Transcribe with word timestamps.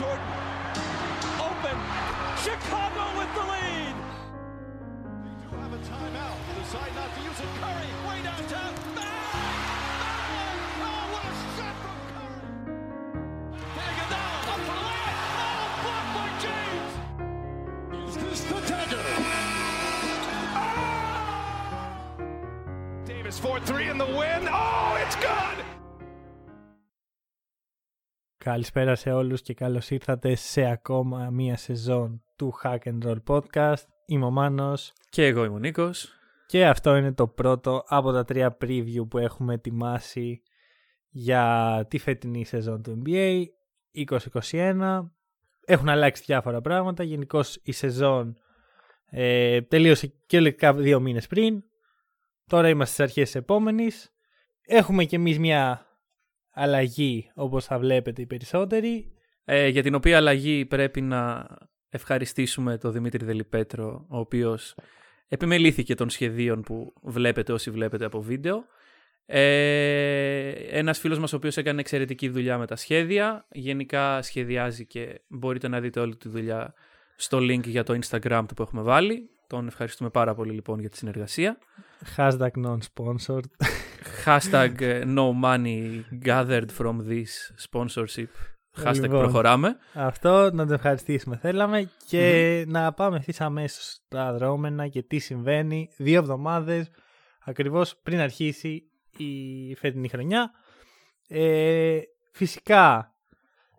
Jordan. 0.00 0.32
Open. 1.44 1.76
Chicago 2.40 3.04
with 3.20 3.28
the 3.36 3.44
lead. 3.52 3.94
They 5.20 5.36
do 5.44 5.48
have 5.60 5.72
a 5.74 5.80
timeout. 5.84 6.40
They 6.48 6.56
decide 6.62 6.92
not 6.96 7.12
to 7.14 7.20
use 7.20 7.38
it. 7.38 7.44
Curry 7.60 7.92
way 8.08 8.22
downtown. 8.22 8.72
Bang! 8.96 9.04
Bang! 10.00 10.56
Oh, 10.80 11.04
what 11.12 11.20
a 11.20 11.32
shot 11.52 11.76
from 11.84 12.00
Curry! 12.16 12.48
Iguodala 13.76 14.40
up 14.48 14.60
for 14.64 14.72
the 14.72 14.84
layup. 14.88 15.20
Oh, 15.36 15.68
blocked 15.84 16.12
by 16.16 16.28
James. 16.40 16.92
Is 18.08 18.16
this 18.24 18.40
the 18.44 18.58
dagger? 18.66 19.04
Ah! 20.56 20.80
Davis 23.04 23.38
4-3 23.38 23.90
in 23.90 23.98
the 23.98 24.06
win. 24.06 24.48
Oh, 24.50 24.96
it's 25.04 25.16
good! 25.16 25.69
Καλησπέρα 28.44 28.94
σε 28.94 29.12
όλους 29.12 29.42
και 29.42 29.54
καλώς 29.54 29.90
ήρθατε 29.90 30.34
σε 30.34 30.64
ακόμα 30.64 31.30
μία 31.30 31.56
σεζόν 31.56 32.22
του 32.36 32.52
Hack 32.62 32.78
and 32.84 32.98
Roll 33.04 33.16
Podcast. 33.26 33.82
Είμαι 34.06 34.24
ο 34.24 34.30
Μάνος 34.30 34.92
Και 35.10 35.26
εγώ 35.26 35.44
είμαι 35.44 35.54
ο 35.54 35.58
Νίκος. 35.58 36.12
και 36.46 36.66
αυτό 36.66 36.96
είναι 36.96 37.12
το 37.12 37.26
πρώτο 37.26 37.84
από 37.86 38.12
τα 38.12 38.24
τρία 38.24 38.56
preview 38.60 39.08
που 39.08 39.18
έχουμε 39.18 39.54
ετοιμάσει 39.54 40.42
για 41.08 41.86
τη 41.88 41.98
φετινή 41.98 42.44
σεζόν 42.44 42.82
του 42.82 43.02
NBA 43.04 43.44
2021. 44.50 45.00
Έχουν 45.64 45.88
αλλάξει 45.88 46.22
διάφορα 46.26 46.60
πράγματα. 46.60 47.02
Γενικώς 47.02 47.60
η 47.62 47.72
σεζόν 47.72 48.36
ε, 49.06 49.60
τελείωσε 49.60 50.12
κυριολεκτικά 50.26 50.74
δύο 50.74 51.00
μήνες 51.00 51.26
πριν. 51.26 51.62
Τώρα 52.46 52.68
είμαστε 52.68 52.92
στις 52.92 53.04
αρχές 53.04 53.24
της 53.24 53.34
επόμενης. 53.34 54.12
Έχουμε 54.62 55.04
κι 55.04 55.14
εμείς 55.14 55.38
μια 55.38 55.89
αλλαγή 56.50 57.30
όπως 57.34 57.64
θα 57.64 57.78
βλέπετε 57.78 58.22
οι 58.22 58.26
περισσότεροι. 58.26 59.12
Ε, 59.44 59.68
για 59.68 59.82
την 59.82 59.94
οποία 59.94 60.16
αλλαγή 60.16 60.64
πρέπει 60.64 61.00
να 61.00 61.46
ευχαριστήσουμε 61.88 62.78
τον 62.78 62.92
Δημήτρη 62.92 63.24
Δελιπέτρο, 63.24 64.06
ο 64.08 64.18
οποίος 64.18 64.74
επιμελήθηκε 65.28 65.94
των 65.94 66.10
σχεδίων 66.10 66.62
που 66.62 66.92
βλέπετε 67.02 67.52
όσοι 67.52 67.70
βλέπετε 67.70 68.04
από 68.04 68.20
βίντεο. 68.20 68.64
Ε, 69.26 70.50
ένας 70.50 70.98
φίλος 70.98 71.18
μας 71.18 71.32
ο 71.32 71.36
οποίος 71.36 71.56
έκανε 71.56 71.80
εξαιρετική 71.80 72.28
δουλειά 72.28 72.58
με 72.58 72.66
τα 72.66 72.76
σχέδια. 72.76 73.46
Γενικά 73.50 74.22
σχεδιάζει 74.22 74.86
και 74.86 75.20
μπορείτε 75.28 75.68
να 75.68 75.80
δείτε 75.80 76.00
όλη 76.00 76.16
τη 76.16 76.28
δουλειά 76.28 76.74
στο 77.16 77.38
link 77.38 77.64
για 77.64 77.82
το 77.82 77.98
Instagram 78.02 78.44
του 78.48 78.54
που 78.54 78.62
έχουμε 78.62 78.82
βάλει. 78.82 79.30
Τον 79.46 79.66
ευχαριστούμε 79.66 80.10
πάρα 80.10 80.34
πολύ 80.34 80.52
λοιπόν 80.52 80.80
για 80.80 80.88
τη 80.88 80.96
συνεργασία. 80.96 81.58
Hashtag 82.16 82.50
non-sponsored. 82.66 83.78
Hashtag 84.24 84.80
ε, 84.80 85.02
no 85.06 85.32
money 85.44 86.02
gathered 86.24 86.70
from 86.78 86.96
this 87.08 87.52
sponsorship. 87.70 88.28
Hashtag 88.84 89.00
Λοιπόν. 89.00 89.20
προχωράμε. 89.20 89.76
Αυτό 89.94 90.50
να 90.52 90.66
το 90.66 90.72
ευχαριστήσουμε 90.72 91.36
θέλαμε 91.36 91.90
και 92.06 92.64
να 92.68 92.92
πάμε 92.92 93.16
ευθύς 93.16 93.40
αμέσως 93.40 93.84
στα 93.84 94.32
δρόμενα 94.32 94.88
και 94.88 95.02
τι 95.02 95.18
συμβαίνει 95.18 95.88
δύο 95.96 96.18
εβδομάδες 96.18 96.90
ακριβώς 97.44 97.96
πριν 98.02 98.20
αρχίσει 98.20 98.82
η 99.16 99.74
φετινή 99.74 100.08
χρονιά. 100.08 100.50
Ε, 101.28 101.98
φυσικά 102.32 103.14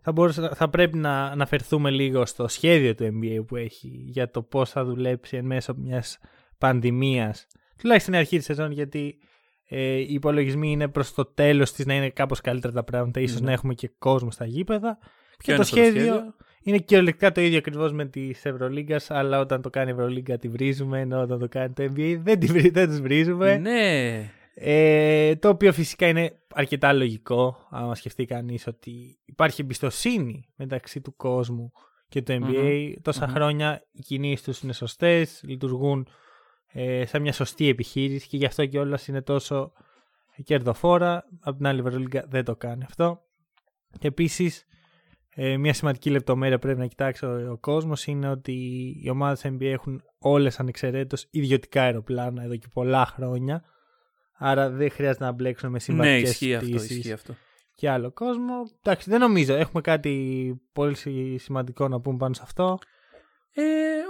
θα, 0.00 0.12
μπορούσα, 0.12 0.54
θα 0.54 0.68
πρέπει 0.68 0.96
να 0.96 1.24
αναφερθούμε 1.24 1.90
λίγο 1.90 2.26
στο 2.26 2.48
σχέδιο 2.48 2.94
του 2.94 3.04
NBA 3.04 3.44
που 3.46 3.56
έχει 3.56 4.04
για 4.06 4.30
το 4.30 4.42
πώς 4.42 4.70
θα 4.70 4.84
δουλέψει 4.84 5.36
εν 5.36 5.44
μέσω 5.44 5.74
μιας 5.76 6.18
πανδημίας 6.58 7.46
τουλάχιστον 7.78 8.14
η 8.14 8.16
αρχή 8.16 8.36
της 8.36 8.44
σεζόν 8.44 8.72
γιατί 8.72 9.18
ε, 9.74 9.94
οι 9.96 10.06
υπολογισμοί 10.12 10.70
είναι 10.70 10.88
προς 10.88 11.14
το 11.14 11.24
τέλος 11.24 11.72
της 11.72 11.86
να 11.86 11.94
είναι 11.94 12.10
κάπως 12.10 12.40
καλύτερα 12.40 12.72
τα 12.72 12.84
πράγματα 12.84 13.20
ίσως 13.20 13.40
Ναι. 13.40 13.46
να 13.46 13.52
έχουμε 13.52 13.74
και 13.74 13.90
κόσμο 13.98 14.30
στα 14.30 14.44
γήπεδα 14.44 14.98
και 15.00 15.36
Ποιο 15.38 15.46
το 15.46 15.52
είναι 15.52 15.62
αυτό 15.62 15.76
το 15.76 15.82
σχέδιο, 15.82 16.02
σχέδιο; 16.12 16.34
είναι 16.62 16.78
κυριολεκτικά 16.78 17.32
το 17.32 17.40
ίδιο 17.40 17.58
ακριβώς 17.58 17.92
με 17.92 18.04
τη 18.06 18.30
Ευρωλίγκας, 18.42 19.10
αλλά 19.10 19.40
όταν 19.40 19.62
το 19.62 19.70
κάνει 19.70 19.90
η 19.90 19.92
Ευρωλίγκα 19.92 20.38
τη 20.38 20.48
βρίζουμε, 20.48 21.00
ενώ 21.00 21.20
όταν 21.20 21.38
το 21.38 21.48
κάνει 21.48 21.72
το 21.72 21.82
NBA 21.82 22.16
δεν, 22.22 22.38
τη, 22.38 22.46
βρι- 22.46 22.72
δεν 22.72 22.88
τους 22.88 23.00
βρίζουμε. 23.00 23.56
Ναι. 23.56 24.30
Ε, 24.54 25.36
το 25.36 25.48
οποίο 25.48 25.72
φυσικά 25.72 26.06
είναι 26.08 26.32
αρκετά 26.54 26.92
λογικό, 26.92 27.56
άμα 27.70 27.94
σκεφτεί 27.94 28.24
κανείς 28.24 28.66
ότι 28.66 29.18
υπάρχει 29.24 29.60
εμπιστοσύνη 29.60 30.48
μεταξύ 30.56 31.00
του 31.00 31.16
κόσμου 31.16 31.72
και 32.08 32.22
του 32.22 32.38
NBA. 32.42 32.92
τοσα 33.02 33.26
μμμ. 33.26 33.32
χρόνια 33.34 33.82
οι 33.92 34.00
κινήσεις 34.00 34.42
τους 34.44 34.60
είναι 34.60 34.72
σωστές, 34.72 35.40
λειτουργούν 35.44 36.06
ε, 36.72 37.06
σαν 37.06 37.22
μια 37.22 37.32
σωστή 37.32 37.68
επιχείρηση 37.68 38.28
και 38.28 38.36
γι' 38.36 38.44
αυτό 38.46 38.66
και 38.66 38.78
όλα 38.78 38.98
είναι 39.08 39.22
τόσο 39.22 39.72
κερδοφόρα. 40.44 41.24
Απ' 41.40 41.56
την 41.56 41.66
άλλη, 41.66 41.78
η 41.82 41.82
Ευρωλίγκα 41.86 42.24
δεν 42.28 42.44
το 42.44 42.56
κάνει 42.56 42.82
αυτό. 42.84 43.20
Και 43.98 44.06
επίσης, 44.08 44.66
ε, 45.34 45.56
μια 45.56 45.72
σημαντική 45.74 46.10
λεπτομέρεια 46.10 46.56
που 46.58 46.62
πρέπει 46.62 46.78
να 46.80 46.86
κοιτάξει 46.86 47.24
ο, 47.26 47.50
ο 47.52 47.56
κόσμος 47.58 48.06
είναι 48.06 48.28
ότι 48.28 48.52
οι 49.02 49.08
ομάδες 49.10 49.44
NBA 49.46 49.62
έχουν 49.64 50.02
όλες 50.18 50.60
ανεξαιρέτως 50.60 51.26
ιδιωτικά 51.30 51.82
αεροπλάνα 51.82 52.42
εδώ 52.42 52.56
και 52.56 52.66
πολλά 52.72 53.06
χρόνια. 53.06 53.64
Άρα 54.38 54.70
δεν 54.70 54.90
χρειάζεται 54.90 55.24
να 55.24 55.32
μπλέξουν 55.32 55.68
με 55.68 55.74
Ναι, 55.74 55.80
συμβατικές 55.80 56.30
ισχύει 56.30 56.54
αυτό, 56.54 56.68
πτήσεις 56.68 56.96
ισχύει 56.96 57.12
αυτό. 57.12 57.34
και 57.74 57.90
άλλο 57.90 58.12
κόσμο. 58.12 58.54
Εντάξει, 58.82 59.10
δεν 59.10 59.20
νομίζω. 59.20 59.54
Έχουμε 59.54 59.80
κάτι 59.80 60.54
πολύ 60.72 60.94
συ- 60.94 61.38
σημαντικό 61.40 61.88
να 61.88 62.00
πούμε 62.00 62.16
πάνω 62.16 62.34
σε 62.34 62.40
αυτό. 62.44 62.78
Ε, 63.54 63.62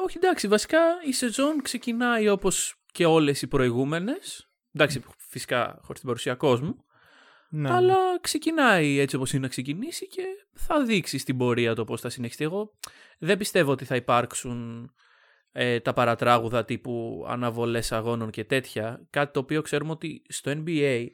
όχι, 0.05 0.17
εντάξει, 0.17 0.49
βασικά 0.49 0.79
η 1.07 1.13
σεζόν 1.13 1.63
ξεκινάει 1.63 2.29
όπως 2.29 2.83
και 2.93 3.07
όλες 3.07 3.43
οι 3.43 3.47
προηγούμενες. 3.47 4.51
Εντάξει, 4.73 5.03
φυσικά 5.19 5.79
χωρίς 5.83 6.01
την 6.01 6.09
παρουσία 6.09 6.35
κόσμου. 6.35 6.85
Ναι. 7.55 7.71
Αλλά 7.71 7.97
ξεκινάει 8.21 8.99
έτσι 8.99 9.17
όπως 9.17 9.33
είναι 9.33 9.43
να 9.43 9.49
ξεκινήσει 9.49 10.09
και 10.09 10.23
θα 10.55 10.83
δείξει 10.83 11.19
στην 11.19 11.37
πορεία 11.37 11.75
το 11.75 11.85
πώς 11.85 12.01
θα 12.01 12.09
συνεχιστεί. 12.09 12.45
Εγώ 12.45 12.73
δεν 13.19 13.37
πιστεύω 13.39 13.73
ότι 13.73 13.85
θα 13.85 13.97
υπάρξουν 13.97 14.91
ε, 15.53 15.81
τα 15.81 15.93
παρατράγουδα 15.93 16.65
τύπου 16.65 17.25
αναβολές 17.29 17.93
αγώνων 17.93 18.31
και 18.31 18.45
τέτοια. 18.45 19.07
Κάτι 19.11 19.33
το 19.33 19.41
οποίο 19.41 19.63
ξέρουμε 19.63 19.91
ότι 19.91 20.23
στο 20.29 20.53
NBA 20.55 21.07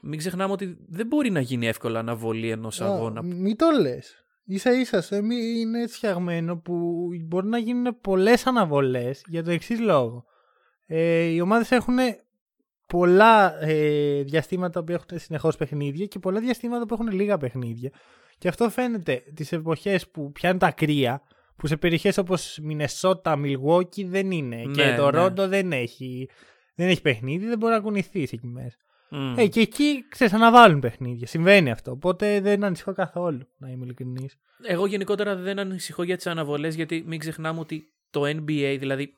μην 0.00 0.18
ξεχνάμε 0.18 0.52
ότι 0.52 0.76
δεν 0.88 1.06
μπορεί 1.06 1.30
να 1.30 1.40
γίνει 1.40 1.66
εύκολα 1.66 1.98
αναβολή 1.98 2.50
ενός 2.50 2.80
αγώνα. 2.80 3.22
Μην 3.22 3.56
το 3.56 3.70
λες. 3.80 4.21
Σα 4.58 4.72
ίσα 4.72 5.02
στο 5.02 5.16
NBA 5.16 5.58
είναι 5.60 5.82
έτσι 5.82 5.96
φτιαγμένο 5.96 6.56
που 6.56 7.06
μπορεί 7.24 7.46
να 7.46 7.58
γίνουν 7.58 8.00
πολλές 8.00 8.46
αναβολές 8.46 9.22
για 9.26 9.42
το 9.42 9.50
εξής 9.50 9.80
λόγο. 9.80 10.24
Ε, 10.86 11.22
οι 11.22 11.40
ομάδες 11.40 11.70
έχουν 11.70 11.98
πολλά 12.86 13.62
ε, 13.64 14.22
διαστήματα 14.22 14.84
που 14.84 14.92
έχουν 14.92 15.18
συνεχώς 15.18 15.56
παιχνίδια 15.56 16.06
και 16.06 16.18
πολλά 16.18 16.40
διαστήματα 16.40 16.86
που 16.86 16.94
έχουν 16.94 17.10
λίγα 17.10 17.38
παιχνίδια. 17.38 17.90
Και 18.38 18.48
αυτό 18.48 18.70
φαίνεται 18.70 19.22
τις 19.34 19.52
εποχές 19.52 20.08
που 20.08 20.32
πιάνουν 20.32 20.58
τα 20.58 20.70
κρύα, 20.70 21.22
που 21.56 21.66
σε 21.66 21.76
περιοχές 21.76 22.18
όπως 22.18 22.58
Μινεσότα, 22.62 23.36
Μιλγόκι 23.36 24.04
δεν 24.04 24.30
είναι. 24.30 24.56
Ναι, 24.56 24.72
και 24.72 24.94
το 24.96 25.10
ναι. 25.10 25.18
Ρόντο 25.18 25.48
δεν 25.48 25.72
έχει, 25.72 26.28
δεν 26.74 26.88
έχει 26.88 27.00
παιχνίδι, 27.00 27.46
δεν 27.46 27.58
μπορεί 27.58 27.72
να 27.72 27.80
κουνηθεί 27.80 28.22
εκεί 28.22 28.40
μέσα. 28.42 28.76
Μμ. 29.14 29.38
Ε, 29.38 29.46
και 29.46 29.60
εκεί 29.60 30.04
ξέρεις, 30.08 30.32
αναβάλουν 30.32 30.80
παιχνίδια. 30.80 31.26
Συμβαίνει 31.26 31.70
αυτό. 31.70 31.90
Οπότε 31.90 32.40
δεν 32.40 32.64
ανησυχώ 32.64 32.92
καθόλου, 32.92 33.48
να 33.58 33.68
είμαι 33.68 33.84
ειλικρινής. 33.84 34.36
Εγώ 34.62 34.86
γενικότερα 34.86 35.36
δεν 35.36 35.58
ανησυχώ 35.58 36.02
για 36.02 36.16
τις 36.16 36.26
αναβολές, 36.26 36.74
γιατί 36.74 37.04
μην 37.06 37.18
ξεχνάμε 37.18 37.60
ότι 37.60 37.92
το 38.10 38.22
NBA, 38.24 38.76
δηλαδή 38.78 39.16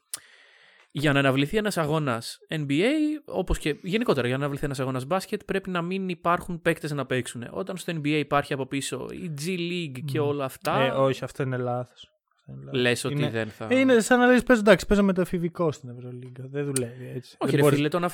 για 0.90 1.12
να 1.12 1.18
αναβληθεί 1.18 1.56
ένας 1.56 1.76
αγώνας 1.76 2.38
NBA, 2.48 2.82
όπως 3.24 3.58
και 3.58 3.76
γενικότερα 3.82 4.26
για 4.26 4.36
να 4.36 4.42
αναβληθεί 4.42 4.64
ένας 4.64 4.80
αγώνας 4.80 5.04
μπάσκετ, 5.04 5.40
πρέπει 5.44 5.70
να 5.70 5.82
μην 5.82 6.08
υπάρχουν 6.08 6.60
παίκτες 6.62 6.92
να 6.92 7.06
παίξουν. 7.06 7.46
Όταν 7.50 7.76
στο 7.76 7.92
NBA 7.96 8.06
υπάρχει 8.06 8.52
από 8.52 8.66
πίσω 8.66 9.06
η 9.12 9.34
G 9.40 9.48
League 9.58 10.04
και 10.04 10.20
όλα 10.20 10.44
αυτά, 10.44 10.80
Ε, 10.80 10.88
όχι, 10.90 11.24
αυτό 11.24 11.42
είναι 11.42 11.56
λάθος. 11.56 12.08
λες 12.72 13.04
ότι 13.04 13.14
είναι- 13.14 13.30
δεν 13.30 13.48
θα. 13.48 13.66
Ε, 13.70 13.78
είναι 13.78 14.00
σαν 14.00 14.18
να 14.18 14.26
λες 14.26 14.42
παίζω, 14.42 14.60
εντάξει, 14.60 14.86
παίζω 14.86 15.02
με 15.02 15.12
το 15.12 15.20
εφηβικό 15.20 15.72
στην 15.72 15.88
Ευρωλίγκα. 15.88 16.44
Δεν 16.46 16.64
δουλεύει 16.64 17.12
έτσι. 17.14 17.36
Όχι, 17.38 17.50
Δεν 17.50 17.54
ρε 17.54 17.60
μπορείς- 17.60 17.76
φίλε, 17.76 17.88
το 17.88 17.98
να... 17.98 18.10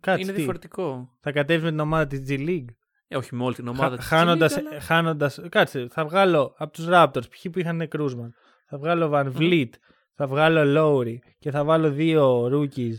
Κάτσε, 0.00 0.20
είναι 0.22 0.30
τι, 0.30 0.36
διαφορετικό. 0.36 1.08
Θα 1.20 1.32
κατέβεις 1.32 1.62
με 1.64 1.70
την 1.70 1.80
ομάδα 1.80 2.06
της 2.06 2.22
G 2.28 2.32
League. 2.48 2.64
Ε, 3.08 3.16
όχι 3.16 3.34
με 3.34 3.44
όλη 3.44 3.54
την 3.54 3.68
ομάδα. 3.68 3.96
της 3.96 4.06
G 4.06 4.08
Χάνοντα. 4.08 4.48
League, 4.48 4.58
αλλά- 4.58 4.80
Χάνοντας, 4.80 5.40
κάτσε, 5.48 5.86
θα 5.90 6.04
βγάλω 6.04 6.54
από 6.58 6.72
τους 6.72 6.86
Raptors 6.90 7.30
π.χ. 7.30 7.50
που 7.52 7.58
είχαν 7.58 7.88
Κρούσμαν. 7.88 8.34
Θα 8.68 8.78
βγάλω 8.78 9.10
Van 9.14 9.32
Vliet. 9.38 9.70
Θα 10.14 10.26
βγάλω 10.26 10.62
Lowry. 10.76 11.14
Και 11.38 11.50
θα 11.50 11.64
βάλω 11.64 11.90
δύο 11.90 12.44
rookies 12.46 12.94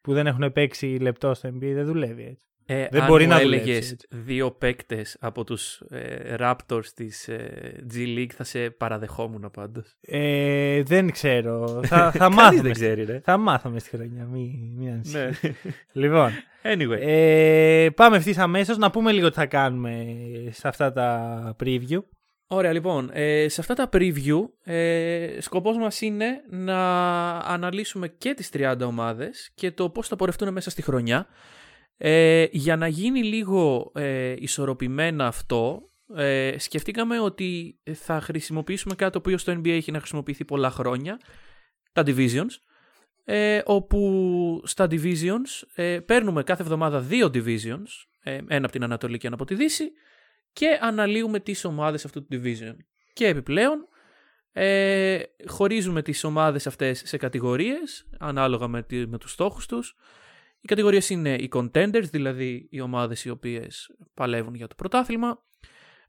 που 0.00 0.12
δεν 0.12 0.26
έχουν 0.26 0.52
παίξει 0.52 0.98
λεπτό 1.00 1.34
στο 1.34 1.48
NBA. 1.48 1.72
Δεν 1.74 1.84
δουλεύει 1.86 2.24
έτσι. 2.24 2.46
Ε, 2.72 2.88
Δεν 2.90 3.00
αν 3.00 3.06
μπορεί 3.08 3.22
μου 3.24 3.30
να 3.30 3.40
έλεγες 3.40 3.60
δουλέψει 3.64 3.92
έτσι. 3.92 4.06
δύο 4.10 4.50
παίκτες 4.50 5.16
από 5.20 5.44
τους 5.44 5.80
ε, 5.90 6.34
Raptors 6.38 6.84
της 6.94 7.28
ε, 7.28 7.76
G 7.94 7.96
League 8.18 8.30
θα 8.34 8.44
σε 8.44 8.70
παραδεχόμουν 8.70 9.50
πάντως. 9.52 9.96
Ε, 10.00 10.82
δεν 10.82 11.10
ξέρω. 11.10 11.80
θα, 11.84 11.96
θα 12.12 12.18
Κανείς 12.18 12.36
μάθουμε. 12.36 12.62
δεν 12.62 12.72
ξέρει, 12.72 13.04
ρε. 13.04 13.20
Θα 13.24 13.36
μάθουμε 13.36 13.78
στη 13.78 13.90
χρονιά. 13.90 14.24
Μην, 14.24 14.50
μην 14.76 14.88
ανησυχείς. 14.92 15.42
Ναι. 15.42 15.54
Λοιπόν, 16.02 16.30
Anyway. 16.62 16.98
ε, 17.00 17.88
πάμε 17.96 18.16
ευθύς 18.16 18.38
αμέσως 18.38 18.76
να 18.78 18.90
πούμε 18.90 19.12
λίγο 19.12 19.28
τι 19.28 19.34
θα 19.34 19.46
κάνουμε 19.46 20.04
σε 20.50 20.68
αυτά 20.68 20.92
τα 20.92 21.56
preview. 21.64 21.98
Ωραία, 22.46 22.72
λοιπόν, 22.72 23.10
ε, 23.12 23.48
σε 23.48 23.60
αυτά 23.60 23.74
τα 23.74 23.88
preview 23.92 24.40
ε, 24.64 25.28
σκοπός 25.38 25.76
μας 25.76 26.00
είναι 26.00 26.26
να 26.50 26.78
αναλύσουμε 27.38 28.08
και 28.08 28.34
τις 28.34 28.50
30 28.52 28.74
ομάδες 28.86 29.50
και 29.54 29.70
το 29.70 29.88
πώς 29.90 30.08
θα 30.08 30.16
πορευτούν 30.16 30.52
μέσα 30.52 30.70
στη 30.70 30.82
χρονιά. 30.82 31.26
Ε, 32.02 32.46
για 32.50 32.76
να 32.76 32.88
γίνει 32.88 33.22
λίγο 33.22 33.92
ε, 33.94 34.34
ισορροπημένα 34.38 35.26
αυτό, 35.26 35.90
ε, 36.16 36.54
σκεφτήκαμε 36.58 37.20
ότι 37.20 37.78
θα 37.92 38.20
χρησιμοποιήσουμε 38.20 38.94
κάτι 38.94 39.12
το 39.12 39.18
οποίο 39.18 39.38
στο 39.38 39.52
NBA 39.52 39.68
έχει 39.68 39.90
να 39.90 39.98
χρησιμοποιηθεί 39.98 40.44
πολλά 40.44 40.70
χρόνια, 40.70 41.20
τα 41.92 42.02
divisions, 42.06 42.50
ε, 43.24 43.60
όπου 43.64 44.62
στα 44.64 44.86
divisions 44.90 45.62
ε, 45.74 45.98
παίρνουμε 46.00 46.42
κάθε 46.42 46.62
εβδομάδα 46.62 47.00
δύο 47.00 47.30
divisions, 47.34 47.86
ε, 48.22 48.34
ένα 48.34 48.64
από 48.64 48.70
την 48.70 48.82
Ανατολή 48.82 49.18
και 49.18 49.26
ένα 49.26 49.36
από 49.36 49.44
τη 49.44 49.54
Δύση, 49.54 49.92
και 50.52 50.78
αναλύουμε 50.82 51.40
τις 51.40 51.64
ομάδες 51.64 52.04
αυτού 52.04 52.26
του 52.26 52.40
division. 52.42 52.76
Και 53.12 53.26
επιπλέον 53.26 53.88
ε, 54.52 55.20
χωρίζουμε 55.46 56.02
τις 56.02 56.24
ομάδες 56.24 56.66
αυτές 56.66 57.02
σε 57.04 57.16
κατηγορίες, 57.16 58.08
ανάλογα 58.18 58.68
με, 58.68 58.82
τη, 58.82 59.06
με 59.06 59.18
τους 59.18 59.30
στόχους 59.30 59.66
τους. 59.66 59.96
Οι 60.60 60.66
κατηγορίες 60.66 61.10
είναι 61.10 61.34
οι 61.34 61.48
contenders, 61.52 62.04
δηλαδή 62.10 62.66
οι 62.70 62.80
ομάδες 62.80 63.24
οι 63.24 63.30
οποίες 63.30 63.90
παλεύουν 64.14 64.54
για 64.54 64.66
το 64.66 64.74
πρωτάθλημα. 64.74 65.44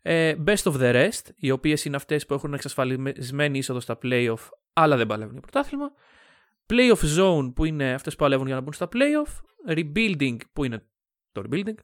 Ε, 0.01 0.35
best 0.45 0.63
of 0.63 0.73
the 0.73 0.93
rest, 0.93 1.29
οι 1.35 1.51
οποίες 1.51 1.85
είναι 1.85 1.95
αυτές 1.95 2.25
που 2.25 2.33
έχουν 2.33 2.53
εξασφαλισμένη 2.53 3.57
είσοδο 3.57 3.79
στα 3.79 3.97
playoff, 4.03 4.49
αλλά 4.73 4.97
δεν 4.97 5.07
παλεύουν 5.07 5.31
για 5.31 5.41
πρωτάθλημα. 5.41 5.91
Playoff 6.65 7.17
zone, 7.19 7.51
που 7.55 7.65
είναι 7.65 7.93
αυτές 7.93 8.15
που 8.15 8.23
παλεύουν 8.23 8.45
για 8.45 8.55
να 8.55 8.61
μπουν 8.61 8.73
στα 8.73 8.87
playoff. 8.91 9.39
Rebuilding, 9.75 10.37
που 10.53 10.63
είναι 10.63 10.85
το 11.31 11.41
rebuilding. 11.49 11.75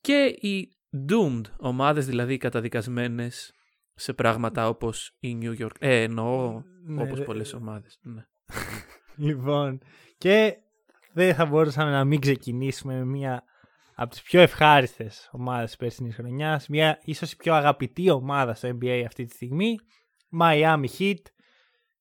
Και 0.00 0.24
οι 0.40 0.76
doomed 1.08 1.40
ομάδες, 1.56 2.06
δηλαδή 2.06 2.36
καταδικασμένες 2.36 3.52
σε 3.94 4.12
πράγματα 4.12 4.68
όπως 4.68 5.16
η 5.20 5.38
New 5.42 5.62
York. 5.62 5.74
Ε, 5.78 6.02
εννοώ 6.02 6.62
Ναι, 6.84 7.02
όπως 7.02 7.18
ρε- 7.18 7.24
πολλές 7.24 7.52
ομάδες. 7.54 7.98
Ναι. 8.02 8.26
Λοιπόν, 9.16 9.78
και 10.18 10.56
δεν 11.12 11.34
θα 11.34 11.46
μπορούσαμε 11.46 11.90
να 11.90 12.04
μην 12.04 12.20
ξεκινήσουμε 12.20 12.94
με 12.94 13.04
μία 13.04 13.44
από 13.94 14.10
τις 14.10 14.22
πιο 14.22 14.40
ευχάριστες 14.40 15.28
ομάδες 15.32 15.66
της 15.66 15.76
περσινής 15.76 16.14
χρονιάς, 16.14 16.68
μία 16.68 17.00
ίσως 17.04 17.32
η 17.32 17.36
πιο 17.36 17.54
αγαπητή 17.54 18.10
ομάδα 18.10 18.54
στο 18.54 18.68
NBA 18.68 19.02
αυτή 19.06 19.24
τη 19.24 19.34
στιγμή, 19.34 19.78
Miami 20.40 20.86
Heat. 20.98 21.20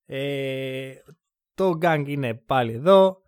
Ε, 0.06 0.94
το 1.54 1.78
gang 1.81 2.04
είναι 2.08 2.34
πάλι 2.34 2.74
εδώ, 2.74 3.22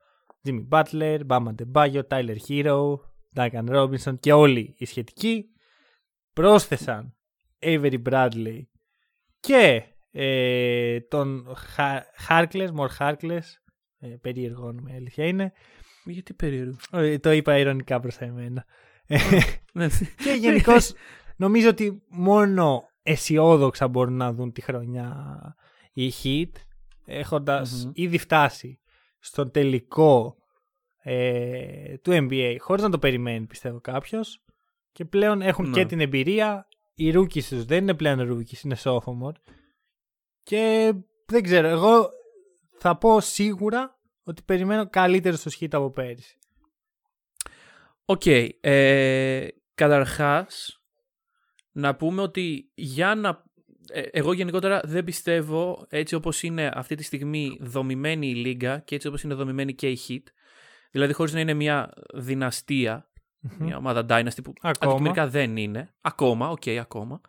Jimmy 0.43 0.67
Butler, 0.69 1.19
Bam 1.27 1.45
Adebayo, 1.47 2.01
Tyler 2.09 2.37
Hero, 2.47 2.95
Duncan 3.35 3.69
Robinson 3.69 4.19
και 4.19 4.33
όλοι 4.33 4.75
οι 4.77 4.85
σχετικοί. 4.85 5.45
Πρόσθεσαν 6.33 7.15
Avery 7.59 8.01
Bradley 8.09 8.61
και 9.39 9.83
ε, 10.11 10.99
τον 10.99 11.55
Harkless, 12.27 12.69
More 12.75 12.97
Harkless, 12.99 13.41
ε, 14.03 14.07
περίεργο 14.21 14.65
όνομα 14.65 14.91
η 14.91 14.95
αλήθεια 14.95 15.25
είναι. 15.25 15.53
Γιατί 16.05 16.33
περίεργο. 16.33 16.75
Ε, 16.91 17.17
το 17.19 17.31
είπα 17.31 17.57
ηρωνικά 17.57 17.99
προς 17.99 18.17
εμένα. 18.17 18.65
Ναι. 19.73 19.87
και 20.23 20.31
γενικώς 20.39 20.93
νομίζω 21.35 21.69
ότι 21.69 22.01
μόνο 22.09 22.83
αισιόδοξα 23.03 23.87
μπορούν 23.87 24.13
να 24.13 24.33
δουν 24.33 24.51
τη 24.51 24.61
χρονιά 24.61 25.37
οι 25.93 26.11
Heat 26.23 26.51
έχοντας 27.05 27.83
Μμμ. 27.85 27.91
ήδη 27.93 28.17
φτάσει 28.17 28.79
στον 29.19 29.51
τελικό 29.51 30.35
ε, 31.03 31.97
του 31.97 32.11
NBA 32.11 32.55
χωρίς 32.59 32.83
να 32.83 32.89
το 32.89 32.99
περιμένει 32.99 33.45
πιστεύω 33.45 33.79
κάποιος 33.81 34.43
και 34.91 35.05
πλέον 35.05 35.41
έχουν 35.41 35.69
Ναι. 35.69 35.75
και 35.75 35.85
την 35.85 35.99
εμπειρία 35.99 36.67
οι 36.95 37.11
rookies 37.15 37.43
τους 37.43 37.65
δεν 37.65 37.81
είναι 37.81 37.93
πλέον 37.93 38.19
rookies 38.19 38.63
είναι 38.63 38.77
sophomore 38.83 39.35
και 40.43 40.93
δεν 41.25 41.43
ξέρω 41.43 41.67
εγώ 41.67 42.09
θα 42.77 42.97
πω 42.97 43.19
σίγουρα 43.19 43.92
ότι 44.23 44.41
περιμένω 44.41 44.89
καλύτερο 44.89 45.35
στο 45.35 45.51
Heat 45.59 45.67
από 45.71 45.91
πέρυσι 45.91 46.37
Οκ. 48.05 48.25
ε, 48.61 49.47
καταρχάς, 49.75 50.81
να 51.71 51.95
πούμε 51.95 52.21
ότι 52.21 52.71
για 52.73 53.15
να... 53.15 53.43
ε, 53.87 54.01
εγώ 54.01 54.33
γενικότερα 54.33 54.81
δεν 54.83 55.03
πιστεύω 55.03 55.85
έτσι 55.89 56.15
όπως 56.15 56.43
είναι 56.43 56.71
αυτή 56.73 56.95
τη 56.95 57.03
στιγμή 57.03 57.57
δομημένη 57.61 58.27
η 58.27 58.35
Λίγκα 58.35 58.79
και 58.79 58.95
έτσι 58.95 59.07
όπως 59.07 59.23
είναι 59.23 59.33
δομημένη 59.33 59.73
και 59.73 59.89
η 59.89 59.99
Heat, 60.07 60.23
δηλαδή 60.91 61.13
χωρίς 61.13 61.33
να 61.33 61.39
είναι 61.39 61.53
μια 61.53 61.93
δυναστεία, 62.13 63.09
μια 63.59 63.77
ομάδα 63.77 64.05
dynasty 64.09 64.43
που 64.43 64.53
Ακόμα. 64.61 64.91
αντικειμενικά 64.91 65.27
δεν 65.27 65.57
είναι, 65.57 65.93
ακόμα, 66.01 66.49
οκ, 66.49 66.67
ακόμα, 66.67 67.21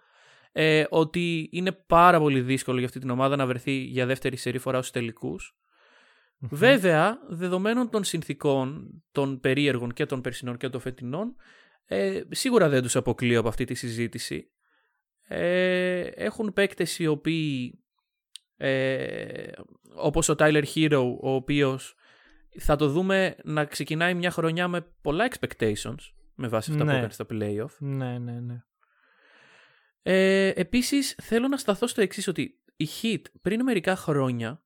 ε, 0.52 0.84
ότι 0.88 1.48
είναι 1.52 1.72
πάρα 1.72 2.18
πολύ 2.18 2.40
δύσκολο 2.40 2.76
για 2.78 2.86
αυτή 2.86 2.98
την 2.98 3.10
ομάδα 3.10 3.36
να 3.36 3.46
βρεθεί 3.46 3.72
για 3.72 4.06
δεύτερη 4.06 4.36
σερή 4.36 4.58
φορά 4.58 4.78
στους 4.78 4.90
τελικούς. 4.90 5.56
Βέβαια, 6.38 7.18
δεδομένων 7.28 7.90
των 7.90 8.04
συνθήκων 8.04 8.90
των 9.12 9.40
περίεργων 9.40 9.92
και 9.92 10.06
των 10.06 10.20
περσινών 10.20 10.56
και 10.56 10.68
των 10.68 10.80
φετινών, 10.80 11.36
ε, 11.86 12.20
σίγουρα 12.30 12.68
δεν 12.68 12.82
τους 12.82 12.96
αποκλείω 12.96 13.38
από 13.38 13.48
αυτή 13.48 13.64
τη 13.64 13.74
συζήτηση. 13.74 14.50
Ε, 15.28 16.00
έχουν 16.00 16.52
παίκτες 16.52 16.98
οι 16.98 17.06
οποίοι, 17.06 17.78
ε, 18.56 19.50
όπως 19.94 20.28
ο 20.28 20.34
Tyler 20.38 20.64
Hero, 20.74 21.16
ο 21.20 21.30
οποίος 21.34 21.94
θα 22.58 22.76
το 22.76 22.88
δούμε 22.88 23.36
να 23.44 23.64
ξεκινάει 23.64 24.14
μια 24.14 24.30
χρονιά 24.30 24.68
με 24.68 24.80
πολλά 25.02 25.28
expectations, 25.30 25.98
με 26.34 26.48
βάση 26.48 26.70
αυτά 26.70 26.84
Ναι. 26.84 26.90
που 26.90 26.96
έκανε 26.96 27.12
στα 27.12 27.26
playoff. 27.30 27.76
ναι 27.78 28.18
ναι 28.18 28.40
ναι 28.40 28.62
Ε, 30.02 30.48
επίσης 30.48 31.16
θέλω 31.22 31.48
να 31.48 31.56
σταθώ 31.56 31.86
στο 31.86 32.00
εξής 32.00 32.28
ότι 32.28 32.60
η 32.76 32.88
Heat 33.02 33.22
πριν 33.42 33.62
μερικά 33.62 33.96
χρόνια 33.96 34.63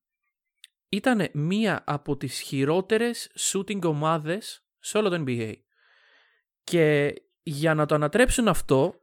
ήταν 0.89 1.29
μία 1.33 1.83
από 1.85 2.17
τις 2.17 2.39
χειρότερες 2.39 3.31
shooting 3.39 3.81
ομάδες 3.81 4.63
σε 4.79 4.97
όλο 4.97 5.09
το 5.09 5.23
NBA. 5.27 5.53
Και 6.63 7.13
για 7.43 7.73
να 7.73 7.85
το 7.85 7.95
ανατρέψουν 7.95 8.47
αυτό 8.47 9.01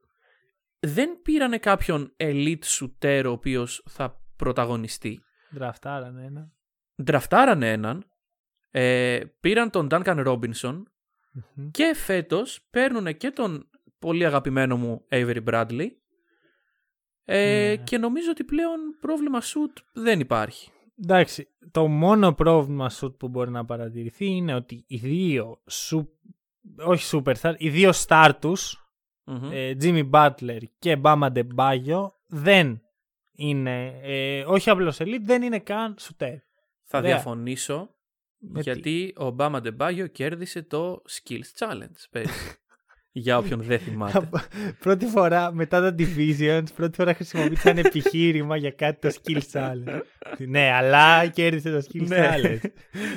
δεν 0.79 1.23
πήρανε 1.23 1.59
κάποιον 1.59 2.15
elite 2.17 2.63
shooter 2.65 3.23
ο 3.27 3.31
οποίος 3.31 3.83
θα 3.89 4.23
πρωταγωνιστεί. 4.37 5.21
Δραφτάρανε 5.51 6.25
ένα. 6.25 6.51
Ντραφτάρανε 7.03 7.73
έναν, 7.73 8.11
ε, 8.71 9.21
πήραν 9.41 9.71
τον 9.71 9.89
Duncan 9.91 10.27
Robinson 10.27 10.83
Μμμ. 11.55 11.71
και 11.71 11.95
φέτος 11.95 12.67
παίρνουν 12.71 13.17
και 13.17 13.31
τον 13.31 13.71
πολύ 13.99 14.27
αγαπημένο 14.27 14.77
μου 14.77 15.07
Avery 15.11 15.45
Bradley 15.45 15.89
ε, 17.25 17.69
Ναι. 17.77 17.83
και 17.85 17.99
νομίζω 17.99 18.31
ότι 18.31 18.45
πλέον 18.45 18.81
πρόβλημα 19.01 19.41
shoot 19.43 19.83
δεν 19.93 20.21
υπάρχει. 20.21 20.71
Εντάξει, 21.03 21.49
το 21.71 21.87
μόνο 21.87 22.33
πρόβλημα 22.35 22.91
shoot 23.01 23.19
που 23.19 23.29
μπορεί 23.29 23.51
να 23.51 23.65
παρατηρηθεί 23.65 24.27
είναι 24.27 24.55
ότι 24.55 24.85
οι 24.87 24.97
δύο 24.97 25.63
σου, 25.67 26.09
όχι 26.79 27.19
superstar, 27.19 27.55
οι 27.59 27.71
δύο 27.71 27.91
star 28.07 28.31
τους, 28.41 28.91
Μμμ. 29.25 29.51
ε, 29.53 29.77
Jimmy 29.81 30.11
Butler 30.11 30.61
και 30.79 31.01
Bama 31.03 31.33
Debayo 31.33 32.11
δεν 32.27 32.83
είναι, 33.33 34.01
ε, 34.03 34.45
όχι 34.47 34.71
απλώς 34.71 34.97
elite, 35.01 35.21
δεν 35.23 35.43
είναι 35.43 35.59
καν 35.59 35.97
shooter. 36.01 36.37
Θα 36.85 36.99
Ωραία. 36.99 37.15
διαφωνήσω 37.15 37.95
Με 38.39 38.63
τι; 38.63 38.71
γιατί 38.71 39.15
ο 39.17 39.31
Μπάμα 39.31 39.61
Ντεμπάγιο 39.61 40.07
κέρδισε 40.07 40.63
το 40.63 41.03
Skills 41.11 41.59
Challenge 41.59 42.05
πέρυσι. 42.11 42.57
Για 43.19 43.39
όποιον 43.39 43.63
δεν 43.63 43.79
θυμάται. 43.79 44.29
πρώτη 44.85 45.07
φορά 45.07 45.53
μετά 45.53 45.81
τα 45.81 45.95
divisions, 45.99 46.65
πρώτη 46.75 46.97
φορά 46.97 47.15
χρησιμοποίησαν 47.15 47.79
επιχείρημα 47.87 48.57
για 48.57 48.71
κάτι 48.71 49.09
το 49.09 49.21
skill 49.23 49.41
challenge. 49.53 50.01
ναι, 50.49 50.71
αλλά 50.71 51.27
κέρδισε 51.27 51.71
το 51.71 51.87
skill 51.89 52.07
Ναι. 52.07 52.35
challenge. 52.35 52.71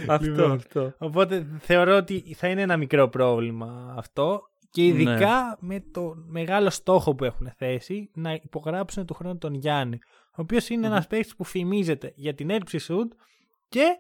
αυτό, 0.07 0.25
Λοιπόν, 0.25 0.51
αυτό. 0.51 0.93
Οπότε 0.97 1.47
θεωρώ 1.59 1.95
ότι 1.95 2.33
θα 2.37 2.47
είναι 2.47 2.61
ένα 2.61 2.77
μικρό 2.77 3.09
πρόβλημα 3.09 3.93
αυτό 3.97 4.41
και 4.71 4.85
ειδικά 4.85 5.57
με 5.59 5.83
το 5.91 6.13
μεγάλο 6.27 6.69
στόχο 6.69 7.15
που 7.15 7.23
έχουν 7.23 7.51
θέσει 7.57 8.09
να 8.13 8.33
υπογράψουν 8.33 9.05
του 9.05 9.13
χρόνου 9.13 9.37
τον 9.37 9.53
Γιάννη 9.53 9.99
ο 10.29 10.41
οποίος 10.41 10.69
είναι 10.69 10.87
ένας 10.87 11.07
παίκτης 11.07 11.35
που 11.35 11.43
φημίζεται 11.43 12.11
για 12.15 12.33
την 12.33 12.49
έλλειψη 12.49 12.77
σουτ 12.77 13.11
και 13.69 13.97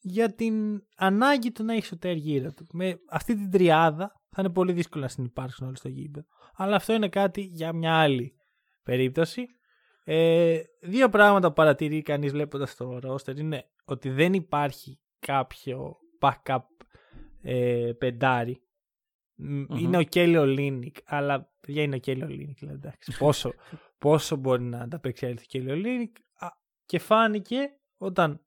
για 0.00 0.34
την 0.34 0.54
ανάγκη 0.96 1.52
του 1.52 1.64
να 1.64 1.74
έχει 1.74 1.86
σουτέρ 1.86 2.16
γύρω 2.16 2.52
του. 2.52 2.66
Με 2.72 2.98
αυτή 3.10 3.34
την 3.34 3.50
τριάδα 3.50 4.12
θα 4.36 4.42
είναι 4.44 4.52
πολύ 4.52 4.72
δύσκολο 4.72 5.02
να 5.02 5.08
συνυπάρξουν 5.08 5.66
όλοι 5.66 5.76
στο 5.76 5.88
γήπεδο. 5.88 6.26
Αλλά 6.54 6.76
αυτό 6.76 6.92
είναι 6.92 7.08
κάτι 7.08 7.40
για 7.40 7.72
μια 7.72 7.94
άλλη 7.94 8.34
περίπτωση. 8.82 9.46
Ε, 10.04 10.60
δύο 10.80 11.08
πράγματα 11.08 11.48
που 11.48 11.54
παρατηρεί 11.54 12.02
κανείς 12.02 12.32
βλέποντας 12.32 12.74
το 12.76 12.98
roster 13.02 13.36
είναι 13.38 13.70
ότι 13.84 14.10
δεν 14.10 14.32
υπάρχει 14.32 14.98
κάποιο 15.18 15.96
backup 16.20 16.58
ε, 17.42 17.90
πεντάρι. 17.98 18.62
Μ, 19.34 19.58
Μμμ. 19.58 19.76
Είναι 19.76 19.96
ο 19.98 20.02
Κέλι 20.02 20.46
Ολίνικ, 20.46 20.96
αλλά 21.04 21.52
παιδιά 21.60 21.82
είναι 21.82 21.96
ο 21.96 21.98
Κέλι 21.98 22.26
Ολίνικ. 22.28 22.58
Δηλαδή, 22.58 22.78
εντάξει, 22.78 23.16
πόσο, 23.18 23.52
πόσο 23.98 24.36
μπορεί 24.36 24.62
να 24.62 24.78
ανταπεξέλθει 24.80 25.42
ο 25.42 25.46
Kelly 25.48 25.74
Olynyk. 25.76 26.16
Α, 26.38 26.48
Και 26.86 26.98
φάνηκε 26.98 27.56
όταν 27.96 28.40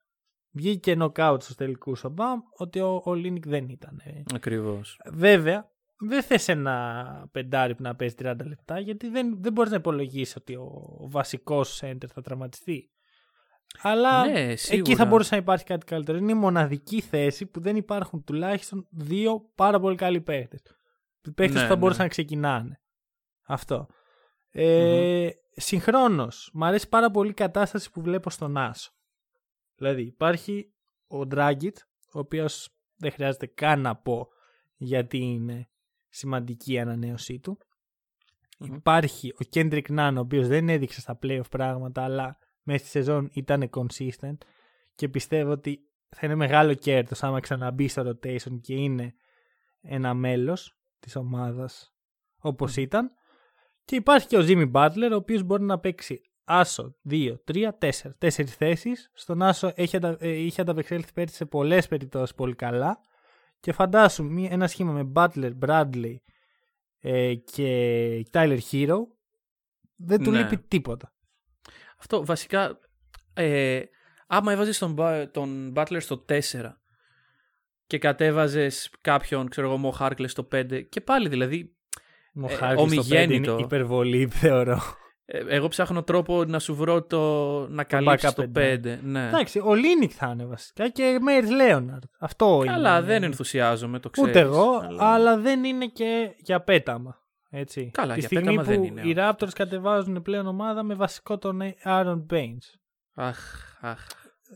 βγήκε 0.51 0.95
νοκάουτ 0.95 1.41
στους 1.41 1.55
τελικούς 1.55 2.03
ο 2.03 2.09
Μπαμ 2.09 2.39
ότι 2.57 2.79
ο, 2.79 3.01
ο 3.05 3.13
Olynyk 3.13 3.47
δεν 3.47 3.69
ήταν. 3.69 4.01
ε, 4.03 4.23
Ακριβώς. 4.35 4.99
Βέβαια, 5.11 5.71
δεν 5.99 6.23
θες 6.23 6.47
ένα 6.47 7.27
πεντάρι 7.31 7.75
που 7.75 7.81
να 7.81 7.95
παίζει 7.95 8.15
30 8.19 8.35
λεπτά 8.45 8.79
γιατί 8.79 9.09
δεν, 9.09 9.41
δεν 9.41 9.53
μπορείς 9.53 9.71
να 9.71 9.77
υπολογίσεις 9.77 10.35
ότι 10.35 10.55
ο, 10.55 10.97
ο 10.99 11.09
βασικός 11.09 11.81
center 11.83 12.07
θα 12.13 12.21
τραυματιστεί. 12.21 12.91
Αλλά 13.81 14.25
Ναι, 14.25 14.39
εκεί 14.39 14.55
σίγουρα. 14.57 14.95
θα 14.95 15.05
μπορούσε 15.05 15.35
να 15.35 15.41
υπάρχει 15.41 15.65
κάτι 15.65 15.85
καλύτερο. 15.85 16.17
Είναι 16.17 16.31
η 16.31 16.35
μοναδική 16.35 17.01
θέση 17.01 17.45
που 17.45 17.59
δεν 17.59 17.75
υπάρχουν 17.75 18.23
τουλάχιστον 18.23 18.87
δύο 18.91 19.51
πάρα 19.55 19.79
πολύ 19.79 19.95
καλοί 19.95 20.21
παίχτες. 20.21 20.61
Παίχτες 21.35 21.55
Ναι, 21.55 21.61
που 21.61 21.67
θα 21.67 21.73
ναι. 21.73 21.79
μπορούσαν 21.79 22.03
να 22.03 22.09
ξεκινάνε. 22.09 22.81
Αυτό. 23.47 23.87
Ε, 24.51 25.29
Συγχρόνως, 25.55 26.49
μου 26.53 26.65
αρέσει 26.65 26.89
πάρα 26.89 27.11
πολύ 27.11 27.29
η 27.29 27.33
κατάσταση 27.33 27.91
που 27.91 28.01
βλέπω 28.01 28.29
στον 28.29 28.57
Άσο. 28.57 28.91
Δηλαδή, 29.75 30.01
υπάρχει 30.01 30.73
ο 31.07 31.25
Ντράγκητ, 31.25 31.77
ο 32.13 32.19
οποίος 32.19 32.69
δεν 32.95 33.11
χρειάζεται 33.11 33.45
καν 33.45 33.81
να 33.81 33.95
πω 33.95 34.27
γιατί 34.75 35.17
είναι 35.17 35.69
σημαντική 36.09 36.73
η 36.73 36.79
ανανέωσή 36.79 37.39
του. 37.39 37.57
Υπάρχει 38.59 39.33
ο 39.39 39.43
Κέντρικ 39.49 39.89
Νάν, 39.89 40.17
ο 40.17 40.19
οποίος 40.19 40.47
δεν 40.47 40.69
έδειξε 40.69 40.99
στα 40.99 41.19
playoff 41.23 41.49
πράγματα, 41.49 42.03
αλλά 42.03 42.37
μέσα 42.63 42.79
στη 42.79 42.89
σεζόν 42.89 43.29
ήταν 43.33 43.69
consistent 43.71 44.37
και 44.95 45.09
πιστεύω 45.09 45.51
ότι 45.51 45.79
θα 46.09 46.19
είναι 46.25 46.35
μεγάλο 46.35 46.73
κέρδος 46.73 47.23
άμα 47.23 47.39
ξαναμπεί 47.39 47.87
στο 47.87 48.09
rotation 48.09 48.59
και 48.61 48.73
είναι 48.73 49.13
ένα 49.81 50.13
μέλος 50.13 50.79
της 50.99 51.15
ομάδας 51.15 51.93
όπως 52.39 52.75
ήταν. 52.75 53.11
Και 53.85 53.95
υπάρχει 53.95 54.27
και 54.27 54.37
ο 54.37 54.41
Jimmy 54.47 54.71
Butler, 54.71 55.09
ο 55.11 55.15
οποίος 55.15 55.43
μπορεί 55.43 55.63
να 55.63 55.79
παίξει 55.79 56.21
άσο 56.43 56.95
2, 57.09 57.35
3, 57.51 57.69
4. 57.79 57.89
Τέσσερις 58.17 58.55
θέσεις. 58.55 59.11
Στον 59.13 59.41
άσο 59.41 59.71
έχει 59.75 59.95
αντα... 59.95 60.17
ε, 60.19 60.29
είχε 60.29 60.61
ανταπεξέλθει 60.61 61.13
πέρυσι 61.13 61.35
σε 61.35 61.45
πολλές 61.45 61.87
περιπτώσεις 61.87 62.35
πολύ 62.35 62.55
καλά. 62.55 62.99
Και 63.59 63.71
φαντάσου 63.71 64.23
μία- 64.23 64.49
ένα 64.51 64.67
σχήμα 64.67 64.91
με 64.91 65.11
Butler, 65.15 65.51
Bradley 65.65 66.15
ε, 66.99 67.33
και 67.35 68.25
Tyler 68.31 68.59
Hero 68.71 68.97
δεν 69.95 70.23
του 70.23 70.31
Ναι. 70.31 70.37
λείπει 70.41 70.57
τίποτα. 70.57 71.13
Αυτό 71.99 72.25
βασικά. 72.25 72.79
Ε, 73.33 73.81
άμα 74.27 74.51
έβαζες 74.51 74.77
τον, 74.77 74.95
Ba- 74.97 75.27
τον 75.31 75.73
Butler 75.75 75.97
στο 75.99 76.25
4 76.29 76.81
και 77.87 77.97
κατέβαζες 77.97 78.91
κάποιον, 79.01 79.49
ξέρω 79.49 79.71
εγώ, 79.71 79.91
Mo 79.93 79.99
Harkless 80.07 80.29
στο 80.29 80.43
5 80.51 80.81
και 80.89 81.01
πάλι 81.01 81.29
δηλαδή. 81.29 81.75
Ο 82.35 82.45
Ε, 82.51 82.53
Harkless 82.53 82.55
στο 82.55 82.65
πέντε 82.65 82.81
ομιγέννητο. 82.81 83.51
είναι 83.51 83.61
υπερβολή, 83.61 84.27
θεωρώ. 84.41 84.81
Ε, 85.31 85.43
εγώ 85.47 85.67
ψάχνω 85.67 86.03
τρόπο 86.03 86.43
να 86.43 86.59
σου 86.59 86.75
βρω 86.75 87.03
το. 87.03 87.19
να 87.69 87.83
καλύψεις 87.83 88.29
backup 88.29 88.33
το 88.33 88.47
πέντε. 88.47 88.99
5. 89.03 89.03
Ναι. 89.03 89.27
Εντάξει, 89.27 89.59
ο 89.65 89.73
Λίνικ 89.73 90.11
θα 90.15 90.29
είναι 90.33 90.45
βασικά 90.45 90.89
και 90.89 91.17
Μέιρ 91.21 91.51
Λέοναρντ. 91.51 92.03
Αυτό 92.19 92.61
Καλά, 92.65 92.97
είναι. 92.97 93.05
δεν 93.05 93.23
ενθουσιάζομαι, 93.23 93.99
το 93.99 94.09
ξέρεις. 94.09 94.29
Ούτε 94.29 94.39
εγώ, 94.39 94.79
αλλά- 94.83 95.13
αλλά... 95.13 95.37
δεν 95.37 95.63
είναι 95.63 95.85
και 95.87 96.35
για 96.37 96.61
πέταμα. 96.61 97.17
Έτσι. 97.49 97.91
Καλά, 97.93 98.13
Τη 98.13 98.19
για 98.19 98.27
στιγμή 98.27 98.45
πέταμα 98.45 98.63
που 98.63 98.69
δεν 98.69 98.83
είναι, 98.83 99.01
οι 99.01 99.09
όχι. 99.09 99.13
Raptors 99.17 99.53
κατεβάζουν 99.55 100.21
πλέον 100.21 100.47
ομάδα 100.47 100.83
με 100.83 100.93
βασικό 100.95 101.37
τον 101.37 101.59
Aaron 101.85 102.25
Baines. 102.29 102.79
Αχ, 103.13 103.37
αχ. 103.81 104.07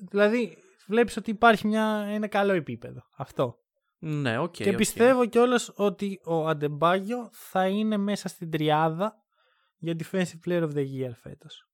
Δηλαδή, 0.09 0.57
βλέπεις 0.87 1.17
ότι 1.17 1.29
υπάρχει 1.29 1.67
μια, 1.67 2.07
ένα 2.09 2.27
καλό 2.27 2.53
επίπεδο. 2.53 3.01
Αυτό. 3.17 3.57
Ναι, 3.99 4.37
οκ. 4.37 4.51
και 4.51 4.69
οκ. 4.69 4.75
πιστεύω 4.75 5.25
κιόλας 5.25 5.71
ότι 5.75 6.19
ο 6.25 6.47
Αντεμπάγιο 6.47 7.29
θα 7.31 7.67
είναι 7.67 7.97
μέσα 7.97 8.27
στην 8.27 8.51
τριάδα 8.51 9.22
για 9.83 9.95
Defensive 9.99 10.39
Player 10.45 10.61
of 10.61 10.71
the 10.73 10.85
Year 10.85 11.11
φέτος. 11.21 11.67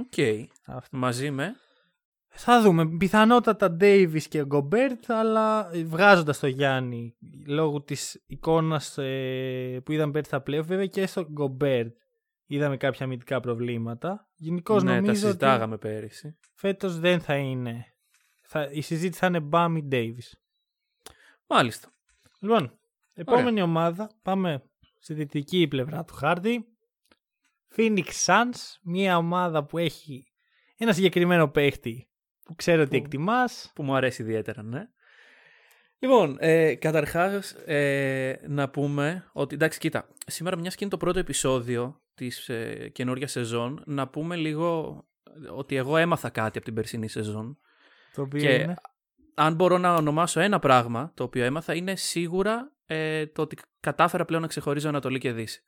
Οκ. 0.00 0.46
Αυτό. 0.66 0.96
Μαζί 0.96 1.30
με; 1.30 1.54
Θα 2.28 2.62
δούμε. 2.62 2.96
Πιθανότατα 2.96 3.76
Davis 3.80 4.22
και 4.28 4.44
Gobert, 4.50 5.04
αλλά 5.06 5.70
βγάζοντας 5.84 6.38
το 6.38 6.46
Γιάννη 6.46 7.16
λόγω 7.46 7.82
της 7.82 8.22
εικόνας 8.26 8.98
ε, 8.98 9.80
που 9.84 9.92
είδαμε 9.92 10.12
πέρυσι 10.12 10.30
στα 10.30 10.42
playoff, 10.46 10.64
βέβαια 10.64 10.86
και 10.86 11.06
στο 11.06 11.26
Gobert 11.38 11.92
είδαμε 12.46 12.76
κάποια 12.76 13.06
αμυντικά 13.06 13.40
προβλήματα. 13.40 14.30
Γενικώς 14.34 14.82
ναι, 14.82 14.88
τα 14.88 14.94
νομίζω 14.94 15.12
ότι 15.12 15.20
συζητάγαμε 15.20 15.78
πέρυσι. 15.78 16.38
φέτος 16.54 16.98
δεν 16.98 17.20
θα 17.20 17.36
είναι. 17.36 17.86
Θα, 18.40 18.68
η 18.72 18.80
συζήτηση 18.80 19.18
θα 19.20 19.26
είναι 19.26 19.48
Bam 19.52 19.74
ή 19.76 19.88
Davis. 19.92 20.38
Μάλιστα. 21.46 21.92
Λοιπόν, 22.40 22.78
επόμενη 23.12 23.62
ομάδα, 23.62 24.10
πάμε 24.22 24.62
στη 24.98 25.14
δυτική 25.14 25.68
πλευρά 25.68 26.04
του 26.04 26.14
χάρτη. 26.14 26.66
Phoenix 27.76 28.04
Suns, 28.26 28.78
μια 28.82 29.16
ομάδα 29.16 29.64
που 29.64 29.78
έχει 29.78 30.26
ένα 30.76 30.92
συγκεκριμένο 30.92 31.48
παίχτη 31.48 32.08
που 32.44 32.54
ξέρω 32.54 32.80
ότι 32.82 32.90
Που- 32.98 33.04
εκτιμάς. 33.04 33.72
που 33.74 33.82
μου 33.82 33.94
αρέσει 33.94 34.22
ιδιαίτερα, 34.22 34.62
ναι. 34.62 34.88
Λοιπόν, 35.98 36.36
ε, 36.40 36.74
καταρχάς 36.74 37.50
ε, 37.52 38.40
να 38.48 38.68
πούμε 38.70 39.30
ότι 39.32 39.54
εντάξει 39.54 39.78
κοίτα, 39.78 40.08
σήμερα 40.26 40.56
μιας 40.56 40.72
και 40.74 40.78
είναι 40.84 40.92
το 40.92 40.96
πρώτο 40.98 41.18
επεισόδιο 41.18 42.00
της 42.14 42.48
ε, 42.48 42.88
καινούργιας 42.92 43.30
σεζόν, 43.30 43.82
να 43.86 44.08
πούμε 44.08 44.36
λίγο 44.36 45.04
ότι 45.54 45.76
εγώ 45.76 45.96
έμαθα 45.96 46.30
κάτι 46.30 46.56
από 46.58 46.66
την 46.66 46.74
περσινή 46.74 47.08
σεζόν 47.08 47.58
Το 48.14 48.22
οποίο 48.22 48.40
και 48.40 48.54
είναι. 48.54 48.74
αν 49.34 49.54
μπορώ 49.54 49.78
να 49.78 49.94
ονομάσω 49.94 50.40
ένα 50.40 50.58
πράγμα 50.58 51.12
το 51.14 51.24
οποίο 51.24 51.44
έμαθα 51.44 51.74
είναι 51.74 51.96
σίγουρα 51.96 52.72
ε, 52.86 53.26
το 53.26 53.42
ότι 53.42 53.56
κατάφερα 53.80 54.24
πλέον 54.24 54.42
να 54.42 54.48
ξεχωρίζω 54.48 54.88
Ανατολή 54.88 55.18
και 55.18 55.32
Δύση. 55.32 55.62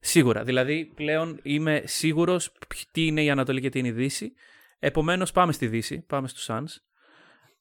Σίγουρα. 0.00 0.44
Δηλαδή 0.44 0.92
πλέον 0.94 1.40
είμαι 1.42 1.82
σίγουρος 1.86 2.50
π- 2.52 2.74
τι 2.90 3.06
είναι 3.06 3.22
η 3.22 3.30
Ανατολή 3.30 3.60
και 3.60 3.68
τι 3.68 3.78
είναι 3.78 3.88
η 3.88 3.92
Δύση. 3.92 4.32
Επομένως 4.78 5.32
πάμε 5.32 5.52
στη 5.52 5.66
Δύση, 5.66 6.00
πάμε 6.06 6.28
στους 6.28 6.46
Suns. 6.50 6.76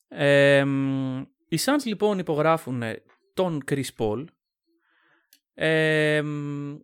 Ε, 0.08 0.64
μ, 0.64 1.20
οι 1.48 1.58
Suns 1.66 1.84
λοιπόν 1.86 2.20
υπογράφουν 2.20 2.82
ε, 2.82 3.04
τον 3.34 3.64
Chris 3.72 3.88
Paul 3.98 4.26
ε, 5.54 6.22
μ, 6.22 6.76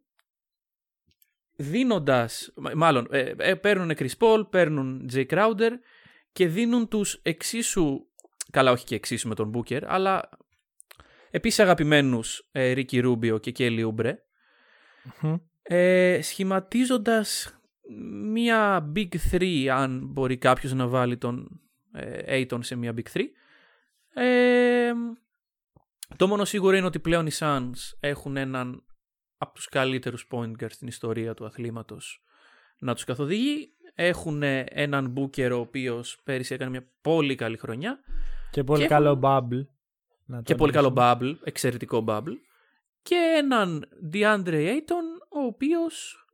δίνοντας, 1.56 2.52
μ- 2.56 2.74
μάλλον 2.76 3.08
ε, 3.12 3.34
ε, 3.38 3.56
παίρνουν 3.56 3.92
Chris 3.98 4.18
Paul, 4.20 4.44
παίρνουν 4.50 5.10
Jay 5.14 5.26
Crowder 5.26 5.72
και 6.32 6.48
δίνουν 6.48 6.88
τους 6.88 7.20
εξίσου, 7.24 8.08
καλά 8.52 8.72
όχι 8.72 8.86
και 8.86 8.96
εξίσου 8.96 9.28
με 9.28 9.36
τον 9.36 9.52
Booker, 9.56 9.82
αλλά 9.86 10.30
επίσης 11.32 11.60
αγαπημένους 11.60 12.48
ε, 12.52 12.74
Ricky 12.76 13.06
Rubio 13.06 13.42
και 13.42 13.54
Kelly 13.58 13.88
Oubre, 13.92 14.14
Μμμ. 15.22 15.36
ε, 15.62 16.20
σχηματίζοντας 16.22 17.58
μία 18.32 18.92
Big 18.96 19.16
3, 19.32 19.66
αν 19.68 20.02
μπορεί 20.06 20.38
κάποιος 20.38 20.74
να 20.74 20.88
βάλει 20.88 21.18
τον 21.18 21.62
ε, 21.92 22.42
Aiton 22.42 22.60
σε 22.62 22.76
μία 22.76 22.94
Big 22.98 23.18
3. 23.18 23.22
Ε, 24.14 24.92
το 26.18 26.28
μόνο 26.28 26.46
σίγουρο 26.46 26.76
είναι 26.76 26.86
ότι 26.86 27.00
πλέον 27.00 27.26
οι 27.28 27.32
Suns 27.40 27.72
έχουν 28.00 28.38
έναν 28.38 28.84
από 29.38 29.54
τους 29.54 29.68
καλύτερους 29.68 30.28
point 30.32 30.52
guards 30.60 30.72
στην 30.72 30.88
ιστορία 30.88 31.34
του 31.34 31.46
αθλήματος 31.46 32.24
να 32.78 32.94
τους 32.94 33.04
καθοδηγεί. 33.04 33.68
Έχουν 33.96 34.44
έναν 34.66 35.14
Booker 35.18 35.50
ο 35.54 35.60
οποίος 35.60 36.20
πέρυσι 36.24 36.54
έκανε 36.54 36.70
μια 36.70 36.88
πολύ 37.02 37.36
καλή 37.36 37.58
χρονιά 37.58 38.00
Και 38.52 38.64
πολύ 38.64 38.82
Και 38.82 38.88
καλό 38.88 39.20
bubble. 39.24 39.66
να 40.26 40.42
και 40.42 40.56
πολύ 40.56 40.72
τονίσουμε. 40.72 41.02
καλό 41.02 41.18
bubble, 41.20 41.36
εξαιρετικό 41.44 42.04
bubble. 42.08 42.36
Και 43.04 43.16
έναν 43.38 43.86
DeAndre 44.14 44.68
Ayton, 44.68 45.28
ο 45.30 45.40
οποίος 45.40 46.26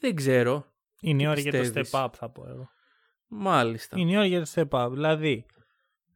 δεν 0.00 0.14
ξέρω. 0.14 0.66
Είναι 1.00 1.22
η 1.22 1.24
Τι 1.24 1.30
ώρα 1.30 1.40
για 1.40 1.52
το 1.52 1.58
πιστεύεις; 1.58 1.90
step 1.94 2.04
up, 2.04 2.08
θα 2.12 2.30
πω 2.30 2.44
εγώ. 2.48 2.68
Μάλιστα. 3.26 3.98
Είναι 3.98 4.10
η 4.12 4.16
ώρα 4.16 4.26
για 4.26 4.44
το 4.44 4.50
step 4.54 4.68
up. 4.84 4.90
Δηλαδή, 4.92 5.46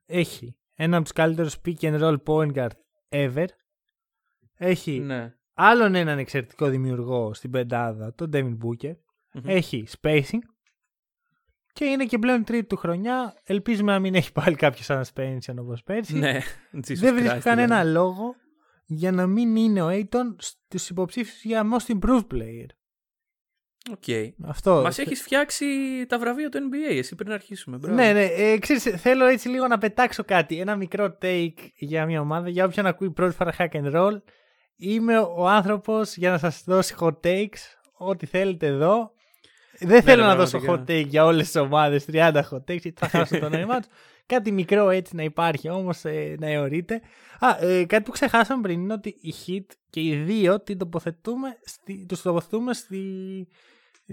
έχει 0.07 0.57
ένα 0.75 0.97
από 0.97 1.05
τους 1.05 1.13
καλύτερους 1.13 1.57
pick 1.65 1.81
and 1.81 2.01
roll 2.01 2.17
point 2.27 2.53
guard 2.55 2.71
ever. 3.09 3.47
Έχει 4.55 4.99
Ναι. 4.99 5.35
άλλον 5.55 5.95
έναν 5.95 6.19
εξαιρετικό 6.19 6.67
δημιουργό 6.69 7.35
στην 7.35 7.51
πεντάδα, 7.51 8.15
τον 8.15 8.31
Devin 8.33 8.57
Booker. 8.65 8.95
Μμμ. 9.33 9.43
Έχει 9.49 9.87
spacing. 10.01 10.39
Και 11.73 11.85
είναι 11.85 12.05
και 12.05 12.19
πλέον 12.19 12.45
τρίτη 12.45 12.67
του 12.67 12.77
χρονιά. 12.77 13.35
Ελπίζουμε 13.45 13.93
να 13.93 13.99
μην 13.99 14.15
έχει 14.15 14.33
πάλι 14.33 14.57
κάποιος 14.57 14.87
suspension 14.91 15.55
όπως 15.59 15.83
πέρσι. 15.83 16.19
Ναι. 16.19 16.41
Jesus 16.73 16.95
Δεν 16.95 17.15
βρίσκω 17.15 17.37
Christ, 17.37 17.41
κανένα 17.43 17.67
δηλαδή. 17.81 17.91
λόγο 17.93 18.35
για 18.91 19.13
να 19.13 19.27
μην 19.27 19.57
είναι 19.57 19.83
ο 19.83 19.89
Ayton 19.91 20.35
στους 20.39 20.91
υποψήφιους 20.91 21.43
για 21.43 21.65
most 21.73 21.99
improved 21.99 22.27
player. 22.35 22.67
Ok. 23.91 24.37
Αυτό. 24.49 24.81
Μας 24.83 24.99
έχεις 24.99 25.23
φτιάξει 25.23 25.67
τα 26.09 26.19
βραβεία 26.19 26.49
του 26.49 26.59
NBA, 26.59 26.97
εσύ 26.97 27.15
πριν 27.15 27.33
αρχίσουμε. 27.33 27.77
Μπράβο. 27.77 27.97
Ναι, 27.97 28.13
ναι. 28.13 28.25
Ε, 28.25 28.59
ξέρεις, 28.59 28.83
θέλω 28.83 29.25
έτσι 29.25 29.49
λίγο 29.49 29.67
να 29.67 29.79
πετάξω 29.79 30.25
κάτι. 30.25 30.61
Ένα 30.61 30.77
μικρό 30.77 31.19
take 31.23 31.71
για 31.75 32.07
μια 32.07 32.21
ομάδα. 32.21 32.49
Για 32.49 32.65
όποιον 32.65 32.87
ακούει 32.87 33.11
πρώτη 33.11 33.35
φορά 33.35 33.55
hack 33.59 33.71
and 33.71 33.95
roll. 33.95 34.23
Είμαι 34.77 35.19
ο 35.19 35.49
άνθρωπος 35.49 36.17
για 36.17 36.31
να 36.31 36.39
σας 36.39 36.63
δώσει 36.67 36.95
hot 36.99 37.21
takes. 37.21 37.59
Ό,τι 37.93 38.27
θέλετε 38.27 38.67
εδώ. 38.67 39.13
Δεν 39.81 40.03
θέλω 40.03 40.23
ναι, 40.23 40.29
να 40.29 40.37
δώσω 40.37 40.59
hot 40.59 40.63
πραγματικά. 40.63 40.99
take 40.99 41.07
για 41.07 41.25
όλες 41.25 41.45
τις 41.51 41.57
ομάδες. 41.57 42.05
30 42.13 42.33
hot 42.33 42.57
takes. 42.57 42.81
γιατί 42.81 42.95
Θα 42.97 43.09
χάσω 43.09 43.39
το 43.39 43.49
νόημά 43.49 43.79
τους. 43.81 43.89
Κάτι 44.27 44.53
μικρό 44.53 44.91
έτσι 44.91 45.17
να 45.17 45.23
υπάρχει 45.23 45.69
όμως 45.69 46.05
ε, 46.05 46.37
να 46.39 46.47
αιωρείται. 46.47 47.01
Α, 47.39 47.67
ε, 47.67 47.85
κάτι 47.85 48.03
που 48.03 48.11
ξεχάσαμε 48.11 48.63
πριν 48.63 48.81
είναι 48.81 48.93
ότι 48.93 49.09
η 49.21 49.35
Hit 49.47 49.75
και 49.91 50.01
οι 50.01 50.15
δύο 50.17 50.61
την 50.61 50.79
τοποθετούμε 50.79 51.49
στη, 51.65 52.07
τους 52.09 52.23
τοποθετούμε 52.23 52.75
στη 52.75 53.03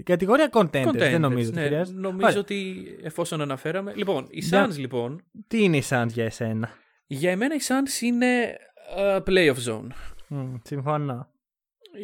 κατηγορία 0.04 0.48
contenders. 0.52 0.92
Δεν 0.92 1.14
Contenders, 1.16 1.20
νομίζω 1.20 1.48
ότι 1.48 1.58
ναι. 1.58 1.66
χρειάζεται. 1.66 1.98
Νομίζω 2.00 2.26
Ωραία. 2.26 2.40
ότι 2.40 2.84
εφόσον 3.02 3.40
αναφέραμε. 3.40 3.92
Λοιπόν, 3.96 4.26
οι 4.30 4.38
Για- 4.40 4.66
Suns 4.66 4.76
λοιπόν. 4.76 5.24
Τι 5.48 5.62
είναι 5.62 5.76
η 5.76 5.82
Suns 5.88 6.08
για 6.08 6.24
εσένα; 6.24 6.70
Για 7.06 7.30
εμένα 7.30 7.54
οι 7.54 7.60
Suns 7.68 8.02
είναι 8.02 8.56
uh, 8.98 9.22
playoff 9.22 9.56
zone. 9.68 9.86
Μμ, 10.28 10.54
συμφωνώ. 10.62 11.28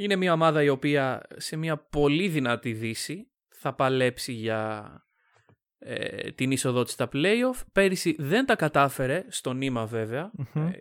Είναι 0.00 0.16
μια 0.16 0.32
ομάδα 0.32 0.62
η 0.62 0.68
οποία 0.68 1.22
σε 1.36 1.56
μια 1.56 1.76
πολύ 1.76 2.28
δυνατή 2.28 2.72
δύση 2.72 3.26
θα 3.62 3.74
παλέψει 3.74 4.32
για 4.32 4.90
ε, 5.78 6.30
την 6.30 6.50
είσοδό 6.50 6.82
της 6.82 6.92
στα 6.92 7.08
playoff. 7.12 7.60
Πέρυσι 7.72 8.16
δεν 8.18 8.46
τα 8.46 8.56
κατάφερε, 8.56 9.24
στο 9.28 9.52
νήμα 9.52 9.86
βέβαια, 9.86 10.30
Μμμ. 10.54 10.66
ε, 10.66 10.72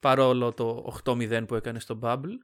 παρόλο 0.00 0.52
το 0.52 0.92
8-0 1.04 1.44
που 1.48 1.54
έκανε 1.54 1.80
στο 1.80 1.98
Bubble. 2.02 2.36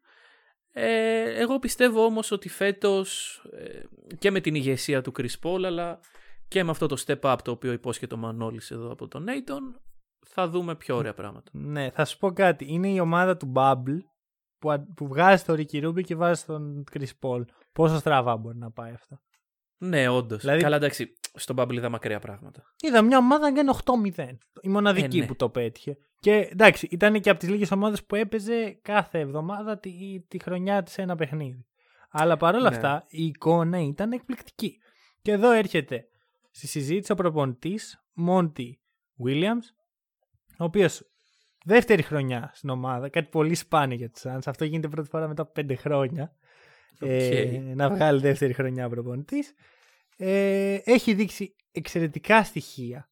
Ε, 0.72 1.22
εγώ 1.40 1.58
πιστεύω 1.58 2.04
όμως 2.04 2.30
ότι 2.30 2.48
φέτος 2.48 3.36
ε, 3.52 3.80
και 4.18 4.30
με 4.30 4.40
την 4.40 4.54
ηγεσία 4.54 5.02
του 5.02 5.12
Chris 5.18 5.34
Paul 5.42 5.62
αλλά 5.64 6.00
και 6.48 6.64
με 6.64 6.70
αυτό 6.70 6.86
το 6.86 7.02
step 7.06 7.20
up 7.20 7.36
το 7.44 7.50
οποίο 7.50 7.72
υπόσχεται 7.72 8.14
ο 8.14 8.18
Μανώλης 8.18 8.70
εδώ 8.70 8.92
από 8.92 9.08
τον 9.08 9.22
Νέιτον 9.22 9.80
θα 10.26 10.48
δούμε 10.48 10.74
πιο 10.76 10.96
ωραία 10.96 11.14
πράγματα. 11.14 11.50
Ναι, 11.54 11.90
θα 11.90 12.04
σου 12.04 12.18
πω 12.18 12.32
κάτι. 12.32 12.66
Είναι 12.68 12.88
η 12.88 12.98
ομάδα 13.00 13.36
του 13.36 13.52
Bubble 13.56 13.98
που, 14.58 14.70
α- 14.70 14.86
που 14.96 15.06
βγάζει 15.08 15.44
τον 15.44 15.56
Ricky 15.58 15.86
Rubio 15.86 16.02
και 16.02 16.14
βάζει 16.14 16.44
τον 16.44 16.84
Chris 16.92 17.08
Paul. 17.20 17.42
Πόσο 17.72 17.96
στραβά 17.98 18.36
μπορεί 18.36 18.58
να 18.58 18.70
πάει 18.70 18.92
αυτό. 18.92 19.20
Ναι, 19.78 20.08
όντως. 20.08 20.40
Δηλαδή- 20.40 20.62
Καλά, 20.62 20.76
εντάξει, 20.76 21.12
στον 21.34 21.56
Bubble 21.58 21.72
είδα 21.74 21.88
μακριά 21.88 22.18
πράγματα. 22.18 22.62
Είδα 22.80 23.02
μια 23.02 23.18
ομάδα 23.18 23.50
να 23.50 23.56
κάνει 23.56 23.68
8-0. 23.68 24.38
Η 24.60 24.68
μοναδική 24.68 25.16
Ε, 25.18 25.20
ναι. 25.20 25.26
που 25.26 25.36
το 25.36 25.48
πέτυχε. 25.48 25.96
Και 26.20 26.48
εντάξει, 26.52 26.88
ήταν 26.90 27.20
και 27.20 27.30
από 27.30 27.38
τις 27.38 27.48
λίγες 27.48 27.70
ομάδες 27.70 28.04
που 28.04 28.14
έπαιζε 28.14 28.78
κάθε 28.82 29.18
εβδομάδα 29.18 29.78
τη, 29.78 29.90
τη 30.28 30.38
χρονιά 30.42 30.82
της 30.82 30.98
ένα 30.98 31.16
παιχνίδι. 31.16 31.66
Αλλά 32.10 32.36
παρόλα 32.36 32.70
Ναι. 32.70 32.76
αυτά 32.76 33.04
η 33.08 33.24
εικόνα 33.24 33.78
ήταν 33.82 34.12
εκπληκτική. 34.12 34.78
Και 35.22 35.32
εδώ 35.32 35.50
έρχεται 35.50 36.04
στη 36.50 36.66
συζήτηση 36.66 37.12
ο 37.12 37.14
προπονητής 37.14 38.04
Μόντι 38.12 38.80
Williams, 39.26 39.64
ο 40.58 40.64
οποίος 40.64 41.02
δεύτερη 41.64 42.02
χρονιά 42.02 42.50
στην 42.54 42.68
ομάδα, 42.70 43.08
κάτι 43.08 43.28
πολύ 43.30 43.54
σπάνιο 43.54 43.96
για 43.96 44.10
τους 44.10 44.22
Suns. 44.26 44.38
Αυτό 44.46 44.64
γίνεται 44.64 44.88
πρώτη 44.88 45.08
φορά 45.08 45.28
μετά 45.28 45.42
από 45.42 45.52
πέντε 45.52 45.74
χρόνια. 45.74 46.36
Ε, 47.00 47.60
να 47.74 47.90
βγάλει 47.90 48.20
δεύτερη 48.20 48.52
χρονιά 48.52 48.88
προπονητής. 48.88 49.52
Ε, 50.16 50.78
έχει 50.84 51.14
δείξει 51.14 51.54
εξαιρετικά 51.72 52.44
στοιχεία 52.44 53.10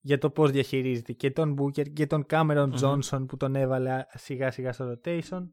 για 0.00 0.18
το 0.18 0.30
πώς 0.30 0.50
διαχειρίζεται 0.50 1.12
και 1.12 1.30
τον 1.30 1.56
Booker 1.60 1.92
και 1.92 2.06
τον 2.06 2.26
Cameron 2.30 2.70
Johnson 2.82 3.24
που 3.28 3.36
τον 3.36 3.54
έβαλε 3.56 4.04
σιγά 4.14 4.50
σιγά 4.50 4.72
στο 4.72 4.92
rotation 5.04 5.48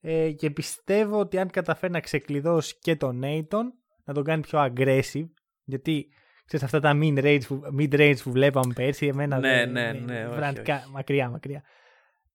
ε, 0.00 0.30
και 0.32 0.50
πιστεύω 0.50 1.18
ότι 1.18 1.38
αν 1.38 1.50
καταφέρει 1.50 1.92
να 1.92 2.00
ξεκλειδώσει 2.00 2.76
και 2.80 2.96
τον 2.96 3.20
Nathan 3.24 3.62
να 4.04 4.14
τον 4.14 4.24
κάνει 4.24 4.42
πιο 4.42 4.58
aggressive 4.64 5.28
γιατί 5.64 6.06
ξέρεις 6.46 6.64
αυτά 6.64 6.80
τα 6.80 6.92
mid 7.02 7.18
range 7.24 7.40
που, 7.46 7.60
mid 7.78 7.92
range 7.94 8.16
που 8.22 8.30
βλέπαμε 8.30 8.72
πέρσι 8.74 9.06
εμένα 9.06 9.38
Ναι, 9.38 9.48
δεν- 9.48 9.70
ναι, 9.72 9.92
δεν- 9.92 10.04
ναι, 10.04 10.26
όχι, 10.26 10.36
βραντικά, 10.36 10.76
όχι. 10.76 10.90
μακριά 10.90 11.28
μακριά 11.30 11.62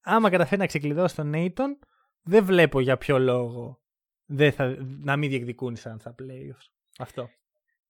άμα 0.01 0.29
καταφέρει 0.29 0.61
να 0.61 0.67
ξεκλειδώσει 0.67 1.15
τον 1.15 1.31
Nathan 1.35 1.87
δεν 2.23 2.45
βλέπω 2.45 2.79
για 2.79 2.97
ποιο 2.97 3.19
λόγο 3.19 3.79
δεν 4.25 4.51
θα, 4.51 4.75
να 5.01 5.15
μην 5.17 5.29
διεκδικούν 5.29 5.75
σαν 5.75 5.99
στα 5.99 6.15
playoffs. 6.19 6.69
Αυτό. 6.97 7.29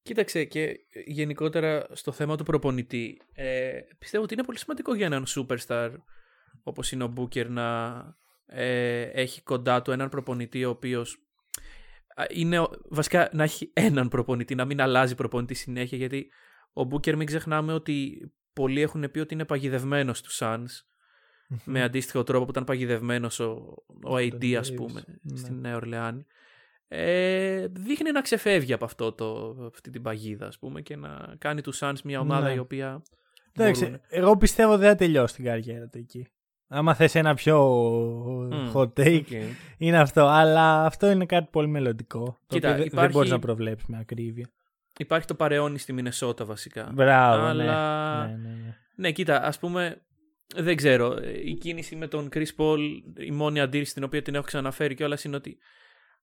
Κοίταξε 0.01 0.43
και 0.43 0.79
γενικότερα 1.05 1.87
στο 1.91 2.11
θέμα 2.11 2.37
του 2.37 2.43
προπονητή, 2.43 3.21
ε, 3.33 3.79
πιστεύω 3.99 4.23
ότι 4.23 4.33
είναι 4.33 4.43
πολύ 4.43 4.57
σημαντικό 4.57 4.93
για 4.95 5.05
έναν 5.05 5.25
superstar 5.27 5.91
όπως 6.63 6.91
είναι 6.91 7.03
ο 7.03 7.13
Booker 7.17 7.45
να 7.47 7.95
ε, 8.45 9.01
έχει 9.01 9.41
κοντά 9.41 9.81
του 9.81 9.91
έναν 9.91 10.09
προπονητή 10.09 10.65
ο 10.65 10.69
οποίος 10.69 11.17
α, 12.15 12.23
είναι 12.29 12.59
ο- 12.59 12.71
βασικά 12.89 13.29
να 13.33 13.43
έχει 13.43 13.69
έναν 13.73 14.07
προπονητή, 14.07 14.55
να 14.55 14.65
μην 14.65 14.81
αλλάζει 14.81 15.15
προπονητή 15.15 15.53
συνέχεια 15.53 15.97
γιατί 15.97 16.27
ο 16.73 16.81
Booker 16.91 17.15
μην 17.15 17.25
ξεχνάμε 17.27 17.73
ότι 17.73 18.19
πολλοί 18.53 18.81
έχουν 18.81 19.11
πει 19.11 19.19
ότι 19.19 19.33
είναι 19.33 19.45
παγιδευμένος 19.45 20.21
του 20.21 20.29
Suns 20.39 20.65
με 21.63 21.83
αντίστοιχο 21.83 22.23
τρόπο 22.23 22.43
που 22.45 22.51
ήταν 22.51 22.63
παγιδευμένος 22.63 23.39
ο, 23.39 23.73
ο 24.03 24.15
AD 24.15 24.53
ας 24.53 24.71
Davis, 24.71 24.75
πούμε 24.75 25.03
ναι. 25.21 25.37
στην 25.37 25.59
Νέα 25.59 25.75
Ορλεάνη. 25.75 26.25
Ε, 26.87 27.67
δείχνει 27.71 28.11
να 28.11 28.21
ξεφεύγει 28.21 28.73
από 28.73 28.85
αυτό 28.85 29.11
το, 29.11 29.55
αυτή 29.73 29.89
την 29.89 30.01
παγίδα 30.01 30.47
ας 30.47 30.59
πούμε 30.59 30.81
και 30.81 30.95
να 30.95 31.35
κάνει 31.37 31.61
του 31.61 31.75
Suns 31.75 32.01
μια 32.03 32.19
ομάδα 32.19 32.47
Ναι. 32.47 32.53
η 32.53 32.57
οποία 32.57 33.01
Εντάξει, 33.53 33.83
μπορούν. 33.83 34.01
εγώ 34.07 34.37
πιστεύω 34.37 34.77
δεν 34.77 34.89
θα 34.89 34.95
τελειώσει 34.95 35.35
την 35.35 35.45
καριέρα 35.45 35.87
του 35.87 35.97
εκεί. 35.97 36.27
Άμα 36.67 36.93
θες 36.93 37.15
ένα 37.15 37.33
πιο 37.33 37.57
Μμ, 38.51 38.71
hot 38.73 38.93
take, 38.93 39.21
ok. 39.21 39.31
είναι 39.77 39.97
αυτό. 39.99 40.25
Αλλά 40.25 40.85
αυτό 40.85 41.09
είναι 41.11 41.25
κάτι 41.25 41.47
πολύ 41.51 41.67
μελλοντικό. 41.67 42.23
το 42.23 42.37
Κοίτα, 42.47 42.55
οποίο 42.55 42.69
δεν- 42.69 42.77
δεν 42.77 42.87
υπάρχει- 42.87 43.13
μπορείς 43.13 43.31
να 43.31 43.39
προβλέψεις 43.39 43.87
με 43.87 43.97
ακρίβεια. 43.99 44.49
Υπάρχει 44.99 45.27
το 45.27 45.35
παρελθόν 45.35 45.77
στη 45.77 45.93
Μινεσότα 45.93 46.45
βασικά. 46.45 46.91
Μπράβο, 46.93 47.45
Αλλά- 47.45 48.27
ναι. 48.27 48.31
ναι, 48.35 48.37
ναι, 48.49 48.55
ναι. 48.55 48.75
Ναι, 48.95 49.11
κοίτα, 49.11 49.43
ας 49.43 49.59
πούμε, 49.59 50.04
δεν 50.55 50.75
ξέρω. 50.75 51.17
Η 51.43 51.53
κίνηση 51.53 51.95
με 51.95 52.07
τον 52.07 52.29
Chris 52.33 52.47
Paul, 52.57 52.79
η 53.17 53.31
μόνη 53.31 53.59
αντίρρηση 53.59 53.93
την 53.93 54.03
οποία 54.03 54.21
την 54.21 54.35
έχω 54.35 54.43
ξαναφέρει 54.43 54.95
κιόλας 54.95 55.23
είναι 55.23 55.35
ότι 55.35 55.57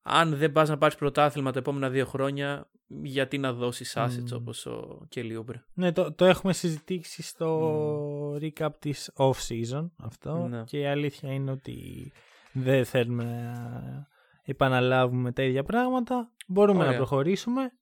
αν 0.03 0.37
δεν 0.37 0.53
πας 0.53 0.69
να 0.69 0.79
πάρεις 0.79 0.97
πρωτάθλημα 0.97 1.53
τα 1.53 1.59
επόμενα 1.59 1.91
δύο 1.91 2.07
χρόνια, 2.07 2.71
γιατί 2.87 3.39
να 3.39 3.53
δώσεις 3.53 3.95
assets 3.97 4.31
Μμ. 4.31 4.35
όπως 4.35 4.67
ο 4.67 5.09
Kelly 5.15 5.39
Oubre; 5.39 5.55
Ναι, 5.75 5.93
το, 5.93 6.13
το 6.13 6.25
έχουμε 6.25 6.53
συζητήσει 6.53 7.23
στο 7.23 8.35
recap 8.35 8.71
της 8.79 9.13
off-season 9.17 9.91
αυτό 9.97 10.47
Ναι. 10.49 10.63
και 10.65 10.79
η 10.79 10.87
αλήθεια 10.87 11.33
είναι 11.33 11.51
ότι 11.51 12.13
δεν 12.53 12.85
θέλουμε 12.85 13.25
να 13.25 14.07
επαναλάβουμε 14.43 15.33
τα 15.33 15.43
ίδια 15.43 15.63
πράγματα. 15.63 16.31
Μπορούμε 16.47 16.79
να 16.79 16.85
Ωραία. 16.85 16.97
προχωρήσουμε. 16.97 17.73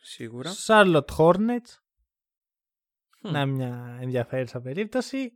Σίγουρα. 0.00 0.50
Charlotte 0.66 1.16
Hornets. 1.16 1.80
Hm. 3.22 3.30
Να 3.30 3.46
μια 3.46 3.98
ενδιαφέρουσα 4.00 4.60
περίπτωση. 4.60 5.32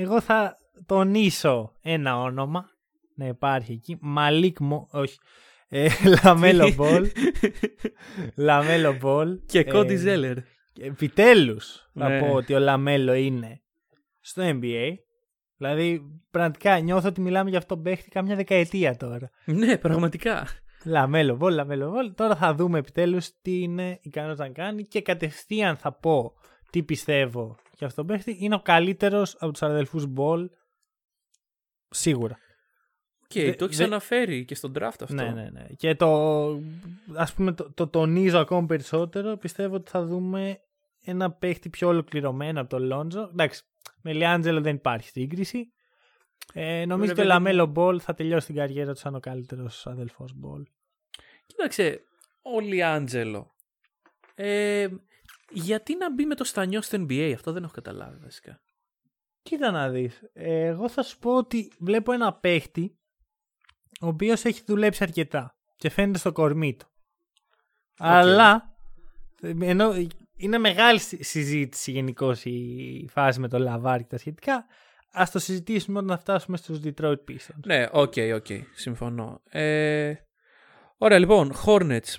Εγώ 0.00 0.20
θα 0.20 0.56
τονίσω 0.86 1.72
ένα 1.82 2.18
όνομα 2.20 2.68
να 3.14 3.26
υπάρχει 3.26 3.72
εκεί. 3.72 3.96
Μαλίκ 4.00 4.60
Μο... 4.60 4.88
Όχι. 4.90 5.18
Ε, 5.68 5.88
Λαμέλο 6.24 6.72
Μπολ. 6.74 7.10
Λαμέλο 8.36 8.96
Μπολ. 8.96 9.38
Και 9.46 9.66
Cody 9.72 9.90
Ε, 9.90 10.02
Zeller. 10.04 10.36
Επιτέλους 10.80 11.90
θα 11.94 12.08
Ναι. 12.08 12.18
πω 12.20 12.32
ότι 12.32 12.54
ο 12.54 12.58
Λαμέλο 12.58 13.14
είναι 13.14 13.60
στο 14.20 14.42
NBA. 14.44 14.88
Δηλαδή 15.56 16.00
πραγματικά 16.30 16.78
νιώθω 16.78 17.08
ότι 17.08 17.20
μιλάμε 17.20 17.48
για 17.50 17.58
αυτόν 17.58 17.76
τον 17.82 17.84
παίχτη 17.92 18.08
καμιά 18.08 18.36
δεκαετία 18.36 18.96
τώρα. 18.96 19.30
Ναι, 19.44 19.78
πραγματικά. 19.78 20.46
Λαμέλο 20.84 21.36
Μπολ, 21.36 21.54
Λαμέλο 21.54 21.90
Μπολ. 21.90 22.14
Τώρα 22.14 22.36
θα 22.36 22.54
δούμε 22.54 22.78
επιτέλους 22.78 23.30
τι 23.42 23.62
είναι 23.62 23.98
ικανός 24.02 24.38
να 24.38 24.48
κάνει 24.48 24.84
και 24.84 25.02
κατευθείαν 25.02 25.76
θα 25.76 25.92
πω 25.92 26.32
τι 26.70 26.82
πιστεύω 26.82 27.56
για 27.78 27.86
αυτόν 27.86 28.06
τον 28.06 28.16
παίχτη. 28.16 28.36
Είναι 28.40 28.54
ο 28.54 28.60
καλύτερος 28.60 29.34
από 29.38 29.52
τους 29.52 29.62
αδελφούς 29.62 30.06
Μπολ 30.06 30.50
σίγουρα. 31.88 32.38
Και 33.26 33.44
Δε- 33.44 33.52
το 33.54 33.64
έχεις 33.64 33.76
δε- 33.76 33.84
αναφέρει 33.84 34.44
και 34.44 34.54
στον 34.54 34.72
draft 34.78 34.80
αυτό. 35.00 35.14
Ναι, 35.14 35.30
ναι, 35.30 35.48
ναι. 35.50 35.66
Και 35.76 35.94
το, 35.94 36.48
ας 37.14 37.32
πούμε, 37.34 37.52
το, 37.52 37.72
το 37.72 37.88
τονίζω 37.88 38.38
ακόμη 38.38 38.66
περισσότερο. 38.66 39.36
Πιστεύω 39.36 39.74
ότι 39.74 39.90
θα 39.90 40.04
δούμε 40.04 40.60
ένα 41.04 41.32
παίχτη 41.32 41.68
πιο 41.68 41.88
ολοκληρωμένο 41.88 42.60
από 42.60 42.68
τον 42.68 42.82
Λόντζο. 42.82 43.20
Εντάξει, 43.32 43.62
με 44.02 44.12
Λιάντζελο 44.12 44.60
δεν 44.60 44.74
υπάρχει 44.74 45.08
σύγκριση. 45.08 45.72
Ε, 46.52 46.84
νομίζω 46.86 47.12
ότι 47.12 47.20
ο 47.20 47.24
παιδί 47.24 47.28
μου. 47.28 47.34
Λαμέλο 47.34 47.66
Μπολ 47.66 48.00
θα 48.02 48.14
τελειώσει 48.14 48.46
την 48.46 48.54
καριέρα 48.54 48.92
του 48.92 48.98
σαν 48.98 49.14
ο 49.14 49.20
καλύτερος 49.20 49.86
αδελφός 49.86 50.32
Μπολ. 50.34 50.66
Κοίταξε, 51.46 52.00
ο 52.42 52.60
Λιάντζελο. 52.60 53.54
Ε, 54.34 54.88
γιατί 55.50 55.96
να 55.96 56.12
μπει 56.14 56.24
με 56.26 56.34
το 56.34 56.44
στανιό 56.44 56.82
στο 56.82 56.98
NBA, 57.08 57.32
αυτό 57.34 57.52
δεν 57.52 57.62
έχω 57.62 57.72
καταλάβει 57.72 58.18
βασικά. 58.22 58.60
Κοίτα 59.42 59.70
να 59.70 59.88
δεις. 59.90 60.20
Ε, 60.32 60.64
εγώ 60.64 60.88
θα 60.88 61.02
σου 61.02 61.18
πω 61.18 61.36
ότι 61.36 61.72
βλέπω 61.78 62.12
ένα 62.12 62.34
παίχτη 62.34 62.98
ο 64.00 64.06
οποίος 64.06 64.44
έχει 64.44 64.62
δουλέψει 64.66 65.02
αρκετά 65.02 65.56
και 65.76 65.90
φαίνεται 65.90 66.18
στο 66.18 66.32
κορμί 66.32 66.76
του. 66.76 66.86
Αλλά 67.98 68.62
ενώ 69.60 69.92
είναι 70.36 70.58
μεγάλη 70.58 70.98
συ- 70.98 71.22
συζήτηση 71.24 71.90
γενικώς 71.90 72.44
η 72.44 73.08
φάση 73.10 73.40
με 73.40 73.48
το 73.48 73.58
Λαβάρ 73.58 73.98
και 73.98 74.06
τα 74.08 74.18
σχετικά. 74.18 74.66
Ας 75.12 75.30
το 75.30 75.38
συζητήσουμε 75.38 75.98
όταν 75.98 76.18
φτάσουμε 76.18 76.56
στους 76.56 76.80
Detroit 76.84 77.16
Pistons. 77.28 77.60
Ναι, 77.66 77.86
ok, 77.92 78.14
ok, 78.34 78.46
συμφωνώ. 78.74 79.42
Ε, 79.44 80.14
ωραία, 80.96 81.18
λοιπόν, 81.18 81.52
Hornets. 81.64 82.16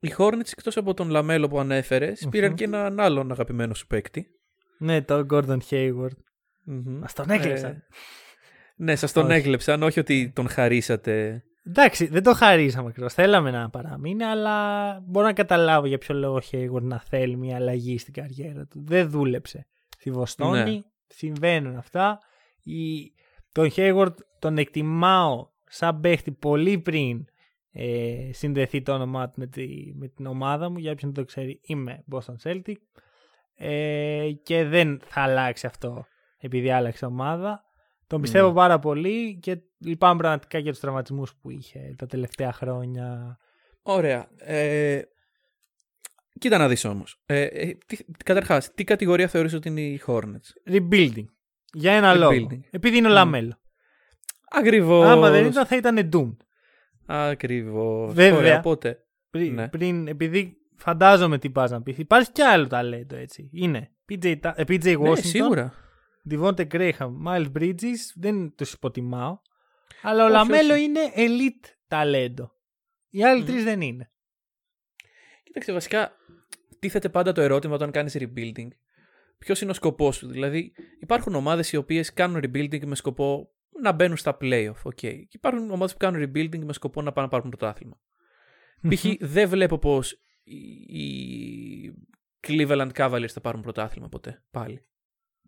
Οι 0.00 0.14
Hornets, 0.18 0.50
εκτός 0.52 0.76
από 0.76 0.94
τον 0.94 1.10
Λαμέλο 1.10 1.48
που 1.48 1.58
ανέφερες, 1.58 2.26
πήραν 2.30 2.54
και 2.54 2.64
έναν 2.64 3.00
άλλον 3.00 3.30
αγαπημένο 3.30 3.74
σου 3.74 3.86
παίκτη. 3.86 4.26
Ναι, 4.78 5.02
το 5.02 5.26
Gordon 5.30 5.58
Hayward. 5.70 6.16
Μμμ. 6.64 6.98
Μας 6.98 7.12
τον 7.12 7.30
έκλεψαν. 7.30 7.70
Ε, 7.70 7.82
ναι, 8.76 8.96
σας 8.96 9.12
τον 9.12 9.24
Όχι. 9.26 9.34
έκλεψαν, 9.34 9.82
όχι 9.82 10.00
ότι 10.00 10.32
τον 10.34 10.48
χαρίσατε. 10.48 11.44
Εντάξει, 11.66 12.06
δεν 12.06 12.22
το 12.22 12.34
χαρίσαμε 12.34 12.88
ακριβώς. 12.88 13.14
Θέλαμε 13.14 13.50
να 13.50 13.70
παραμείνει, 13.70 14.24
αλλά 14.24 15.00
μπορώ 15.06 15.26
να 15.26 15.32
καταλάβω 15.32 15.86
για 15.86 15.98
ποιο 15.98 16.14
λόγο 16.14 16.34
ο 16.34 16.40
Hayward 16.50 16.82
να 16.82 17.00
θέλει 17.00 17.36
μια 17.36 17.56
αλλαγή 17.56 17.98
στην 17.98 18.12
καριέρα 18.12 18.66
του. 18.66 18.84
Δεν 18.86 19.10
δούλεψε 19.10 19.66
στη 19.98 20.10
Βοστόνη. 20.10 20.74
Ναι. 20.74 20.80
Συμβαίνουν 21.06 21.76
αυτά. 21.76 22.18
Η... 22.62 23.12
Τον 23.52 23.70
Hayward 23.76 24.14
τον 24.38 24.58
εκτιμάω 24.58 25.48
σαν 25.64 26.00
παίχτη 26.00 26.32
πολύ 26.32 26.78
πριν 26.78 27.24
ε, 27.72 28.30
συνδεθεί 28.32 28.82
το 28.82 28.92
όνομά 28.94 29.26
του 29.30 29.34
με, 29.40 29.46
τη- 29.46 29.92
με 29.94 30.08
την 30.08 30.26
ομάδα 30.26 30.70
μου. 30.70 30.78
Για 30.78 30.92
όποιον 30.92 31.12
δεν 31.14 31.24
το 31.24 31.28
ξέρει, 31.30 31.60
είμαι 31.62 32.04
Boston 32.12 32.34
Celtic. 32.42 32.74
Ε, 33.54 34.30
και 34.42 34.64
δεν 34.64 35.00
θα 35.04 35.20
αλλάξει 35.20 35.66
αυτό 35.66 36.06
επειδή 36.38 36.70
άλλαξε 36.70 37.04
ομάδα. 37.06 37.64
Τον 38.06 38.20
πιστεύω 38.20 38.48
Ναι. 38.48 38.54
πάρα 38.54 38.78
πολύ 38.78 39.38
και 39.38 39.58
λυπάμαι 39.78 40.18
πραγματικά 40.18 40.58
για 40.58 40.70
τους 40.70 40.80
τραυματισμούς 40.80 41.34
που 41.36 41.50
είχε 41.50 41.94
τα 41.98 42.06
τελευταία 42.06 42.52
χρόνια. 42.52 43.36
Ωραία. 43.82 44.28
Ε, 44.36 45.00
κοίτα 46.38 46.58
να 46.58 46.68
δεις 46.68 46.84
όμως. 46.84 47.22
Ε, 47.26 47.42
ε, 47.42 47.74
τι, 47.86 47.96
καταρχάς, 48.24 48.74
τι 48.74 48.84
κατηγορία 48.84 49.28
θεωρείς 49.28 49.54
ότι 49.54 49.68
είναι 49.68 49.80
οι 49.80 50.00
Hornets; 50.06 50.70
Rebuilding. 50.72 51.24
Για 51.72 51.92
ένα 51.92 52.14
λόγο. 52.14 52.32
Rebuilding. 52.32 52.60
Επειδή 52.70 52.96
είναι 52.96 53.08
ο 53.08 53.12
Λαμέλο. 53.12 53.60
Ακριβώς. 54.50 55.06
Άμα 55.06 55.30
δεν 55.30 55.44
ήταν 55.46 55.66
θα 55.66 55.76
ήταν 55.76 56.10
doomed. 56.12 56.36
Ακριβώς. 57.12 58.14
Βέβαια. 58.14 58.38
Ωραία, 58.38 58.58
οπότε. 58.58 59.04
Πριν, 59.30 59.54
Ναι. 59.54 59.68
πριν, 59.68 60.08
επειδή 60.08 60.56
φαντάζομαι 60.76 61.38
τι 61.38 61.50
πας 61.50 61.70
να 61.70 61.82
πεις, 61.82 61.98
υπάρχει 61.98 62.32
κι 62.32 62.42
άλλο 62.42 62.66
ταλέντο 62.66 63.16
έτσι. 63.16 63.50
Είναι 63.52 63.90
PJ, 64.12 64.40
Ta- 64.40 64.52
ε, 64.54 64.62
PJ 64.68 64.96
Washington, 64.98 65.08
Ναι, 65.08 65.14
σίγουρα. 65.14 65.72
Devonte 66.30 66.66
Graham, 66.72 67.10
Miles 67.26 67.52
Bridges, 67.58 67.96
δεν 68.14 68.54
τους 68.54 68.72
υποτιμάω. 68.72 69.38
Αλλά 70.02 70.22
ο 70.22 70.26
Όχι, 70.26 70.32
Λαμέλο 70.34 70.72
όχι. 70.74 70.82
είναι 70.82 71.00
elite 71.16 71.68
ταλέντο. 71.88 72.52
Οι 73.10 73.24
άλλοι 73.24 73.40
Μμμ. 73.40 73.46
τρεις 73.46 73.64
δεν 73.64 73.80
είναι. 73.80 74.10
Κοίταξε, 75.42 75.72
βασικά 75.72 76.12
τίθεται 76.78 77.08
πάντα 77.08 77.32
το 77.32 77.40
ερώτημα 77.40 77.74
όταν 77.74 77.90
κάνεις 77.90 78.16
rebuilding. 78.18 78.68
Ποιος 79.38 79.60
είναι 79.60 79.70
ο 79.70 79.74
σκοπός 79.74 80.16
σου, 80.16 80.28
Δηλαδή, 80.28 80.72
υπάρχουν 81.00 81.34
ομάδες 81.34 81.72
οι 81.72 81.76
οποίες 81.76 82.12
κάνουν 82.12 82.40
rebuilding 82.44 82.84
με 82.84 82.94
σκοπό 82.94 83.50
να 83.82 83.92
μπαίνουν 83.92 84.16
στα 84.16 84.36
playoff. 84.40 84.82
Okay. 84.84 84.92
Και 85.00 85.28
υπάρχουν 85.30 85.70
ομάδες 85.70 85.92
που 85.92 85.98
κάνουν 85.98 86.22
rebuilding 86.22 86.58
με 86.64 86.72
σκοπό 86.72 87.02
να 87.02 87.12
πάνε 87.12 87.26
να 87.26 87.32
πάρουν 87.32 87.48
πρωτάθλημα. 87.50 88.00
Π.χ. 88.88 89.04
δεν 89.20 89.48
βλέπω 89.48 89.78
πως 89.78 90.12
οι, 90.42 90.56
οι 91.02 91.94
Cleveland 92.46 92.90
Cavaliers 92.94 93.28
θα 93.32 93.40
πάρουν 93.40 93.60
πρωτάθλημα 93.60 94.08
ποτέ. 94.08 94.42
Πάλι. 94.50 94.84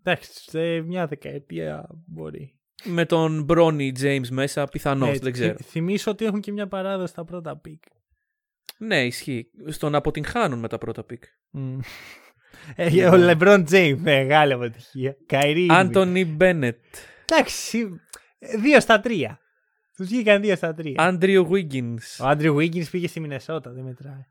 Εντάξει, 0.05 0.51
σε 0.51 0.81
μια 0.81 1.07
δεκαετία 1.07 1.87
μπορεί. 2.07 2.57
Με 2.85 3.05
τον 3.07 3.47
Bronny 3.49 3.93
James 4.01 4.29
μέσα, 4.31 4.65
πιθανώς, 4.67 5.09
Έτσι, 5.09 5.21
δεν 5.23 5.33
ξέρω. 5.33 5.57
θυ- 5.57 5.67
Θυμίσω 5.69 6.11
ότι 6.11 6.25
έχουν 6.25 6.41
και 6.41 6.53
μια 6.53 6.69
παράδοση 6.69 7.13
στα 7.13 7.25
πρώτα 7.25 7.57
pick. 7.59 7.83
Ναι, 8.79 9.05
ισχύει. 9.05 9.51
Στο 9.67 9.91
να 9.91 9.99
αποτυγχάνουν 9.99 10.59
με 10.59 10.69
τα 10.69 10.79
πρώτα 10.79 11.05
pick. 11.11 11.23
Ε, 12.77 13.07
ο 13.07 13.13
LeBron 13.15 13.65
James, 13.71 13.97
μεγάλη 13.99 14.53
αποτυχία. 14.53 15.17
Kyrie. 15.27 15.67
Anthony 15.71 16.37
Bennett, 16.39 16.73
Εντάξει, 17.25 17.89
δύο 18.61 18.81
στα 18.81 19.01
τρία. 19.01 19.39
Τους 19.97 20.07
βγήκαν 20.09 20.41
δύο 20.41 20.57
στα 20.57 20.75
τρία. 20.75 20.95
Andrew 20.99 21.47
Wiggins. 21.51 21.99
Ο 22.21 22.27
Άντριου 22.27 22.57
Wiggins 22.57 22.91
πήγε 22.91 23.09
στη 23.09 23.21
Μινεσότα, 23.21 23.71
δεν 23.71 23.85
μετράει. 23.85 24.25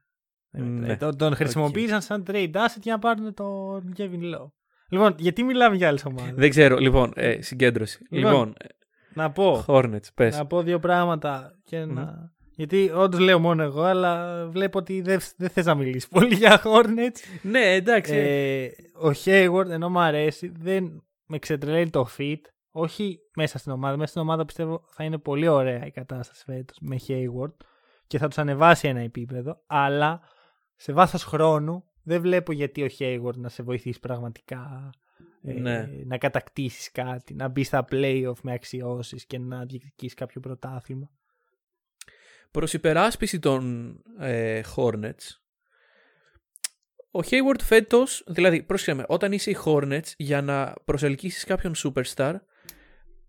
Δεν 0.52 0.64
μετράει. 0.64 0.90
Ναι. 0.90 0.98
Τον, 0.98 1.18
τον 1.18 1.36
χρησιμοποίησαν 1.36 2.02
σαν 2.02 2.24
trade 2.28 2.52
asset 2.52 2.82
για 2.82 2.94
να 2.94 3.00
πάρουν 3.00 3.34
τον 3.34 3.94
Kevin 3.98 4.36
Love. 4.36 4.52
Λοιπόν, 4.90 5.16
γιατί 5.18 5.44
μιλάμε 5.44 5.76
για 5.76 5.88
άλλες 5.88 6.06
ομάδες; 6.06 6.34
Δεν 6.36 6.50
ξέρω, 6.50 6.78
λοιπόν, 6.78 7.12
ε, 7.16 7.42
συγκέντρωση. 7.42 8.06
Λοιπόν, 8.10 8.32
Λοιπόν, 8.32 8.54
Να 9.14 9.32
πω, 9.32 9.66
Hornets, 9.68 10.14
πες. 10.16 10.38
να 10.38 10.46
πω 10.46 10.62
δύο 10.62 10.80
πράγματα 10.80 11.60
και 11.64 11.86
να... 11.86 12.32
Γιατί 12.56 12.92
όντως 12.96 13.20
λέω 13.20 13.40
μόνο 13.40 13.64
εγώ, 13.64 13.84
αλλά 13.84 14.46
βλέπω 14.48 14.78
ότι 14.78 15.02
δεν, 15.02 15.20
δεν 15.38 15.50
θες 15.50 15.66
να 15.66 15.76
μιλήσεις 15.76 16.08
πολύ 16.08 16.36
για 16.36 16.62
Hornets. 16.64 17.40
Ναι, 17.42 17.74
εντάξει. 17.74 18.14
Ε, 18.16 18.70
ο 19.08 19.12
Hayward, 19.26 19.70
ενώ 19.70 19.90
μου 19.90 20.00
αρέσει, 20.00 20.52
δεν 20.60 21.04
με 21.26 21.40
ξετρελαίνει 21.40 21.90
το 21.90 22.08
fit. 22.18 22.40
Όχι 22.72 23.20
μέσα 23.36 23.58
στην 23.58 23.72
ομάδα. 23.72 23.98
Μέσα 23.98 24.10
στην 24.10 24.22
ομάδα 24.22 24.46
πιστεύω 24.46 24.84
θα 24.88 25.04
είναι 25.04 25.18
πολύ 25.18 25.48
ωραία 25.48 25.86
η 25.86 25.92
κατάσταση 25.92 26.44
φέτος 26.44 26.78
με 26.82 26.96
Hayward 27.08 27.54
και 28.08 28.18
θα 28.18 28.28
τους 28.28 28.38
ανεβάσει 28.38 28.88
ένα 28.88 29.00
επίπεδο. 29.00 29.62
Αλλά 29.68 30.22
σε 30.76 30.94
βάθος 30.94 31.24
χρόνου 31.24 31.84
δεν 32.04 32.22
βλέπω 32.22 32.52
γιατί 32.52 32.84
ο 32.84 32.88
Hayward 33.00 33.36
να 33.36 33.50
σε 33.50 33.64
βοηθήσει 33.64 34.00
πραγματικά 34.00 34.90
ε, 35.44 35.54
Ναι. 35.54 35.90
να 36.06 36.18
κατακτήσεις 36.18 36.92
κάτι, 36.92 37.34
να 37.34 37.48
μπεις 37.48 37.68
στα 37.68 37.86
playoff 37.92 38.40
με 38.42 38.54
αξιώσεις 38.54 39.26
και 39.26 39.40
να 39.40 39.66
διεκδικήσεις 39.66 40.14
κάποιο 40.14 40.42
πρωτάθλημα. 40.42 41.10
Προς 42.52 42.74
υπεράσπιση 42.74 43.40
των 43.40 43.96
ε, 44.20 44.62
Hornets, 44.76 45.42
ο 47.12 47.20
Hayward 47.20 47.62
φέτος, 47.62 48.24
δηλαδή, 48.28 48.64
πρόσεχε 48.64 48.94
με, 48.94 49.06
όταν 49.08 49.32
είσαι 49.32 49.50
οι 49.52 49.58
Hornets, 49.66 50.14
για 50.18 50.42
να 50.42 50.74
προσελκύσεις 50.86 51.44
κάποιον 51.44 51.74
superstar, 51.76 52.36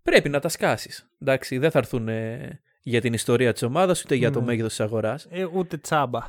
πρέπει 0.03 0.29
να 0.29 0.39
τα 0.39 0.49
σκάσεις. 0.49 1.09
Εντάξει, 1.21 1.57
δεν 1.57 1.71
θα 1.71 1.79
έρθουν 1.79 2.07
ε, 2.07 2.59
για 2.83 3.01
την 3.01 3.13
ιστορία 3.13 3.53
της 3.53 3.61
ομάδας, 3.61 4.03
ούτε 4.03 4.15
για 4.15 4.31
το 4.31 4.39
Ναι. 4.39 4.45
μέγεθος 4.45 4.69
της 4.69 4.79
αγοράς. 4.79 5.27
Ε, 5.29 5.45
ούτε 5.53 5.77
τσάμπα. 5.77 6.19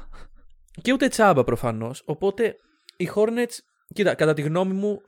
Και 0.83 0.93
ούτε 0.93 1.09
τσάμπα 1.09 1.45
προφανώς. 1.45 2.03
Οπότε 2.07 2.57
οι 2.97 3.09
Hornets, 3.15 3.59
κοίτα, 3.95 4.15
κατά 4.15 4.35
τη 4.35 4.43
γνώμη 4.43 4.73
μου, 4.73 5.03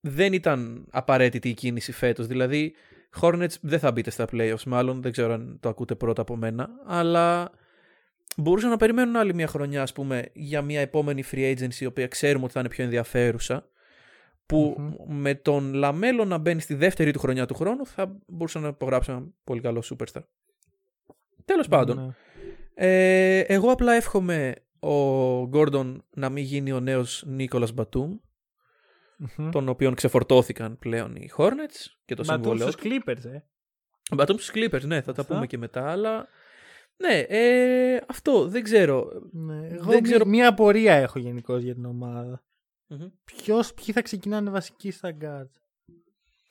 δεν 0.00 0.32
ήταν 0.32 0.86
απαραίτητη 0.90 1.48
η 1.48 1.54
κίνηση 1.54 1.92
φέτος. 1.92 2.26
Δηλαδή, 2.26 2.74
Hornets 3.20 3.54
δεν 3.60 3.78
θα 3.78 3.92
μπείτε 3.92 4.10
στα 4.10 4.26
playoffs, 4.32 4.62
μάλλον 4.66 5.02
δεν 5.02 5.12
ξέρω 5.12 5.32
αν 5.32 5.58
το 5.60 5.68
ακούτε 5.68 5.94
πρώτα 5.94 6.22
από 6.22 6.36
μένα, 6.36 6.68
αλλά 6.86 7.50
μπορούσαν 8.36 8.70
να 8.70 8.76
περιμένουν 8.76 9.16
άλλη 9.16 9.34
μια 9.34 9.46
χρονιά, 9.46 9.82
ας 9.82 9.92
πούμε, 9.92 10.24
για 10.32 10.62
μια 10.62 10.80
επόμενη 10.80 11.24
free 11.32 11.56
agency, 11.56 11.74
η 11.80 11.86
οποία 11.86 12.06
ξέρουμε 12.06 12.44
ότι 12.44 12.52
θα 12.52 12.60
είναι 12.60 12.68
πιο 12.68 12.84
ενδιαφέρουσα, 12.84 13.68
που 14.48 14.76
με 15.08 15.34
τον 15.34 15.74
Λαμέλο 15.74 16.24
να 16.24 16.38
μπαίνει 16.38 16.60
στη 16.60 16.74
δεύτερη 16.74 17.10
του 17.12 17.18
χρονιά 17.18 17.46
του 17.46 17.54
χρόνου, 17.54 17.86
θα 17.86 18.16
μπορούσαν 18.26 18.62
να 18.62 18.68
υπογράψουν 18.68 19.14
ένα 19.14 19.26
πολύ 19.44 19.60
καλό 19.60 19.82
superstar. 19.84 20.22
Τέλος 21.44 21.68
πάντων, 21.68 21.96
Ναι. 21.96 22.14
ε, 22.74 23.38
εγώ 23.40 23.70
απλά 23.70 23.92
εύχομαι 23.92 24.54
ο 24.80 24.92
Γκόρντον 25.46 26.04
να 26.10 26.28
μην 26.28 26.44
γίνει 26.44 26.72
ο 26.72 26.80
νέος 26.80 27.24
Νίκολας 27.26 27.72
Μπατούμ, 27.72 28.16
Μμμ. 29.36 29.50
τον 29.50 29.68
οποίον 29.68 29.94
ξεφορτώθηκαν 29.94 30.78
πλέον 30.78 31.16
οι 31.16 31.30
Hornets 31.36 31.86
και 32.04 32.14
το 32.14 32.24
Μπατούν 32.26 32.42
συμβόλαιο. 32.42 32.70
στους 32.70 32.82
Clippers, 32.84 33.24
ε. 33.34 33.42
Μπατούμ 34.14 34.36
στους 34.36 34.50
Clippers, 34.54 34.82
ναι, 34.84 35.00
θα 35.00 35.12
τα 35.12 35.20
Αυτά. 35.20 35.34
πούμε 35.34 35.46
και 35.46 35.58
μετά, 35.58 35.90
αλλά... 35.90 36.26
Ναι, 36.96 37.18
ε, 37.28 38.00
αυτό 38.08 38.48
δεν 38.48 38.62
ξέρω. 38.62 39.08
Ναι, 39.32 39.66
εγώ 39.66 39.84
Δεν 39.84 39.94
μη- 39.94 40.02
ξέρω- 40.02 40.26
μία 40.26 40.48
απορία 40.48 40.94
έχω 40.94 41.18
γενικώς 41.18 41.62
για 41.62 41.74
την 41.74 41.84
ομάδα. 41.84 42.42
Μμμ. 42.88 43.06
Ποιος, 43.24 43.74
ποιοι 43.74 43.94
θα 43.94 44.02
ξεκινάνε 44.02 44.50
βασικοί 44.50 44.90
στα 44.90 45.16
guards; 45.20 45.60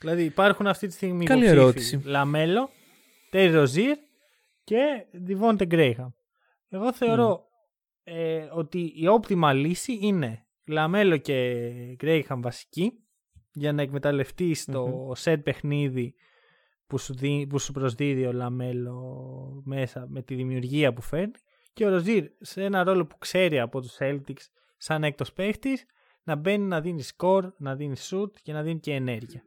Δηλαδή 0.02 0.24
υπάρχουν 0.24 0.68
αυτή 0.68 0.88
τη 0.88 0.94
στιγμή 0.94 1.26
Καλή 1.26 1.40
υποψήφοι. 1.44 1.62
ερώτηση. 1.62 2.02
Λαμέλο, 2.04 2.70
Τέρι 3.30 3.52
Ροζίρ 3.54 3.98
και 4.64 5.06
Διβόντε 5.12 5.66
Γκρέιχαμ. 5.66 6.10
Εγώ 6.70 6.94
θεωρώ 6.94 7.46
ε, 8.04 8.48
ότι 8.52 8.80
η 8.80 9.04
optimal 9.20 9.54
λύση 9.56 9.98
είναι 10.02 10.46
Λαμέλο 10.68 11.18
και 11.18 11.62
Γκρέιχαμ 11.96 12.42
βασικοί 12.42 12.92
για 13.54 13.74
να 13.74 13.82
εκμεταλλευτείς 13.82 14.66
το 14.66 15.12
set 15.24 15.40
παιχνίδι 15.44 16.14
που 16.88 16.98
σου, 16.98 17.14
δι- 17.16 17.48
που 17.48 17.60
σου 17.60 17.72
προσδίδει 17.72 18.26
ο 18.26 18.32
Λαμέλο 18.32 19.02
μέσα 19.66 20.06
με 20.10 20.22
τη 20.22 20.36
δημιουργία 20.36 20.94
που 20.94 21.02
φέρνει 21.02 21.32
και 21.74 21.86
ο 21.86 21.90
Ροζίρ 21.90 22.30
σε 22.40 22.64
ένα 22.64 22.84
ρόλο 22.84 23.06
που 23.06 23.18
ξέρει 23.18 23.60
από 23.60 23.82
τους 23.82 23.96
Celtics 24.00 24.46
σαν 24.78 25.04
έκτος 25.04 25.34
παίχτης 25.34 25.86
να 26.28 26.36
μπαίνει 26.36 26.64
να 26.64 26.82
δίνει 26.82 27.02
σκορ, 27.02 27.52
να 27.58 27.76
δίνει 27.76 27.96
shoot 28.10 28.32
και 28.42 28.54
να 28.54 28.64
δίνει 28.64 28.80
και 28.80 28.94
ενέργεια. 28.94 29.44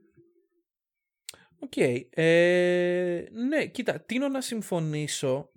Οκ. 1.58 1.76
Ε, 2.10 3.24
ναι, 3.48 3.66
κοίτα, 3.66 4.00
τείνω 4.00 4.28
να 4.28 4.40
συμφωνήσω 4.40 5.50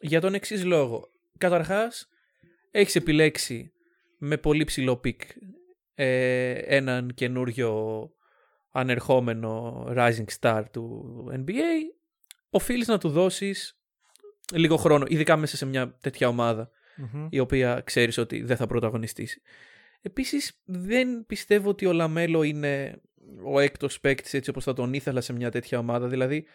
για 0.00 0.20
τον 0.20 0.34
εξής 0.34 0.64
λόγο. 0.64 1.10
Καταρχάς, 1.38 2.08
έχεις 2.70 2.96
επιλέξει 2.96 3.72
με 4.18 4.36
πολύ 4.36 4.64
ψηλό 4.64 4.96
pick 4.96 5.20
ε, 5.94 6.52
έναν 6.52 7.14
καινούριο 7.14 8.10
ανερχόμενο 8.70 9.84
rising 9.96 10.38
star 10.40 10.62
του 10.72 11.04
NBA. 11.32 11.96
Οφείλεις 12.50 12.86
να 12.86 12.98
του 12.98 13.08
δώσεις 13.08 13.78
λίγο 14.54 14.76
χρόνο, 14.76 15.04
ειδικά 15.08 15.36
μέσα 15.36 15.56
σε 15.56 15.66
μια 15.66 15.96
τέτοια 16.00 16.28
ομάδα 16.28 16.70
η 17.30 17.38
οποία 17.38 17.82
ξέρεις 17.84 18.18
ότι 18.18 18.42
δεν 18.42 18.56
θα 18.56 18.66
πρωταγωνιστήσει. 18.66 19.42
Επίσης 20.06 20.60
δεν 20.64 21.26
πιστεύω 21.26 21.68
ότι 21.68 21.86
ο 21.86 21.92
Λαμέλο 21.92 22.42
είναι 22.42 23.00
ο 23.44 23.60
έκτος 23.60 24.00
παίκτης 24.00 24.34
έτσι 24.34 24.50
όπως 24.50 24.64
θα 24.64 24.72
τον 24.72 24.92
ήθελα 24.94 25.20
σε 25.20 25.32
μια 25.32 25.50
τέτοια 25.50 25.78
ομάδα. 25.78 26.08
Δηλαδή 26.08 26.46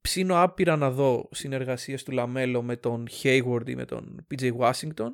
ψήνω 0.00 0.42
άπειρα 0.42 0.76
να 0.76 0.90
δω 0.90 1.28
συνεργασίες 1.32 2.02
του 2.02 2.12
Λαμέλο 2.12 2.62
με 2.62 2.76
τον 2.76 3.06
Hayward 3.22 3.66
ή 3.68 3.74
με 3.74 3.84
τον 3.84 4.26
PJ 4.34 4.50
Washington 4.56 5.10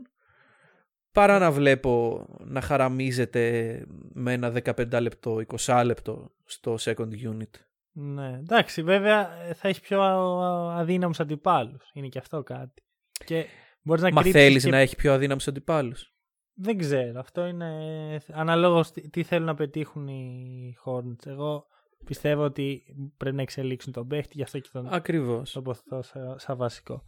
παρά 1.12 1.38
να 1.38 1.51
βλέπω 1.51 2.27
να 2.44 2.61
χαραμίζεται 2.61 3.85
με 4.12 4.33
ένα 4.33 4.53
15 4.64 5.01
λεπτό, 5.01 5.40
20 5.59 5.83
λεπτό 5.85 6.33
στο 6.44 6.77
second 6.81 7.11
unit. 7.31 7.51
Ναι, 7.92 8.29
εντάξει, 8.38 8.83
βέβαια 8.83 9.42
ε, 9.48 9.55
θα 9.55 9.68
έχεις 9.68 9.81
πιο 9.81 10.01
α- 10.03 10.79
αδύναμους 10.81 11.20
αντιπάλους. 11.20 11.90
Είναι 11.92 12.09
και 12.09 12.18
αυτό 12.18 12.42
κάτι. 12.42 12.83
Και 13.24 13.44
μπορείς 13.83 14.03
να 14.03 14.11
Μα 14.12 14.20
κρύψεις 14.22 14.42
θέλεις 14.42 14.64
και- 14.64 14.70
να 14.70 14.77
έχει 14.79 14.96
πιο 14.96 15.12
αδύναμους 15.12 15.48
αντιπάλους. 15.48 16.12
Δεν 16.61 16.79
ξέρω. 16.79 17.21
Αυτό 17.21 17.47
είναι 17.47 18.21
αναλόγως 18.33 18.90
τι, 18.90 19.09
τι 19.11 19.23
θέλουν 19.23 19.47
να 19.47 19.55
πετύχουν 19.55 20.09
οι 20.09 20.77
Hornets. 20.85 21.27
Εγώ 21.27 21.66
πιστεύω 22.05 22.42
ότι 22.44 22.83
πρέπει 23.16 23.37
να 23.37 23.42
εξελίξουν 23.42 23.92
τον 23.92 24.07
παίχτη, 24.07 24.33
γι' 24.37 24.42
αυτό 24.42 24.59
και 24.59 24.68
τον 24.73 24.88
Ακριβώς. 24.92 25.53
τοποθετώ 25.53 26.03
σαν, 26.03 26.35
σαν 26.38 26.57
βασικό. 26.57 27.03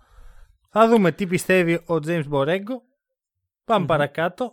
Θα 0.69 0.89
δούμε 0.89 1.13
τι 1.13 1.27
πιστεύει 1.27 1.75
ο 1.75 1.95
James 2.07 2.29
Borrego. 2.31 2.77
παμε 3.65 3.81
Μμμ. 3.81 3.87
παρακάτω. 3.87 4.53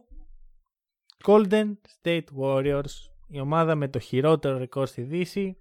Golden 1.25 1.71
State 2.01 2.23
Warriors. 2.41 2.83
Η 3.27 3.39
ομάδα 3.39 3.75
με 3.75 3.87
το 3.87 3.99
χειρότερο 3.99 4.57
ρεκόρ 4.57 4.87
στη 4.87 5.01
Δύση. 5.01 5.57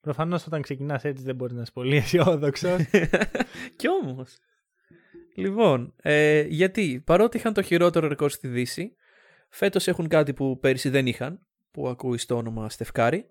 Προφανώς 0.00 0.46
όταν 0.46 0.62
ξεκινάς 0.62 1.04
έτσι 1.04 1.24
δεν 1.24 1.34
μπορείς 1.34 1.54
να 1.54 1.62
είσαι 1.62 1.72
πολύ 1.72 1.96
αισιόδοξος. 2.06 2.80
Κι 3.76 3.88
όμως. 4.02 4.36
Λοιπόν, 5.36 5.94
ε, 6.02 6.40
γιατί 6.40 7.02
παρότι 7.06 7.36
είχαν 7.36 7.52
το 7.52 7.62
χειρότερο 7.62 8.08
ρεκόρ 8.08 8.30
στη 8.30 8.48
Δύση, 8.48 8.96
φέτος 9.48 9.88
έχουν 9.88 10.08
κάτι 10.08 10.34
που 10.34 10.58
πέρυσι 10.58 10.88
δεν 10.88 11.06
είχαν, 11.06 11.46
που 11.70 11.88
ακούει 11.88 12.18
στο 12.18 12.36
όνομα 12.36 12.68
Στεφκάρη. 12.68 13.26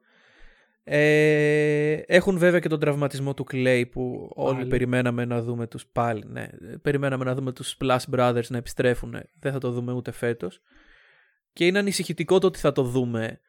Ε, 0.88 1.94
έχουν 2.06 2.38
βέβαια 2.38 2.60
και 2.60 2.70
τον 2.70 2.80
τραυματισμό 2.80 3.34
του 3.34 3.46
Clay 3.52 3.84
που 3.91 4.32
όλοι 4.36 4.56
Πάλι. 4.56 4.70
περιμέναμε 4.70 5.26
να 5.26 5.41
δούμε 5.41 5.68
τους 5.68 5.86
πάλι. 5.86 6.24
Ναι, 6.28 6.48
περιμέναμε 6.82 7.26
να 7.26 7.36
δούμε 7.36 7.52
τους 7.52 7.78
Splash 7.80 8.04
Brothers 8.15 8.48
να 8.48 8.58
επιστρέφουν. 8.58 9.15
Δεν 9.39 9.52
θα 9.52 9.58
το 9.58 9.72
δούμε 9.72 9.94
ούτε 9.94 10.12
φέτος. 10.12 10.62
Και 11.54 11.65
είναι 11.65 11.80
ανησυχητικό 11.80 12.39
το 12.39 12.48
ότι 12.48 12.60
θα 12.60 12.72
το 12.72 12.84
δούμε 12.84 13.39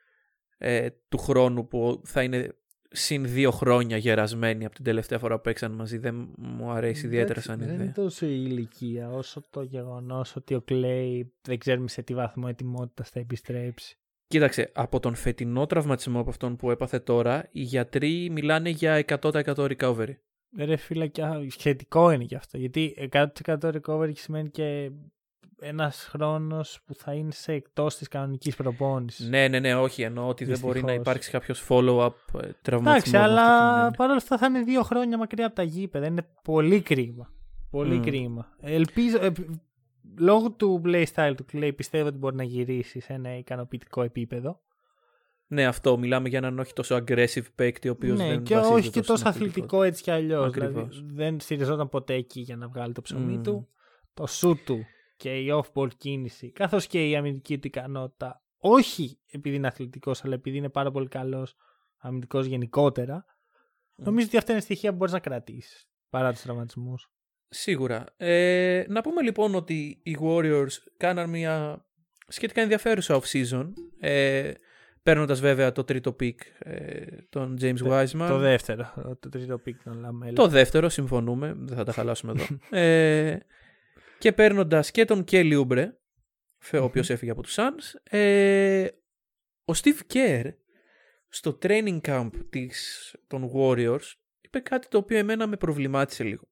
ε, 0.58 0.88
του 1.08 1.18
χρόνου 1.18 1.66
που 1.66 2.00
θα 2.04 2.22
είναι 2.22 2.56
συν 2.90 3.26
δύο 3.28 3.50
χρόνια 3.50 3.96
γερασμένοι 3.96 4.64
από 4.64 4.74
την 4.74 4.84
τελευταία 4.84 5.18
φορά 5.18 5.34
που 5.36 5.40
παίξαν 5.42 5.72
μαζί. 5.72 5.98
Δεν 5.98 6.34
μου 6.36 6.70
αρέσει 6.70 7.06
ιδιαίτερα 7.06 7.40
σαν 7.40 7.58
Δεν 7.58 7.68
είναι 7.68 7.74
ιδέα. 7.82 7.92
τόσο 7.92 8.26
η 8.26 8.42
ηλικία 8.46 9.10
όσο 9.10 9.46
το 9.50 9.62
γεγονός 9.62 10.36
ότι 10.36 10.54
ο 10.54 10.60
Κλέη 10.60 11.34
δεν 11.42 11.58
ξέρουμε 11.58 11.88
σε 11.88 12.02
τι 12.02 12.14
βαθμό 12.14 12.44
ετοιμότητας 12.48 13.10
θα 13.10 13.20
επιστρέψει. 13.20 13.98
Κοίταξε, 14.26 14.70
από 14.74 15.00
τον 15.00 15.14
φετινό 15.14 15.66
τραυματισμό 15.66 16.20
από 16.20 16.30
αυτόν 16.30 16.56
που 16.56 16.70
έπαθε 16.70 16.98
τώρα, 16.98 17.48
οι 17.52 17.62
γιατροί 17.62 18.30
μιλάνε 18.30 18.68
για 18.68 19.04
100% 19.08 19.54
recovery. 19.56 20.14
Ρε 20.58 20.76
φίλε, 20.76 21.06
και 21.06 21.22
α- 21.22 21.46
σχετικό 21.48 22.10
είναι 22.10 22.24
και 22.24 22.36
αυτό. 22.36 22.58
Γιατί 22.58 23.08
100% 23.12 23.26
recovery 23.60 24.12
σημαίνει 24.14 24.50
και 24.50 24.90
ένας 25.66 26.08
χρόνος 26.10 26.80
που 26.86 26.94
θα 26.94 27.12
είναι 27.12 27.32
σε 27.32 27.52
εκτός 27.52 27.96
της 27.96 28.08
κανονικής 28.08 28.56
προπόνησης. 28.56 29.28
Ναι, 29.28 29.48
ναι, 29.48 29.58
ναι, 29.60 29.74
όχι. 29.74 30.02
Εννοώ 30.02 30.28
ότι 30.28 30.44
δεν 30.44 30.58
μπορεί 30.58 30.80
να 30.80 30.86
Δυστυχώς. 30.86 31.06
υπάρξει 31.06 31.30
κάποιος 31.30 31.66
follow-up 31.68 32.40
ε, 32.42 32.48
τραυματισμό. 32.62 32.70
Εντάξει, 32.70 32.82
με 32.82 32.96
αυτή 32.96 33.10
την 33.10 33.16
αλλά 33.18 33.74
έννοια. 33.76 33.90
παρόλα 33.96 34.16
αυτά 34.16 34.38
θα 34.38 34.46
είναι 34.46 34.60
δύο 34.62 34.82
χρόνια 34.82 35.18
μακριά 35.18 35.46
από 35.46 35.54
τα 35.54 35.62
γήπεδα. 35.62 36.06
Είναι 36.06 36.26
πολύ 36.42 36.80
κρίμα. 36.80 37.30
Πολύ 37.70 37.94
Μμ. 37.94 38.02
κρίμα. 38.02 38.48
Ελπίζω, 38.60 39.18
ε, 39.24 39.32
λόγω 40.18 40.50
του 40.50 40.82
playstyle 40.84 41.32
του 41.36 41.44
Clay 41.52 41.72
πιστεύω 41.76 42.06
ότι 42.06 42.16
μπορεί 42.18 42.36
να 42.36 42.42
γυρίσει 42.42 43.00
σε 43.00 43.12
ένα 43.12 43.36
ικανοποιητικό 43.36 44.02
επίπεδο. 44.02 44.60
Ναι, 45.48 45.66
αυτό. 45.66 45.98
Μιλάμε 45.98 46.28
για 46.28 46.38
έναν 46.38 46.58
όχι 46.58 46.72
τόσο 46.72 46.96
aggressive 46.96 47.46
παίκτη, 47.54 47.88
ο 47.88 47.92
οποίος 47.92 48.18
ναι, 48.18 48.28
δεν 48.28 48.42
και 48.42 48.54
βασίζεται 48.54 48.78
όχι 48.80 48.90
και 48.90 49.00
τόσο 49.00 49.16
στην 49.16 49.28
αθλητικό 49.28 49.82
έτσι 49.82 50.02
κι 50.02 50.10
αλλιώς. 50.10 50.46
Ακριβώς. 50.46 50.72
Δηλαδή, 50.72 51.14
δεν 51.14 51.40
στηριζόταν 51.40 51.88
ποτέ 51.88 52.14
εκεί 52.14 52.40
για 52.40 52.56
να 52.56 52.68
βγάλει 52.68 52.92
το 52.92 53.02
ψωμί 53.02 53.36
Μμ. 53.36 53.42
του. 53.42 53.68
Το 54.14 54.26
shoot 54.40 54.56
του 54.64 54.84
και 55.16 55.38
η 55.38 55.48
off-ball 55.52 55.88
κίνηση, 55.96 56.52
καθώς 56.52 56.86
και 56.86 57.08
η 57.08 57.16
αμυντική 57.16 57.58
του 57.58 57.66
ικανότητα, 57.66 58.42
όχι 58.58 59.18
επειδή 59.30 59.56
είναι 59.56 59.66
αθλητικός, 59.66 60.24
αλλά 60.24 60.34
επειδή 60.34 60.56
είναι 60.56 60.68
πάρα 60.68 60.90
πολύ 60.90 61.08
καλός 61.08 61.56
αμυντικός 61.98 62.46
γενικότερα, 62.46 63.24
νομίζω 63.94 64.26
ότι 64.26 64.36
αυτά 64.36 64.52
είναι 64.52 64.60
στοιχεία 64.60 64.90
που 64.90 64.96
μπορείς 64.96 65.12
να 65.12 65.20
κρατήσεις 65.20 65.88
παρά 66.10 66.32
τους 66.32 66.42
τραυματισμούς. 66.42 67.10
Σίγουρα. 67.48 68.04
Ε, 68.16 68.84
να 68.88 69.00
πούμε 69.00 69.22
λοιπόν 69.22 69.54
ότι 69.54 70.00
οι 70.02 70.16
Warriors 70.20 70.72
κάναν 70.96 71.30
μια 71.30 71.84
σχετικά 72.28 72.60
ενδιαφέρουσα 72.60 73.20
off-season. 73.20 73.72
Ε, 73.98 74.52
Παίρνοντας 75.06 75.40
βέβαια 75.40 75.72
το 75.72 75.84
τρίτο 75.84 76.16
pick 76.20 76.34
ε, 76.58 77.04
τον 77.28 77.56
James 77.60 77.78
Wiseman. 77.82 78.26
Το 78.28 78.38
δεύτερο, 78.38 79.16
το 79.20 79.28
τρίτο 79.28 79.58
pick 79.58 79.82
τον 79.82 80.00
Λαμέλο. 80.00 80.32
Το 80.32 80.48
δεύτερο, 80.48 80.88
συμφωνούμε. 80.88 81.54
Δεν 81.56 81.76
θα 81.76 81.84
τα 81.84 81.92
χαλάσουμε 81.92 82.32
εδώ. 82.32 82.58
ε, 82.80 83.38
και 84.18 84.32
παίρνοντας 84.32 84.90
και 84.90 85.04
τον 85.04 85.24
Kelly 85.30 85.64
Oubre, 85.64 85.86
ο 86.72 86.84
οποίος 86.84 87.10
έφυγε 87.10 87.30
από 87.30 87.42
τους 87.42 87.54
Suns. 87.58 88.00
Ε, 88.02 88.86
ο 89.64 89.72
Steve 89.82 90.00
Kerr 90.12 90.52
στο 91.28 91.58
training 91.62 92.00
camp 92.00 92.30
της, 92.50 93.14
των 93.26 93.50
Warriors 93.54 94.12
είπε 94.40 94.58
κάτι 94.58 94.88
το 94.88 94.98
οποίο 94.98 95.18
εμένα 95.18 95.46
με 95.46 95.56
προβλημάτισε 95.56 96.24
λίγο. 96.24 96.48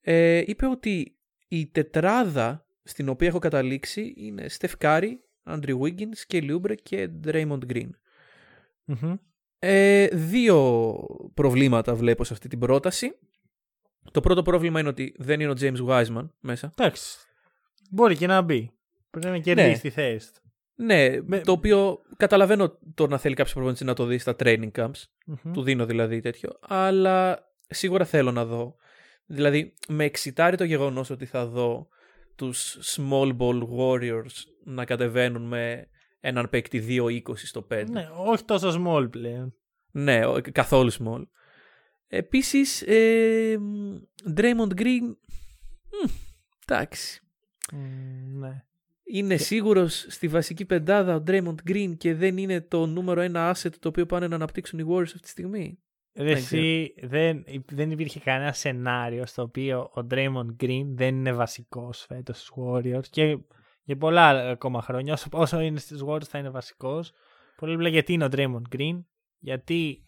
Ε, 0.00 0.42
είπε 0.46 0.66
ότι 0.66 1.16
η 1.48 1.66
τετράδα 1.66 2.66
στην 2.82 3.08
οποία 3.08 3.28
έχω 3.28 3.38
καταλήξει 3.38 4.12
είναι 4.16 4.46
Steph 4.58 4.72
Curry, 4.78 5.12
Andrew 5.44 5.78
Wiggins, 5.80 6.32
Kelly 6.32 6.60
Oubre 6.60 6.74
και 6.82 7.10
Draymond 7.24 7.60
Green. 7.72 7.90
Μμμ. 8.84 9.14
Ε, 9.58 10.06
δύο 10.06 10.96
προβλήματα 11.34 11.94
βλέπω 11.94 12.24
σε 12.24 12.32
αυτή 12.32 12.48
την 12.48 12.58
πρόταση. 12.58 13.18
Το 14.10 14.20
πρώτο 14.20 14.42
πρόβλημα 14.42 14.80
είναι 14.80 14.88
ότι 14.88 15.14
δεν 15.18 15.40
είναι 15.40 15.50
ο 15.50 15.54
James 15.60 15.86
Wiseman 15.88 16.28
μέσα. 16.40 16.72
Εντάξει. 16.78 17.18
Μπορεί 17.90 18.16
και 18.16 18.26
να 18.26 18.40
μπει. 18.40 18.70
Πρέπει 19.10 19.26
να 19.28 19.38
κερδίσει 19.38 19.68
Ναι. 19.68 19.78
τη 19.78 19.90
θέση 19.90 20.32
του. 20.32 20.40
Ναι, 20.74 21.20
Με- 21.22 21.40
το 21.40 21.52
οποίο 21.52 21.98
καταλαβαίνω 22.16 22.78
το 22.94 23.06
να 23.06 23.18
θέλει 23.18 23.34
κάποιος 23.34 23.54
προπονητής 23.54 23.86
να 23.86 23.94
το 23.94 24.04
δει 24.04 24.18
στα 24.18 24.36
training 24.38 24.70
camps. 24.76 25.02
Μμμ. 25.26 25.52
Του 25.52 25.62
δίνω 25.62 25.86
δηλαδή 25.86 26.20
τέτοιο. 26.20 26.50
Αλλά 26.60 27.44
σίγουρα 27.66 28.04
θέλω 28.04 28.30
να 28.32 28.44
δω. 28.44 28.74
Δηλαδή, 29.26 29.74
με 29.88 30.04
εξητάρει 30.04 30.56
το 30.56 30.64
γεγονός 30.64 31.10
ότι 31.10 31.24
θα 31.26 31.46
δω 31.46 31.88
τους 32.36 32.78
small 32.96 33.36
ball 33.36 33.62
warriors 33.78 34.32
να 34.64 34.84
κατεβαίνουν 34.84 35.42
με 35.42 35.88
έναν 36.20 36.48
παίκτη 36.50 36.78
2-20 36.78 37.46
στο 37.46 37.66
5. 37.70 37.84
Ναι, 37.90 38.08
όχι 38.26 38.44
τόσο 38.44 38.84
small 38.84 39.06
πλέον. 39.10 39.54
Ναι, 39.90 40.26
ο- 40.26 40.40
καθόλου 40.52 40.92
small. 40.92 41.22
Επίσης, 42.14 42.82
ε, 42.86 43.56
μ, 43.60 43.96
Draymond 44.36 44.80
Green, 44.80 45.16
μ, 45.90 46.10
εντάξει. 46.66 47.20
Μ, 47.72 48.38
ναι. 48.38 48.64
Είναι 49.04 49.36
σίγουρος 49.36 50.06
στη 50.08 50.28
βασική 50.28 50.64
πεντάδα 50.64 51.14
ο 51.14 51.22
Draymond 51.26 51.54
Green 51.68 51.94
και 51.96 52.14
δεν 52.14 52.36
είναι 52.36 52.60
το 52.60 52.86
νούμερο 52.86 53.20
ένα 53.20 53.54
asset 53.54 53.72
το 53.78 53.88
οποίο 53.88 54.06
πάνε 54.06 54.28
να 54.28 54.34
αναπτύξουν 54.34 54.78
οι 54.78 54.84
Warriors 54.88 55.02
αυτή 55.02 55.20
τη 55.20 55.28
στιγμή; 55.28 55.78
Ρε, 56.14 56.24
Δεν 56.24 56.32
εσύ, 56.32 56.94
δεν, 57.02 57.44
δεν 57.70 57.90
υπήρχε 57.90 58.20
κανένα 58.20 58.52
σενάριο 58.52 59.26
στο 59.26 59.42
οποίο 59.42 59.80
ο 59.80 60.06
Draymond 60.10 60.62
Green 60.62 60.84
δεν 60.86 61.14
είναι 61.14 61.32
βασικός 61.32 62.04
φέτος 62.08 62.36
στους 62.36 62.52
Warriors 62.56 63.06
και 63.10 63.38
για 63.82 63.96
πολλά 63.96 64.50
ακόμα 64.50 64.82
χρόνια. 64.82 65.12
Όσο, 65.12 65.28
όσο 65.32 65.60
είναι 65.60 65.78
στους 65.78 66.02
Warriors 66.06 66.26
θα 66.28 66.38
είναι 66.38 66.50
βασικός. 66.50 67.12
Πολύ 67.56 67.74
απλά 67.74 67.88
γιατί 67.88 68.12
είναι 68.12 68.24
ο 68.24 68.28
Draymond 68.32 68.76
Green, 68.76 69.04
γιατί 69.38 70.04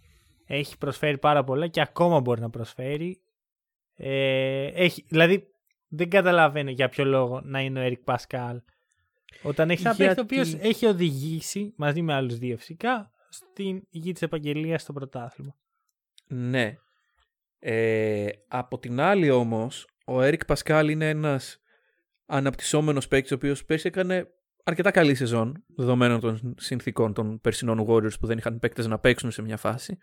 έχει 0.47 0.79
προσφέρει 0.79 1.19
πάρα 1.19 1.45
πολλά 1.45 1.67
και 1.67 1.81
ακόμα 1.81 2.21
μπορεί 2.21 2.41
να 2.41 2.51
προσφέρει. 2.51 3.21
Ε, 3.97 4.67
έχει, 4.67 5.05
δηλαδή 5.09 5.49
δεν 5.89 6.11
καταλαβαίνω 6.11 6.71
για 6.71 6.89
ποιο 6.89 7.05
λόγο 7.05 7.41
να 7.45 7.61
είναι 7.61 7.81
ο 7.81 7.93
Eric 7.93 8.15
Pascal 8.15 8.57
όταν 9.43 9.71
έχει 9.71 9.87
ένα 9.87 9.97
παίκτη 9.97 10.03
ο 10.03 10.07
Γιατί- 10.07 10.21
οποίος 10.21 10.55
έχει 10.55 10.87
οδηγήσει 10.87 11.73
μαζί 11.77 12.03
με 12.03 12.15
άλλους 12.15 12.39
δύο 12.39 12.57
φυσικά 12.57 13.11
στην 13.29 13.83
γη 13.91 14.13
της 14.13 14.23
επαγγελίας 14.23 14.83
στο 14.83 14.93
πρωτάθλημα. 14.93 15.57
Ναι. 16.27 16.77
Ε, 17.59 18.29
από 18.49 18.79
την 18.79 19.01
άλλη 19.01 19.31
όμως, 19.31 19.87
ο 20.05 20.19
Eric 20.21 20.41
Pascal 20.47 20.87
είναι 20.91 21.09
ένας 21.09 21.61
αναπτυσσόμενος 22.27 23.09
παίκτης 23.09 23.33
ο 23.33 23.35
οποίος 23.35 23.65
πέρσι 23.65 23.87
έκανε 23.87 24.29
αρκετά 24.65 24.91
καλή 24.91 25.15
σεζόν 25.15 25.65
δεδομένων 25.67 26.21
των 26.21 26.55
συνθήκων 26.59 27.13
των 27.15 27.41
περσινών 27.41 27.87
Warriors 27.89 28.19
που 28.21 28.27
δεν 28.27 28.39
είχαν 28.39 28.59
παίκτες 28.59 28.87
να 28.87 28.99
παίξουν 28.99 29.31
σε 29.31 29.43
μια 29.43 29.57
φάση. 29.57 29.99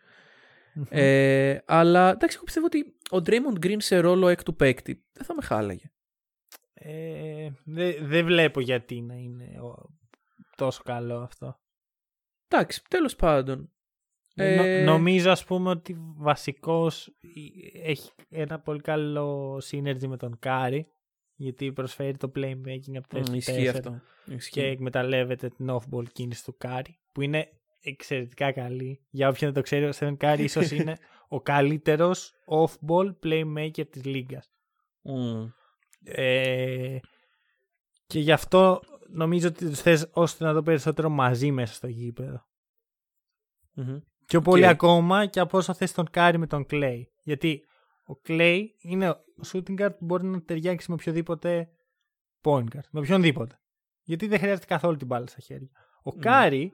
Ε, 0.90 1.58
αλλά 1.66 2.10
εντάξει, 2.12 2.36
εγώ 2.36 2.46
πιστεύω 2.46 2.66
ότι 2.66 2.86
ο 3.12 3.18
Draymond 3.26 3.66
Green 3.66 3.76
σε 3.78 4.00
ρόλο 4.00 4.28
έκτου 4.28 4.56
παίκτη 4.56 5.04
δεν 5.12 5.26
θα 5.26 5.36
με 5.36 5.42
χάλαγε. 5.42 5.92
Ε, 6.74 7.50
δεν 7.64 7.96
δεν 8.08 8.26
βλέπω 8.26 8.60
γιατί 8.60 9.02
να 9.02 9.14
είναι 9.16 9.60
ο- 9.62 9.90
τόσο 10.56 10.82
καλό 10.84 11.18
αυτό. 11.18 11.60
Εντάξει, 12.48 12.82
τέλος 12.88 13.16
πάντων. 13.16 13.72
Ε, 14.36 14.56
Νο- 14.56 14.64
Ε, 14.64 14.84
νομίζω 14.84 15.32
ας 15.32 15.44
πούμε 15.46 15.70
ότι 15.70 15.96
βασικός 16.18 17.08
ε, 17.08 17.90
έχει 17.92 18.12
ένα 18.30 18.60
πολύ 18.60 18.80
καλό 18.82 19.56
synergy 19.72 20.08
με 20.08 20.18
τον 20.18 20.40
Κάρι 20.40 20.88
γιατί 21.36 21.72
προσφέρει 21.72 22.18
το 22.18 22.32
playmaking 22.36 22.96
από 22.96 23.20
μ, 23.20 23.24
το 23.24 23.34
ισχύει 23.34 23.68
αυτό. 23.68 24.02
Ισχύει. 24.26 24.52
και 24.52 24.64
εκμεταλλεύεται 24.66 25.50
την 25.50 25.68
off-ball 25.70 26.10
κίνηση 26.12 26.44
του 26.44 26.56
Κάρι 26.58 27.00
που 27.12 27.22
είναι 27.22 27.52
εξαιρετικά 27.82 28.52
καλή. 28.52 29.02
Για 29.10 29.28
όποιον 29.30 29.52
δεν 29.52 29.54
το 29.54 29.62
ξέρει, 29.62 29.86
ο 29.86 29.92
Στέβεν 29.92 30.18
Κάρι 30.18 30.44
ίσως 30.44 30.72
είναι 30.78 30.98
ο 31.28 31.42
καλύτερος 31.42 32.34
off-ball 32.46 33.14
playmaker 33.24 33.88
της 33.90 34.06
λίγκας. 34.06 34.52
Μ, 35.02 35.46
Ε, 36.04 36.98
και 38.08 38.20
γι' 38.20 38.32
αυτό 38.32 38.82
νομίζω 39.10 39.48
ότι 39.48 39.70
τους 39.70 39.80
θες 39.82 40.10
ώστε 40.14 40.44
να 40.46 40.54
το 40.54 40.64
περισσότερο 40.64 41.10
μαζί 41.10 41.52
μέσα 41.52 41.74
στο 41.74 41.88
γήπεδο. 41.88 42.46
μμμ. 43.74 44.00
Πιο 44.26 44.42
πολύ 44.42 44.62
Και- 44.62 44.68
ακόμα 44.68 45.26
και 45.26 45.40
από 45.40 45.58
όσο 45.58 45.74
θες 45.74 45.92
τον 45.92 46.10
Κάρι 46.12 46.38
με 46.38 46.48
τον 46.48 46.66
Clay. 46.70 47.02
Γιατί 47.24 47.66
ο 48.08 48.14
Clay 48.28 48.64
είναι 48.82 49.10
ο 49.10 49.18
shooting 49.52 49.82
guard 49.82 49.92
που 49.98 50.06
μπορεί 50.06 50.26
να 50.26 50.42
ταιριάξει 50.42 50.86
με 50.90 50.94
οποιοδήποτε 51.00 51.70
point 52.44 52.64
guard. 52.64 52.88
Με 52.92 53.00
οποιονδήποτε. 53.00 53.60
Γιατί 54.04 54.28
δεν 54.28 54.40
χρειάζεται 54.40 54.66
καθόλου 54.66 54.98
την 54.98 55.08
μπάλα 55.08 55.28
στα 55.28 55.40
χέρια. 55.42 55.70
Ο 56.04 56.12
Κάρι 56.12 56.74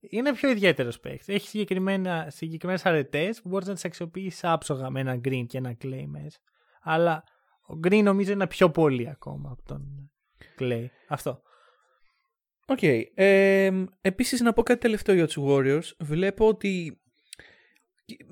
είναι 0.00 0.32
πιο 0.32 0.50
ιδιαίτερος 0.50 1.00
παίκτης. 1.00 1.28
Έχει 1.28 1.48
συγκεκριμένες 1.48 2.86
αρετές 2.86 3.42
που 3.42 3.48
μπορείς 3.48 3.66
να 3.66 3.74
τις 3.74 3.84
αξιοποιήσεις 3.84 4.44
άψογα 4.44 4.90
με 4.90 5.00
ένα 5.00 5.20
Green 5.24 5.44
και 5.46 5.58
ένα 5.58 5.76
Clay 5.82 6.04
μέσα. 6.06 6.38
Αλλά 6.82 7.24
ο 7.66 7.78
Green 7.84 8.02
νομίζω 8.02 8.32
είναι 8.32 8.46
πιο 8.46 8.70
πολύ 8.70 9.08
ακόμα 9.08 9.50
από 9.50 9.62
τον 9.64 10.10
Clay. 10.58 10.86
Αυτό. 11.08 11.42
Οκ. 12.66 12.82
Ε, 13.14 13.70
επίσης 14.00 14.40
να 14.40 14.52
πω 14.52 14.62
κάτι 14.62 14.80
τελευταίο 14.80 15.14
για 15.14 15.26
τους 15.26 15.36
Warriors. 15.40 15.90
Βλέπω 15.98 16.48
ότι 16.48 17.00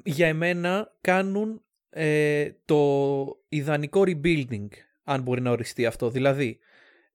για 0.04 0.26
εμένα 0.26 0.96
κάνουν 1.00 1.62
ε, 1.90 2.50
το 2.64 3.26
ιδανικό 3.48 4.02
rebuilding, 4.06 4.68
αν 5.04 5.22
μπορεί 5.22 5.40
να 5.40 5.50
οριστεί 5.50 5.86
αυτό. 5.86 6.10
Δηλαδή, 6.10 6.58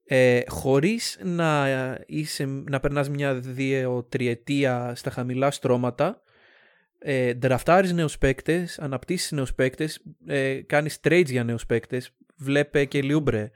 ε, 0.06 0.42
χωρίς 0.48 1.20
να, 1.24 1.68
είσαι, 2.06 2.46
να 2.46 2.80
περνάς 2.80 3.10
μια 3.10 3.34
δύο 3.34 4.04
τριετία 4.10 4.94
στα 4.96 5.10
χαμηλά 5.10 5.52
στρώματα, 5.52 6.22
ε, 7.00 7.34
ντραφτάρεις 7.34 7.94
νέους 7.94 8.18
παίκτες, 8.18 8.80
αναπτύσσεις 8.80 9.32
νέους 9.32 9.54
παίκτες, 9.54 10.02
ε, 10.26 10.62
κάνεις 10.66 11.00
trades 11.04 11.26
για 11.26 11.44
νέους 11.44 11.66
παίκτες, 11.66 12.16
βλέπε 12.36 12.86
Kelly 12.86 13.02
Oubre, 13.02 13.52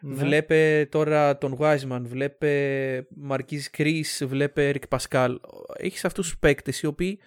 Ναι. 0.00 0.14
βλέπε 0.14 0.88
τώρα 0.90 1.38
τον 1.38 1.56
Wiseman, 1.60 2.00
βλέπε 2.02 3.06
Marquese 3.16 3.66
Chriss, 3.66 4.24
βλέπε 4.26 4.70
Eric 4.70 4.88
Paschall. 4.88 5.40
Έχεις 5.76 6.04
αυτούς 6.04 6.26
τους 6.26 6.38
παίκτες 6.38 6.80
οι 6.80 6.86
οποίοι 6.86 7.18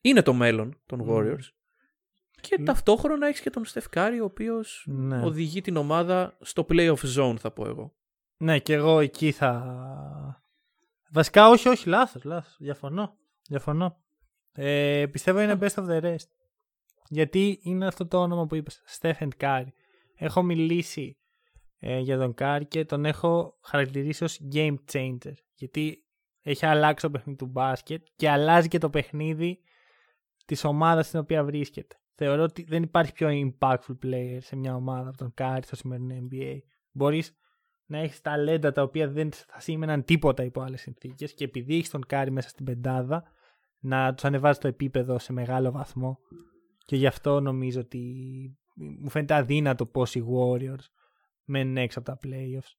είναι 0.00 0.22
το 0.22 0.32
μέλλον 0.32 0.78
των 0.86 0.98
Μμμ. 0.98 1.08
Warriors 1.10 1.48
και 2.40 2.62
ταυτόχρονα 2.62 3.26
έχεις 3.26 3.40
και 3.40 3.50
τον 3.50 3.64
Στεφκάρη 3.64 4.20
ο 4.20 4.24
οποίος 4.24 4.84
Ναι. 4.88 5.24
οδηγεί 5.24 5.60
την 5.60 5.76
ομάδα 5.76 6.36
στο 6.40 6.66
playoff 6.68 7.16
zone 7.16 7.34
θα 7.38 7.50
πω 7.50 7.66
εγώ. 7.66 7.94
Ναι, 8.36 8.58
και 8.58 8.72
εγώ 8.72 9.00
εκεί 9.00 9.32
θα. 9.32 10.44
Βασικά, 11.12 11.48
όχι, 11.48 11.68
όχι, 11.68 11.88
λάθος. 11.88 12.24
Λάθος. 12.24 12.56
Διαφωνώ. 12.58 13.16
Διαφωνώ. 13.48 13.96
Ε, 14.52 15.06
πιστεύω 15.10 15.40
είναι 15.40 15.58
best 15.60 15.74
of 15.74 15.86
the 15.88 16.00
rest. 16.02 16.28
Γιατί 17.08 17.58
είναι 17.62 17.86
αυτό 17.86 18.06
το 18.06 18.18
όνομα 18.22 18.46
που 18.46 18.54
είπες, 18.54 18.82
Stephen 19.00 19.28
Curry. 19.40 19.66
Έχω 20.16 20.42
μιλήσει 20.42 21.18
ε, 21.78 21.98
για 21.98 22.18
τον 22.18 22.34
Curry 22.38 22.62
και 22.68 22.84
τον 22.84 23.04
έχω 23.04 23.58
χαρακτηρίσει 23.62 24.24
ως 24.24 24.40
game 24.52 24.76
changer. 24.92 25.32
Γιατί 25.54 26.04
έχει 26.42 26.66
αλλάξει 26.66 27.04
το 27.04 27.10
παιχνίδι 27.10 27.38
του 27.38 27.46
μπάσκετ 27.46 28.06
και 28.16 28.28
αλλάζει 28.28 28.68
και 28.68 28.78
το 28.78 28.90
παιχνίδι 28.90 29.60
της 30.46 30.64
ομάδας 30.64 31.06
στην 31.06 31.18
οποία 31.20 31.44
βρίσκεται. 31.44 31.99
Θεωρώ 32.22 32.42
ότι 32.42 32.64
δεν 32.68 32.82
υπάρχει 32.82 33.12
πιο 33.12 33.28
impactful 33.30 33.98
player 34.02 34.36
σε 34.40 34.56
μια 34.56 34.74
ομάδα 34.74 35.08
από 35.08 35.16
τον 35.16 35.34
Curry 35.38 35.58
στο 35.62 35.76
σημερινό 35.76 36.28
NBA. 36.30 36.58
Μπορείς 36.92 37.36
να 37.86 37.98
έχεις 37.98 38.20
ταλέντα 38.20 38.72
τα 38.72 38.82
οποία 38.82 39.08
δεν 39.08 39.32
θα 39.32 39.60
σήμαιναν 39.60 40.04
τίποτα 40.04 40.44
υπό 40.44 40.60
άλλες 40.60 40.80
συνθήκες 40.80 41.34
και 41.34 41.44
επειδή 41.44 41.74
έχεις 41.76 41.90
τον 41.90 42.06
Κάρι 42.06 42.30
μέσα 42.30 42.48
στην 42.48 42.64
πεντάδα, 42.64 43.24
να 43.78 44.14
τους 44.14 44.24
ανεβάζει 44.24 44.58
το 44.58 44.68
επίπεδο 44.68 45.18
σε 45.18 45.32
μεγάλο 45.32 45.70
βαθμό. 45.70 46.18
Και 46.84 46.96
γι' 46.96 47.06
αυτό 47.06 47.40
νομίζω 47.40 47.80
ότι 47.80 48.02
μου 48.74 49.10
φαίνεται 49.10 49.34
αδύνατο 49.34 49.86
πως 49.86 50.02
οι 50.02 50.22
Warriors 50.34 50.84
μένουν 51.44 51.76
έξω 51.76 51.98
από 51.98 52.08
τα 52.10 52.18
playoffs. 52.24 52.74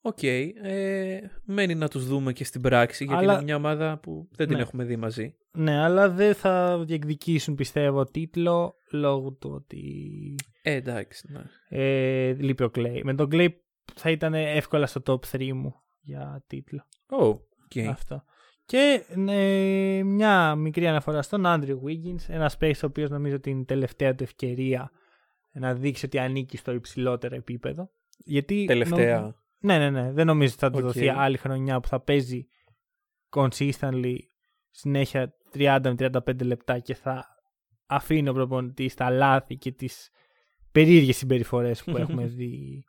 Οκ, 0.00 0.22
ε, 0.22 1.20
μένει 1.44 1.74
να 1.74 1.88
τους 1.88 2.06
δούμε 2.06 2.32
και 2.32 2.44
στην 2.44 2.60
πράξη 2.60 3.04
γιατί 3.04 3.22
Αλλά- 3.22 3.34
είναι 3.34 3.42
μια 3.42 3.56
ομάδα 3.56 3.98
που 3.98 4.28
δεν 4.32 4.46
την 4.46 4.56
Ναι. 4.56 4.62
έχουμε 4.62 4.84
δει 4.84 4.96
μαζί. 4.96 5.36
Ναι, 5.56 5.78
αλλά 5.82 6.10
δεν 6.10 6.34
θα 6.34 6.84
διεκδικήσουν 6.84 7.54
πιστεύω 7.54 8.04
τίτλο 8.04 8.74
λόγω 8.90 9.32
του 9.32 9.50
ότι 9.52 10.34
Ε, 10.62 10.72
εντάξει, 10.72 11.28
ναι. 11.32 11.42
ε, 11.68 12.32
λείπει 12.32 12.62
ο 12.62 12.70
Clay. 12.74 13.00
Με 13.04 13.14
τον 13.14 13.28
Clay 13.32 13.48
θα 13.94 14.10
ήταν 14.10 14.34
εύκολα 14.34 14.86
στο 14.86 15.02
top 15.06 15.36
3 15.36 15.52
μου 15.52 15.74
για 16.00 16.44
τίτλο. 16.46 16.86
Oh, 17.20 17.30
okay. 17.68 17.84
Αυτό. 17.84 18.24
Και 18.64 19.04
ε, 19.28 20.02
μια 20.02 20.54
μικρή 20.54 20.86
αναφορά 20.86 21.22
στον 21.22 21.42
Andrew 21.46 21.76
Wiggins, 21.86 22.24
ένας 22.28 22.56
space 22.60 22.80
ο 22.82 22.86
οποίος 22.86 23.10
νομίζω 23.10 23.36
ότι 23.36 23.50
είναι 23.50 23.60
η 23.60 23.64
τελευταία 23.64 24.14
του 24.14 24.22
ευκαιρία 24.22 24.90
να 25.52 25.74
δείξει 25.74 26.06
ότι 26.06 26.18
ανήκει 26.18 26.56
στο 26.56 26.72
υψηλότερο 26.72 27.34
επίπεδο. 27.34 27.90
Γιατί 28.24 28.64
Τελευταία. 28.64 29.20
νο- 29.20 29.34
Ναι, 29.60 29.78
ναι, 29.78 29.90
ναι. 29.90 30.12
Δεν 30.12 30.26
νομίζω 30.26 30.50
ότι 30.50 30.58
θα 30.60 30.70
του 30.70 30.78
Οκ. 30.78 30.84
δοθεί 30.84 31.08
άλλη 31.08 31.36
χρονιά 31.36 31.80
που 31.80 31.88
θα 31.88 32.00
παίζει 32.00 32.46
consistently 33.36 34.16
συνέχεια 34.70 35.34
30 35.58 35.78
με 35.82 35.94
35 35.98 36.42
λεπτά 36.44 36.78
και 36.78 36.94
θα 36.94 37.26
αφήνει 37.86 38.28
ο 38.28 38.32
προπονητής 38.32 38.94
τα 38.94 39.10
λάθη 39.10 39.56
και 39.56 39.72
τις 39.72 40.10
περίεργες 40.72 41.16
συμπεριφορές 41.16 41.84
που 41.84 41.96
έχουμε 41.96 42.26
δει 42.36 42.84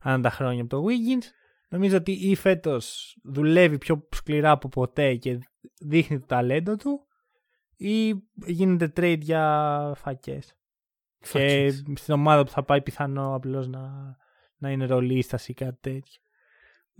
ανά 0.00 0.22
τα 0.22 0.30
χρόνια 0.30 0.62
από 0.62 0.70
το 0.70 0.84
Wiggins. 0.84 1.24
Νομίζω 1.68 1.96
ότι 1.96 2.12
ή 2.12 2.34
φέτος 2.34 3.16
δουλεύει 3.22 3.78
πιο 3.78 4.08
σκληρά 4.10 4.50
από 4.50 4.68
ποτέ 4.68 5.14
και 5.14 5.38
δείχνει 5.80 6.20
το 6.20 6.26
ταλέντο 6.26 6.76
του 6.76 7.06
ή 7.76 8.14
γίνεται 8.46 8.92
trade 8.96 9.20
για 9.20 9.92
φακές. 9.96 10.54
Και 11.18 11.26
Φακές. 11.26 11.84
στην 11.94 12.14
ομάδα 12.14 12.44
που 12.44 12.50
θα 12.50 12.64
πάει 12.64 12.82
πιθανό 12.82 13.34
απλώς 13.34 13.68
να, 13.68 14.16
να 14.56 14.70
είναι 14.70 14.86
ρολίστας 14.86 15.48
ή 15.48 15.54
κάτι 15.54 15.78
τέτοιο. 15.80 16.22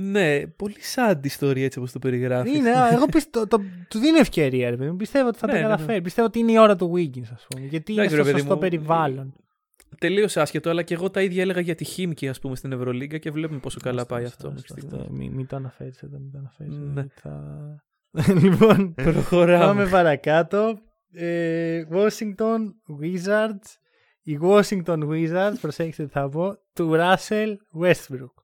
Ναι, 0.03 0.47
πολύ 0.47 0.77
sad 0.95 1.17
ιστορία 1.23 1.65
έτσι 1.65 1.79
όπως 1.79 1.93
το 1.93 1.99
περιγράφεις. 1.99 2.55
Είναι, 2.55 2.71
α, 2.71 2.93
εγώ 2.93 3.07
πιστεύω, 3.07 3.47
το, 3.47 3.61
του 3.89 3.99
δίνω 3.99 4.19
ευκαιρία, 4.19 4.71
ρε 4.71 4.77
παιδί 4.77 4.91
μου. 4.91 4.97
Πιστεύω 4.97 5.29
ότι 5.29 5.39
θα 5.39 5.47
Ναι, 5.47 5.53
τα 5.53 5.59
ναι, 5.59 5.65
ναι. 5.65 5.71
καταφέρει. 5.71 6.01
Πιστεύω 6.03 6.27
ότι 6.27 6.39
είναι 6.39 6.53
η 6.53 6.59
ώρα 6.59 6.77
του 6.77 6.93
Wiggins, 6.95 7.29
ας 7.35 7.47
πούμε. 7.49 7.67
Γιατί 7.67 7.93
είναι 7.93 8.01
Εντάξει, 8.01 8.17
στο 8.17 8.25
ρε 8.25 8.31
παιδί 8.31 8.41
σωστό 8.41 8.55
μου, 8.55 8.61
περιβάλλον. 8.61 9.35
Τελείως 9.99 10.37
άσχετο, 10.37 10.71
αλλά 10.71 10.83
και 10.83 10.95
εγώ 10.95 11.11
τα 11.11 11.23
ίδια 11.23 11.43
έλεγα 11.43 11.61
για 11.61 11.75
τη 11.75 11.85
Χίμκι, 11.85 12.29
ας 12.29 12.39
πούμε, 12.39 12.57
στην 12.57 12.73
Ευρωλίγκα 12.73 13.19
και 13.19 13.31
βλέπουμε 13.31 13.59
πόσο 13.59 13.81
καλά 13.83 14.07
πάει 14.07 14.25
αυτό. 14.25 14.49
μέχρι 14.53 14.69
στιγμής. 14.69 15.07
Μην, 15.11 15.33
μην 15.33 15.47
το 15.47 15.57
αναφέρεις 15.57 16.03
εδώ, 16.03 16.19
μην 16.19 16.31
το 16.33 16.39
αναφέρεις. 16.39 16.77
Ναι. 16.79 17.07
Θα... 17.15 17.43
λοιπόν, 18.43 18.95
Προχωράμε. 18.95 19.65
πάμε 19.65 19.87
παρακάτω. 19.89 20.79
Ε, 21.13 21.83
Washington 21.93 22.59
Wizards. 23.03 23.69
Οι 24.23 24.39
Washington 24.43 25.09
Wizards, 25.09 25.55
προσέξτε 25.61 26.05
τι 26.05 26.11
θα 26.11 26.29
πω, 26.29 26.55
του 26.73 26.91
Russell 26.95 27.55
Westbrook. 27.83 28.40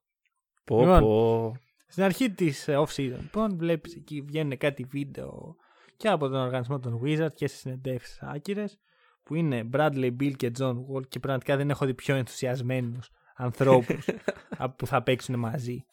Πω, 0.66 0.80
Λοιπόν. 0.80 1.00
πω. 1.00 1.56
Στην 1.86 2.02
αρχή 2.02 2.30
της 2.30 2.68
off-season, 2.68 3.18
λοιπόν, 3.20 3.56
βλέπεις 3.56 3.94
εκεί 3.94 4.20
βγαίνουν 4.20 4.56
κάτι 4.56 4.84
βίντεο 4.84 5.56
και 5.96 6.08
από 6.08 6.28
τον 6.28 6.40
οργανισμό 6.40 6.78
των 6.78 7.00
Wizards 7.04 7.34
και 7.34 7.48
σε 7.48 7.56
συνεντεύξεις 7.56 8.22
άκυρες 8.22 8.78
που 9.22 9.34
είναι 9.34 9.68
Bradley 9.72 10.16
Bill 10.20 10.32
και 10.36 10.50
John 10.58 10.74
Wall 10.74 11.08
και 11.08 11.18
πραγματικά 11.18 11.56
δεν 11.56 11.70
έχω 11.70 11.86
δει 11.86 11.94
πιο 11.94 12.14
ενθουσιασμένους 12.14 13.10
ανθρώπους 13.36 14.08
που 14.76 14.86
θα 14.86 15.02
παίξουν 15.02 15.38
μαζί. 15.38 15.84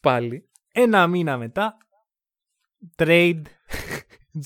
Πάλι. 0.00 0.50
Ένα 0.72 1.06
μήνα 1.06 1.38
μετά, 1.38 1.76
trade 2.96 3.42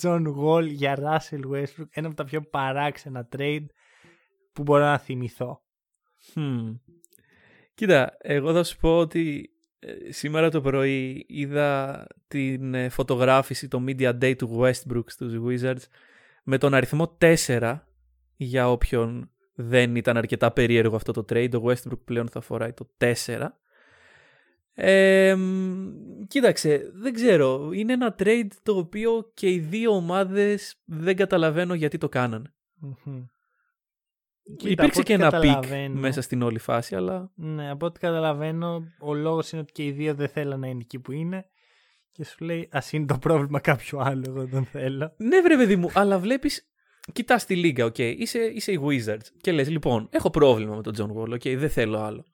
John 0.02 0.24
Wall 0.37 0.66
για 0.66 0.98
Russell 0.98 1.50
Westbrook. 1.52 1.88
Ένα 1.90 2.06
από 2.06 2.16
τα 2.16 2.24
πιο 2.24 2.42
παράξενα 2.42 3.28
trade 3.37 3.66
που 4.52 4.62
μπορώ 4.62 4.85
να 4.85 4.98
θυμηθώ. 4.98 5.62
Hm. 6.35 6.74
Κοίτα, 7.74 8.16
εγώ 8.18 8.52
θα 8.52 8.64
σου 8.64 8.76
πω 8.76 8.98
ότι 8.98 9.50
ε, 9.54 9.60
σήμερα 10.09 10.51
το 10.51 10.61
πρωί 10.61 11.25
είδα 11.29 12.07
την 12.29 12.75
ε, 12.75 12.88
φωτογράφηση, 12.88 13.69
το 13.69 13.85
Media 13.87 14.19
Day 14.23 14.37
του 14.37 14.61
Westbrook 14.61 15.05
στους 15.07 15.35
Wizards 15.47 15.85
με 16.45 16.59
τον 16.59 16.75
αριθμό 16.75 17.16
4 17.47 17.79
για 18.37 18.71
όποιον 18.71 19.31
δεν 19.55 19.97
ήταν 19.97 20.16
αρκετά 20.16 20.53
περίεργο 20.53 20.97
αυτό 20.97 21.12
το 21.12 21.25
trade. 21.29 21.61
Ο 21.62 21.64
Westbrook 21.64 22.01
πλέον 22.05 22.29
θα 22.29 22.40
φοράει 22.40 22.73
το 22.73 22.90
4. 22.99 23.47
Ε, 24.75 25.35
μ, 25.35 25.90
κοίταξε, 26.29 26.90
δεν 26.95 27.12
ξέρω. 27.12 27.71
Είναι 27.73 27.93
ένα 27.93 28.14
trade 28.19 28.49
το 28.62 28.77
οποίο 28.77 29.31
και 29.35 29.51
οι 29.51 29.59
δύο 29.59 29.95
ομάδες 29.95 30.81
δεν 30.85 31.16
καταλαβαίνω 31.16 31.75
γιατί 31.75 31.99
το 31.99 32.09
κάναν. 32.09 32.55
Μμμ. 32.75 33.25
Κοίτα, 34.57 34.71
Υπήρξε 34.85 35.01
από 35.01 35.03
και 35.09 35.15
ό,τι 35.15 35.23
ένα 35.23 35.41
pick 35.40 35.51
καταλαβαίνω- 35.51 36.01
μέσα 36.01 36.23
στην 36.23 36.43
όλη 36.43 36.59
φάση, 36.59 36.95
αλλά 36.97 37.31
Ναι, 37.35 37.71
από 37.71 37.87
ό,τι 37.87 38.01
καταλαβαίνω, 38.01 38.85
ο 39.01 39.15
λόγος 39.15 39.53
είναι 39.53 39.61
ότι 39.61 39.73
και 39.73 39.85
οι 39.85 39.91
δύο 39.91 40.15
δεν 40.15 40.29
θέλουν 40.29 40.61
να 40.61 40.67
είναι 40.67 40.81
εκεί 40.81 40.99
που 40.99 41.13
είναι. 41.13 41.45
Και 42.13 42.25
σου 42.25 42.45
λέει, 42.45 42.69
Α 42.73 42.81
είναι 42.91 43.07
το 43.07 43.19
πρόβλημα 43.19 43.61
κάποιου 43.61 44.01
άλλου, 44.03 44.23
εγώ 44.27 44.45
δεν 44.47 44.65
θέλω. 44.65 45.13
Ναι, 45.17 45.41
βρε 45.41 45.57
παιδί 45.57 45.77
μου, 45.77 45.89
αλλά 45.95 46.19
βλέπεις. 46.19 46.65
Κοιτάς 47.13 47.45
τη 47.45 47.57
λίγκα, 47.57 47.85
οκ. 47.85 47.99
Είσαι, 47.99 48.39
είσαι 48.39 48.73
οι 48.73 48.81
Wizards. 48.85 49.27
Και 49.41 49.53
λες, 49.53 49.69
λοιπόν, 49.71 50.09
έχω 50.11 50.31
πρόβλημα 50.31 50.77
με 50.77 50.83
τον 50.83 50.95
John 50.99 51.21
Wall, 51.21 51.31
οκ. 51.33 51.43
Δεν 51.59 51.71
θέλω 51.71 51.99
άλλο. 51.99 52.25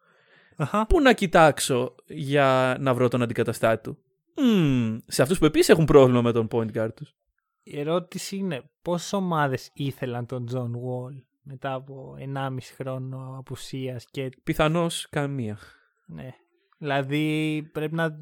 Αχα. 0.56 0.86
Πού 0.86 1.00
να 1.00 1.12
κοιτάξω 1.12 1.94
για 2.06 2.76
να 2.80 2.94
βρω 2.94 3.08
τον 3.08 3.22
αντικαταστάτη 3.22 3.82
του; 3.82 3.98
Μμμ, 4.42 4.98
σε 5.06 5.22
αυτούς 5.22 5.38
που 5.38 5.44
επίσης 5.44 5.68
έχουν 5.68 5.84
πρόβλημα 5.84 6.22
με 6.22 6.32
τον 6.32 6.48
point 6.50 6.72
guard 6.76 6.94
τους. 6.94 7.14
Η 7.62 7.78
ερώτηση 7.80 8.36
είναι, 8.36 8.62
πόσες 8.82 9.12
ομάδες 9.12 9.70
ήθελαν 9.74 10.26
τον 10.26 10.48
John 10.54 10.70
Wall 10.70 11.22
μετά 11.48 11.72
από 11.72 12.16
1,5 12.34 12.56
χρόνο 12.74 13.34
απουσίας 13.38 14.06
και 14.10 14.30
Πιθανώς 14.44 15.06
καμία. 15.10 15.58
ναι. 16.06 16.30
Δηλαδή 16.78 17.62
πρέπει 17.72 17.94
να 17.94 18.18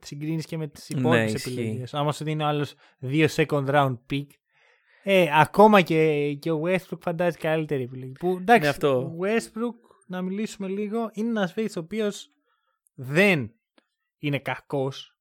συγκρίνεις 0.00 0.46
και 0.46 0.56
με 0.56 0.66
τις 0.68 0.88
Ναι, 0.90 1.00
υπόλοιπες 1.00 1.32
ισχύει. 1.32 1.52
επιλογές. 1.60 1.94
Άμα 1.94 2.12
σου 2.12 2.24
δίνει 2.24 2.42
ο 2.42 2.46
άλλος 2.46 2.74
δύο 2.98 3.26
second 3.30 3.66
round 3.68 3.96
pick, 4.10 4.26
ε, 5.02 5.26
ακόμα 5.34 5.80
και, 5.80 6.32
και 6.34 6.50
ο 6.50 6.62
Westbrook 6.64 6.98
φαντάζει 7.00 7.36
καλύτερη 7.38 7.82
επιλογή. 7.82 8.12
Που 8.12 8.36
εντάξει, 8.40 8.62
Ναι, 8.62 8.68
αυτό. 8.68 8.98
ο 8.98 9.16
Westbrook, 9.20 9.96
να 10.06 10.22
μιλήσουμε 10.22 10.68
λίγο, 10.68 11.10
είναι 11.12 11.28
ένας 11.28 11.52
παίκτης 11.52 11.76
ο 11.76 11.80
οποίος 11.80 12.30
δεν 12.94 13.52
είναι 14.18 14.38
κακός. 14.38 15.16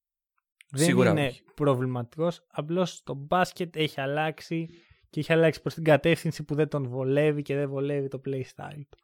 Δεν 0.69 0.85
Σίγουρα 0.85 1.09
είναι 1.09 1.25
όχι. 1.27 1.43
προβληματικός. 1.55 2.45
Απλώς 2.51 3.03
το 3.03 3.13
μπάσκετ 3.13 3.75
έχει 3.75 4.01
αλλάξει 4.01 4.67
και 5.13 5.19
έχει 5.19 5.33
αλλάξει 5.33 5.61
προς 5.61 5.73
την 5.73 5.83
κατεύθυνση 5.83 6.43
που 6.43 6.55
δεν 6.55 6.67
τον 6.67 6.87
βολεύει 6.87 7.41
και 7.41 7.55
δεν 7.55 7.69
βολεύει 7.69 8.07
το 8.07 8.21
playstyle 8.25 8.81
του. 8.89 8.97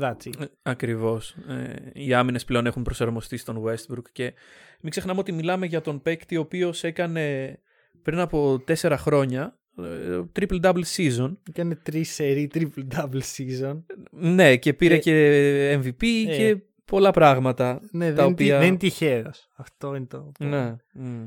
That's 0.00 0.26
it. 0.26 0.46
Ακριβώς. 0.62 1.36
Ε, 1.48 1.74
οι 1.92 2.14
άμυνες 2.14 2.44
πλέον 2.44 2.66
έχουν 2.66 2.82
προσαρμοστεί 2.82 3.36
στον 3.36 3.62
Westbrook 3.64 4.10
και 4.12 4.32
μην 4.80 4.90
ξεχνάμε 4.90 5.20
ότι 5.20 5.32
μιλάμε 5.32 5.66
για 5.66 5.80
τον 5.80 6.02
παίκτη 6.02 6.36
ο 6.36 6.40
οποίος 6.40 6.84
έκανε 6.84 7.58
πριν 8.02 8.18
από 8.18 8.62
τέσσερα 8.64 8.98
χρόνια 8.98 9.58
ε, 9.78 10.20
triple-double 10.38 10.82
season. 10.96 11.36
Έκανε 11.48 11.74
τρεις 11.74 12.10
σερί 12.14 12.50
triple 12.54 12.96
double 12.96 13.20
season. 13.36 13.82
Ναι, 14.10 14.56
και 14.56 14.74
πήρε 14.74 14.94
Ε, 14.94 14.98
και 14.98 15.74
MVP 15.74 16.04
ε. 16.28 16.36
και 16.36 16.56
πολλά 16.84 17.10
πράγματα. 17.10 17.80
Ναι, 17.92 18.08
τα 18.08 18.14
δεν, 18.14 18.32
οποία... 18.32 18.58
δεν 18.58 18.68
είναι 18.68 18.76
τυχαίος. 18.76 19.48
Αυτό 19.56 19.94
είναι 19.94 20.06
το. 20.06 20.32
Ναι. 20.38 20.76
μμ. 20.92 21.26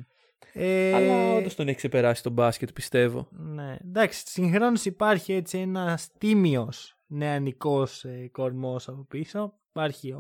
Ε, 0.54 0.94
Αλλά 0.94 1.34
όντως 1.34 1.56
τον 1.56 1.68
έχει 1.68 1.78
ξεπεράσει 1.78 2.24
τον 2.24 2.32
μπάσκετ, 2.32 2.72
πιστεύω. 2.74 3.28
Ναι, 3.32 3.78
εντάξει, 3.88 4.24
συγχρόνω 4.26 4.80
υπάρχει 4.84 5.34
έτσι 5.34 5.58
ένας 5.58 6.10
τίμιος 6.18 6.98
νεανικός 7.08 8.04
ε, 8.04 8.30
κορμός 8.32 8.88
από 8.88 9.06
πίσω. 9.10 9.54
Υπάρχει 9.70 10.12
ο, 10.12 10.20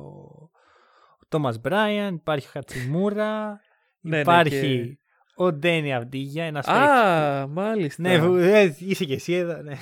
ο 1.20 1.26
Τόμα 1.28 1.54
Μπράιαν, 1.62 2.16
υπάρχει 2.16 2.48
ο 2.48 2.50
Χατσιμούρα, 2.54 3.60
Ναι, 4.02 4.16
ναι, 4.16 4.22
υπάρχει 4.22 4.60
και- 4.60 4.98
ο 5.36 5.54
Ντένι 5.54 5.94
Αυντίγια, 5.94 6.44
ένας 6.44 6.68
Α, 6.68 7.48
μάλιστα. 7.48 8.02
Ναι, 8.02 8.20
που, 8.20 8.36
ε, 8.36 8.76
είσαι 8.80 9.06
και 9.06 9.14
εσύ 9.14 9.34
εδώ, 9.34 9.62
ναι. 9.62 9.74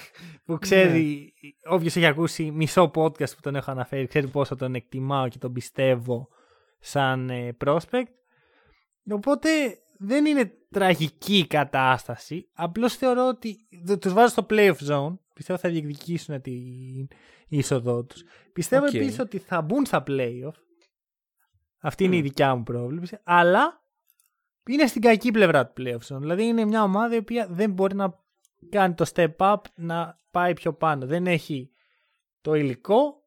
Που 0.46 0.58
ξέρει, 0.58 1.34
όποιος 1.70 1.96
έχει 1.96 2.06
ακούσει 2.06 2.52
μισό 2.52 2.92
podcast 2.96 3.36
που 3.36 3.42
τον 3.42 3.56
έχω 3.56 3.72
αναφέρει, 3.72 4.08
ξέρει 4.08 4.28
πόσο 4.28 4.56
τον 4.56 4.76
εκτιμάω 4.76 5.28
και 5.28 5.38
τον 5.38 5.54
πιστεύω 5.54 6.28
σαν 6.80 7.30
ε, 7.30 7.58
prospect. 7.66 8.12
Οπότε 9.10 9.50
δεν 10.04 10.26
είναι 10.26 10.52
τραγική 10.70 11.38
η 11.38 11.48
κατάσταση. 11.48 12.50
Απλώς 12.54 12.96
θεωρώ 12.96 13.28
ότι 13.28 13.68
τους 14.00 14.14
βάζω 14.14 14.28
στο 14.28 14.46
playoff 14.50 14.76
zone. 14.88 15.18
Πιστεύω 15.34 15.60
θα 15.60 15.70
διεκδικήσουν 15.70 16.42
την 16.42 17.08
είσοδό 17.48 18.04
τους. 18.04 18.24
Πιστεύω 18.54 18.86
Οκ. 18.86 18.94
επίσης 18.94 19.20
ότι 19.20 19.38
θα 19.38 19.62
μπουν 19.62 19.86
στα 19.86 20.04
playoff. 20.08 20.54
Αυτή 21.80 22.04
είναι 22.04 22.16
η 22.16 22.22
δικιά 22.22 22.56
μου 22.56 22.64
πρόβλεψη. 22.64 23.20
Αλλά 23.24 23.84
είναι 24.68 24.88
στην 24.88 25.02
κακή 25.02 25.32
πλευρά 25.32 25.68
του 25.68 25.84
playoff 25.84 26.16
zone. 26.16 26.20
Δηλαδή 26.20 26.44
είναι 26.44 26.66
μια 26.66 26.84
ομάδα 26.84 27.16
η 27.16 27.18
οποία 27.18 27.48
δεν 27.50 27.72
μπορεί 27.72 27.96
να 27.96 28.20
κάνει 28.70 28.94
το 28.94 29.06
step 29.14 29.36
up 29.38 29.58
να 29.76 30.20
πάει 30.32 30.54
πιο 30.54 30.74
πάνω. 30.74 31.06
Δεν 31.06 31.28
έχει 31.28 31.72
το 32.42 32.54
υλικό 32.54 33.21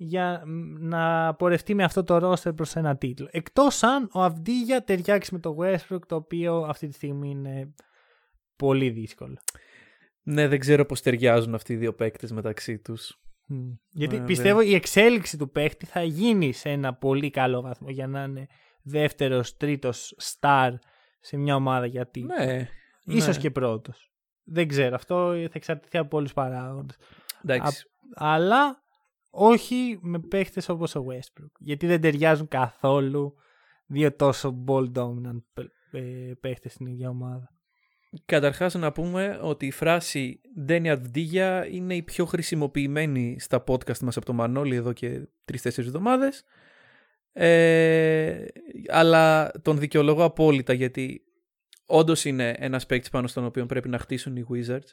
για 0.00 0.42
μ, 0.46 0.86
να 0.86 1.34
πορευτεί 1.34 1.74
με 1.74 1.84
αυτό 1.84 2.04
το 2.04 2.30
roster 2.30 2.56
προς 2.56 2.76
ένα 2.76 2.96
τίτλο. 2.96 3.28
Εκτός 3.30 3.82
αν 3.82 4.08
ο 4.12 4.22
Αυντίγια 4.22 4.84
ταιριάξει 4.84 5.34
με 5.34 5.40
το 5.40 5.56
Westbrook 5.60 6.06
το 6.06 6.14
οποίο 6.14 6.60
αυτή 6.60 6.88
τη 6.88 6.94
στιγμή 6.94 7.30
είναι 7.30 7.74
πολύ 8.56 8.90
δύσκολο. 8.90 9.38
Ναι, 10.22 10.48
δεν 10.48 10.58
ξέρω 10.58 10.84
πώς 10.84 11.00
ταιριάζουν 11.00 11.54
αυτοί 11.54 11.72
οι 11.72 11.76
δύο 11.76 11.94
παίκτες 11.94 12.32
μεταξύ 12.32 12.78
τους. 12.78 13.20
Μ. 13.46 13.70
Γιατί 13.90 14.18
Ναι, 14.18 14.24
πιστεύω 14.24 14.60
η 14.60 14.74
εξέλιξη 14.74 15.38
του 15.38 15.50
παίχτη 15.50 15.86
θα 15.86 16.02
γίνει 16.02 16.52
σε 16.52 16.68
ένα 16.68 16.94
πολύ 16.94 17.30
καλό 17.30 17.60
βαθμό 17.60 17.90
για 17.90 18.06
να 18.06 18.22
είναι 18.22 18.46
δεύτερος, 18.82 19.56
τρίτος 19.56 20.16
star 20.22 20.74
σε 21.20 21.36
μια 21.36 21.54
ομάδα 21.54 21.86
για 21.86 22.06
τίτλο. 22.06 22.44
Ναι. 22.44 22.68
Ίσως 23.04 23.36
ναι. 23.36 23.42
και 23.42 23.50
πρώτος. 23.50 24.12
Δεν 24.44 24.68
ξέρω. 24.68 24.94
Αυτό 24.94 25.32
θα 25.32 25.52
εξαρτηθεί 25.52 25.98
από 25.98 26.08
πολλούς 26.08 26.32
παράγοντες. 26.32 26.96
Εντάξει. 27.44 27.86
Αλλά 28.14 28.82
όχι 29.38 29.98
με 30.02 30.18
παίχτες 30.18 30.68
όπως 30.68 30.94
ο 30.94 31.04
Westbrook. 31.08 31.52
Γιατί 31.58 31.86
δεν 31.86 32.00
ταιριάζουν 32.00 32.48
καθόλου 32.48 33.34
δύο 33.86 34.12
τόσο 34.16 34.64
ball 34.66 34.92
dominant 34.92 35.42
παι- 35.52 35.72
ε, 35.92 36.32
παίχτες 36.40 36.72
στην 36.72 36.86
ίδια 36.86 37.08
ομάδα. 37.08 37.52
Καταρχάς 38.24 38.74
να 38.74 38.92
πούμε 38.92 39.38
ότι 39.42 39.66
η 39.66 39.70
φράση 39.70 40.40
Ντένι 40.60 40.90
Αυντίγια 40.90 41.66
είναι 41.66 41.94
η 41.94 42.02
πιο 42.02 42.24
χρησιμοποιημένη 42.24 43.36
στα 43.40 43.64
podcast 43.66 43.98
μας 43.98 44.16
από 44.16 44.26
το 44.26 44.32
Μανώλη 44.32 44.74
εδώ 44.74 44.92
και 44.92 45.28
τρεις-τέσσερις 45.44 45.88
εβδομάδες. 45.88 46.44
Ε, 47.32 48.44
αλλά 48.88 49.50
τον 49.62 49.78
δικαιολογώ 49.78 50.24
απόλυτα 50.24 50.72
γιατί 50.72 51.22
όντως 51.86 52.24
είναι 52.24 52.54
ένας 52.58 52.86
παίκτης 52.86 53.10
πάνω 53.10 53.26
στον 53.26 53.44
οποίο 53.44 53.66
πρέπει 53.66 53.88
να 53.88 53.98
χτίσουν 53.98 54.36
οι 54.36 54.46
Wizards 54.50 54.88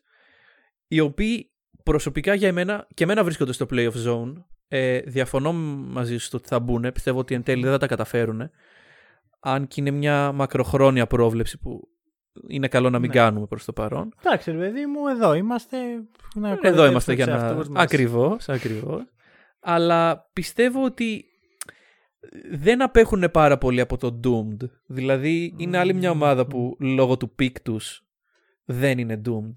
οι 0.88 1.00
οποίοι 1.00 1.52
προσωπικά 1.86 2.34
για 2.34 2.48
εμένα 2.48 2.88
και 2.94 3.04
εμένα 3.04 3.24
βρίσκονται 3.24 3.52
στο 3.54 3.66
playoff 3.72 4.06
zone 4.08 4.34
ε, 4.68 5.00
διαφωνώ 5.00 5.54
μαζί 5.54 6.18
σου 6.18 6.26
στο 6.26 6.38
ότι 6.38 6.48
θα 6.48 6.60
μπουν 6.60 6.92
πιστεύω 6.94 7.20
ότι 7.20 7.34
εν 7.36 7.44
τέλει 7.44 7.62
δεν 7.64 7.72
θα 7.72 7.78
τα 7.78 7.88
καταφέρουν 7.88 8.50
αν 9.40 9.68
και 9.68 9.82
είναι 9.82 9.92
μια 9.92 10.32
μακροχρόνια 10.32 11.08
πρόβλεψη 11.08 11.58
που 11.58 11.88
είναι 12.48 12.68
καλό 12.68 12.90
να 12.90 13.00
μην 13.00 13.10
Ναι. 13.10 13.16
κάνουμε 13.16 13.46
προς 13.46 13.66
το 13.66 13.74
παρόν 13.74 14.14
Εντάξει, 14.24 14.52
ρε 14.52 14.58
παιδί 14.58 14.86
μου, 14.86 15.08
εδώ 15.08 15.34
είμαστε. 15.34 15.78
Να 16.36 16.50
εδώ 16.50 16.60
κοροϊδέψουμε 16.60 16.88
είμαστε 16.90 17.14
για 17.14 17.26
τους 17.26 17.34
να... 17.36 17.46
εαυτούς 17.48 17.70
μας. 17.70 17.84
Ακριβώς, 17.84 18.50
ακριβώς. 18.50 19.02
Αλλά 19.60 20.30
πιστεύω 20.34 20.84
ότι 20.84 21.26
δεν 22.52 22.82
απέχουν 22.82 23.32
πάρα 23.32 23.58
πολύ 23.58 23.82
από 23.82 23.98
το 23.98 24.20
Doomed. 24.24 24.70
Δηλαδή 24.86 25.54
είναι 25.58 25.78
άλλη 25.78 25.94
μια 25.94 26.10
ομάδα 26.12 26.46
που 26.48 26.76
λόγω 26.80 27.18
του 27.18 27.30
pick 27.36 27.60
τους 27.62 28.04
δεν 28.66 28.98
είναι 28.98 29.22
Doomed. 29.26 29.54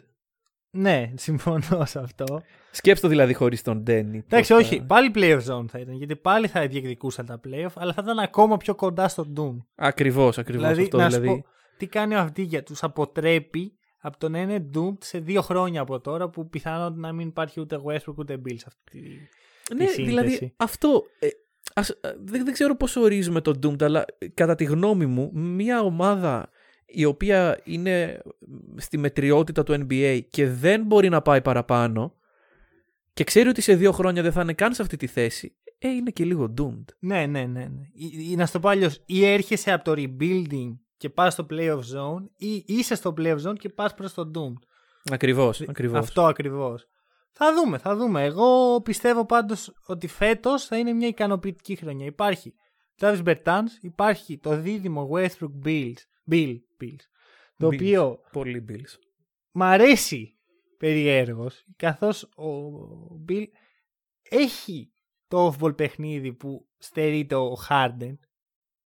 Ναι, 0.71 1.11
συμφωνώ 1.17 1.85
σε 1.85 1.99
αυτό. 1.99 2.43
Σκέψτε 2.71 3.09
δηλαδή 3.09 3.35
χωρίς 3.35 3.63
τον 3.63 3.83
Deni. 3.87 3.91
Εντάξει, 3.91 4.29
πώς 4.31 4.47
θα- 4.47 4.55
όχι. 4.57 4.83
Πάλι 4.87 5.11
playoff 5.15 5.41
zone 5.47 5.65
θα 5.69 5.79
ήταν. 5.79 5.95
Γιατί 5.95 6.17
πάλι 6.17 6.47
θα 6.49 6.67
διεκδικούσαν 6.67 7.27
τα 7.27 7.41
playoff, 7.47 7.73
αλλά 7.75 7.93
θα 7.93 8.01
ήταν 8.05 8.19
ακόμα 8.19 8.57
πιο 8.57 8.75
κοντά 8.75 9.09
στο 9.09 9.33
Doom. 9.37 9.57
Ακριβώς, 9.75 10.39
ακριβώς 10.39 10.63
Δηλαδή, 10.63 10.83
αυτό. 10.83 10.97
να 10.97 11.07
δηλαδή... 11.07 11.29
σου 11.29 11.35
πω, 11.35 11.45
τι 11.77 11.87
κάνει 11.87 12.15
ο 12.15 12.19
Αυδίγια, 12.19 12.63
τους 12.63 12.83
αποτρέπει 12.83 13.73
από 14.01 14.19
το 14.19 14.29
να 14.29 14.39
είναι 14.41 14.71
doomed 14.75 14.97
σε 15.01 15.19
δύο 15.19 15.43
χρόνια 15.43 15.81
από 15.81 16.01
τώρα 16.01 16.29
που 16.29 16.49
πιθανόν 16.49 17.01
να 17.01 17.13
μην 17.13 17.29
υπάρχει 17.29 17.61
ούτε 17.61 17.81
Westbrook 17.87 18.15
ούτε 18.17 18.35
Beal 18.45 18.55
σε 18.57 18.65
αυτή 18.67 19.01
τη, 19.65 19.75
Ναι, 19.75 19.85
τη 19.87 20.03
δηλαδή 20.03 20.29
σύνθεση. 20.29 20.53
αυτό. 20.57 21.03
ε, 21.19 21.29
ας, 21.75 21.89
ε, 21.91 21.97
δεν, 22.25 22.45
δεν 22.45 22.53
ξέρω 22.53 22.77
πώς 22.77 22.97
ορίζουμε 22.97 23.41
το 23.41 23.59
Doomed, 23.63 23.83
αλλά 23.83 24.05
ε, 24.19 24.29
κατά 24.29 24.55
τη 24.55 24.65
γνώμη 24.65 25.07
μου, 25.07 25.31
μια 25.35 25.81
ομάδα 25.81 26.49
η 26.89 27.05
οποία 27.05 27.61
είναι 27.65 28.23
στη 28.77 28.99
μετριότητα 28.99 29.63
του 29.63 29.87
NBA 29.89 30.21
και 30.31 30.49
δεν 30.49 30.83
μπορεί 30.83 31.09
να 31.09 31.23
πάει 31.23 31.43
παραπάνω 31.43 32.15
και 33.13 33.25
ξέρει 33.25 33.49
ότι 33.49 33.61
σε 33.61 33.75
δύο 33.75 33.93
χρόνια 33.93 34.23
δεν 34.23 34.33
θα 34.33 34.41
είναι 34.41 34.53
καν 34.53 34.75
σε 34.75 34.83
αυτή 34.83 34.97
τη 34.97 35.07
θέση, 35.07 35.57
ε, 35.79 35.89
είναι 35.89 36.11
και 36.11 36.25
λίγο 36.25 36.55
doomed. 36.59 36.85
Ναι, 36.99 37.27
ναι, 37.27 37.41
ναι. 37.41 37.61
ναι. 37.61 37.83
Ή, 37.93 38.31
ή 38.31 38.37
να 38.37 38.47
σου 38.47 38.53
το 38.53 38.61
πω 38.61 38.69
αλλιώς, 38.69 39.03
ή 39.07 39.27
έρχεσαι 39.27 39.73
από 39.73 39.85
το 39.85 39.93
rebuilding 39.97 40.77
και 40.97 41.09
πας 41.11 41.33
στο 41.33 41.47
playoff 41.51 41.79
zone 41.79 42.25
ή 42.37 42.65
είσαι 42.67 42.95
στο 42.95 43.15
playoff 43.19 43.39
zone 43.47 43.57
και 43.59 43.69
πας 43.69 43.95
προς 43.95 44.15
το 44.15 44.31
Doom. 44.35 44.53
Ακριβώς, 45.13 45.61
ακριβώς. 45.61 45.99
Αυτό 45.99 46.27
ακριβώς. 46.27 46.89
Θα 47.33 47.55
δούμε, 47.55 47.79
θα 47.79 47.97
δούμε. 47.97 48.25
Εγώ 48.25 48.81
πιστεύω 48.81 49.27
πάντως 49.27 49.73
ότι 49.87 50.07
φέτος 50.07 50.65
θα 50.65 50.77
είναι 50.79 50.93
μια 50.93 51.09
ικανοποιητική 51.09 51.77
χρονιά. 51.77 52.07
Υπάρχει 52.07 52.55
Travis 53.01 53.23
Bertans, 53.25 53.71
υπάρχει 53.81 54.39
το 54.39 54.57
δίδυμο 54.57 55.11
Westbrook 55.13 55.67
Bills, 55.67 55.97
Bill 56.31 56.57
Bills, 56.83 56.97
το 57.57 57.67
Bills. 57.69 57.75
οποίο 57.75 58.21
Πολύ 58.33 58.65
Bills. 58.69 58.99
μ' 59.53 59.63
αρέσει 59.63 60.39
περιέργως, 60.79 61.65
καθώς 61.77 62.23
ο 62.23 63.25
Bill 63.29 63.45
έχει 64.29 64.93
το 65.29 65.55
off-ball 65.61 65.77
παιχνίδι 65.77 66.33
που 66.33 66.69
στερείται 66.79 67.35
ο 67.35 67.57
Harden 67.69 68.15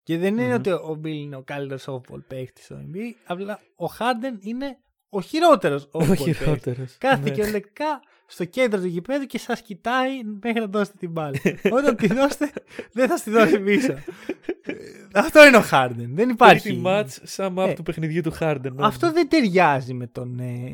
και 0.02 0.18
δεν 0.18 0.34
ειναι 0.38 0.46
Μμμ. 0.46 0.54
ότι 0.54 0.70
ο 0.70 1.00
Bill 1.04 1.06
είναι 1.06 1.36
ο 1.36 1.42
καλύτερος 1.42 1.84
off-ball 1.88 2.24
παίχτης 2.28 2.64
στο 2.64 2.76
NBA, 2.92 3.12
απλά 3.26 3.60
ο 3.76 3.84
Harden 3.98 4.36
είναι 4.40 4.78
ο 5.08 5.20
χειρότερος 5.20 5.88
off-ball 5.92 6.02
Ο 6.02 6.06
παίχτης. 6.06 6.36
χειρότερος. 6.36 6.96
Κάθεται 6.98 7.28
Ναι. 7.28 7.34
κυριολεκτικά 7.34 8.00
στο 8.26 8.44
κέντρο 8.44 8.80
του 8.80 8.86
γηπέδου 8.86 9.26
και 9.26 9.38
σας 9.38 9.62
κοιτάει 9.62 10.22
μέχρι 10.42 10.60
να 10.60 10.66
δώσετε 10.66 10.96
την 10.98 11.10
μπάλα. 11.10 11.38
Όταν 11.78 11.96
τη 11.96 12.06
δώσετε, 12.06 12.52
δεν 12.92 13.08
θα 13.08 13.16
στη 13.16 13.30
δώσει 13.30 13.60
πίσω. 13.60 13.92
Ε, 13.92 14.74
Αυτό 15.14 15.46
είναι 15.46 15.56
ο 15.56 15.62
Harden. 15.70 16.06
Δεν 16.08 16.28
υπάρχει. 16.28 16.82
Pretty 16.84 16.86
much 16.86 17.06
sum 17.36 17.54
up 17.54 17.68
Ε, 17.68 17.72
του 17.74 17.82
παιχνιδιού 17.82 18.22
του 18.22 18.32
Harden. 18.40 18.72
ναι. 18.72 18.86
Αυτό 18.86 19.12
δεν 19.12 19.28
ταιριάζει 19.28 19.94
με 19.94 20.06
τον 20.06 20.38
ε, 20.38 20.72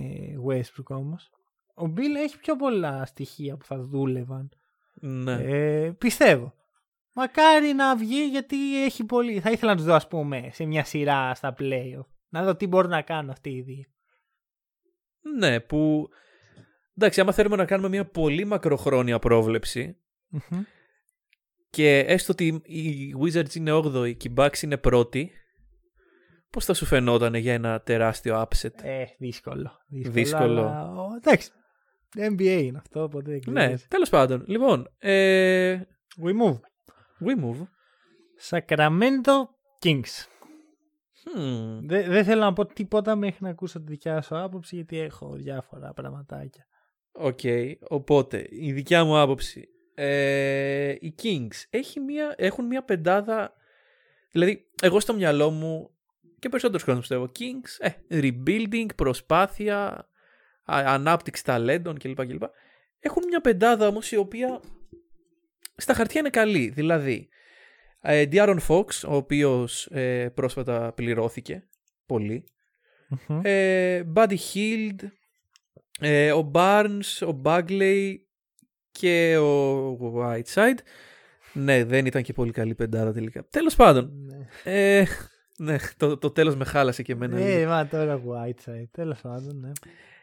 Westbrook 0.48 0.86
όμως. 0.96 1.30
Ο 1.74 1.92
Bill 1.96 2.14
έχει 2.24 2.38
πιο 2.38 2.56
πολλά 2.56 3.04
στοιχεία 3.06 3.56
που 3.56 3.64
θα 3.64 3.78
δούλευαν. 3.80 4.48
Ναι. 5.00 5.32
Ε, 5.32 5.90
πιστεύω. 5.98 6.54
Μακάρι 7.12 7.72
να 7.72 7.96
βγει 7.96 8.28
γιατί 8.30 8.84
έχει 8.84 9.04
πολύ. 9.04 9.40
Θα 9.40 9.50
ήθελα 9.50 9.70
να 9.70 9.76
τους 9.76 9.86
δω, 9.86 9.94
ας 9.94 10.08
πούμε, 10.08 10.48
σε 10.52 10.64
μια 10.64 10.84
σειρά 10.84 11.34
στα 11.34 11.54
playoff. 11.58 12.06
Να 12.28 12.42
δω 12.44 12.56
τι 12.56 12.66
μπορούν 12.66 12.90
να 12.90 13.02
κάνουν 13.02 13.30
αυτοί 13.30 13.50
οι 13.50 13.60
δύο. 13.62 13.84
ναι, 15.38 15.60
που... 15.60 16.08
Εντάξει, 17.00 17.20
άμα 17.20 17.32
θέλουμε 17.32 17.56
να 17.56 17.64
κάνουμε 17.64 17.88
μια 17.88 18.04
πολύ 18.04 18.44
μακροχρόνια 18.44 19.18
πρόβλεψη 19.18 19.96
Μμμ. 20.28 20.62
και 21.70 21.98
έστω 21.98 22.32
ότι 22.32 22.46
οι 22.64 23.14
Wizards 23.22 23.54
είναι 23.54 23.72
8η 23.72 24.16
και 24.16 24.28
οι 24.28 24.34
Bucks 24.36 24.58
είναι 24.62 24.76
πρώτοι, 24.76 25.30
πώς 26.50 26.64
θα 26.64 26.74
σου 26.74 26.84
φαινόταν 26.84 27.34
για 27.34 27.54
ένα 27.54 27.80
τεράστιο 27.80 28.40
upset; 28.48 28.82
Ε, 28.82 29.04
δύσκολο. 29.18 29.70
Δύσκολο. 29.88 30.12
Δύσκολο. 30.14 30.60
αλλά, 30.60 30.92
ο, 30.92 31.06
εντάξει. 31.16 31.50
NBA 32.16 32.60
είναι 32.62 32.78
αυτό, 32.78 33.02
οπότε 33.02 33.30
δεν 33.30 33.52
ναι, 33.52 33.64
ξέρεις. 33.64 33.86
τέλος 33.88 34.08
πάντων. 34.08 34.44
Λοιπόν, 34.46 34.88
ε, 34.98 35.80
We 36.24 36.30
move. 36.42 36.58
we 37.26 37.44
move. 37.44 37.66
Sacramento 38.50 39.34
Kings. 39.84 40.26
Hmm. 41.36 41.80
Δεν 41.82 42.10
δεν 42.10 42.24
θέλω 42.24 42.40
να 42.40 42.52
πω 42.52 42.66
τίποτα 42.66 43.16
μέχρι 43.16 43.38
να 43.40 43.48
ακούσω 43.50 43.78
τη 43.78 43.84
δικιά 43.90 44.22
σου 44.22 44.38
άποψη, 44.38 44.74
γιατί 44.74 44.98
έχω 44.98 45.34
διάφορα 45.34 45.92
πραγματάκια. 45.92 46.66
Οκ, 47.20 47.40
οπότε 47.88 48.46
η 48.50 48.72
δικιά 48.72 49.04
μου 49.04 49.18
άποψη. 49.18 49.68
Ε, 49.94 50.90
οι 51.00 51.14
Kings 51.22 51.64
έχει 51.70 52.00
μια, 52.00 52.34
έχουν 52.36 52.66
μια 52.66 52.82
πεντάδα. 52.82 53.54
Δηλαδή, 54.32 54.66
εγώ 54.82 55.00
στο 55.00 55.14
μυαλό 55.14 55.50
μου 55.50 55.90
και 56.38 56.48
περισσότερος 56.48 56.82
χρόνος 56.82 57.00
πιστεύω. 57.00 57.30
Kings, 57.38 57.86
ε, 58.08 58.20
rebuilding, 58.20 58.86
προσπάθεια, 58.96 59.86
α- 60.64 60.84
ανάπτυξη 60.86 61.44
ταλέντων 61.44 61.98
κλπ. 61.98 62.26
κλπ. 62.26 62.42
Έχουν 63.00 63.22
μια 63.28 63.40
πεντάδα 63.40 63.86
όμως 63.86 64.12
η 64.12 64.16
οποία 64.16 64.60
στα 65.76 65.94
χαρτιά 65.94 66.20
είναι 66.20 66.30
καλή. 66.30 66.68
Δηλαδή, 66.68 67.28
ε, 68.00 68.24
Diaron 68.32 68.58
Fox, 68.68 68.86
ο 69.08 69.14
οποίος 69.16 69.86
ε, 69.86 70.28
πρόσφατα 70.34 70.92
πληρώθηκε 70.92 71.68
πολύ. 72.06 72.44
Μμμ. 73.28 73.40
Ε, 73.44 74.02
Buddy 74.14 74.36
Hield, 74.54 74.96
ε, 75.98 76.32
ο 76.32 76.50
Barnes, 76.54 77.28
ο 77.28 77.40
Bagley 77.44 78.14
και 78.90 79.36
ο 79.36 79.98
Whiteside. 80.14 80.78
Ναι, 81.52 81.84
δεν 81.84 82.06
ήταν 82.06 82.22
και 82.22 82.32
πολύ 82.32 82.52
καλή 82.52 82.74
πεντάδα 82.74 83.12
τελικά. 83.12 83.46
Τέλος 83.50 83.76
πάντων. 83.76 84.10
Ε, 84.64 85.04
ναι, 85.56 85.76
το, 85.96 86.18
το 86.18 86.30
τέλος 86.30 86.56
με 86.56 86.64
χάλασε 86.64 87.02
και 87.02 87.12
εμένα. 87.12 87.38
λίγο. 87.38 87.48
Ε, 87.48 87.66
μα 87.66 87.86
τώρα 87.86 88.20
Whiteside. 88.26 88.88
Τέλος 88.90 89.20
πάντων, 89.20 89.60
ναι. 89.60 89.70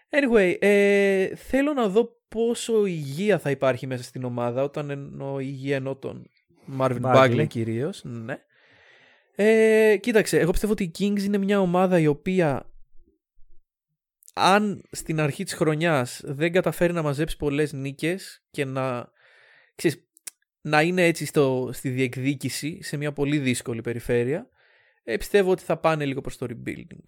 Anyway, 0.10 0.56
ε, 0.60 1.36
θέλω 1.36 1.74
να 1.74 1.88
δω 1.88 2.10
πόσο 2.28 2.86
υγεία 2.86 3.40
θα 3.40 3.50
υπάρχει 3.50 3.88
μέσα 3.88 4.04
στην 4.04 4.24
ομάδα 4.24 4.64
όταν 4.64 4.90
εννοώ 4.90 5.40
υγεία 5.40 5.76
εννοώ 5.76 5.96
τον 5.96 6.30
Marvin 6.80 7.02
Bagley. 7.02 7.16
Bagley 7.16 7.48
κυρίως. 7.48 8.02
Ναι. 8.04 8.38
Ε, 9.36 9.98
κοίταξε, 9.98 10.40
εγώ 10.40 10.52
πιστεύω 10.52 10.72
ότι 10.72 10.84
οι 10.84 10.92
Kings 11.00 11.22
είναι 11.22 11.38
μια 11.38 11.60
ομάδα 11.60 12.00
η 12.00 12.08
οποία 12.08 12.66
αν 14.38 14.84
στην 14.92 15.20
αρχή 15.20 15.44
της 15.44 15.54
χρονιάς 15.54 16.22
δεν 16.26 16.52
καταφέρει 16.52 16.94
να 16.94 17.02
μαζέψει 17.02 17.38
πολλές 17.38 17.74
νίκες 17.74 18.46
και 18.52 18.66
να, 18.66 19.12
ξέρεις, 19.76 20.08
να 20.62 20.82
είναι 20.82 21.06
έτσι 21.06 21.26
στο, 21.26 21.70
στη 21.74 21.90
διεκδίκηση 21.90 22.82
σε 22.82 22.98
μια 22.98 23.14
πολύ 23.14 23.38
δύσκολη 23.38 23.82
περιφέρεια, 23.82 24.50
ε, 25.04 25.18
πιστεύω 25.18 25.52
ότι 25.52 25.64
θα 25.64 25.78
πάνε 25.78 26.06
λίγο 26.06 26.22
προς 26.22 26.38
το 26.38 26.46
rebuilding. 26.50 27.04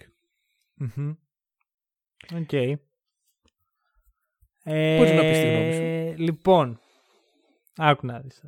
Μμμ. 0.74 1.14
Οκ. 2.36 2.54
Ε, 4.64 4.98
Μπορείς 4.98 5.12
να 5.12 5.22
πεις 5.22 5.40
τη 5.40 5.50
γνώμη 5.50 5.74
σου. 5.74 6.22
Λοιπόν, 6.24 6.80
άκου 7.76 8.06
να 8.06 8.20
δεις. 8.20 8.44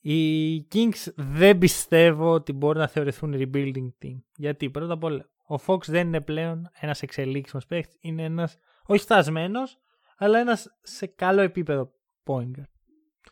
Οι 0.00 0.58
Kings 0.72 1.12
δεν 1.14 1.58
πιστεύω 1.58 2.32
ότι 2.32 2.52
μπορούν 2.52 2.80
να 2.80 2.88
θεωρηθούν 2.88 3.34
rebuilding 3.36 3.88
team. 4.02 4.22
Γιατί 4.36 4.70
πρώτα 4.70 4.92
απ' 4.92 5.04
όλα, 5.04 5.30
ο 5.46 5.54
Fox 5.66 5.86
δεν 5.86 6.06
είναι 6.06 6.20
πλέον 6.20 6.70
ένας 6.80 7.02
εξελίξιμος 7.02 7.66
παίχτης. 7.66 7.96
Είναι 8.00 8.22
ένας, 8.22 8.56
όχι 8.86 9.02
φτασμένος, 9.02 9.78
αλλά 10.16 10.38
ένας 10.38 10.78
σε 10.82 11.06
καλό 11.06 11.40
επίπεδο 11.40 11.92
point 12.24 12.50
guard. 12.58 12.70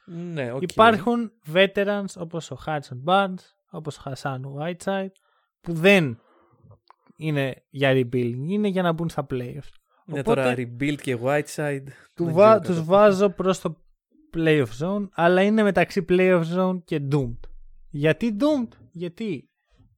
Ναι, 0.06 0.52
οκ. 0.52 0.62
Υπάρχουν 0.62 1.32
veterans 1.52 2.14
όπως 2.16 2.50
ο 2.50 2.58
Harrison 2.66 3.04
Barnes, 3.04 3.44
όπως 3.70 3.98
ο 3.98 4.02
Hassan 4.04 4.40
Whiteside, 4.58 5.12
που 5.60 5.72
δεν 5.72 6.20
είναι 7.16 7.64
για 7.70 7.92
rebuilding, 7.92 8.46
είναι 8.48 8.68
για 8.68 8.82
να 8.82 8.92
μπουν 8.92 9.08
στα 9.08 9.26
playoffs. 9.30 9.72
Ναι, 10.04 10.20
Οπότε- 10.20 10.24
τώρα 10.24 10.54
rebuild 10.56 10.96
και 11.02 11.18
whiteside. 11.22 11.84
Του 12.14 12.24
δεν 12.24 12.34
βα... 12.34 12.58
ξέρω 12.58 12.60
τους 12.60 12.74
κατά 12.74 12.84
βάζω 12.84 13.30
προς 13.30 13.60
το 13.60 13.76
playoff 14.34 14.78
zone, 14.80 15.08
αλλά 15.12 15.42
είναι 15.42 15.62
μεταξύ 15.62 16.04
playoff 16.08 16.44
zone 16.56 16.78
και 16.84 17.02
doomed. 17.12 17.38
Γιατί 17.90 18.36
doomed? 18.40 18.76
Γιατί 18.92 19.50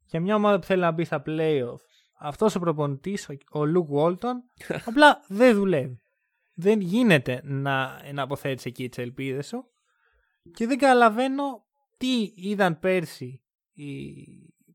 για 0.05 0.21
μια 0.21 0.35
ομάδα 0.35 0.59
που 0.59 0.67
θέλει 0.67 0.81
να 0.81 0.91
μπει 0.91 1.05
στα 1.05 1.23
playoff, 1.27 1.77
αυτός 2.23 2.55
ο 2.55 2.61
προπονητής, 2.61 3.29
ο, 3.29 3.59
ο 3.59 3.63
Luke 3.75 3.95
Walton, 3.99 4.35
απλά 4.85 5.25
δεν 5.29 5.55
δουλεύει. 5.55 6.01
Δεν 6.55 6.81
γίνεται 6.81 7.41
να, 7.45 8.01
να 8.13 8.23
αποθέτεις 8.23 8.65
εκεί 8.65 8.89
τις 8.89 8.99
ελπίδες 8.99 9.47
σου 9.47 9.65
και 10.55 10.67
δεν 10.67 10.79
καταλαβαίνω 10.79 11.65
τι 11.97 12.33
είδαν 12.35 12.79
πέρσι 12.79 13.43
οι 13.73 13.95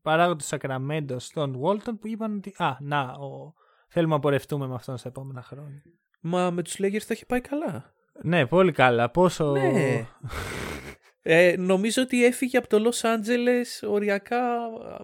παράγοντες 0.02 0.48
του 0.48 0.56
Sacramento 0.56 1.16
στον 1.16 1.60
Walton 1.62 1.98
που 2.00 2.06
είπαν 2.06 2.36
ότι 2.36 2.54
α, 2.56 2.76
να, 2.80 3.00
ο, 3.00 3.54
θέλουμε 3.88 4.14
να 4.14 4.20
πορευτούμε 4.20 4.66
με 4.66 4.74
αυτόν 4.74 4.96
στα 4.96 5.08
επόμενα 5.08 5.42
χρόνια. 5.42 5.82
Μα 6.20 6.50
με 6.50 6.62
τους 6.62 6.76
Lakers 6.78 7.02
τα 7.06 7.12
έχει 7.12 7.26
πάει 7.26 7.40
καλά. 7.40 7.92
Ναι, 8.22 8.46
πολύ 8.46 8.72
καλά. 8.72 9.10
Πόσο. 9.10 9.52
Ναι. 9.52 10.06
Ε, 11.30 11.54
νομίζω 11.58 12.02
ότι 12.02 12.24
έφυγε 12.24 12.58
από 12.58 12.68
το 12.68 12.90
Los 12.90 13.00
Angeles 13.06 13.88
οριακά 13.90 14.56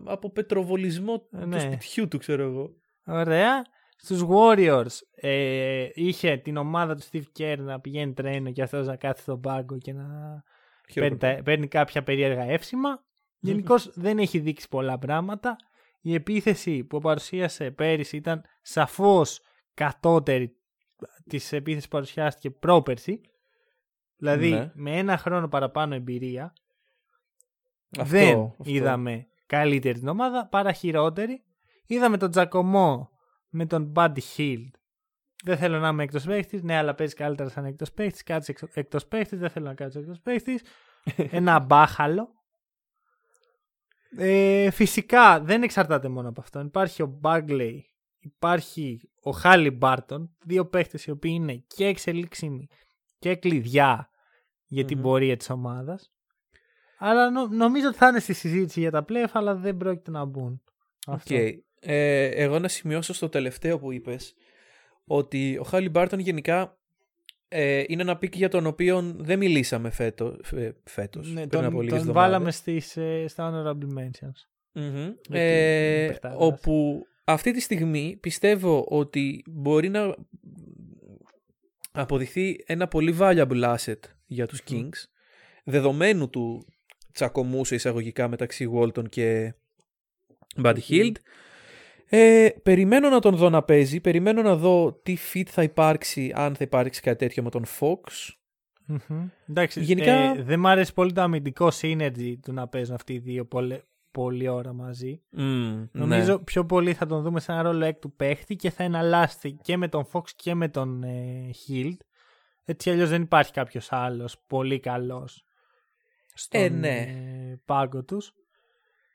από 0.05 0.31
πετροβολισμό 0.31 1.27
Ναι. 1.31 1.57
του 1.57 1.61
σπιτιού 1.61 2.09
του, 2.09 2.19
ξέρω 2.19 2.43
εγώ. 2.43 2.71
Ωραία. 3.07 3.65
Στους 3.97 4.23
Warriors 4.29 4.99
ε, 5.15 5.89
είχε 5.95 6.37
την 6.37 6.57
ομάδα 6.57 6.95
του 6.95 7.03
Steve 7.13 7.39
Kerr 7.39 7.57
να 7.59 7.81
πηγαίνει 7.81 8.13
τρένο 8.13 8.51
και 8.53 8.63
αυτός 8.63 8.87
να 8.87 8.97
κάθεται 8.97 9.21
στον 9.21 9.41
πάγκο 9.41 9.79
και 9.79 9.93
να 9.93 10.07
παίρνει, 10.95 11.17
τα- 11.19 11.41
παίρνει 11.45 11.69
κάποια 11.69 12.03
περίεργα 12.03 12.43
εύσημα. 12.43 13.05
Γενικώς 13.39 13.91
δεν 13.95 14.19
έχει 14.19 14.39
δείξει 14.39 14.69
πολλά 14.69 14.99
πράγματα. 14.99 15.57
Η 16.01 16.15
επίθεση 16.15 16.85
που 16.85 17.01
παρουσίασε 17.01 17.71
πέρυσι 17.71 18.17
ήταν 18.17 18.45
σαφώς 18.63 19.41
κατώτερη 19.75 20.57
της 21.29 21.53
επίθεσης 21.53 21.85
που 21.89 21.91
παρουσιάστηκε 21.97 22.51
πρόπερση. 22.51 23.21
Δηλαδή 24.17 24.51
Ναι. 24.51 24.71
με 24.75 24.99
ένα 24.99 25.17
χρόνο 25.19 25.49
παραπάνω 25.49 25.95
εμπειρία 25.95 26.53
Αυτό, 27.99 28.11
δεν 28.11 28.39
αυτό. 28.39 28.57
είδαμε 28.63 29.27
καλύτερη 29.47 29.99
την 29.99 30.09
ομάδα 30.09 30.47
παρά 30.47 30.73
χειρότερη. 30.73 31.43
Είδαμε 31.87 32.17
τον 32.17 32.31
Τζακωμό 32.31 33.11
με 33.49 33.67
τον 33.67 33.93
Buddy 33.97 34.19
Hield. 34.37 34.71
Δεν 35.45 35.57
θέλω 35.57 35.79
να 35.79 35.89
είμαι 35.89 36.03
εκτός 36.03 36.25
παίχτης. 36.25 36.63
Ναι, 36.63 36.77
αλλά 36.77 36.95
παίζει 36.95 37.15
καλύτερα 37.15 37.49
σαν 37.49 37.65
εκτός 37.65 37.93
παίχτης. 37.93 38.23
Κάτσε 38.23 38.55
εκτός 38.73 39.07
παίχτης. 39.07 39.39
Δεν 39.39 39.51
θέλω 39.51 39.67
να 39.67 39.75
κάτσει 39.75 39.99
εκτός 39.99 40.21
παίχτης. 40.21 40.63
Ένα 41.31 41.59
μπάχαλο. 41.59 42.29
Ε, 44.17 44.71
φυσικά 44.71 45.41
δεν 45.41 45.63
εξαρτάται 45.63 46.09
μόνο 46.09 46.29
από 46.29 46.41
αυτόν. 46.41 46.67
Υπάρχει 46.67 47.03
ο 47.03 47.21
Bagley, 47.23 47.79
υπάρχει 48.19 49.01
ο 49.23 49.31
Χάλι 49.31 49.71
Μπάρτον. 49.71 50.37
Δύο 50.45 50.67
παίχτες 50.67 51.05
οι 51.05 51.11
οποίοι 51.11 51.33
είναι 51.35 51.55
και 51.67 51.87
εξελίξιμοι 51.87 52.69
και 53.25 53.35
κλειδιά 53.37 54.11
για 54.67 54.85
την 54.85 54.97
Μμμ. 54.97 55.03
πορεία 55.05 55.37
τη 55.37 55.47
ομάδα. 55.53 55.99
Αλλά 56.99 57.31
νο- 57.31 57.47
νομίζω 57.47 57.89
ότι 57.89 57.97
θα 57.97 58.09
είναι 58.09 58.19
στη 58.21 58.33
συζήτηση 58.33 58.81
για 58.81 58.91
τα 58.91 59.05
playoff, 59.09 59.31
αλλά 59.33 59.55
δεν 59.55 59.77
πρόκειται 59.77 60.11
να 60.11 60.25
μπουν. 60.25 60.63
Οκ. 61.07 61.15
Αυτό. 61.15 61.35
Ε, 61.81 62.25
εγώ 62.27 62.59
να 62.59 62.69
σημειώσω 62.69 63.13
στο 63.13 63.29
τελευταίο 63.29 63.79
που 63.79 63.93
είπες 63.93 64.35
ότι 65.05 65.59
ο 65.61 65.63
Χάλι 65.63 65.89
Μπάρτον 65.89 66.19
γενικά 66.19 66.79
ε, 67.49 67.85
είναι 67.87 68.03
ένα 68.03 68.17
pick 68.17 68.37
για 68.37 68.49
τον 68.49 68.67
οποίο 68.67 69.15
δεν 69.17 69.39
μιλήσαμε 69.39 69.91
φέτο, 69.91 70.37
φε, 70.43 70.75
φέτος, 70.85 71.33
Ναι, 71.33 71.47
πριν 71.47 71.65
από 71.65 71.71
τον, 71.75 71.81
λίγες 71.81 71.99
τον 71.99 72.09
εβδομάδες. 72.09 72.31
βάλαμε 72.33 72.51
στις, 72.51 72.97
ε, 72.97 73.25
στα 73.29 73.51
honorable 73.53 73.99
mentions. 73.99 74.47
Μμμ. 74.73 75.11
την 75.21 75.35
Ε, 75.35 76.07
παιχταράς. 76.07 76.37
όπου 76.41 77.07
αυτή 77.25 77.53
τη 77.53 77.61
στιγμή 77.61 78.17
πιστεύω 78.21 78.85
ότι 78.89 79.43
μπορεί 79.47 79.89
να 79.89 80.15
αποδειχθεί 81.95 82.65
ένα 82.67 82.89
πολύ 82.89 83.17
valuable 83.21 83.75
asset 83.77 83.99
για 84.27 84.47
τους 84.47 84.61
Kings 84.71 85.05
δεδομένου 85.65 86.31
του 86.31 86.67
τσακωμού 87.13 87.65
σε 87.65 87.75
εισαγωγικά 87.75 88.29
μεταξύ 88.29 88.71
Walton 88.75 89.09
και 89.09 89.55
Buddy 90.63 90.79
Hield. 90.89 91.13
Ε, 92.09 92.49
περιμένω 92.63 93.09
να 93.09 93.21
τον 93.21 93.37
δω 93.37 93.51
να 93.51 93.63
παίζει, 93.63 94.01
περιμένω 94.01 94.43
να 94.43 94.57
δω 94.57 95.01
τι 95.03 95.17
fit 95.33 95.47
θα 95.47 95.63
υπάρξει 95.63 96.33
αν 96.35 96.55
θα 96.55 96.65
υπάρξει 96.65 97.01
κάτι 97.01 97.19
τέτοιο 97.19 97.43
με 97.43 97.51
τον 97.51 97.65
Fox. 97.81 98.29
Μμμ. 98.87 99.29
Εντάξει, 99.49 99.81
Γενικά- 99.81 100.13
ε, 100.13 100.43
δεν 100.43 100.61
μ' 100.61 100.67
αρέσει 100.67 100.95
πολύ 100.95 101.13
το 101.13 101.21
αμυντικό 101.21 101.69
synergy 101.81 102.35
του 102.43 102.53
να 102.53 102.69
παίζουν 102.69 102.95
αυτοί 102.95 103.13
οι 103.13 103.19
δύο 103.19 103.45
πολλή, 103.45 103.83
πολλή 104.15 104.49
ώρα 104.49 104.73
μαζί. 104.73 105.23
Mm, 105.37 105.89
Νομίζω 105.93 106.39
πιο 106.39 106.67
πολύ 106.67 106.95
θα 106.95 107.07
τον 107.07 107.23
δούμε 107.23 107.41
σε 107.41 107.53
ένα 107.53 107.63
ρόλο 107.63 107.85
έκτου 107.85 108.15
παίχτη 108.15 108.57
και 108.57 108.71
θα 108.71 108.83
εναλλάσσει 108.83 109.57
και 109.57 109.77
με 109.77 109.89
τον 109.89 110.07
Fox 110.13 110.31
και 110.37 110.55
με 110.55 110.69
τον 110.69 111.03
ε, 111.03 111.51
Hield. 111.67 111.97
Έτσι 112.65 112.91
αλλιώς 112.91 113.09
δεν 113.09 113.23
υπάρχει 113.23 113.53
κάποιος 113.53 113.93
άλλος 113.93 114.45
πολύ 114.47 114.81
καλός 114.81 115.45
στον 116.35 116.61
Ε, 116.61 116.69
ναι. 116.69 116.99
ε, 116.99 117.61
πάγκο 117.65 118.05
τους. 118.05 118.33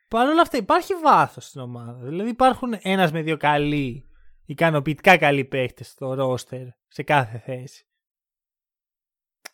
Παρ' 0.08 0.28
όλα 0.28 0.41
αυτά 0.41 0.58
υπάρχει 0.58 0.93
βάθος 0.93 1.45
στην 1.45 1.62
ομάδα. 1.62 2.06
Δηλαδή 2.08 2.30
υπάρχουν 2.30 2.74
ένας 2.82 3.12
με 3.12 3.22
δύο 3.22 3.38
καλοί, 3.38 4.10
ικανοποιητικά 4.45 5.18
καλοί 5.18 5.45
παίχτες 5.45 5.88
στο 5.88 6.14
ρόστερ 6.14 6.68
σε 6.88 7.04
κάθε 7.04 7.38
θέση. 7.39 7.84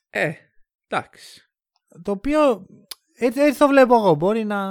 Ε, 0.10 0.34
εντάξει. 0.88 1.50
Το 2.02 2.12
οποίο 2.12 2.66
έτσι, 3.18 3.42
έτσι 3.42 3.60
το 3.60 3.68
βλέπω 3.68 3.96
εγώ. 3.96 4.16
Μπορεί 4.16 4.44
να, 4.44 4.64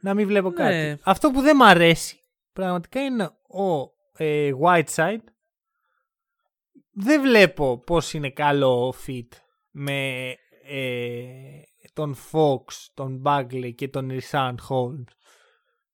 να 0.00 0.14
μην 0.14 0.26
βλέπω 0.26 0.50
κάτι. 0.50 0.74
Ναι. 0.74 0.96
Αυτό 1.02 1.30
που 1.30 1.40
δεν 1.40 1.56
μ' 1.56 1.62
αρέσει 1.62 2.20
πραγματικά 2.52 3.00
είναι 3.04 3.24
ο 3.48 3.90
ε, 4.16 4.50
Whiteside. 4.62 5.22
Δεν 6.92 7.20
βλέπω 7.20 7.78
πώς 7.78 8.12
είναι 8.12 8.30
καλό 8.30 8.94
fit 9.06 9.28
με 9.70 10.30
ε, 10.64 11.62
τον 11.92 12.16
Fox, 12.32 12.64
τον 12.94 13.22
Bagley 13.24 13.74
και 13.74 13.88
τον 13.88 14.10
Rishan 14.10 14.54
Holmes. 14.68 15.12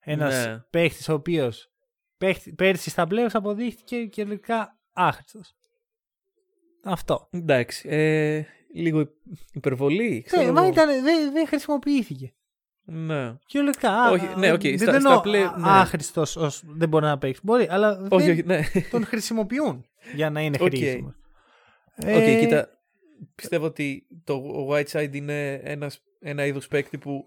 Ένας 0.00 0.46
Ναι. 0.46 0.58
παίχτης 0.58 1.08
ο 1.08 1.12
οποίος 1.14 1.70
παίχτη, 2.18 2.52
πέρσι 2.54 2.90
στα 2.90 3.06
playoffs 3.10 3.28
αποδείχθηκε 3.32 4.04
κυριολεκτικά 4.04 4.78
άχρηστος. 4.92 5.54
Αυτό. 6.84 7.28
Εντάξει. 7.30 7.88
Ε, 7.88 8.42
λίγο 8.80 9.08
υπερβολή. 9.52 10.22
ξέρω 10.26 10.42
Ναι, 10.44 10.52
μα 10.52 10.60
εγώ. 10.60 10.68
ήταν, 10.72 11.02
δεν, 11.02 11.32
δεν 11.32 11.46
χρησιμοποιήθηκε. 11.46 12.32
Ναι. 12.86 13.36
Κυριολεκτικά. 13.46 14.10
Όχι, 14.10 14.26
α, 14.26 14.36
ναι, 14.36 14.52
οκ, 14.52 14.60
Δεν 14.60 14.78
στα- 14.78 14.92
τον 14.92 15.00
στα 15.00 15.08
εννοώ 15.10 15.22
play- 15.24 15.56
ναι. 15.58 15.68
άχρηστος 15.68 16.36
ως 16.36 16.62
δεν 16.66 16.88
μπορεί 16.88 17.04
να 17.04 17.18
παίξει. 17.18 17.40
Μπορεί, 17.44 17.66
αλλά 17.70 18.06
Όχι, 18.10 18.24
δεν 18.26 18.32
όχι, 18.32 18.42
ναι. 18.46 18.60
τον 18.90 19.04
χρησιμοποιούν 19.04 19.84
για 20.14 20.30
να 20.30 20.40
είναι 20.40 20.56
Οκ. 20.60 20.68
χρήσιμος. 20.68 21.14
Οκ, 21.96 22.38
κοίτα. 22.40 22.68
Πιστεύω 23.34 23.64
ότι 23.66 24.06
το 24.24 24.42
Whiteside 24.70 25.10
είναι 25.14 25.52
ένας, 25.54 26.02
ένα 26.20 26.46
είδος 26.46 26.68
παίκτη 26.68 26.98
που 26.98 27.24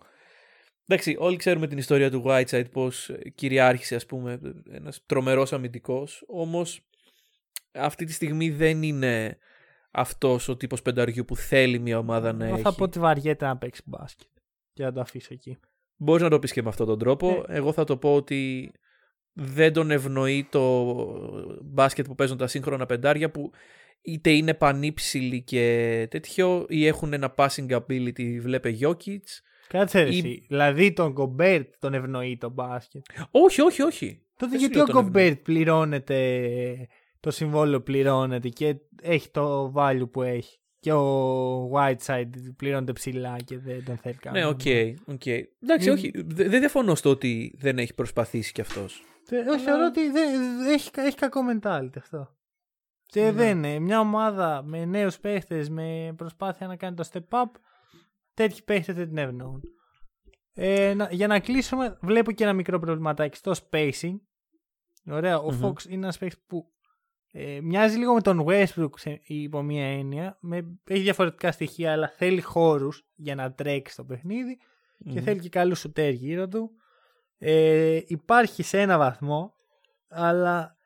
Εντάξει, 0.89 1.15
όλοι 1.19 1.35
ξέρουμε 1.37 1.67
την 1.67 1.77
ιστορία 1.77 2.11
του 2.11 2.23
Whiteside 2.25 2.71
πώς 2.71 3.11
κυριάρχησε 3.35 3.95
ας 3.95 4.05
πούμε 4.05 4.39
ένας 4.71 5.01
τρομερός 5.05 5.53
αμυντικός 5.53 6.23
όμως 6.27 6.81
αυτή 7.73 8.05
τη 8.05 8.13
στιγμή 8.13 8.49
δεν 8.49 8.83
είναι 8.83 9.37
αυτός 9.97 10.47
ο 10.47 10.57
τύπος 10.57 10.81
πενταριού 10.81 11.25
που 11.25 11.35
θέλει 11.35 11.79
μια 11.79 11.97
ομάδα 11.97 12.33
να 12.33 12.45
Εγώ 12.45 12.53
έχει. 12.53 12.63
θα 12.63 12.73
πω 12.75 12.83
ότι 12.83 12.99
βαριέται 12.99 13.45
να 13.45 13.57
παίξει 13.57 13.81
μπάσκετ. 13.85 14.27
Και 14.73 14.83
να 14.83 14.91
το 14.91 14.99
αφήσω 14.99 15.27
εκεί. 15.31 15.57
Μπορείς 15.95 16.23
να 16.23 16.29
το 16.29 16.39
πεις 16.39 16.51
και 16.51 16.61
με 16.61 16.69
αυτόν 16.69 16.87
τον 16.87 16.99
τρόπο. 16.99 17.43
Ε. 17.47 17.55
Εγώ 17.57 17.71
θα 17.71 17.83
το 17.83 17.97
πω 17.97 18.15
ότι 18.15 18.71
δεν 19.33 19.73
τον 19.73 19.91
ευνοεί 19.91 20.47
το 20.51 20.93
μπάσκετ 21.63 22.05
που 22.07 22.15
παίζουν 22.15 22.37
τα 22.37 22.47
σύγχρονα 22.47 22.85
πεντάρια 22.85 23.31
που 23.31 23.51
είτε 24.01 24.29
είναι 24.31 24.53
πανύψηλοι 24.53 25.41
και 25.41 26.07
τέτοιο 26.09 26.65
ή 26.69 26.85
έχουν 26.87 27.13
ένα 27.13 27.33
passing 27.37 27.69
ability 27.69 28.37
βλέπε 28.41 28.77
Jokic. 28.81 29.21
Κάτσε 29.67 30.01
ρε 30.03 30.09
Ή- 30.15 30.17
εσύ. 30.17 30.45
Δηλαδή 30.47 30.93
τον 30.93 31.11
Γκομπέρτ 31.11 31.73
τον 31.79 31.93
ευνοεί 31.93 32.37
το 32.37 32.49
μπάσκετ. 32.49 33.05
Όχι, 33.31 33.61
όχι, 33.61 33.81
όχι. 33.81 34.21
Τότε 34.37 34.51
Δεν 34.51 34.59
γιατί 34.59 34.73
σου 34.75 34.81
ο 34.81 34.85
λέω 34.85 34.93
τον 34.95 35.03
Γκομπέρτ 35.03 35.37
πληρώνεται, 35.41 36.17
το 37.28 37.34
συμβόλαιο 37.34 37.82
πληρώνεται 37.82 38.49
και 38.49 38.75
έχει 39.01 39.30
το 39.30 39.73
value 39.75 40.11
που 40.11 40.21
έχει. 40.21 40.57
Και 40.80 40.91
ο 40.93 41.71
Whiteside 41.73 42.30
πληρώνεται 42.55 42.93
ψηλά 42.93 43.38
και 43.45 43.57
δεν 43.59 43.86
τον 43.86 43.97
θέλει 43.97 44.13
Ναι, 44.13 44.19
κανένα. 44.21 44.47
οκ. 44.47 44.59
οκ. 45.05 45.25
Εντάξει, 45.25 45.89
Μην- 45.89 45.97
όχι. 45.97 46.11
δε- 46.15 46.49
Δεν 46.49 46.59
διαφωνώ 46.59 46.95
στο 46.95 47.09
ότι 47.09 47.55
δεν 47.57 47.78
έχει 47.78 47.93
προσπαθήσει 47.93 48.51
κι 48.51 48.61
αυτός. 48.61 49.03
Θε- 49.23 49.47
Όχι, 49.47 49.63
θεωρώ 49.63 49.86
ότι 49.86 50.11
δεν- 50.11 50.39
δεν- 50.63 50.73
έχει, 50.73 50.89
έχει 50.95 51.15
κακό 51.15 51.41
mentality 51.53 51.97
αυτό. 51.97 52.36
Και 53.05 53.21
Ναι. 53.23 53.32
δεν 53.32 53.57
είναι. 53.57 53.80
Μια 53.80 53.99
ομάδα 53.99 54.63
με 54.65 54.86
νέους 54.86 55.19
παίχτες, 55.19 55.69
με 55.69 56.13
προσπάθεια 56.17 56.67
να 56.67 56.75
κάνει 56.75 56.95
το 56.95 57.09
step 57.11 57.28
up, 57.30 57.51
τέτοιοι 58.34 58.61
παίχτες 58.63 58.95
δεν 58.95 59.07
την 59.07 59.17
ευνοούν. 59.17 59.61
Ε, 60.53 60.93
να- 60.93 61.09
για 61.11 61.28
να 61.28 61.39
κλείσουμε, 61.39 61.97
βλέπω 62.01 62.32
και 62.32 62.43
ένα 62.43 62.53
μικρό 62.53 62.80
προβληματάκι 62.80 63.38
στο 63.38 63.51
spacing. 63.69 64.15
Ωραία, 65.09 65.39
ο 65.39 65.51
Μμμ. 65.51 65.65
Fox 65.65 65.84
είναι 65.86 66.03
ένας 66.03 66.17
παίχτης 66.17 66.43
που 66.47 66.71
ε, 67.39 67.61
μοιάζει 67.61 67.97
λίγο 67.97 68.13
με 68.13 68.21
τον 68.21 68.45
Westbrook 68.47 68.89
σε, 68.95 69.21
υπό 69.23 69.61
μία 69.61 69.85
έννοια. 69.85 70.38
Με, 70.39 70.79
έχει 70.83 71.01
διαφορετικά 71.01 71.51
στοιχεία, 71.51 71.91
αλλά 71.91 72.07
θέλει 72.09 72.41
χώρους 72.41 73.05
για 73.15 73.35
να 73.35 73.53
τρέξει 73.53 73.95
το 73.95 74.03
παιχνίδι 74.03 74.57
και 75.03 75.19
Μμμ. 75.19 75.23
θέλει 75.23 75.39
και 75.39 75.49
καλούς 75.49 75.79
σουτέρ 75.79 76.11
γύρω 76.11 76.47
του. 76.47 76.71
Ε, 77.38 77.99
υπάρχει 78.05 78.63
σε 78.63 78.81
ένα 78.81 78.97
βαθμό, 78.97 79.53
αλλά 80.07 80.77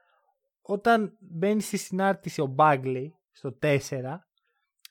όταν 0.62 1.18
μπαίνει 1.20 1.62
στη 1.62 1.78
συνάρτηση 1.78 2.42
ο 2.42 2.56
Μπάγκλey 2.58 3.08
στο 3.32 3.58
4, 3.62 3.78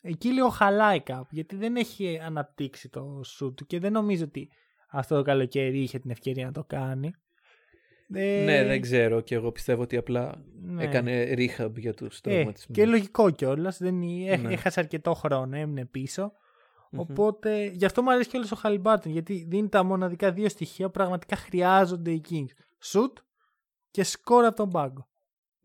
εκεί 0.01 0.29
λίγο 0.29 0.49
χαλάει 0.49 1.01
κάπου, 1.01 1.29
γιατί 1.31 1.57
δεν 1.57 1.77
έχει 1.77 2.19
αναπτύξει 2.19 2.89
το 2.89 3.21
σουτ 3.25 3.57
του 3.57 3.67
και 3.67 3.79
δεν 3.79 3.93
νομίζω 3.93 4.25
ότι 4.25 4.51
αυτό 4.91 5.17
το 5.17 5.23
καλοκαίρι 5.23 5.83
είχε 5.83 5.99
την 5.99 6.11
ευκαιρία 6.11 6.47
να 6.47 6.53
το 6.53 6.65
κάνει. 6.65 7.15
Ε, 8.15 8.43
Ναι, 8.45 8.65
δεν 8.65 8.81
ξέρω 8.81 9.21
και 9.21 9.35
εγώ 9.35 9.53
πιστεύω 9.53 9.83
ότι 9.83 9.97
απλά 9.97 10.45
ναι. 10.63 10.83
έκανε 10.85 11.35
rehab 11.37 11.73
για 11.77 11.95
τους 11.95 12.17
Ε, 12.17 12.21
τραυματισμούς. 12.23 12.77
και 12.77 12.87
λογικό 12.87 13.31
κιόλας. 13.31 13.81
Ναι. 13.81 13.91
Ναι. 13.91 14.53
Έχασε 14.53 14.81
αρκετό 14.81 15.15
χρόνο, 15.15 15.57
έμεινε 15.57 15.85
πίσω. 15.85 16.33
Μμμ. 16.91 17.01
Οπότε 17.01 17.65
γι' 17.67 17.85
αυτό 17.85 18.03
μου 18.03 18.11
αρέσει 18.13 18.29
κιόλας 18.29 18.53
ο 18.53 18.57
Χαλιμπάρτον. 18.57 19.13
Γιατί 19.13 19.45
δίνει 19.49 19.69
τα 19.69 19.83
μοναδικά 19.83 20.33
δύο 20.33 20.49
στοιχεία 20.49 20.87
που 20.87 20.93
πραγματικά 20.93 21.37
χρειάζονται 21.37 22.11
οι 22.11 22.21
Kings. 22.31 22.51
Σουτ 22.81 23.19
και 23.91 24.05
σκόρ 24.05 24.45
από 24.45 24.57
τον 24.57 24.71
πάγκο. 24.71 25.09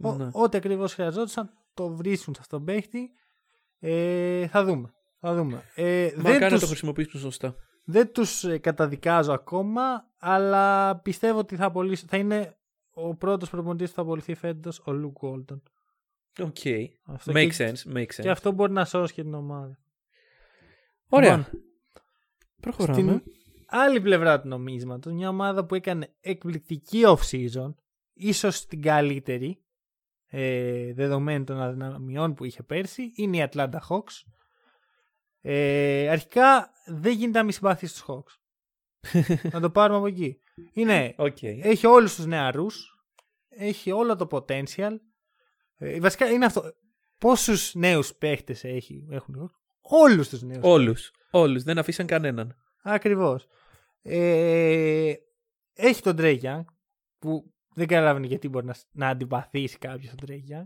Ο- 0.01 0.13
Ναι. 0.13 0.29
Ό,τι 0.31 0.57
ακριβώς 0.57 0.93
χρειαζόντουσαν 0.93 1.49
το 1.73 1.89
βρίσκουν 1.95 2.33
σε 2.33 2.39
αυτόν 2.43 2.65
τον 2.65 2.67
παίχτη. 2.75 3.09
Ε, 3.79 4.47
θα 4.47 4.63
δούμε. 4.65 4.93
Θα 5.19 5.35
δούμε. 5.35 5.63
Ε, 5.75 6.09
δεν 6.09 6.21
Μακάρι 6.21 6.39
να 6.43 6.49
τους, 6.49 6.59
το 6.59 6.65
χρησιμοποιήσουν 6.67 7.19
σωστά. 7.19 7.55
Δεν 7.85 8.11
τους 8.13 8.43
ε, 8.43 8.57
καταδικάζω 8.57 9.31
ακόμα, 9.33 10.09
αλλά 10.17 10.95
πιστεύω 10.95 11.39
ότι 11.39 11.55
θα, 11.55 11.65
απολύσω- 11.65 12.07
θα 12.09 12.17
είναι 12.17 12.57
ο 12.91 13.15
πρώτος 13.15 13.49
προπονητής 13.49 13.89
που 13.89 13.95
θα 13.95 14.01
απολυθεί 14.01 14.33
φέτος, 14.35 14.81
ο 14.85 14.91
Luke 14.91 15.17
Walton. 15.21 15.61
Οκ. 16.39 16.57
Αυτό 17.03 17.31
Make 17.35 17.49
και- 17.55 17.71
sense, 17.73 17.93
make 17.95 17.99
sense. 18.01 18.21
Και 18.21 18.29
αυτό 18.29 18.51
μπορεί 18.51 18.71
να 18.71 18.85
σώσει 18.85 19.13
και 19.13 19.21
την 19.23 19.33
ομάδα. 19.33 19.77
Ωραία. 21.09 21.37
Λοιπόν, 21.37 21.61
Προχωράμε. 22.61 23.01
Στην 23.01 23.21
άλλη 23.67 24.01
πλευρά 24.01 24.41
του 24.41 24.47
νομίσματος, 24.47 25.13
μια 25.13 25.29
ομάδα 25.29 25.65
που 25.65 25.75
έκανε 25.75 26.13
εκπληκτική 26.21 27.01
off-season, 27.05 27.73
ίσως 28.13 28.65
την 28.65 28.81
καλύτερη, 28.81 29.59
ε, 30.27 30.93
δεδομένου 30.93 31.43
των 31.43 31.61
αδυναμιών 31.61 32.33
που 32.33 32.43
είχε 32.45 32.63
πέρσι, 32.63 33.11
είναι 33.15 33.37
η 33.37 33.49
Atlanta 33.51 33.77
Hawks. 33.89 34.23
Ε, 35.47 36.09
αρχικά 36.09 36.71
δεν 36.85 37.13
γίνεται 37.13 37.37
να 37.37 37.43
μην 37.43 37.53
συμπαθείς 37.53 37.91
στους 37.91 38.05
Hawks. 38.07 38.37
να 39.53 39.59
το 39.59 39.69
πάρουμε 39.69 39.97
από 39.97 40.07
εκεί. 40.07 40.39
Είναι, 40.73 41.15
Οκ. 41.17 41.43
έχει 41.43 41.87
όλους 41.87 42.15
τους 42.15 42.25
νεαρούς, 42.25 43.05
έχει 43.49 43.91
όλο 43.91 44.15
το 44.15 44.27
potential. 44.31 44.97
Ε, 45.77 45.99
βασικά 45.99 46.29
είναι 46.29 46.45
αυτό. 46.45 46.73
Πόσους 47.17 47.75
νέους 47.75 48.15
παίχτες 48.15 48.63
έχει, 48.63 49.07
έχουν 49.09 49.33
οι 49.33 49.37
Hawks? 49.41 49.59
Όλους 49.81 50.29
τους 50.29 50.41
νέους 50.41 50.63
Όλους. 50.63 51.11
Όλους. 51.31 51.63
Δεν 51.63 51.77
αφήσαν 51.77 52.05
κανέναν. 52.05 52.55
Ακριβώς. 52.83 53.47
Ε, 54.01 55.13
έχει 55.73 56.01
τον 56.01 56.15
Trey 56.19 56.41
Young 56.41 56.65
που 57.19 57.53
δεν 57.73 57.87
καταλαβαίνει 57.87 58.27
γιατί 58.27 58.49
μπορεί 58.49 58.65
να, 58.65 58.75
να 58.91 59.07
αντιπαθήσει 59.07 59.77
κάποιος 59.77 60.13
τον 60.15 60.27
Trey 60.29 60.53
Young. 60.53 60.65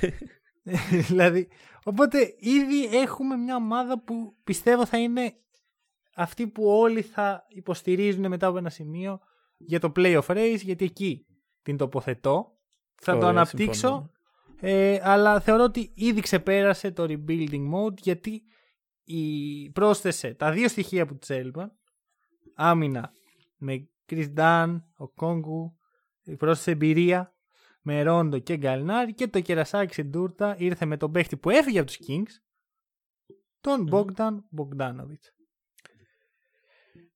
δηλαδή, 1.08 1.48
οπότε 1.84 2.34
ήδη 2.38 2.96
έχουμε 2.96 3.36
μια 3.36 3.56
ομάδα 3.56 4.02
που 4.02 4.36
πιστεύω 4.44 4.86
θα 4.86 4.98
είναι 4.98 5.34
αυτή 6.14 6.46
που 6.46 6.64
όλοι 6.64 7.02
θα 7.02 7.44
υποστηρίζουν 7.48 8.28
μετά 8.28 8.46
από 8.46 8.58
ένα 8.58 8.70
σημείο 8.70 9.20
για 9.56 9.80
το 9.80 9.92
playoff 9.96 10.26
race 10.26 10.60
γιατί 10.62 10.84
εκεί 10.84 11.26
την 11.62 11.76
τοποθετώ. 11.76 12.52
Θα 12.94 13.12
το 13.12 13.18
Ωραία, 13.18 13.30
αναπτύξω. 13.30 13.72
συμφωνώ. 13.72 14.10
Ε, 14.60 15.00
αλλά 15.02 15.40
θεωρώ 15.40 15.62
ότι 15.62 15.92
ήδη 15.94 16.20
ξεπέρασε 16.20 16.90
το 16.90 17.06
rebuilding 17.08 17.72
mode 17.74 17.96
γιατί 17.98 18.42
η... 19.04 19.70
πρόσθεσε 19.70 20.34
τα 20.34 20.50
δύο 20.50 20.68
στοιχεία 20.68 21.06
που 21.06 21.16
της 21.16 21.30
έλειπαν. 21.30 21.72
Άμυνα 22.54 23.12
με 23.56 23.88
Chris 24.10 24.34
Dunn, 24.36 24.82
ο 24.96 25.08
Κόγκου, 25.08 25.76
πρόσθεσε 26.38 26.70
εμπειρία 26.70 27.37
με 27.88 28.02
Ρόντο 28.02 28.38
και 28.38 28.56
Γκαλνάρη 28.56 29.14
και 29.14 29.28
το 29.28 29.40
κερασάκι 29.40 29.94
σε 29.94 30.02
ντούρτα 30.02 30.56
ήρθε 30.58 30.84
με 30.84 30.96
τον 30.96 31.12
παίχτη 31.12 31.36
που 31.36 31.50
έφυγε 31.50 31.78
από 31.78 31.86
τους 31.86 31.98
Kings, 32.06 32.32
τον 33.60 33.88
Bogdan 33.92 34.34
Bogdanovic. 34.56 35.22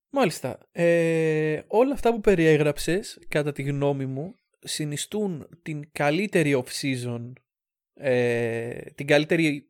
Μάλιστα. 0.09 0.57
Ε, 0.71 1.61
όλα 1.67 1.93
αυτά 1.93 2.11
που 2.11 2.19
περιέγραψες, 2.19 3.19
κατά 3.27 3.51
τη 3.51 3.61
γνώμη 3.61 4.05
μου, 4.05 4.35
συνιστούν 4.59 5.47
την 5.61 5.91
καλύτερη 5.91 6.63
off-season, 6.63 7.33
ε, 7.93 8.79
την 8.95 9.07
καλύτερη 9.07 9.67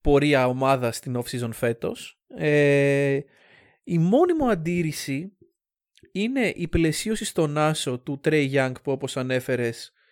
πορεία 0.00 0.46
ομάδα 0.46 0.92
στην 0.92 1.16
off-season 1.16 1.50
φέτος. 1.52 2.20
Ε, 2.36 3.20
η 3.84 3.98
μόνη 3.98 4.32
μου 4.32 4.50
αντίρρηση 4.50 5.36
είναι 6.12 6.52
η 6.54 6.68
πλαισίωση 6.68 7.24
στον 7.24 7.58
άσο 7.58 7.98
του 7.98 8.20
Trey 8.24 8.52
Young 8.52 8.72
που 8.82 8.92
όπως 8.92 9.16
ανέφερες 9.16 9.88
ε, 9.88 10.02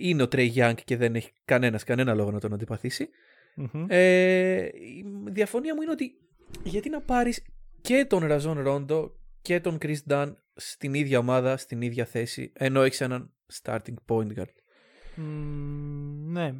είναι 0.00 0.22
ο 0.22 0.26
Trey 0.32 0.54
Young 0.54 0.74
και 0.84 0.96
δεν 0.96 1.14
έχει 1.14 1.30
κανένας 1.44 1.84
κανένα 1.84 2.14
λόγο 2.14 2.30
να 2.30 2.40
τον 2.40 2.52
αντιπαθήσει. 2.52 3.08
Μμμ. 3.56 3.84
Ε, 3.88 4.64
η 4.64 5.04
διαφωνία 5.30 5.74
μου 5.74 5.82
είναι 5.82 5.90
ότι 5.90 6.12
γιατί 6.62 6.88
να 6.88 7.00
πάρεις 7.00 7.44
και 7.80 8.04
τον 8.08 8.26
Ραζόν 8.26 8.60
Ρόντο 8.60 9.16
και 9.42 9.60
τον 9.60 9.78
Chris 9.82 9.96
Dunn 10.08 10.32
στην 10.54 10.94
ίδια 10.94 11.18
ομάδα, 11.18 11.56
στην 11.56 11.82
ίδια 11.82 12.04
θέση, 12.04 12.52
ενώ 12.54 12.82
έχεις 12.82 13.00
έναν 13.00 13.32
starting 13.62 13.94
point 14.06 14.38
guard. 14.38 14.54
Μμμ, 15.16 16.32
ναι. 16.32 16.52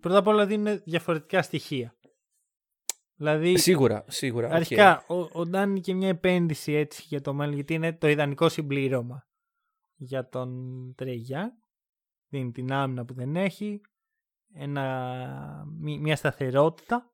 Πρώτα 0.00 0.18
απ' 0.18 0.26
όλα 0.26 0.46
δίνουν 0.46 0.80
διαφορετικά 0.84 1.42
στοιχεία. 1.42 1.96
Δηλαδή, 3.18 3.58
Σίγουρα, 3.58 4.04
σίγουρα. 4.08 4.46
οκ. 4.46 4.52
Αρχικά, 4.52 5.04
ο, 5.08 5.40
ο 5.40 5.46
Dunn 5.46 5.70
είναι 5.70 5.80
και 5.80 5.94
μια 5.94 6.08
επένδυση 6.08 6.72
έτσι 6.72 7.02
για 7.06 7.20
το 7.20 7.34
μέλλον, 7.34 7.54
γιατί 7.54 7.74
είναι 7.74 7.92
το 7.92 8.08
ιδανικό 8.08 8.48
συμπλήρωμα 8.48 9.28
για 9.96 10.28
τον 10.28 10.50
Trae 10.96 11.20
Young. 11.20 11.56
Δίνει 12.28 12.50
την 12.52 12.72
άμυνα 12.72 13.04
που 13.04 13.14
δεν 13.14 13.36
έχει, 13.36 13.80
ένα, 14.52 15.64
μη- 15.78 16.00
μια 16.00 16.16
σταθερότητα 16.16 17.10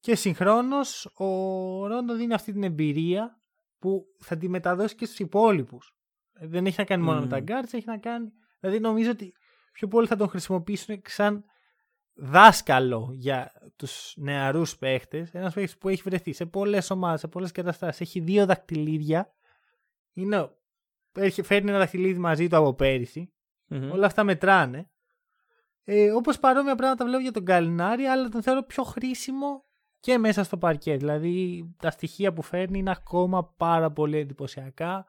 και 0.00 0.14
συγχρόνως 0.14 1.06
ο 1.16 1.26
Ρόντο 1.86 2.14
δίνει 2.14 2.34
αυτή 2.34 2.52
την 2.52 2.62
εμπειρία 2.62 3.42
που 3.78 4.04
θα 4.18 4.36
τη 4.36 4.48
μεταδώσει 4.48 4.94
και 4.94 5.04
στους 5.06 5.18
υπόλοιπους. 5.18 5.96
Ε, 6.32 6.46
Δεν 6.46 6.66
έχει 6.66 6.74
να 6.78 6.84
κάνει 6.84 7.02
μόνο 7.02 7.20
Μμμ. 7.20 7.28
με 7.28 7.40
τα 7.40 7.44
guards, 7.46 7.72
έχει 7.72 7.86
να 7.86 7.98
κάνει... 7.98 8.32
Δηλαδή 8.60 8.80
νομίζω 8.80 9.10
ότι 9.10 9.32
πιο 9.72 9.88
πολύ 9.88 10.06
θα 10.06 10.16
τον 10.16 10.28
χρησιμοποιήσουν 10.28 11.02
σαν 11.06 11.44
δάσκαλο 12.14 13.10
για 13.12 13.52
τους 13.76 14.14
νεαρούς 14.16 14.76
παίχτες. 14.76 15.34
Ένας 15.34 15.54
παίχτης 15.54 15.78
που 15.78 15.88
έχει 15.88 16.02
βρεθεί 16.02 16.32
σε 16.32 16.46
πολλές 16.46 16.90
ομάδες, 16.90 17.20
σε 17.20 17.28
πολλές 17.28 17.52
καταστάσεις. 17.52 18.00
Έχει 18.00 18.20
δύο 18.20 18.46
δακτυλίδια. 18.46 19.34
Είναι, 20.12 20.50
έχει, 21.12 21.42
φέρνει 21.42 21.70
ένα 21.70 21.78
δακτυλίδι 21.78 22.18
μαζί 22.18 22.48
του 22.48 22.56
από 22.56 22.74
πέρυσι. 22.74 23.33
Μμμ. 23.66 23.92
Όλα 23.92 24.06
αυτά 24.06 24.24
μετράνε. 24.24 24.88
Ε, 25.84 26.10
Όπως 26.10 26.38
παρόμοια 26.38 26.74
πράγματα 26.74 27.04
βλέπω 27.04 27.22
για 27.22 27.32
τον 27.32 27.44
Καλινάρη, 27.44 28.04
αλλά 28.04 28.28
τον 28.28 28.42
θεωρώ 28.42 28.62
πιο 28.62 28.82
χρήσιμο 28.82 29.64
και 30.00 30.18
μέσα 30.18 30.44
στο 30.44 30.56
παρκέ. 30.56 30.96
Δηλαδή 30.96 31.68
τα 31.78 31.90
στοιχεία 31.90 32.32
που 32.32 32.42
φέρνει 32.42 32.78
είναι 32.78 32.90
ακόμα 32.90 33.54
πάρα 33.56 33.90
πολύ 33.90 34.18
εντυπωσιακά 34.18 35.06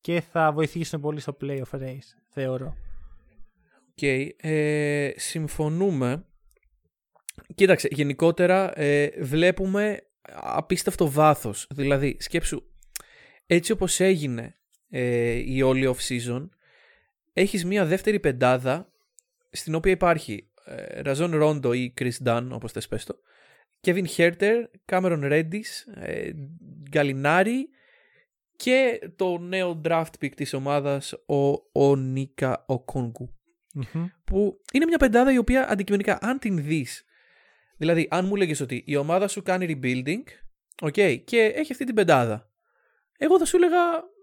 και 0.00 0.20
θα 0.20 0.52
βοηθήσουν 0.52 1.00
πολύ 1.00 1.20
στο 1.20 1.36
playoff 1.40 1.78
race, 1.78 2.14
θεωρώ. 2.28 2.76
Okay. 4.00 4.28
Ε, 4.36 5.10
συμφωνούμε. 5.16 6.24
Κοίταξε, 7.54 7.88
γενικότερα 7.90 8.80
ε, 8.80 9.10
βλέπουμε 9.20 9.98
απίστευτο 10.34 11.10
βάθος. 11.10 11.66
Δηλαδή, 11.70 12.16
σκέψου, 12.20 12.62
έτσι 13.46 13.72
όπως 13.72 14.00
έγινε 14.00 14.56
ε, 14.88 15.30
η 15.30 15.62
όλη 15.62 15.94
off-season, 15.94 16.48
έχεις 17.32 17.64
μία 17.64 17.84
δεύτερη 17.84 18.20
πεντάδα 18.20 18.92
στην 19.50 19.74
οποία 19.74 19.92
υπάρχει 19.92 20.50
ε, 20.64 21.00
Rajon 21.00 21.36
Rondo 21.36 21.72
ή 21.72 21.94
Chris 22.00 22.24
Dunn, 22.24 22.48
όπως 22.50 22.72
θες 22.72 22.88
πες 22.88 23.04
το, 23.04 23.16
Kevin 23.80 24.04
Huerter, 24.16 24.64
Cameron 24.84 25.22
Reddish, 25.22 25.92
ε, 25.94 26.30
Gallinari 26.88 27.68
και 28.56 29.10
το 29.16 29.38
νέο 29.38 29.80
draft 29.84 30.12
pick 30.20 30.34
της 30.34 30.54
ομάδας 30.54 31.12
ο, 31.12 31.50
ο 31.72 31.96
Onyeka 31.96 32.64
Okongwu. 32.66 33.34
Που 34.24 34.60
είναι 34.72 34.84
μια 34.84 34.98
πεντάδα 34.98 35.32
η 35.32 35.38
οποία 35.38 35.70
αντικειμενικά 35.70 36.18
αν 36.20 36.38
την 36.38 36.62
δεις 36.62 37.04
Δηλαδή, 37.80 38.08
αν 38.10 38.26
μου 38.26 38.36
λέγες 38.36 38.60
ότι 38.60 38.82
η 38.86 38.96
ομάδα 38.96 39.28
σου 39.28 39.42
κάνει 39.42 39.80
rebuilding, 39.82 40.22
okay, 40.82 41.22
και 41.24 41.40
έχει 41.40 41.72
αυτή 41.72 41.84
την 41.84 41.94
πεντάδα. 41.94 42.50
Εγώ 43.18 43.38
θα 43.38 43.44
σου 43.44 43.56
έλεγα, 43.56 43.78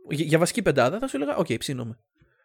για 0.10 0.38
βασική 0.38 0.62
πεντάδα, 0.62 1.00
θα 1.00 1.08
σου 1.08 1.16
έλεγα, 1.16 1.36
οκ, 1.36 1.46
okay, 1.46 1.60
ψήνομαι. 1.60 2.00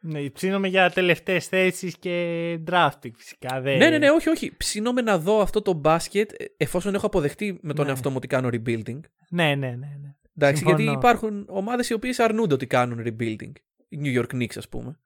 Ναι, 0.05 0.31
ψήνομαι 0.31 0.69
για 0.69 0.91
τελευταίες 0.91 1.47
θέσεις 1.47 1.97
και 1.99 2.59
drafting 2.71 3.11
φυσικά. 3.15 3.61
Ναι, 3.61 3.77
ναι, 3.77 3.99
ναι, 3.99 4.11
όχι, 4.11 4.29
όχι. 4.29 4.57
Ψήνομαι 4.57 5.01
να 5.01 5.19
δω 5.19 5.41
αυτό 5.41 5.63
το 5.63 5.73
μπάσκετ 5.73 6.31
εφόσον 6.57 6.95
έχω 6.95 7.07
αποδεχτεί 7.07 7.59
με 7.63 7.75
τον 7.75 7.85
ναι. 7.85 7.91
εαυτό 7.91 8.11
μου 8.11 8.17
ότι 8.19 8.27
κάνω 8.27 8.49
rebuilding. 8.53 9.01
Ναι, 9.31 9.55
ναι, 9.55 9.55
ναι. 9.55 9.75
ναι. 9.77 10.15
Εντάξει, 10.37 10.65
γιατί 10.65 10.83
υπάρχουν 10.83 11.47
ομάδες 11.49 11.89
οι 11.89 11.93
οποίες 11.93 12.19
αρνούνται 12.19 12.55
ότι 12.55 12.67
κάνουν 12.67 13.03
rebuilding. 13.07 13.53
Η 13.89 14.01
New 14.03 14.21
York 14.21 14.35
Knicks, 14.35 14.57
ας 14.57 14.69
πούμε 14.69 14.99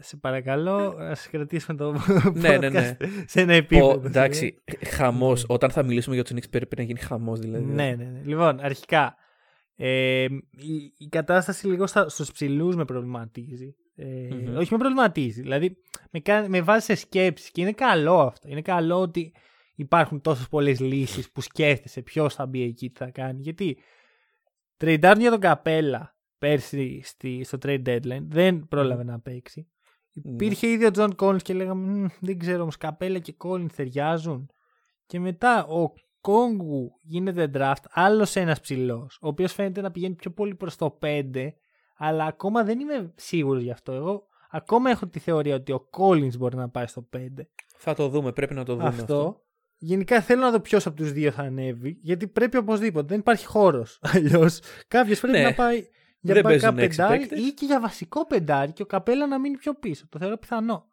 σε 0.00 0.16
παρακαλώ, 0.16 0.96
ας 0.98 1.28
κρατήσουμε 1.30 1.78
το 1.78 1.92
ναι, 2.34 2.56
ναι, 2.56 2.68
ναι. 2.68 2.96
σε 3.26 3.40
ένα 3.40 3.52
επίπεδο. 3.52 4.02
εντάξει, 4.04 4.62
χαμός. 4.86 5.44
Όταν 5.48 5.70
θα 5.70 5.82
μιλήσουμε 5.82 6.14
για 6.14 6.24
τους 6.24 6.32
Knicks 6.36 6.50
πρέπει 6.50 6.76
να 6.76 6.82
γίνει 6.82 6.98
χαμός, 6.98 7.38
δηλαδή. 7.38 7.64
Ναι, 7.64 7.94
ναι, 7.98 8.04
ναι. 8.04 8.20
Λοιπόν, 8.24 8.60
αρχικά. 8.60 9.16
Ε, 9.76 10.24
η, 10.50 10.92
η, 10.98 11.08
κατάσταση 11.08 11.66
λίγο 11.66 11.86
στους 11.86 12.32
ψηλούς 12.32 12.76
με 12.76 12.84
προβληματίζει. 12.84 13.74
Ε, 14.00 14.28
mm-hmm. 14.30 14.56
Όχι 14.56 14.72
με 14.72 14.78
προβληματίζει. 14.78 15.40
Δηλαδή, 15.40 15.76
με, 16.10 16.48
με 16.48 16.60
βάζει 16.60 16.84
σε 16.84 16.94
σκέψη 16.94 17.50
και 17.50 17.60
είναι 17.60 17.72
καλό 17.72 18.20
αυτό. 18.20 18.48
Είναι 18.48 18.62
καλό 18.62 19.00
ότι 19.00 19.32
υπάρχουν 19.74 20.20
τόσες 20.20 20.48
πολλές 20.48 20.80
λύσεις 20.80 21.30
που 21.32 21.40
σκέφτεσαι 21.40 22.02
ποιος 22.02 22.34
θα 22.34 22.46
μπει 22.46 22.62
εκεί, 22.62 22.90
τι 22.90 22.98
θα 22.98 23.10
κάνει. 23.10 23.42
Γιατί 23.42 23.78
τρεϊντάρουν 24.76 25.20
για 25.20 25.30
τον 25.30 25.40
Καπέλα 25.40 26.16
πέρσι 26.38 27.00
στη, 27.04 27.44
στο 27.44 27.58
trade 27.62 27.82
deadline. 27.86 28.24
Δεν 28.28 28.68
πρόλαβε 28.68 29.04
να 29.04 29.20
παίξει. 29.20 29.68
Υπήρχε 30.12 30.66
ήδη 30.68 30.84
ο 30.84 30.90
John 30.90 31.14
Collins 31.18 31.42
και 31.42 31.54
λέγαμε 31.54 32.10
δεν 32.20 32.38
ξέρω 32.38 32.62
όμως 32.62 32.76
Καπέλα 32.76 33.18
και 33.18 33.34
Collins 33.44 33.72
ταιριάζουν. 33.76 34.50
Και 35.06 35.20
μετά 35.20 35.66
ο 35.66 35.92
Κόγκου 36.20 36.92
γίνεται 37.02 37.50
draft, 37.54 37.84
άλλος 37.90 38.36
ένας 38.36 38.60
ψηλός, 38.60 39.18
ο 39.20 39.28
οποίος 39.28 39.52
φαίνεται 39.52 39.80
να 39.80 39.90
πηγαίνει 39.90 40.14
πιο 40.14 40.30
πολύ 40.30 40.54
προς 40.54 40.76
το 40.76 40.98
5, 41.02 41.48
αλλά 41.98 42.24
ακόμα 42.24 42.64
δεν 42.64 42.80
είμαι 42.80 43.12
σίγουρος 43.16 43.62
γι' 43.62 43.70
αυτό. 43.70 43.92
Εγώ 43.92 44.26
ακόμα 44.50 44.90
έχω 44.90 45.06
τη 45.06 45.18
θεωρία 45.18 45.54
ότι 45.54 45.72
ο 45.72 45.88
Collins 45.98 46.36
μπορεί 46.38 46.56
να 46.56 46.68
πάει 46.68 46.86
στο 46.86 47.08
5. 47.16 47.26
Θα 47.76 47.94
το 47.94 48.08
δούμε, 48.08 48.32
πρέπει 48.32 48.54
να 48.54 48.64
το 48.64 48.74
δούμε 48.74 48.88
αυτό. 48.88 49.02
αυτό. 49.02 49.42
Γενικά 49.76 50.20
θέλω 50.20 50.40
να 50.40 50.50
δω 50.50 50.60
ποιος 50.60 50.86
από 50.86 50.96
τους 50.96 51.12
δύο 51.12 51.30
θα 51.30 51.42
ανέβει, 51.42 51.98
γιατί 52.02 52.26
πρέπει 52.26 52.56
οπωσδήποτε. 52.56 53.06
Δεν 53.06 53.18
υπάρχει 53.18 53.46
χώρος. 53.46 53.98
Αλλιώς 54.14 54.60
κάποιος 54.88 55.20
πρέπει 55.20 55.38
ναι. 55.38 55.44
να 55.44 55.54
πάει 55.54 55.88
για 56.20 56.34
δεν 56.34 56.44
backup 56.46 56.74
πεντάρι 56.76 57.22
ή 57.22 57.52
και 57.52 57.64
για 57.64 57.80
βασικό 57.80 58.26
πεντάρι 58.26 58.72
και 58.72 58.82
ο 58.82 58.86
Καπέλα 58.86 59.26
να 59.26 59.38
μείνει 59.38 59.56
πιο 59.56 59.74
πίσω. 59.74 60.06
Το 60.08 60.18
θεωρώ 60.18 60.36
πιθανό. 60.36 60.90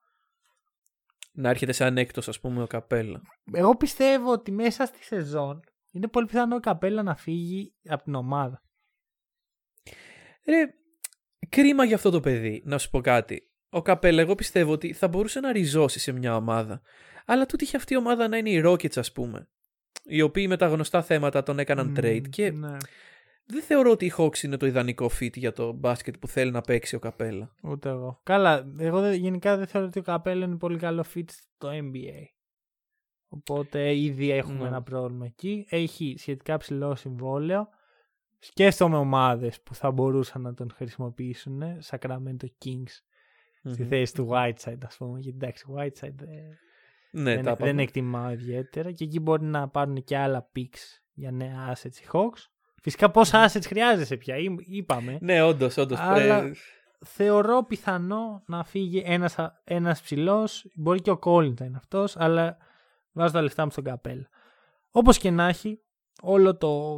Να 1.31 1.49
έρχεται 1.49 1.71
σαν 1.71 1.97
έκτος, 1.97 2.27
ας 2.27 2.39
πούμε, 2.39 2.63
ο 2.63 2.67
Καπέλα. 2.67 3.21
Εγώ 3.53 3.75
πιστεύω 3.75 4.31
ότι 4.31 4.51
μέσα 4.51 4.85
στη 4.85 5.03
σεζόν 5.03 5.59
είναι 5.91 6.07
πολύ 6.07 6.25
πιθανό 6.25 6.55
ο 6.55 6.59
Καπέλα 6.59 7.03
να 7.03 7.15
φύγει 7.15 7.73
από 7.87 8.03
την 8.03 8.15
ομάδα. 8.15 8.61
Ρε, 10.45 10.73
κρίμα 11.49 11.85
για 11.85 11.95
αυτό 11.95 12.09
το 12.09 12.19
παιδί, 12.19 12.61
να 12.65 12.77
σου 12.77 12.89
πω 12.89 13.01
κάτι. 13.01 13.49
Ο 13.69 13.81
Καπέλα, 13.81 14.21
εγώ 14.21 14.35
πιστεύω 14.35 14.71
ότι 14.71 14.93
θα 14.93 15.07
μπορούσε 15.07 15.39
να 15.39 15.51
ριζώσει 15.51 15.99
σε 15.99 16.11
μια 16.11 16.35
ομάδα. 16.35 16.81
Αλλά 17.25 17.45
τούτη 17.45 17.63
είχε 17.63 17.77
αυτή 17.77 17.93
η 17.93 17.97
ομάδα 17.97 18.27
να 18.27 18.37
είναι 18.37 18.49
οι 18.49 18.61
Rockets, 18.65 18.97
ας 18.97 19.11
πούμε. 19.11 19.47
Οι 20.03 20.21
οποίοι 20.21 20.45
με 20.49 20.57
τα 20.57 20.67
γνωστά 20.67 21.01
θέματα 21.01 21.43
τον 21.43 21.59
έκαναν 21.59 21.95
mm, 21.97 21.99
trade. 21.99 22.29
Και 22.29 22.51
ναι 22.51 22.77
δεν 23.45 23.61
θεωρώ 23.61 23.91
ότι 23.91 24.05
η 24.05 24.13
Hawks 24.17 24.43
είναι 24.43 24.57
το 24.57 24.65
ιδανικό 24.65 25.09
fit 25.19 25.37
για 25.37 25.51
το 25.51 25.71
μπάσκετ 25.71 26.15
που 26.19 26.27
θέλει 26.27 26.51
να 26.51 26.61
παίξει 26.61 26.95
ο 26.95 26.99
Καπέλα. 26.99 27.55
Ούτε 27.63 27.89
εγώ. 27.89 28.19
Καλά, 28.23 28.73
εγώ 28.77 29.11
γενικά 29.11 29.57
δεν 29.57 29.67
θεωρώ 29.67 29.87
ότι 29.87 29.99
ο 29.99 30.01
Καπέλα 30.01 30.45
είναι 30.45 30.57
πολύ 30.57 30.77
καλό 30.77 31.05
fit 31.15 31.25
στο 31.27 31.69
NBA. 31.71 32.23
Οπότε 33.27 33.95
ήδη 33.95 34.31
έχουμε 34.31 34.59
ναι. 34.59 34.67
ένα 34.67 34.81
πρόβλημα 34.81 35.25
εκεί. 35.25 35.65
Έχει 35.69 36.15
σχετικά 36.17 36.57
ψηλό 36.57 36.95
συμβόλαιο. 36.95 37.67
Σκέφτομαι 38.45 38.97
ομάδες 38.97 39.61
που 39.61 39.75
θα 39.75 39.91
μπορούσαν 39.91 40.41
να 40.41 40.53
τον 40.53 40.71
χρησιμοποιήσουν. 40.75 41.61
Sacramento 41.89 42.45
Kings 42.65 43.01
στη 43.63 43.83
θέση 43.83 44.13
του 44.13 44.29
Whiteside, 44.31 44.77
ας 44.85 44.97
πούμε. 44.97 45.19
Γιατί 45.19 45.37
εντάξει, 45.41 45.65
Whiteside 45.75 46.21
ε, 46.21 46.57
ναι, 47.11 47.41
δεν, 47.41 47.55
δεν 47.59 47.79
εκτιμάω 47.79 48.31
ιδιαίτερα. 48.31 48.91
Και 48.91 49.03
εκεί 49.03 49.19
μπορεί 49.19 49.43
να 49.43 49.67
πάρουν 49.69 50.03
και 50.03 50.17
άλλα 50.17 50.51
picks 50.55 50.99
για 51.13 51.31
νέα 51.31 51.73
assets 51.73 51.95
οι 51.95 52.05
Hawks. 52.11 52.49
Φυσικά 52.81 53.11
πόσα 53.11 53.49
assets 53.49 53.65
χρειάζεσαι 53.65 54.17
πια, 54.17 54.35
είπαμε. 54.57 55.17
Ναι, 55.21 55.41
όντως, 55.41 55.77
όντως. 55.77 55.99
Αλλά 55.99 56.51
θεωρώ 57.05 57.63
πιθανό 57.63 58.43
να 58.45 58.63
φύγει 58.63 59.03
ένας, 59.05 59.35
ένας 59.63 60.01
ψηλός, 60.01 60.71
μπορεί 60.75 61.01
και 61.01 61.11
ο 61.11 61.19
Collins 61.23 61.59
να 61.59 61.65
είναι 61.65 61.77
αυτός, 61.77 62.17
αλλά 62.17 62.57
βάζω 63.11 63.33
τα 63.33 63.41
λεφτά 63.41 63.63
μου 63.63 63.71
στον 63.71 63.83
καπέλα. 63.83 64.29
Όπως 64.91 65.17
και 65.17 65.31
να 65.31 65.47
έχει, 65.47 65.81
όλο 66.21 66.57
το, 66.57 66.95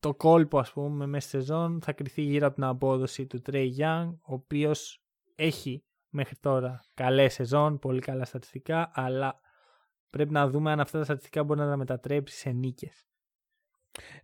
το 0.00 0.14
κόλπο 0.14 0.58
ας 0.58 0.72
πούμε 0.72 1.06
μέσα 1.06 1.28
στη 1.28 1.38
σεζόν 1.38 1.80
θα 1.82 1.92
κρυθεί 1.92 2.22
γύρω 2.22 2.46
από 2.46 2.54
την 2.54 2.64
απόδοση 2.64 3.26
του 3.26 3.42
Trey 3.46 3.68
Young, 3.78 4.08
ο 4.22 4.34
οποίος 4.34 5.02
έχει 5.34 5.84
μέχρι 6.08 6.36
τώρα 6.40 6.84
καλές 6.94 7.32
σεζόν, 7.32 7.78
πολύ 7.78 8.00
καλά 8.00 8.24
στατιστικά, 8.24 8.90
αλλά 8.94 9.40
πρέπει 10.10 10.32
να 10.32 10.48
δούμε 10.48 10.70
αν 10.70 10.80
αυτά 10.80 10.98
τα 10.98 11.04
στατιστικά 11.04 11.44
μπορεί 11.44 11.60
να 11.60 11.68
τα 11.68 11.76
μετατρέψει 11.76 12.36
σε 12.36 12.50
νίκες. 12.50 13.06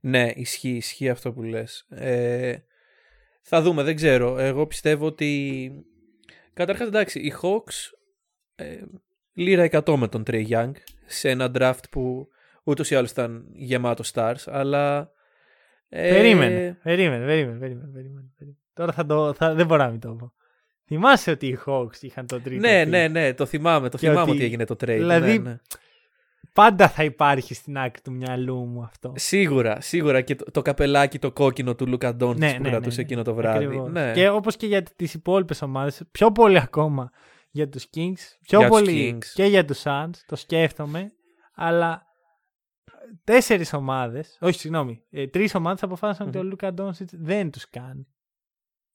Ναι, 0.01 0.31
ισχύει, 0.35 0.77
ισχύει 0.77 1.09
αυτό 1.09 1.33
που 1.33 1.43
λες. 1.43 1.87
Ε, 1.89 2.57
θα 3.43 3.63
δούμε, 3.63 3.83
δεν 3.83 3.97
ξέρω. 3.97 4.39
Εγώ 4.39 4.67
πιστεύω 4.67 5.07
ότι... 5.07 5.71
Καταρχάς, 6.53 6.87
εντάξει, 6.87 7.21
οι 7.21 7.35
Hawks 7.43 7.99
ε, 8.55 8.83
λίρα 9.33 9.69
100 9.71 9.95
με 9.97 10.09
τον 10.09 10.23
Trey 10.27 10.49
Young 10.49 10.73
σε 11.07 11.31
ένα 11.31 11.51
draft 11.55 11.91
που 11.91 12.29
ούτως 12.65 12.91
ή 12.91 12.95
άλλως 12.95 13.11
ήταν 13.11 13.47
γεμάτο 13.53 14.05
stars, 14.13 14.43
αλλά... 14.47 15.13
Ε... 15.89 16.09
Περίμενε, 16.09 16.79
περίμενε, 16.83 17.27
περίμενε, 17.27 17.59
περίμενε, 17.59 17.91
περίμενε. 17.93 18.57
Τώρα 18.75 18.93
θα 18.93 19.07
το, 19.07 19.33
θα, 19.33 19.55
δεν 19.55 19.67
μπορώ 19.67 19.83
να 19.83 19.91
μην 19.91 20.01
το 20.01 20.09
πω. 20.09 20.33
Θυμάσαι 20.87 21.31
ότι 21.31 21.47
οι 21.47 21.59
Hawks 21.67 22.01
είχαν 22.01 22.27
το 22.27 22.41
τρίτο. 22.41 22.61
Ναι, 22.61 22.85
ναι, 22.85 23.09
ναι, 23.09 23.35
το 23.35 23.47
θυμάμαι. 23.47 23.89
Το 23.89 23.99
θυμάμαι 23.99 24.21
ότι... 24.21 24.31
ότι 24.31 24.45
έγινε 24.45 24.65
το 24.65 24.75
trade. 24.75 24.87
Δηλαδή, 24.87 25.39
ναι, 25.39 25.51
ναι. 25.51 25.57
Πάντα 26.53 26.89
θα 26.89 27.05
υπάρχει 27.05 27.55
στην 27.55 27.79
άκρη 27.79 28.03
του 28.03 28.13
μυαλού 28.13 28.57
μου 28.57 28.83
αυτό. 28.83 29.13
Σίγουρα, 29.17 29.81
σίγουρα. 29.81 30.21
Και 30.21 30.35
το, 30.35 30.45
το 30.51 30.63
καπελάκι 30.63 31.19
το 31.19 31.33
κόκκινο 31.33 31.75
του 31.75 31.87
Λούκα 31.87 32.15
Ντόντ 32.15 32.39
ναι, 32.39 32.55
που 32.55 32.63
ναι, 32.63 32.69
κρατούσε 32.69 32.97
ναι, 32.97 33.03
εκείνο 33.03 33.23
το 33.23 33.35
βράδυ. 33.35 33.67
Ναι. 33.91 34.13
Και 34.15 34.29
όπως 34.29 34.57
και 34.57 34.67
για 34.67 34.83
τις 34.83 35.15
υπόλοιπες 35.15 35.63
ομάδες, 35.63 36.03
πιο 36.11 36.33
πολύ 36.33 36.59
ακόμα 36.59 37.11
για 37.51 37.69
τους 37.69 37.87
Kings, 37.95 38.37
πιο 38.43 38.59
για 38.59 38.69
πολύ 38.69 39.19
και 39.35 39.45
για 39.45 39.65
τους 39.65 39.83
Suns, 39.85 40.11
το 40.27 40.37
σκέφτομαι. 40.37 41.13
Αλλά 41.55 42.07
τέσσερις 43.25 43.73
ομάδες, 43.73 44.39
όχι 44.41 44.59
συγγνώμη, 44.59 45.03
ε, 45.11 45.27
τρεις 45.27 45.55
ομάδες 45.55 45.83
αποφάσισαν 45.83 46.27
mm-hmm. 46.27 46.29
ότι 46.29 46.39
ο 46.39 46.43
Λούκα 46.43 46.73
Ντόνσιτς 46.73 47.13
δεν 47.17 47.51
τους 47.51 47.71
κάνει. 47.71 48.07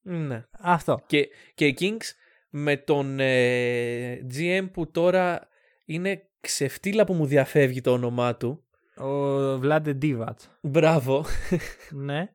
Ναι. 0.02 0.46
Αυτό. 0.52 1.02
Και, 1.06 1.30
και 1.54 1.66
οι 1.66 1.78
Kings 1.80 2.12
με 2.50 2.78
τον 2.78 3.20
ε, 3.20 4.28
GM 4.38 4.70
που 4.74 4.92
τώρα 4.92 5.48
είναι 5.86 6.30
ξεφτύλα 6.40 7.04
που 7.04 7.14
μου 7.14 7.26
διαφεύγει 7.26 7.82
το 7.82 7.92
όνομά 7.92 8.36
του. 8.36 8.64
Ο 8.96 9.58
Βλάντε 9.58 9.94
Ντίβατ. 9.94 10.40
Μπράβο. 10.62 11.26
ναι. 11.92 12.30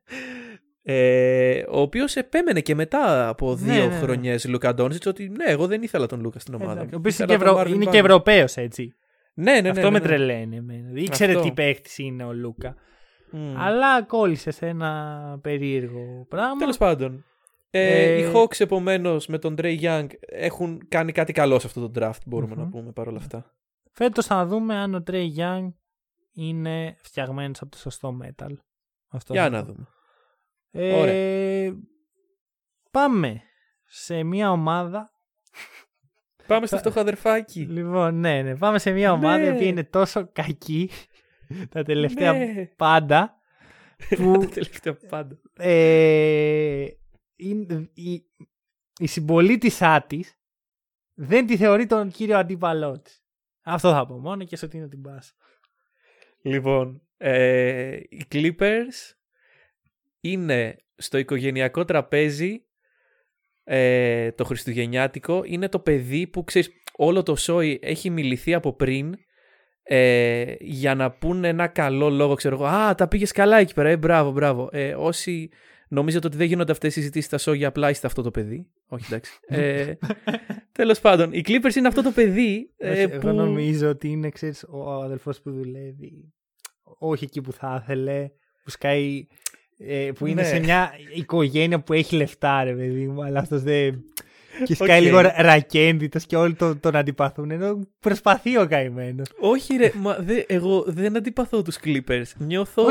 Ε, 0.81 1.63
ο 1.69 1.79
οποίος 1.81 2.15
επέμενε 2.15 2.61
και 2.61 2.75
μετά 2.75 3.27
από 3.27 3.55
ναι, 3.55 3.73
δύο 3.73 3.83
ναι, 3.83 3.93
ναι. 3.93 3.99
χρονιές 3.99 4.47
Λούκα 4.47 4.73
Ντόνσιτς 4.73 5.05
ότι 5.05 5.29
ναι, 5.29 5.45
εγώ 5.45 5.67
δεν 5.67 5.83
ήθελα 5.83 6.05
τον 6.05 6.21
Λούκα 6.21 6.39
στην 6.39 6.53
ομάδα. 6.53 6.81
Ο 6.81 6.95
οποίος 6.95 7.19
είναι, 7.19 7.33
Ευρω... 7.33 7.65
είναι 7.67 7.85
και 7.85 7.97
Ευρωπαίος 7.97 8.57
έτσι. 8.57 8.95
Ναι, 9.39 9.51
ναι, 9.51 9.61
ναι. 9.61 9.69
Αυτό 9.69 9.81
ναι, 9.81 9.89
με 9.89 9.99
τρελαίνει. 9.99 10.63
Ήξερε 10.93 11.31
Αυτό. 11.31 11.43
τι 11.43 11.51
παίχτης 11.51 11.97
είναι 11.97 12.23
ο 12.23 12.33
Λούκα. 12.33 12.75
Mm. 13.33 13.53
Αλλά 13.57 14.03
κόλλησε 14.03 14.51
σε 14.51 14.67
ένα 14.67 15.39
περίεργο 15.41 16.25
πράγμα. 16.29 16.55
Τέλος 16.55 16.77
πάντων. 16.77 17.25
Ε, 17.69 17.81
ε... 17.81 18.19
Οι 18.19 18.31
Hawks 18.35 18.59
επομένως 18.59 19.27
με 19.27 19.37
τον 19.37 19.55
Trey 19.57 19.81
Young 19.81 20.07
έχουν 20.19 20.87
κάνει 20.87 21.11
κάτι 21.11 21.33
καλό 21.33 21.59
σε 21.59 21.67
αυτό 21.67 21.89
το 21.89 22.01
draft, 22.01 22.19
μπορούμε 22.25 22.53
mm-hmm. 22.53 22.57
να 22.57 22.69
πούμε 22.69 22.91
παρόλα 22.91 23.17
αυτά. 23.17 23.53
Φέτος 23.91 24.25
θα 24.25 24.45
δούμε 24.45 24.75
αν 24.75 24.95
ο 24.95 25.03
Trey 25.07 25.27
Young 25.37 25.67
είναι 26.33 26.95
φτιαγμένος 27.01 27.61
από 27.61 27.71
το 27.71 27.77
σωστό 27.77 28.17
metal. 28.23 28.53
Αυτό 29.07 29.33
Για 29.33 29.43
θα 29.43 29.49
να 29.49 29.65
πω. 29.65 29.71
δούμε. 29.71 29.87
Ε, 30.71 31.71
πάμε 32.91 33.41
σε 33.85 34.23
μια 34.23 34.51
ομάδα. 34.51 35.11
Πάμε 36.49 36.65
στο 36.65 36.77
φτωχό 36.77 36.99
αδερφάκι. 36.99 37.59
Λοιπόν, 37.61 38.19
ναι, 38.19 38.41
ναι. 38.41 38.57
Πάμε 38.57 38.79
σε 38.79 38.91
μια 38.91 39.11
ομάδα 39.11 39.43
η 39.43 39.47
Ναι. 39.49 39.53
οποία 39.55 39.67
είναι 39.67 39.83
τόσο 39.83 40.29
κακή 40.33 40.89
τα 41.73 41.83
τελευταία 41.83 42.33
Ναι. 42.33 42.65
πάντα 42.75 43.39
που 44.15 44.37
Τα 44.39 44.47
τελευταία 44.47 44.97
πάντα. 45.09 45.39
ε, 45.57 46.85
είναι- 47.35 47.89
η, 47.93 48.23
η 48.99 49.07
συμπολίτησά 49.07 50.05
της 50.07 50.33
δεν 51.13 51.45
τη 51.45 51.57
θεωρεί 51.57 51.85
τον 51.85 52.09
κύριο 52.11 52.37
αντίπαλό 52.37 52.99
τη. 52.99 53.11
Αυτό 53.61 53.91
θα 53.91 54.05
πω 54.05 54.13
μόνο 54.19 54.43
και 54.43 54.55
σε 54.55 54.65
ότι 54.65 54.77
είναι 54.77 54.87
την 54.87 55.01
πάσα. 55.01 55.33
Λοιπόν, 56.41 57.01
ε, 57.17 57.97
οι 58.09 58.25
Clippers 58.31 59.13
είναι 60.21 60.77
στο 60.95 61.17
οικογενειακό 61.17 61.85
τραπέζι 61.85 62.63
ε, 63.71 64.31
το 64.31 64.43
χριστουγεννιάτικο. 64.43 65.41
Είναι 65.45 65.69
το 65.69 65.79
παιδί 65.79 66.27
που, 66.27 66.43
ξέρεις, 66.43 66.71
όλο 66.95 67.23
το 67.23 67.35
σόι 67.35 67.79
έχει 67.81 68.09
μιληθεί 68.09 68.53
από 68.53 68.73
πριν 68.73 69.13
ε, 69.83 70.53
για 70.59 70.95
να 70.95 71.11
πούνε 71.11 71.47
ένα 71.47 71.67
καλό 71.67 72.09
λόγο, 72.09 72.33
ξέρω 72.33 72.55
εγώ. 72.55 72.65
Α, 72.65 72.95
τα 72.95 73.07
πήγες 73.07 73.31
καλά 73.31 73.57
εκεί 73.57 73.73
πέρα, 73.73 73.89
ε, 73.89 73.97
μπράβο, 73.97 74.31
μπράβο. 74.31 74.69
Ε, 74.71 74.95
όσοι 74.95 75.49
νομίζετε 75.87 76.27
ότι 76.27 76.37
δεν 76.37 76.47
γίνονται 76.47 76.71
αυτές 76.71 76.89
οι 76.89 76.99
συζητήσεις 76.99 77.25
στα 77.25 77.37
σόγια, 77.37 77.67
απλά 77.67 77.89
είστε 77.89 78.07
αυτό 78.07 78.21
το 78.21 78.31
παιδί. 78.31 78.67
Όχι, 78.87 79.05
εντάξει. 79.07 79.39
Ε, 79.47 79.93
τέλος 80.71 80.99
πάντων, 80.99 81.33
οι 81.33 81.43
Clippers 81.47 81.75
είναι 81.75 81.87
αυτό 81.87 82.01
το 82.01 82.11
παιδί 82.11 82.73
ε, 82.77 82.91
Όχι, 82.91 83.07
που... 83.07 83.27
Εγώ 83.27 83.31
νομίζω 83.31 83.89
ότι 83.89 84.07
είναι 84.07 84.29
ξέρεις, 84.29 84.65
ο 84.69 84.91
αδελφός 84.91 85.41
που 85.41 85.51
δουλεύει 85.51 86.33
όχι 86.99 87.23
εκεί 87.23 87.41
που 87.41 87.51
θα 87.51 87.79
ήθελε, 87.83 88.29
που 88.63 88.69
σκάει, 88.69 89.27
ε, 89.87 90.09
που 90.15 90.25
είναι 90.25 90.41
Ναι. 90.41 90.47
σε 90.47 90.59
μια 90.59 90.91
οικογένεια 91.15 91.79
που 91.79 91.93
έχει 91.93 92.15
λεφτά 92.15 92.63
ρε 92.63 92.73
παιδί 92.73 93.07
μου, 93.07 93.23
αλλά 93.23 93.39
αυτός 93.39 93.61
δεν... 93.61 94.03
Και 94.63 94.75
σκάει 94.75 94.97
Οκ. 94.97 95.03
λίγο 95.03 95.21
ρακένδυτος 95.37 96.25
και 96.25 96.35
όλοι 96.35 96.53
τον, 96.53 96.79
τον 96.79 96.95
αντιπαθούν, 96.95 97.51
ενώ 97.51 97.79
προσπαθεί 97.99 98.57
ο 98.57 98.67
καημένος. 98.67 99.27
Όχι 99.39 99.75
ρε, 99.75 99.91
μα 99.95 100.15
δε, 100.19 100.41
εγώ 100.47 100.83
δεν 100.87 101.17
αντιπαθώ 101.17 101.61
τους 101.61 101.77
Clippers. 101.83 102.23
Νιώθω 102.37 102.83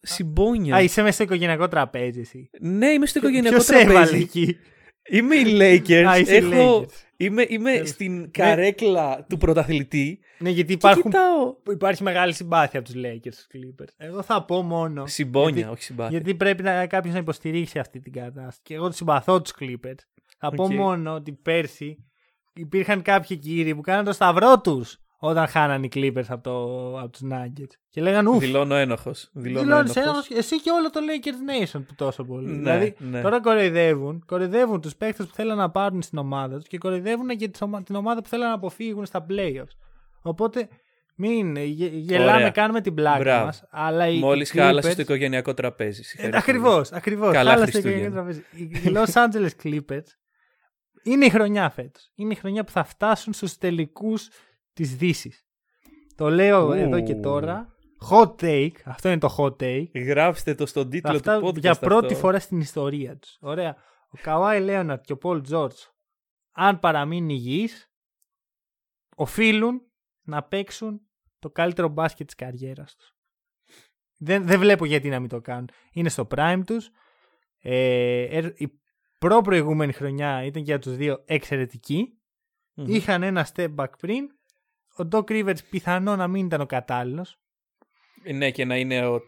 συμπόνια. 0.00 0.74
Α, 0.76 0.82
είσαι 0.82 1.00
μέσα 1.02 1.12
στο 1.14 1.22
οικογενειακό 1.22 1.68
τραπέζι 1.68 2.20
εσύ. 2.20 2.50
Ναι, 2.60 2.86
είμαι 2.88 3.06
στο 3.06 3.18
οικογενειακό 3.18 3.56
Ποιος 3.56 3.68
έβαλε 3.68 3.92
τραπέζι. 3.92 4.22
εκεί; 4.22 4.56
Είμαι 5.10 5.34
οι 5.34 5.44
Lakers. 5.58 6.04
Α, 6.08 6.18
είσαι 6.18 6.34
οι 6.34 6.36
Έχω... 6.36 6.80
Lakers. 6.80 6.86
Είμαι, 7.20 7.44
είμαι 7.48 7.84
στην 7.84 8.30
καρέκλα 8.30 9.24
του 9.28 9.36
πρωταθλητή. 9.36 10.20
Ναι, 10.38 10.50
γιατί 10.50 10.66
Και 10.66 10.72
υπάρχουν, 10.72 11.02
κοιτάω. 11.02 11.56
υπάρχει 11.70 12.02
μεγάλη 12.02 12.32
συμπάθεια 12.32 12.78
από 12.80 12.88
τους 12.92 13.00
Lakers 13.04 13.32
στους 13.32 13.46
Clippers. 13.54 13.92
Εγώ 13.96 14.22
θα 14.22 14.44
πω 14.44 14.62
μόνο... 14.62 15.06
Συμπόνια, 15.06 15.54
γιατί- 15.54 15.70
όχι 15.72 15.82
συμπάθεια. 15.82 16.16
Γιατί 16.16 16.34
πρέπει 16.34 16.62
να, 16.62 16.86
κάποιος 16.86 17.12
να 17.14 17.18
υποστηρίξει 17.20 17.78
αυτή 17.78 18.00
την 18.00 18.12
κατάσταση. 18.12 18.58
Και 18.62 18.74
εγώ 18.74 18.88
τους 18.88 18.94
συμπαθώ 18.94 19.42
τους 19.42 19.52
Clippers. 19.60 19.98
Θα 20.38 20.50
πω 20.50 20.64
Οκ. 20.64 20.72
μόνο 20.72 21.14
ότι 21.14 21.32
πέρσι 21.32 22.04
υπήρχαν 22.54 23.02
κάποιοι 23.02 23.36
κύριοι 23.36 23.74
που 23.74 23.80
κάναν 23.80 24.04
το 24.04 24.12
σταυρό 24.12 24.60
τους 24.60 24.98
όταν 25.20 25.46
χάναν 25.46 25.82
οι 25.82 25.88
Clippers 25.94 26.24
από, 26.28 26.42
το, 26.42 26.98
από 27.00 27.08
τους 27.08 27.20
Nuggets. 27.32 27.72
Και 27.90 28.00
λέγαν 28.00 28.26
ουφ, 28.26 28.38
Δηλώνω 28.38 28.74
ένοχος. 28.74 29.30
Δηλώνω 29.32 29.64
δηλώνεις 29.64 29.96
ένοχος. 29.96 30.12
ένοχος, 30.28 30.30
εσύ 30.30 30.60
και 30.60 30.70
όλο 30.70 30.90
το 30.90 31.00
Lakers 31.00 31.50
Nation 31.76 31.82
που 31.86 31.94
τόσο 31.94 32.24
πολύ. 32.24 32.46
Ναι, 32.48 32.56
δηλαδή 32.58 32.94
ναι. 32.98 33.20
τώρα 33.20 33.40
κοροϊδεύουν, 33.40 34.24
κοροϊδεύουν 34.26 34.80
τους 34.80 34.96
παίκτες 34.96 35.26
που 35.26 35.34
θέλουν 35.34 35.56
να 35.56 35.70
πάρουν 35.70 36.02
στην 36.02 36.18
ομάδα 36.18 36.56
τους 36.58 36.66
και 36.68 36.78
κοροϊδεύουν 36.78 37.28
και 37.28 37.48
τις 37.48 37.60
ομα- 37.62 37.82
την 37.82 37.94
ομάδα 37.94 38.22
που 38.22 38.28
θέλουν 38.28 38.46
να 38.46 38.52
αποφύγουν 38.52 39.06
στα 39.06 39.26
playoffs. 39.30 39.76
Οπότε 40.22 40.68
μην 41.14 41.56
γε- 41.56 41.92
γελάμε, 41.94 42.32
Ωραία. 42.32 42.50
κάνουμε 42.50 42.80
την 42.80 42.94
πλάκα 42.94 43.18
Μπράβο. 43.18 43.44
μας. 43.44 43.64
Αλλά 43.70 44.06
οι, 44.08 44.18
Μόλις 44.18 44.52
οι 44.52 44.58
χάλασε 44.58 44.88
Clippers- 44.90 44.94
το 44.96 45.02
οικογενειακό 45.02 45.54
τραπέζι. 45.54 46.00
ε, 46.00 46.04
Συγχαρητήρια. 46.04 46.38
ακριβώς, 46.38 46.92
ακριβώς. 46.92 47.32
Καλά 47.32 47.50
Χάλασε 47.50 47.64
το 47.64 47.70
Χριστούγεννα. 47.80 48.06
οικογενειακό 48.06 48.42
τραπέζι. 48.52 48.88
Οι 48.88 48.92
Los 48.94 49.12
Angeles 49.52 49.62
Clippers 49.66 50.06
είναι 51.02 51.24
η 51.24 51.30
χρονιά 51.30 51.70
φέτος. 51.70 52.10
Είναι 52.14 52.32
η 52.32 52.36
χρονιά 52.36 52.64
που 52.64 52.70
θα 52.70 52.84
φτάσουν 52.84 53.32
στους 53.32 53.56
τελικούς 53.58 54.28
της 54.78 54.96
δύσης. 54.96 55.46
Το 56.14 56.30
λέω 56.30 56.66
Ου. 56.66 56.72
εδώ 56.72 57.00
και 57.02 57.14
τώρα. 57.14 57.76
Hot 58.10 58.34
take. 58.40 58.72
Αυτό 58.84 59.08
είναι 59.08 59.18
το 59.18 59.36
hot 59.38 59.56
take. 59.62 59.90
Γράψτε 59.94 60.54
το 60.54 60.66
στον 60.66 60.90
τίτλο 60.90 61.16
Αυτά 61.16 61.40
του 61.40 61.46
podcast 61.46 61.60
για 61.60 61.74
πρώτη 61.74 62.06
αυτό. 62.06 62.18
φορά 62.18 62.38
στην 62.38 62.60
ιστορία 62.60 63.16
τους. 63.16 63.36
Ωραία. 63.40 63.76
Ο 64.08 64.18
Καουάι 64.22 64.60
Λέοναρτ 64.60 65.02
και 65.04 65.12
ο 65.12 65.16
Πολ 65.16 65.40
Τζόρτζ, 65.42 65.80
αν 66.52 66.78
παραμείνουν 66.78 67.28
υγιείς, 67.28 67.92
οφείλουν 69.16 69.80
να 70.22 70.42
παίξουν 70.42 71.00
το 71.38 71.50
καλύτερο 71.50 71.88
μπάσκετ 71.88 72.26
της 72.26 72.34
καριέρας 72.34 72.94
τους. 72.96 73.16
Δεν, 74.16 74.44
δεν 74.46 74.58
βλέπω 74.58 74.84
γιατί 74.84 75.08
να 75.08 75.20
μην 75.20 75.28
το 75.28 75.40
κάνουν. 75.40 75.68
Είναι 75.92 76.08
στο 76.08 76.26
prime 76.30 76.62
τους. 76.66 76.90
Ε, 77.60 78.22
ε, 78.22 78.52
η 78.56 78.80
προ-προηγούμενη 79.18 79.92
χρονιά 79.92 80.44
ήταν 80.44 80.62
και 80.62 80.70
για 80.70 80.78
τους 80.78 80.96
δύο 80.96 81.22
εξαιρετική. 81.26 82.18
Μμμ. 82.74 82.86
Είχαν 82.88 83.22
ένα 83.22 83.48
step 83.54 83.74
back 83.74 83.98
πριν. 83.98 84.37
Ο 84.98 85.08
Doc 85.12 85.24
Rivers 85.30 85.64
πιθανό 85.70 86.16
να 86.16 86.28
μην 86.28 86.46
ήταν 86.46 86.60
ο 86.60 86.66
κατάλληλος. 86.66 87.38
Ναι, 88.34 88.50
και 88.50 88.64
να 88.64 88.76
είναι 88.76 89.06
ο 89.06 89.20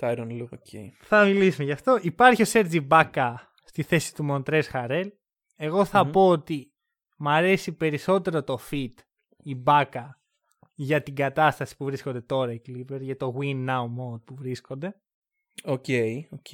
Tyronn 0.00 0.26
Lue. 0.30 0.48
οκ. 0.50 0.66
Θα 1.00 1.24
μιλήσουμε 1.24 1.64
γι' 1.64 1.72
αυτό. 1.72 1.98
Υπάρχει 2.02 2.42
ο 2.42 2.44
Serge 2.44 2.80
Ibaka 2.80 3.52
στη 3.64 3.82
θέση 3.82 4.14
του 4.14 4.24
Montrezl 4.24 4.68
Harrell. 4.68 5.12
Εγώ 5.56 5.84
θα 5.84 6.04
Μμμ. 6.04 6.10
πω 6.10 6.28
ότι 6.28 6.72
μ' 7.16 7.28
αρέσει 7.28 7.72
περισσότερο 7.72 8.42
το 8.42 8.58
fit 8.70 8.92
Ibaka 9.42 10.20
για 10.74 11.02
την 11.02 11.14
κατάσταση 11.14 11.76
που 11.76 11.84
βρίσκονται 11.84 12.20
τώρα 12.20 12.52
οι 12.52 12.60
Clippers, 12.66 13.00
για 13.00 13.16
το 13.16 13.34
win 13.40 13.68
now 13.68 13.82
mode 13.82 14.22
που 14.24 14.34
βρίσκονται. 14.34 15.00
Οκ, 15.64 15.84
οκ. 16.30 16.48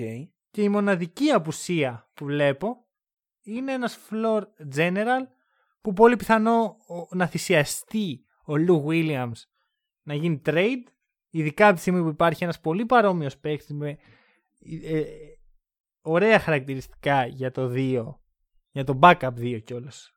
Και 0.50 0.62
η 0.62 0.68
μοναδική 0.68 1.30
απουσία 1.30 2.10
που 2.14 2.24
βλέπω 2.24 2.86
είναι 3.42 3.72
ένας 3.72 3.98
floor 4.10 4.42
general 4.76 5.26
που 5.80 5.92
πολύ 5.92 6.16
πιθανό 6.16 6.76
ο- 6.86 7.16
να 7.16 7.26
θυσιαστεί 7.26 8.24
ο 8.44 8.56
Λου 8.56 8.84
Williams 8.88 9.32
να 10.02 10.14
γίνει 10.14 10.42
trade 10.46 10.82
ειδικά 11.30 11.66
από 11.66 11.74
τη 11.74 11.80
στιγμή 11.80 12.02
που 12.02 12.08
υπάρχει 12.08 12.44
ένας 12.44 12.60
πολύ 12.60 12.86
παρόμοιος 12.86 13.38
παίκτης 13.38 13.72
με 13.72 13.98
ε, 14.82 14.98
ε, 14.98 15.04
ωραία 16.00 16.38
χαρακτηριστικά 16.38 17.26
για 17.26 17.50
το 17.50 17.72
2 17.74 18.04
για 18.70 18.84
το 18.84 18.98
backup 19.02 19.32
2 19.38 19.60
κιόλας 19.64 20.14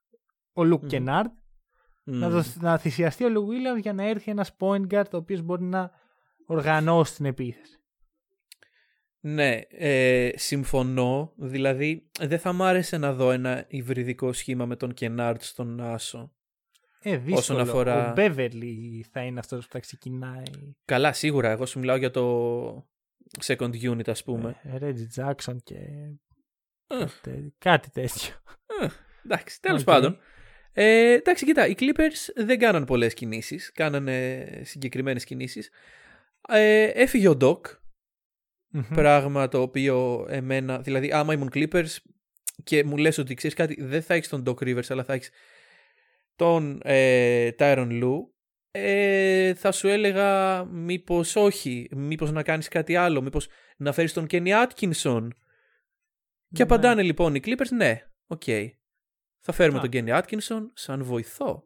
ο 0.53 0.63
Λουκ 0.63 0.81
Μμμ. 0.81 0.87
Κενάρντ 0.89 1.31
να, 2.03 2.29
Μμμ. 2.29 2.33
το- 2.41 2.59
να 2.59 2.77
θυσιαστεί 2.77 3.23
ο 3.23 3.29
Λου 3.29 3.47
Williams 3.47 3.81
για 3.81 3.93
να 3.93 4.03
έρθει 4.03 4.31
ένας 4.31 4.55
point 4.59 4.87
guard 4.87 5.09
ο 5.13 5.17
οποίος 5.17 5.41
μπορεί 5.41 5.63
να 5.63 5.91
οργανώσει 6.45 7.15
την 7.15 7.25
επίθεση 7.25 7.71
Ναι, 9.19 9.59
ε, 9.69 10.31
συμφωνώ. 10.35 11.33
Δηλαδή, 11.35 12.09
δεν 12.19 12.39
θα 12.39 12.53
μ' 12.53 12.63
άρεσε 12.63 12.97
να 12.97 13.13
δω 13.13 13.31
ένα 13.31 13.65
υβριδικό 13.67 14.33
σχήμα 14.33 14.65
με 14.65 14.75
τον 14.75 14.93
Kennard 14.93 15.41
στον 15.41 15.81
Άσο. 15.81 16.31
Ε, 17.09 17.17
δύσκολο. 17.17 17.37
Όσον 17.37 17.59
αφορά- 17.59 18.09
Ο 18.11 18.13
Beverly 18.17 19.01
θα 19.11 19.21
είναι 19.21 19.39
αυτός 19.39 19.65
που 19.65 19.71
θα 19.71 19.79
ξεκινάει. 19.79 20.43
Καλά, 20.85 21.13
σίγουρα. 21.13 21.49
Εγώ 21.49 21.65
σου 21.65 21.79
μιλάω 21.79 21.95
για 21.95 22.11
το 22.11 22.87
second 23.45 23.71
unit, 23.91 24.09
ας 24.09 24.23
πούμε. 24.23 24.55
Ε, 24.63 24.77
Reggie 24.81 25.21
Jackson 25.23 25.55
και 25.63 25.75
Ε. 26.87 27.05
τε- 27.21 27.53
κάτι 27.57 27.89
τέτοιο. 27.91 28.33
Εντάξει, 29.25 29.61
τέλος 29.61 29.79
Οκ. 29.81 29.85
πάντων. 29.85 30.17
Ε, 30.73 31.11
εντάξει, 31.13 31.45
κοίτα, 31.45 31.67
οι 31.67 31.73
Clippers 31.79 32.31
δεν 32.35 32.59
κάναν 32.59 32.85
πολλές 32.85 33.13
κινήσεις. 33.13 33.71
Κάνανε 33.71 34.47
συγκεκριμένες 34.63 35.23
κινήσεις. 35.23 35.69
Ε, 36.49 36.83
έφυγε 36.83 37.27
ο 37.29 37.37
Doc, 37.41 37.59
Μμμ. 38.69 38.81
πράγμα 38.93 39.47
το 39.47 39.61
οποίο 39.61 40.25
εμένα, 40.29 40.79
δηλαδή 40.79 41.11
άμα 41.11 41.33
ήμουν 41.33 41.49
Clippers 41.53 41.95
και 42.63 42.83
μου 42.83 42.97
λες 42.97 43.17
ότι 43.17 43.33
ξέρεις 43.33 43.55
κάτι, 43.55 43.83
δεν 43.83 44.01
θα 44.01 44.13
έχεις 44.13 44.27
τον 44.29 44.43
Doc 44.45 44.53
Rivers 44.63 44.85
αλλά 44.89 45.03
θα 45.03 45.13
έχεις 45.13 45.29
τον 46.37 46.79
ε, 46.83 47.49
Tyronn 47.59 48.03
Lue, 48.03 48.17
ε, 48.71 49.53
θα 49.53 49.71
σου 49.71 49.87
έλεγα 49.87 50.63
μήπως 50.65 51.35
όχι, 51.35 51.89
μήπως 51.95 52.31
να 52.31 52.43
κάνεις 52.43 52.67
κάτι 52.67 52.95
άλλο, 52.95 53.21
μήπως 53.21 53.47
να 53.77 53.91
φέρεις 53.91 54.13
τον 54.13 54.25
Kenny 54.29 54.65
Atkinson. 54.65 55.27
Και 56.49 56.57
Ναι. 56.57 56.63
απαντάνε 56.63 57.01
λοιπόν 57.03 57.35
οι 57.35 57.39
Clippers, 57.43 57.69
ναι, 57.75 58.01
οκ. 58.27 58.43
Θα 59.39 59.51
φέρουμε 59.51 59.77
Α. 59.79 59.81
τον 59.81 59.89
Kenny 59.93 60.21
Atkinson 60.21 60.61
σαν 60.73 61.03
βοηθό. 61.03 61.63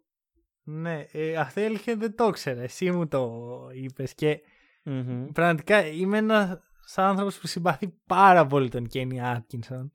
Ναι, 0.64 1.06
ε, 1.12 1.36
αυτό 1.36 1.60
έλεγε 1.62 1.96
δεν 1.96 2.16
το 2.16 2.28
ήξερα. 2.28 2.62
Εσύ 2.62 2.92
μου 2.92 3.08
το 3.08 3.30
είπες 3.74 4.14
και 4.16 4.40
Μμμ. 4.84 5.26
πραγματικά 5.32 5.86
είμαι 5.88 6.18
ένας 6.18 6.60
άνθρωπος 6.96 7.40
που 7.40 7.48
συμπαθεί 7.48 7.88
πάρα 8.06 8.46
πολύ 8.46 8.70
τον 8.70 8.88
Kenny 8.94 9.36
Atkinson. 9.36 9.92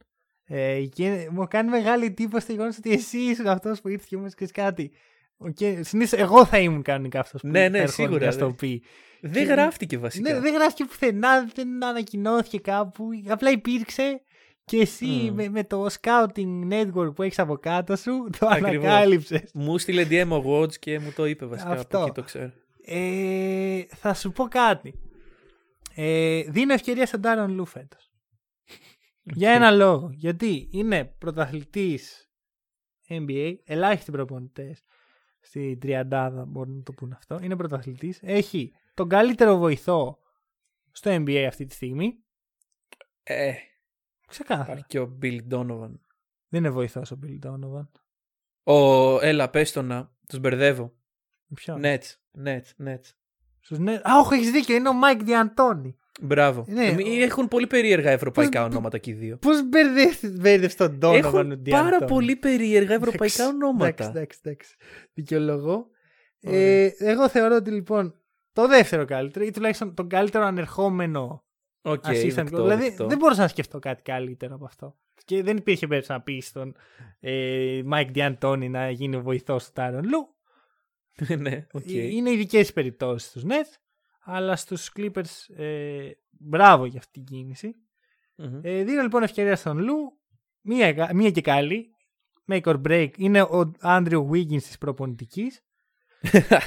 Ε, 0.49 0.81
και 0.95 1.29
μου 1.31 1.47
κάνει 1.49 1.71
μεγάλη 1.71 2.05
εντύπωση 2.05 2.47
το 2.47 2.53
γεγονός 2.53 2.77
ότι 2.79 2.93
εσύ 2.93 3.19
ήσουν 3.19 3.47
αυτός 3.47 3.81
που 3.81 3.89
ήρθε 3.89 4.05
και 4.09 4.17
μου 4.17 4.27
είπε 4.27 4.47
κάτι. 4.47 4.91
Okay. 5.47 5.79
Συνήθως 5.83 6.19
εγώ 6.21 6.45
θα 6.45 6.59
ήμουν 6.59 6.83
κανονικά 6.83 7.21
αυτός 7.21 7.41
που 7.41 7.47
Ναι, 7.49 7.69
ναι, 7.69 7.79
έρχονται 7.79 7.93
σίγουρα, 7.93 8.19
να 8.19 8.25
ναι. 8.27 8.31
στο 8.31 8.51
πει. 8.51 8.83
Δεν 9.21 9.33
Και- 9.47 9.53
γράφτηκε 9.53 9.99
βασικά. 9.99 10.33
Ναι, 10.33 10.41
δεν 10.41 10.55
γράφτηκε 10.55 10.85
πουθενά, 10.85 11.49
δεν 11.55 11.85
ανακοινώθηκε 11.85 12.59
κάπου. 12.59 13.09
Απλά 13.29 13.51
υπήρξε 13.51 14.21
και 14.65 14.77
εσύ 14.77 15.07
Μμμ. 15.07 15.35
με, 15.35 15.49
με 15.49 15.65
το 15.65 15.87
scouting 16.01 16.69
network 16.73 17.15
που 17.15 17.23
έχεις 17.23 17.39
από 17.39 17.57
κάτω 17.57 17.97
σου 17.97 18.29
το 18.39 18.47
Ακριβώς. 18.47 18.85
ανακάλυψες. 18.85 19.51
Μου 19.55 19.79
στείλε 19.79 20.07
DM 20.11 20.29
ο 20.29 20.61
Watch 20.61 20.75
και 20.75 20.99
μου 20.99 21.13
το 21.17 21.27
είπε 21.27 21.47
βασικά. 21.47 21.71
Αυτό. 21.71 21.97
Από 21.97 22.05
εκεί 22.07 22.15
το 22.15 22.23
ξέρω. 22.23 22.51
Ε, 22.85 23.83
θα 23.95 24.15
σου 24.15 24.33
πω 24.33 24.45
κάτι. 24.45 24.95
Ε, 25.95 26.43
δίνω 26.49 26.73
ευκαιρία 26.73 27.07
στον 27.07 27.21
Τάρον 27.21 27.51
Λου 27.55 27.67
φέτος. 27.67 28.06
Για 29.35 29.51
ένα 29.51 29.71
λόγο. 29.71 30.11
Γιατί 30.13 30.69
είναι 30.73 31.05
πρωταθλητής 31.05 32.31
NBA, 33.09 33.55
ελάχιστοι 33.65 34.11
προπονητές 34.11 34.83
στη 35.41 35.77
τριαντάδα 35.81 36.45
μπορούν 36.45 36.77
να 36.77 36.83
το 36.83 36.93
πούνε 36.93 37.15
αυτό. 37.19 37.39
Είναι 37.43 37.57
πρωταθλητής. 37.57 38.19
Έχει 38.23 38.73
τον 38.95 39.09
καλύτερο 39.09 39.57
βοηθό 39.57 40.19
στο 40.93 41.11
NBA 41.15 41.45
αυτή 41.49 41.67
τη 41.67 41.75
στιγμή. 41.75 42.19
Ε, 43.23 43.53
Ξεκάθαρα. 44.27 44.63
υπάρχει 44.65 44.85
και 44.87 44.99
ο 44.99 45.19
Bill 45.23 45.39
Donovan. 45.51 45.91
Δεν 46.49 46.61
είναι 46.61 46.71
βοηθός 46.71 47.11
ο 47.11 47.19
Billy 47.27 47.47
Donovan. 47.47 47.89
Ο, 48.63 49.21
έλα, 49.21 49.51
πες 49.51 49.73
το 49.73 49.83
να, 49.83 50.13
τους 50.29 50.39
μπερδεύω. 50.39 50.95
Ποιο; 51.55 51.79
Nets, 51.83 52.15
Nets, 52.45 52.87
Nets. 52.87 53.11
Στους 53.61 53.79
νέους- 53.79 54.01
Α, 54.01 54.19
όχι, 54.19 54.35
έχεις 54.35 54.51
δίκιο. 54.51 54.75
Είναι 54.75 54.89
ο 54.89 54.93
Mike 54.93 55.23
D'Antoni. 55.23 55.97
Μπράβο. 56.21 56.65
Ναι, 56.69 56.87
Εμεί- 56.87 57.05
ο- 57.21 57.23
Έχουν 57.23 57.49
πολύ 57.49 57.67
περίεργα 57.67 58.11
ευρωπαϊκά 58.11 58.63
Πώς- 58.65 58.71
ονόματα 58.73 58.99
και 58.99 59.11
οι 59.11 59.15
δύο. 59.15 59.37
Πώς 59.37 59.69
μπέρδευε 59.69 60.69
τον 60.77 60.99
Donovan 61.03 61.13
ο 61.13 61.17
Έχουν 61.17 61.53
D'Antoni. 61.53 61.71
πάρα 61.71 61.99
πολύ 62.05 62.37
περίεργα 62.37 62.95
ευρωπαϊκά 62.95 63.43
Εντάξει, 63.43 63.43
ονόματα. 63.43 63.87
Εντάξει, 63.87 64.09
εντάξει, 64.15 64.39
εντάξει. 64.43 64.75
Δικαιολογώ. 65.15 65.87
Ωραία. 66.47 66.61
Ε, 66.61 66.95
εγώ 66.99 67.29
θεωρώ 67.29 67.55
ότι 67.55 67.71
λοιπόν 67.71 68.15
το 68.53 68.69
δεύτερο 68.69 69.05
καλύτερο 69.05 69.45
ή 69.45 69.51
τουλάχιστον 69.51 69.95
τον 69.95 70.09
καλύτερο 70.09 70.45
ανερχόμενο 70.45 71.45
Οκ, 71.83 72.05
assistant. 72.07 72.31
δεκτό, 72.35 72.63
δηλαδή 72.63 72.83
δεκτό. 72.83 73.07
δεν 73.07 73.19
μπορούσα 73.19 73.41
να 73.41 73.49
σκεφτώ 73.49 73.79
κάτι 73.79 74.03
καλύτερο 74.03 74.55
από 74.55 74.65
αυτό. 74.65 74.97
Και 75.25 75.43
δεν 75.43 75.57
υπήρχε 75.57 75.87
περίπτωση 75.87 76.13
να 76.19 76.25
πεις 76.25 76.47
στον 76.47 76.75
ε, 77.21 77.83
Mike 77.93 78.11
D'Antoni 78.15 78.69
να 78.71 78.91
γίνει 78.91 79.17
ο 79.17 79.21
βοηθός 79.23 79.65
του 79.65 79.71
Tyronn 79.75 80.05
Lue. 80.09 80.35
ναι, 81.39 81.67
οκ. 81.73 81.87
Ε, 81.87 82.07
Είναι 82.07 82.31
ειδικές 82.31 82.65
περιπτώσεις 82.75 83.29
στους 83.29 83.43
Nets, 83.49 83.75
αλλά 84.29 84.57
στους 84.57 84.91
Clippers 84.97 85.55
ε, 85.57 86.11
μπράβο 86.31 86.87
για 86.87 86.99
αυτή 86.99 87.13
την 87.13 87.25
κίνηση. 87.25 87.75
Μμμ. 88.37 88.61
Ε, 88.63 88.83
δίνω 88.85 89.03
λοιπόν 89.03 89.23
ευκαιρία 89.23 89.57
στον 89.57 89.79
Lue. 89.79 89.97
Μία, 90.61 91.11
μία 91.15 91.31
και 91.31 91.41
καλή. 91.41 91.87
Make 92.53 92.63
or 92.63 92.81
break. 92.89 93.11
Είναι 93.17 93.43
ο 93.43 93.73
Andrew 93.83 94.29
Wiggins 94.31 94.63
της 94.63 94.79
προπονητικής. 94.79 95.61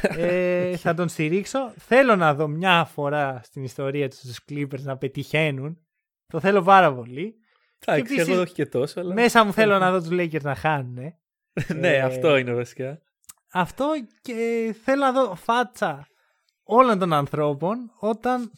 ε, 0.01 0.76
θα 0.84 0.93
τον 0.93 1.07
στηρίξω. 1.07 1.74
Θέλω 1.78 2.16
να 2.16 2.34
δω 2.34 2.47
μια 2.47 2.86
φορά 2.86 3.39
στην 3.43 3.64
ιστορία 3.64 4.10
τους 4.10 4.20
στους 4.20 4.39
Clippers 4.49 4.82
να 4.82 4.97
πετυχαίνουν. 4.97 5.78
Το 6.28 6.39
θέλω 6.39 6.62
πάρα 6.62 6.93
πολύ. 6.93 7.36
Εντάξει, 7.86 8.14
επίσης, 8.14 8.28
εγώ 8.34 8.41
όχι 8.41 8.53
και 8.53 8.66
τόσο, 8.66 8.99
αλλά... 8.99 9.14
Μέσα 9.14 9.43
μου 9.43 9.53
θέλω 9.53 9.78
να 9.84 9.91
δω 9.91 9.99
τους 9.99 10.10
Lakers 10.12 10.41
να 10.41 10.55
χάνουν. 10.55 10.97
ναι, 11.74 11.88
Ε, 11.95 11.99
αυτό 12.01 12.38
είναι 12.38 12.53
βασικά. 12.53 13.01
Αυτό 13.51 13.88
και 14.22 14.76
θέλω 14.84 15.01
να 15.01 15.12
δω 15.12 15.36
φάτσα 15.36 16.07
όλων 16.70 16.99
των 16.99 17.13
ανθρώπων 17.13 17.91
όταν 17.99 18.51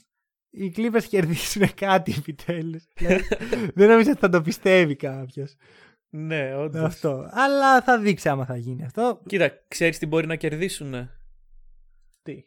οι 0.49 0.73
Clippers 0.77 1.03
κερδίσουν 1.09 1.73
κάτι 1.85 2.15
επιτέλους. 2.17 2.83
Δηλαδή, 2.95 3.23
δεν 3.75 3.89
νομίζω 3.89 4.11
ότι 4.11 4.19
θα 4.19 4.29
το 4.29 4.41
πιστεύει 4.41 4.95
κάποιος. 4.95 5.55
Ναι, 6.09 6.55
όντως. 6.55 6.83
Αυτό. 6.83 7.29
Αλλά 7.31 7.81
θα 7.81 7.99
δείξει 7.99 8.29
άμα 8.29 8.45
θα 8.45 8.57
γίνει 8.57 8.83
αυτό. 8.83 9.21
Κοίτα, 9.25 9.51
ξέρεις 9.67 9.97
τι 9.97 10.05
μπορεί 10.05 10.27
να 10.27 10.35
κερδίσουν. 10.35 11.09
Τι; 12.23 12.43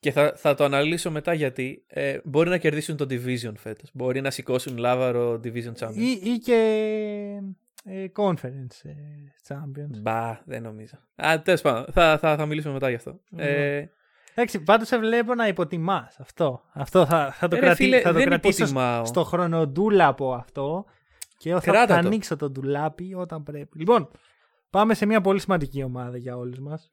Και 0.00 0.12
θα, 0.12 0.32
θα 0.36 0.54
το 0.54 0.64
αναλύσω 0.64 1.10
μετά 1.10 1.32
γιατί 1.32 1.84
ε, 1.86 2.18
μπορεί 2.24 2.48
να 2.48 2.58
κερδίσουν 2.58 2.96
το 2.96 3.06
Division 3.10 3.52
φέτος. 3.56 3.90
Μπορεί 3.94 4.20
να 4.20 4.30
σηκώσουν 4.30 4.76
λάβαρο 4.76 5.40
Division 5.44 5.72
Champions. 5.78 5.94
Ή, 5.94 6.20
ή 6.22 6.38
και 6.38 6.54
ε, 7.84 8.04
conference 8.16 8.82
ε, 8.82 8.94
champions. 9.48 10.00
Μπα, 10.00 10.42
δεν 10.44 10.62
νομίζω. 10.62 10.98
Α, 11.26 11.42
τέλος 11.42 11.60
πάντων, 11.60 11.92
θα, 11.92 12.18
θα, 12.18 12.36
θα 12.36 12.46
μιλήσουμε 12.46 12.72
μετά 12.72 12.88
γι' 12.88 12.94
αυτό. 12.94 13.20
Ε, 13.36 13.84
Εντάξει, 14.40 14.62
πάντως 14.62 14.88
σε 14.88 14.98
βλέπω 14.98 15.34
να 15.34 15.46
υποτιμάς 15.48 16.20
αυτό. 16.20 16.62
Αυτό 16.72 17.06
θα, 17.06 17.32
θα 17.32 17.48
το, 17.48 17.56
Ε, 17.56 17.58
ρε 17.58 17.64
κρατη- 17.66 17.82
φίλε, 17.82 18.00
θα 18.00 18.08
το 18.12 18.18
δεν 18.18 18.26
κρατήσω 18.26 18.62
υποτιμάω. 18.62 19.04
στο 19.04 19.24
χρονοτούλαπο 19.24 20.32
αυτό. 20.34 20.84
Και 21.36 21.52
θα, 21.52 21.60
Κράτα 21.60 21.94
θα 21.94 22.00
το. 22.00 22.06
ανοίξω 22.06 22.36
το 22.36 22.50
ντουλάπι 22.50 23.14
όταν 23.14 23.42
πρέπει. 23.42 23.78
Λοιπόν, 23.78 24.08
πάμε 24.70 24.94
σε 24.94 25.06
μια 25.06 25.20
πολύ 25.20 25.40
σημαντική 25.40 25.82
ομάδα 25.82 26.16
για 26.16 26.36
όλους 26.36 26.58
μας. 26.58 26.88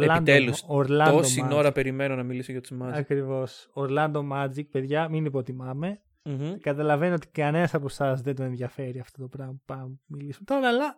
Επιτέλους, 0.00 0.64
Orlando 0.68 1.08
τόση 1.10 1.42
Magic. 1.46 1.56
ώρα 1.56 1.72
περιμένω 1.72 2.16
να 2.16 2.22
μιλήσω 2.22 2.52
για 2.52 2.60
τους 2.60 2.72
Magic. 2.82 2.90
Ακριβώς. 2.92 3.70
Orlando 3.74 4.22
Magic, 4.32 4.66
παιδιά, 4.70 5.08
μην 5.08 5.24
υποτιμάμε. 5.24 6.00
Μμμ. 6.24 6.54
Καταλαβαίνω 6.60 7.14
ότι 7.14 7.26
κανένας 7.28 7.74
από 7.74 7.86
εσάς 7.86 8.20
δεν 8.20 8.34
τον 8.36 8.46
ενδιαφέρει 8.46 8.98
αυτό 8.98 9.20
το 9.22 9.28
πράγμα 9.28 9.52
που 9.52 9.62
πάμε 9.64 9.82
να 9.82 10.16
μιλήσουμε 10.16 10.44
τώρα, 10.44 10.68
αλλά 10.68 10.96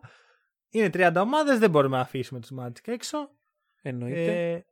είναι 0.69 0.89
30 0.93 1.21
ομάδες, 1.21 1.59
δεν 1.59 1.69
μπορούμε 1.69 1.95
να 1.95 2.01
αφήσουμε 2.01 2.39
τους 2.39 2.51
Magic 2.59 2.71
έξω. 2.85 3.29
Εννοείται. 3.81 4.51
Ε, 4.51 4.65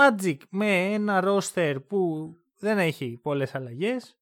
Magic 0.00 0.36
με 0.50 0.92
ένα 0.92 1.22
roster 1.24 1.76
που 1.88 2.30
δεν 2.58 2.78
έχει 2.78 3.18
πολλές 3.22 3.54
αλλαγές. 3.54 4.16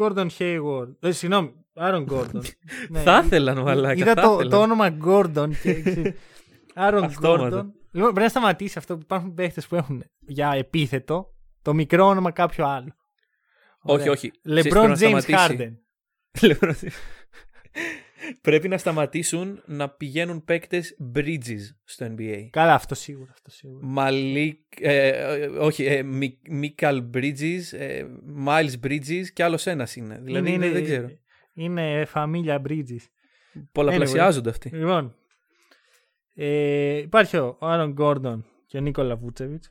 Gordon 0.00 0.28
Hayward. 0.38 0.94
Ε, 1.00 1.10
συγγνώμη, 1.12 1.52
Aaron 1.74 2.06
Gordon. 2.06 2.42
Ναι, 2.88 3.00
θα 3.00 3.22
ήθελα, 3.24 3.54
μαλάκα. 3.54 3.94
Είδα 4.00 4.14
θα 4.14 4.22
το, 4.22 4.32
ήθελα. 4.34 4.50
το 4.50 4.60
όνομα 4.60 4.96
Gordon 5.04 5.50
και. 5.62 5.74
ξέρεις, 5.82 6.14
Aaron 6.74 7.00
Αυτόματα. 7.04 7.62
Gordon. 7.62 7.70
Λοιπόν, 7.92 8.08
πρέπει 8.10 8.20
να 8.20 8.28
σταματήσει 8.28 8.78
αυτό 8.78 8.94
που 8.94 9.00
υπάρχουν 9.02 9.34
παίχτες 9.34 9.66
που 9.66 9.74
έχουν 9.76 10.04
για 10.18 10.50
επίθετο 10.50 11.26
το 11.62 11.74
μικρό 11.74 12.06
όνομα 12.06 12.30
κάποιο 12.30 12.66
άλλο. 12.66 12.96
Όχι, 13.82 14.00
Ωραία. 14.00 14.12
όχι. 14.12 14.30
Ξέρεις, 14.42 14.68
πρέπει 14.68 14.86
LeBron 14.86 14.88
να 14.88 14.94
James 14.94 15.20
σταματήσει. 15.22 15.36
Harden. 15.48 15.72
LeBron 18.32 18.36
James. 18.36 18.38
Πρέπει 18.40 18.68
να 18.68 18.78
σταματήσουν 18.78 19.62
να 19.66 19.88
πηγαίνουν 19.88 20.44
παίκτες 20.44 20.96
bridges 21.14 21.60
στο 21.84 22.06
NBA. 22.18 22.48
Καλά, 22.50 22.74
αυτό 22.74 22.94
σίγουρα. 22.94 23.30
Αυτό 23.32 23.50
σίγουρα. 23.50 23.86
Μαλίκ, 23.86 24.60
ε, 24.80 25.08
ε, 25.08 25.46
όχι, 25.46 25.84
ε, 25.84 26.02
Μι- 26.02 26.48
Μίκαλ 26.48 27.04
Bridges, 27.14 27.60
ε, 27.72 28.04
Miles 28.46 28.74
Bridges 28.86 29.24
και 29.32 29.42
άλλος 29.44 29.66
ένας 29.66 29.96
είναι. 29.96 30.20
Δηλαδή 30.22 30.52
είναι, 30.52 30.70
δεν 30.70 30.84
ξέρω. 30.84 31.08
Είναι 31.54 32.04
φαμίλια 32.04 32.62
Bridges. 32.68 33.06
Πολλαπλασιάζονται 33.72 34.50
αυτοί. 34.50 34.68
Λοιπόν, 34.68 35.14
ε, 36.34 36.96
υπάρχει 36.96 37.36
ο 37.36 37.56
Aaron 37.60 37.92
Gordon 37.92 38.44
και 38.66 38.76
ο 38.78 38.80
Nikola 38.80 39.16
Vučević, 39.16 39.64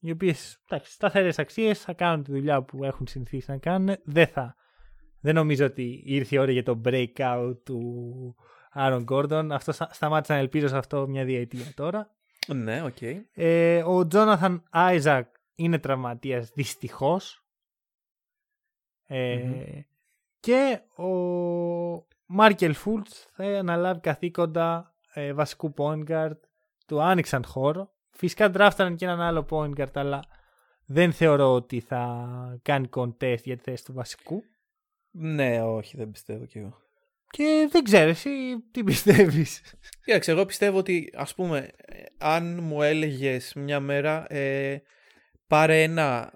οι 0.00 0.10
οποίες 0.10 0.62
σταθερές 0.82 1.38
αξίες 1.38 1.80
θα 1.80 1.92
κάνουν 1.92 2.24
τη 2.24 2.30
δουλειά 2.32 2.62
που 2.62 2.84
έχουν 2.84 3.06
συνηθίσει 3.06 3.50
να 3.50 3.58
κάνουν. 3.58 3.96
Δεν 4.04 4.26
θα. 4.26 4.56
Δεν 5.20 5.34
νομίζω 5.34 5.64
ότι 5.66 6.02
ήρθε 6.04 6.34
η 6.36 6.38
ώρα 6.38 6.50
για 6.52 6.62
το 6.62 6.80
breakout 6.84 7.54
του 7.64 8.36
Aaron 8.70 9.02
Gordon. 9.02 9.52
Αυτό 9.52 9.72
στα- 9.72 9.88
σταμάτησα 9.92 10.32
να 10.34 10.38
ελπίζω 10.38 10.68
σε 10.68 10.76
αυτό 10.76 11.06
μια 11.08 11.24
διετία 11.24 11.64
τώρα. 11.74 12.10
Ναι, 12.46 12.82
οκ. 12.82 12.96
Ε, 13.32 13.82
ο 13.82 14.06
Τζόναθαν 14.06 14.62
Άιζακ 14.70 15.34
είναι 15.54 15.78
τραυματίας 15.78 16.50
δυστυχώς. 16.50 17.42
Ε, 19.06 19.36
Μμμ. 19.36 19.80
Και 20.40 20.80
ο 21.02 21.08
Μάρκελ 22.26 22.74
Φούλτς 22.74 23.28
θα 23.32 23.44
αναλάβει 23.44 24.00
καθήκοντα 24.00 24.94
ε, 25.12 25.32
βασικού 25.32 25.74
point 25.76 26.04
guard. 26.08 26.36
Του 26.86 27.02
άνοιξαν 27.02 27.44
χώρο. 27.44 27.90
Φυσικά 28.10 28.50
δράφταναν 28.50 28.96
και 28.96 29.04
έναν 29.04 29.20
άλλο 29.20 29.46
point 29.50 29.72
guard, 29.76 29.90
αλλά 29.94 30.24
δεν 30.84 31.12
θεωρώ 31.12 31.52
ότι 31.54 31.80
θα 31.80 32.28
κάνει 32.62 32.88
contest 32.94 33.42
για 33.42 33.56
τη 33.56 33.62
θέση 33.62 33.84
του 33.84 33.92
βασικού. 33.92 34.42
Ναι, 35.10 35.62
όχι, 35.62 35.96
δεν 35.96 36.10
πιστεύω 36.10 36.44
κι 36.46 36.58
εγώ. 36.58 36.76
Και 37.30 37.68
δεν 37.70 37.82
ξέρω 37.84 38.08
εσύ 38.08 38.30
τι 38.70 38.84
πιστεύεις; 38.84 39.62
Κοίταξε, 40.04 40.30
εγώ 40.30 40.44
πιστεύω 40.44 40.78
ότι 40.78 41.12
ας 41.16 41.34
πούμε, 41.34 41.70
ε, 41.76 42.02
αν 42.18 42.58
μου 42.62 42.82
έλεγες 42.82 43.52
μια 43.56 43.80
μέρα 43.80 44.32
ε, 44.32 44.82
πάρε 45.46 45.82
ένα 45.82 46.32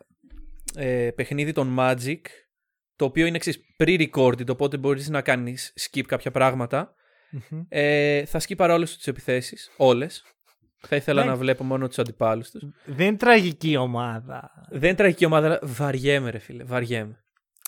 ε, 0.77 1.11
παιχνίδι 1.14 1.53
των 1.53 1.77
Magic, 1.79 2.20
το 2.97 3.05
οποίο 3.05 3.27
είναι 3.27 3.37
εξής 3.37 3.61
pre-recorded, 3.79 4.49
οπότε 4.49 4.77
μπορείς 4.77 5.09
να 5.09 5.23
κάνεις 5.23 5.73
skip 5.81 6.03
κάποια 6.07 6.31
πράγματα, 6.31 6.95
Μμμ. 7.31 7.62
ε, 7.68 8.25
θα 8.25 8.39
σκύπαρα 8.39 8.75
όλες 8.75 8.97
τις 8.97 9.07
επιθέσεις, 9.07 9.70
όλες. 9.77 10.25
Θα 10.87 10.97
ήθελα 10.97 11.23
Ναι. 11.25 11.31
να 11.31 11.37
βλέπω 11.37 11.64
μόνο 11.64 11.89
τους 11.89 11.99
αντιπάλους 11.99 12.51
τους. 12.51 12.62
δεν 12.85 13.07
είναι 13.07 13.16
τραγική 13.16 13.77
ομάδα. 13.77 14.51
Δεν 14.70 14.83
είναι 14.89 14.95
τραγική 14.97 15.25
ομάδα, 15.25 15.47
αλλά 15.47 15.59
βαριέμαι 15.62 16.31
ρε 16.31 16.39
φίλε, 16.39 16.64
βαριέμαι. 16.64 17.25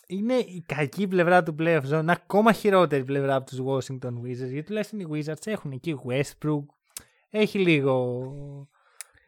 Είναι 0.06 0.34
η 0.34 0.64
κακή 0.66 1.06
πλευρά 1.06 1.42
του 1.42 1.54
playoff 1.58 1.82
zone, 1.90 2.04
ακόμα 2.06 2.52
χειρότερη 2.52 3.04
πλευρά 3.04 3.34
από 3.34 3.46
τους 3.46 3.58
Washington 3.66 4.08
Wizards, 4.12 4.50
γιατί 4.50 4.62
τουλάχιστον 4.62 5.00
οι 5.00 5.06
Wizards 5.12 5.46
έχουν 5.46 5.72
εκεί 5.72 5.96
Westbrook, 6.08 6.64
έχει 7.30 7.58
λίγο 7.58 8.22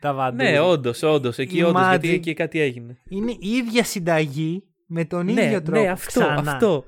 τα 0.00 0.14
βαντού. 0.14 0.36
Ναι, 0.36 0.60
όντως, 0.60 1.02
όντως. 1.02 1.38
Εκεί 1.38 1.56
Η 1.58 1.62
όντως, 1.62 1.88
γιατί 1.88 2.08
Magic- 2.08 2.14
εκεί 2.14 2.34
κάτι 2.34 2.60
έγινε. 2.60 2.98
Είναι 3.08 3.30
η 3.30 3.48
ίδια 3.48 3.84
συνταγή 3.84 4.64
με 4.86 5.04
τον 5.04 5.24
ναι, 5.24 5.44
ίδιο 5.44 5.62
τρόπο. 5.62 5.80
ναι, 5.80 5.88
αυτό, 5.88 6.20
ξανά. 6.20 6.34
αυτό, 6.34 6.50
αυτό. 6.50 6.84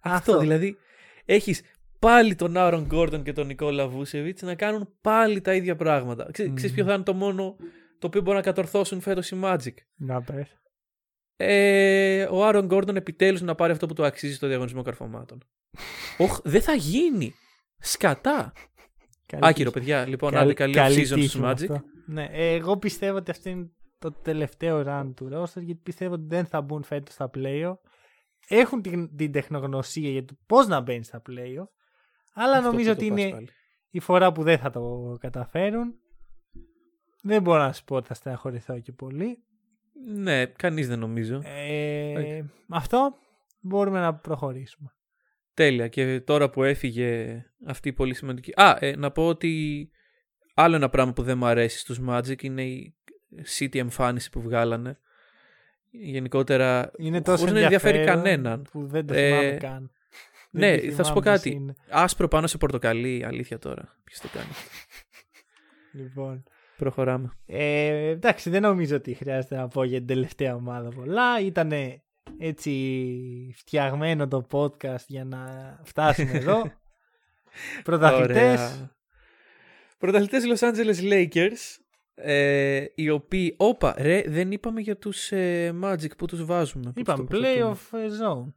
Αυτό. 0.00 0.38
δηλαδή, 0.38 0.76
έχεις 1.24 1.62
πάλι 1.98 2.34
τον 2.34 2.56
Άρον 2.56 2.84
Γκόρντον 2.86 3.22
και 3.22 3.32
τον 3.32 3.46
Νικόλα 3.46 3.88
Βούσεβιτς 3.88 4.42
να 4.42 4.54
κάνουν 4.54 4.88
πάλι 5.00 5.40
τα 5.40 5.54
ίδια 5.54 5.76
πράγματα. 5.76 6.28
Ξέ, 6.32 6.46
Μμμ. 6.46 6.54
Ξέρεις 6.54 6.74
ποιο 6.74 6.84
θα 6.84 6.94
είναι 6.94 7.02
το 7.02 7.14
μόνο 7.14 7.56
το 7.98 8.06
οποίο 8.06 8.20
μπορεί 8.20 8.36
να 8.36 8.42
κατορθώσουν 8.42 9.00
φέτος 9.00 9.30
οι 9.30 9.40
Magic; 9.42 9.74
Να 9.96 10.22
πες. 10.22 10.58
Ε, 11.36 12.22
ο 12.30 12.44
Άρον 12.46 12.66
Γκόρντον 12.66 12.96
επιτέλους 12.96 13.40
να 13.40 13.54
πάρει 13.54 13.72
αυτό 13.72 13.86
που 13.86 13.94
του 13.94 14.04
αξίζει 14.04 14.34
στο 14.34 14.46
διαγωνισμό 14.46 14.82
καρφωμάτων. 14.82 15.38
Οχ, 16.18 16.40
δεν 16.44 16.62
θα 16.62 16.74
γίνει. 16.74 17.34
Σκατά. 17.78 18.52
Καλή 19.26 19.46
Άκυρο, 19.46 19.70
τύχη. 19.70 19.84
παιδιά. 19.86 20.06
Λοιπόν, 20.06 20.30
Καλή- 20.30 20.44
άντε 20.44 20.54
καλή 20.54 20.74
καλή 20.74 20.94
off-season 20.94 21.14
τύχη 21.14 21.28
στους 21.28 21.40
με 21.40 21.48
Magic. 21.50 21.52
αυτό. 21.52 21.80
Ναι, 22.06 22.28
ε, 22.30 22.54
εγώ 22.54 22.76
πιστεύω 22.76 23.16
ότι 23.16 23.30
αυτό 23.30 23.48
είναι 23.50 23.70
το 23.98 24.12
τελευταίο 24.12 24.84
run 24.86 25.12
του 25.16 25.28
roster 25.32 25.62
γιατί 25.62 25.80
πιστεύω 25.82 26.14
ότι 26.14 26.24
δεν 26.26 26.46
θα 26.46 26.60
μπουν 26.60 26.82
φέτος 26.82 27.14
στα 27.14 27.30
playoff. 27.34 27.76
Έχουν 28.48 28.82
την, 28.82 29.16
την 29.16 29.32
τεχνογνωσία 29.32 30.10
για 30.10 30.24
το 30.24 30.34
πώς 30.46 30.66
να 30.66 30.80
μπαίνει 30.80 31.04
στα 31.04 31.22
playoff. 31.28 31.68
Αλλά 32.34 32.56
Αυτό 32.56 32.70
νομίζω 32.70 32.90
που 32.94 32.98
το 32.98 33.04
ότι 33.04 33.08
πας 33.14 33.20
είναι 33.20 33.30
πάλι. 33.30 33.48
η 33.90 34.00
φορά 34.00 34.32
που 34.32 34.42
δεν 34.42 34.58
θα 34.58 34.70
το 34.70 35.16
καταφέρουν. 35.20 35.94
Δεν 37.22 37.42
μπορώ 37.42 37.62
να 37.62 37.72
σου 37.72 37.84
πω 37.84 37.96
ότι 37.96 38.06
θα 38.06 38.14
στεναχωρηθώ 38.14 38.80
και 38.80 38.92
πολύ. 38.92 39.44
Ναι, 40.14 40.46
κανείς 40.46 40.88
δεν 40.88 40.98
νομίζω. 40.98 41.40
Ε, 41.44 42.42
αυτό 42.68 43.14
μπορούμε 43.60 44.00
να 44.00 44.14
προχωρήσουμε. 44.14 44.92
Τέλεια. 45.54 45.88
Και 45.88 46.20
τώρα 46.20 46.50
που 46.50 46.62
έφυγε 46.62 47.42
αυτή 47.66 47.88
η 47.88 47.92
πολύ 47.92 48.14
σημαντική. 48.14 48.52
Α, 48.56 48.76
ε, 48.80 48.96
να 48.96 49.10
πω 49.10 49.26
ότι 49.26 49.90
άλλο 50.54 50.76
ένα 50.76 50.88
πράγμα 50.88 51.12
που 51.12 51.22
δεν 51.22 51.38
μου 51.38 51.46
αρέσει 51.46 51.78
στους 51.78 52.00
Magic 52.08 52.42
είναι 52.42 52.64
η 52.64 52.94
City 53.58 53.76
εμφάνιση 53.76 54.30
που 54.30 54.40
βγάλανε. 54.40 54.98
Γενικότερα. 55.90 56.90
Είναι 56.98 57.22
τόσο 57.22 57.36
χωρίς 57.38 57.54
να 57.54 57.60
ενδιαφέρει 57.60 57.98
ενδιαφέρον 57.98 58.24
κανέναν. 58.24 58.62
που 58.70 58.86
δεν 58.86 59.06
το 59.06 59.14
Ε, 59.14 59.28
θυμάμαι 59.28 59.56
καν. 59.56 59.90
ναι, 60.50 60.70
Δεν 60.70 60.80
τη 60.80 60.90
θα 60.90 61.04
σου 61.04 61.12
πω 61.12 61.20
θυμάμαι 61.20 61.36
κάτι. 61.36 61.50
πώς 61.50 61.60
είναι. 61.60 61.74
Άσπρο 61.90 62.28
πάνω 62.28 62.46
σε 62.46 62.58
πορτοκαλί, 62.58 63.24
αλήθεια 63.24 63.58
τώρα. 63.58 63.96
Ποιος 64.04 64.20
το 64.20 64.28
κάνει. 64.32 64.50
Λοιπόν. 65.92 66.44
Προχωράμε. 66.76 67.32
Ε, 67.46 68.08
εντάξει, 68.08 68.50
δεν 68.50 68.62
νομίζω 68.62 68.96
ότι 68.96 69.14
χρειάζεται 69.14 69.56
να 69.56 69.68
πω 69.68 69.84
για 69.84 69.98
την 69.98 70.06
τελευταία 70.06 70.54
ομάδα 70.54 70.88
πολλά. 70.88 71.40
Ήταν 71.40 71.72
έτσι 72.38 72.72
φτιαγμένο 73.56 74.28
το 74.28 74.46
podcast 74.50 75.04
για 75.06 75.24
να 75.24 75.46
φτάσουμε 75.82 76.30
εδώ. 76.32 76.62
Πρωταθλητές. 77.84 78.86
Πρωταθλητές 79.98 80.44
Los 80.46 80.68
Angeles 80.70 81.12
Lakers. 81.12 81.78
Ε, 82.14 82.84
οι 82.94 83.10
οποίοι. 83.10 83.54
Όπα, 83.58 83.94
ρε, 83.98 84.22
δεν 84.26 84.52
είπαμε 84.52 84.80
για 84.80 84.96
τους 84.96 85.32
ε, 85.32 85.74
Magic 85.82 86.16
που 86.18 86.26
τους 86.26 86.44
βάζουμε. 86.44 86.84
Πώς 86.84 86.94
Είπαμε 86.96 87.18
το 87.18 87.24
προσθέτουμε. 87.24 87.76
playoff 87.92 87.98
ε, 87.98 88.06
zone. 88.08 88.52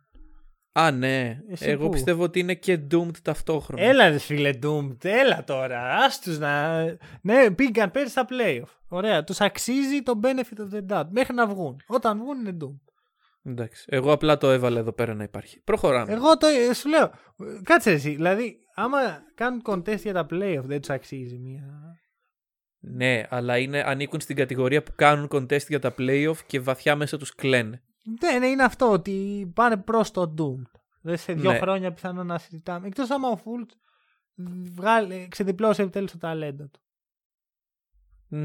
Α, 0.79 0.91
ναι. 0.91 1.39
Εσύ 1.49 1.69
Εγώ 1.69 1.83
πού; 1.85 1.89
πιστεύω 1.89 2.23
ότι 2.23 2.39
είναι 2.39 2.53
και 2.53 2.79
Doomed 2.91 3.17
ταυτόχρονα. 3.21 3.83
Έλα 3.83 4.09
ρε 4.09 4.17
φίλε 4.17 4.49
Doomed, 4.63 5.05
έλα 5.05 5.43
τώρα. 5.43 5.95
Άστους 5.95 6.37
να... 6.39 6.83
Ναι, 7.21 7.51
πήγαν 7.51 7.91
πέρυσι 7.91 8.11
στα 8.11 8.25
playoff. 8.29 8.69
Ωραία, 8.87 9.23
τους 9.23 9.41
αξίζει 9.41 10.01
το 10.03 10.19
benefit 10.23 10.59
of 10.59 10.77
the 10.77 10.97
doubt. 10.97 11.05
Μέχρι 11.09 11.33
να 11.33 11.47
βγουν. 11.47 11.81
Όταν 11.87 12.17
βγουν 12.17 12.39
είναι 12.39 12.57
Doomed. 12.61 12.91
Εντάξει. 13.43 13.85
Εγώ 13.89 14.11
απλά 14.11 14.37
το 14.37 14.49
έβαλα 14.49 14.79
εδώ 14.79 14.91
πέρα 14.91 15.13
να 15.13 15.23
υπάρχει. 15.23 15.61
Προχωράμε. 15.63 16.13
Εγώ 16.13 16.37
το 16.37 16.47
ε, 16.47 16.73
σου 16.73 16.89
λέω. 16.89 17.03
ε, 17.03 17.11
Κάτσε 17.63 17.91
εσύ. 17.91 18.09
Δηλαδή, 18.09 18.57
άμα 18.75 18.97
κάνουν 19.35 19.61
contest 19.65 20.01
για 20.01 20.13
τα 20.13 20.25
playoff, 20.29 20.63
δεν 20.63 20.79
τους 20.79 20.89
αξίζει 20.89 21.37
μία. 21.37 21.63
Ναι, 22.79 23.23
αλλά 23.29 23.57
είναι, 23.57 23.83
ανήκουν 23.85 24.19
στην 24.19 24.35
κατηγορία 24.35 24.83
που 24.83 24.91
κάνουν 24.95 25.27
contest 25.31 25.67
για 25.67 25.79
τα 25.79 25.93
playoff 25.97 26.37
και 26.47 26.59
βαθιά 26.59 26.95
μέσα 26.95 27.17
τους 27.17 27.35
κλαίνε. 27.35 27.81
Ναι, 28.21 28.37
ναι, 28.39 28.47
είναι 28.47 28.63
αυτό 28.63 28.91
ότι 28.91 29.49
πάνε 29.55 29.77
προς 29.77 30.11
το 30.11 30.33
Doom. 30.37 30.61
Δεν 31.01 31.17
σε 31.17 31.33
δύο 31.33 31.51
Ναι. 31.51 31.57
χρόνια 31.57 31.93
πιθανόν 31.93 32.25
να 32.27 32.37
συζητάμε. 32.37 32.87
Εκτός 32.87 33.09
άμα 33.09 33.29
ο 33.29 33.35
Φούλτ 33.37 33.71
ξεδιπλώσει 35.29 35.81
επιτέλους 35.81 36.11
το 36.11 36.17
ταλέντο 36.17 36.67
του. 36.67 36.79
Μ, 38.27 38.37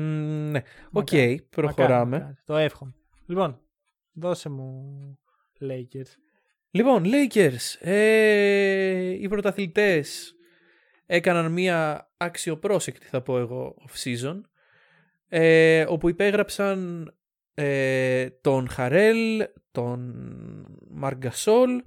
ναι. 0.50 0.58
Οκ, 0.90 1.10
Μακάρι, 1.10 1.46
προχωράμε. 1.50 2.18
μακάρι. 2.18 2.36
Το 2.44 2.56
εύχομαι. 2.56 2.94
Λοιπόν, 3.26 3.60
δώσε 4.12 4.48
μου 4.48 4.84
Lakers. 5.60 6.10
Λοιπόν, 6.70 7.02
Lakers. 7.06 7.76
Ε, 7.80 9.08
οι 9.20 9.28
πρωταθλητές 9.28 10.34
έκαναν 11.06 11.52
μία 11.52 12.10
αξιοπρόσεκτη, 12.16 13.06
θα 13.06 13.22
πω 13.22 13.38
εγώ, 13.38 13.74
off-season, 13.88 14.40
ε, 15.28 15.84
όπου 15.88 16.08
υπέγραψαν 16.08 17.06
ε, 17.54 18.30
τον 18.30 18.68
Harrell, 18.68 19.42
τον 19.72 20.14
Marc 20.90 21.31
Gasol 21.31 21.82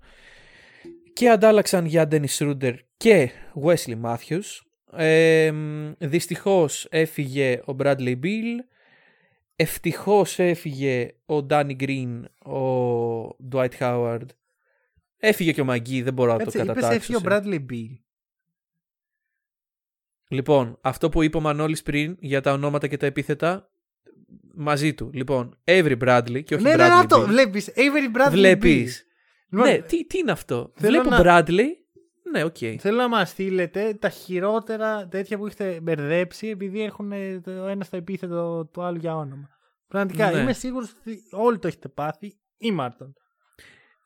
και 1.13 1.29
αντάλλαξαν 1.29 1.85
για 1.85 2.07
Dennis 2.11 2.37
Ruder 2.37 2.73
και 2.97 3.29
Wesley 3.65 4.01
Matthews. 4.01 4.59
Ε, 4.97 5.51
δυστυχώς 5.97 6.87
έφυγε 6.89 7.61
ο 7.65 7.75
Bradley 7.79 8.19
Bill, 8.23 8.59
ευτυχώς 9.55 10.39
έφυγε 10.39 11.13
ο 11.25 11.37
Danny 11.49 11.75
Green, 11.79 12.21
ο 12.53 13.35
Dwight 13.51 13.69
Howard, 13.79 14.25
έφυγε 15.17 15.51
και 15.51 15.61
ο 15.61 15.65
Μαγκή, 15.65 16.01
δεν 16.01 16.13
μπορώ 16.13 16.31
να 16.31 16.37
Κάτσε, 16.37 16.57
το 16.57 16.63
είπες 16.63 16.73
κατατάξω. 16.75 16.97
έφυγε 16.97 17.17
ο 17.17 17.19
σε- 17.19 17.27
Bradley 17.29 17.65
Bill. 17.71 17.97
Λοιπόν, 20.29 20.77
αυτό 20.81 21.09
που 21.09 21.21
είπε 21.23 21.37
ο 21.37 21.41
Μανώλης 21.41 21.81
πριν 21.83 22.17
για 22.19 22.41
τα 22.41 22.51
ονόματα 22.53 22.87
και 22.87 22.97
τα 22.97 23.05
επίθετα, 23.05 23.69
μαζί 24.55 24.93
του. 24.93 25.09
Λοιπόν, 25.13 25.57
Avery 25.65 25.97
Bradley 26.03 26.43
και 26.43 26.55
όχι 26.55 26.63
Ναι, 26.63 26.73
Bradley 26.73 26.77
ναι, 26.77 26.87
ναι, 26.87 26.93
αυτό. 26.93 27.21
Bill. 27.21 27.25
Βλέπεις, 27.25 27.71
Avery 27.75 28.17
Bradley 28.17 28.27
Beal. 28.27 28.31
Βλέπεις. 28.31 29.05
Λοιπόν, 29.49 29.67
ναι, 29.69 29.77
τι, 29.77 30.05
τι 30.05 30.17
είναι 30.17 30.31
αυτό; 30.31 30.71
θέλω 30.75 31.01
Βλέπω 31.01 31.09
να- 31.09 31.21
Bradley. 31.23 31.65
Ναι, 32.31 32.43
οκ. 32.43 32.57
Θέλω 32.79 32.97
να 32.97 33.07
μας 33.07 33.29
στείλετε 33.29 33.93
τα 33.99 34.09
χειρότερα 34.09 35.07
τέτοια 35.07 35.37
που 35.37 35.45
έχετε 35.45 35.79
μπερδέψει 35.81 36.47
επειδή 36.47 36.81
έχουν 36.83 37.11
ε, 37.11 37.39
το 37.39 37.51
ένας 37.51 37.87
στο 37.87 37.97
επίθετο 37.97 38.69
του 38.73 38.83
άλλου 38.83 38.97
για 38.97 39.15
όνομα. 39.15 39.49
Πραγματικά 39.87 40.31
Ναι. 40.31 40.39
είμαι 40.39 40.53
σίγουρος 40.53 40.91
ότι 40.99 41.19
όλοι 41.31 41.59
το 41.59 41.67
έχετε 41.67 41.87
πάθει 41.87 42.37
ή 42.57 42.71
Μάρτον. 42.71 43.13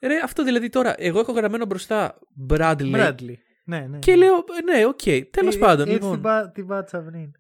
Ρε, 0.02 0.16
αυτό 0.24 0.43
δηλαδή 0.43 0.70
τώρα, 0.70 0.93
εγώ 0.97 1.20
έχω 1.20 1.32
γραμμένο 1.32 1.66
μπροστά 1.66 2.20
Bradley. 2.50 2.95
Bradley. 2.95 3.34
Ναι, 3.66 3.80
ναι. 3.89 4.00
Και 4.00 4.16
λέω, 4.16 4.34
ναι, 4.72 4.86
οκ, 4.86 5.30
τέλος 5.32 5.56
Ε, 5.56 5.60
πάντων. 5.60 5.82
Έτσι 5.88 5.93
λοιπόν. 5.93 6.12
την, 6.12 6.22
πά, 6.22 6.52
την 6.52 6.68
πάτησα 6.68 7.00
πριν. 7.02 7.32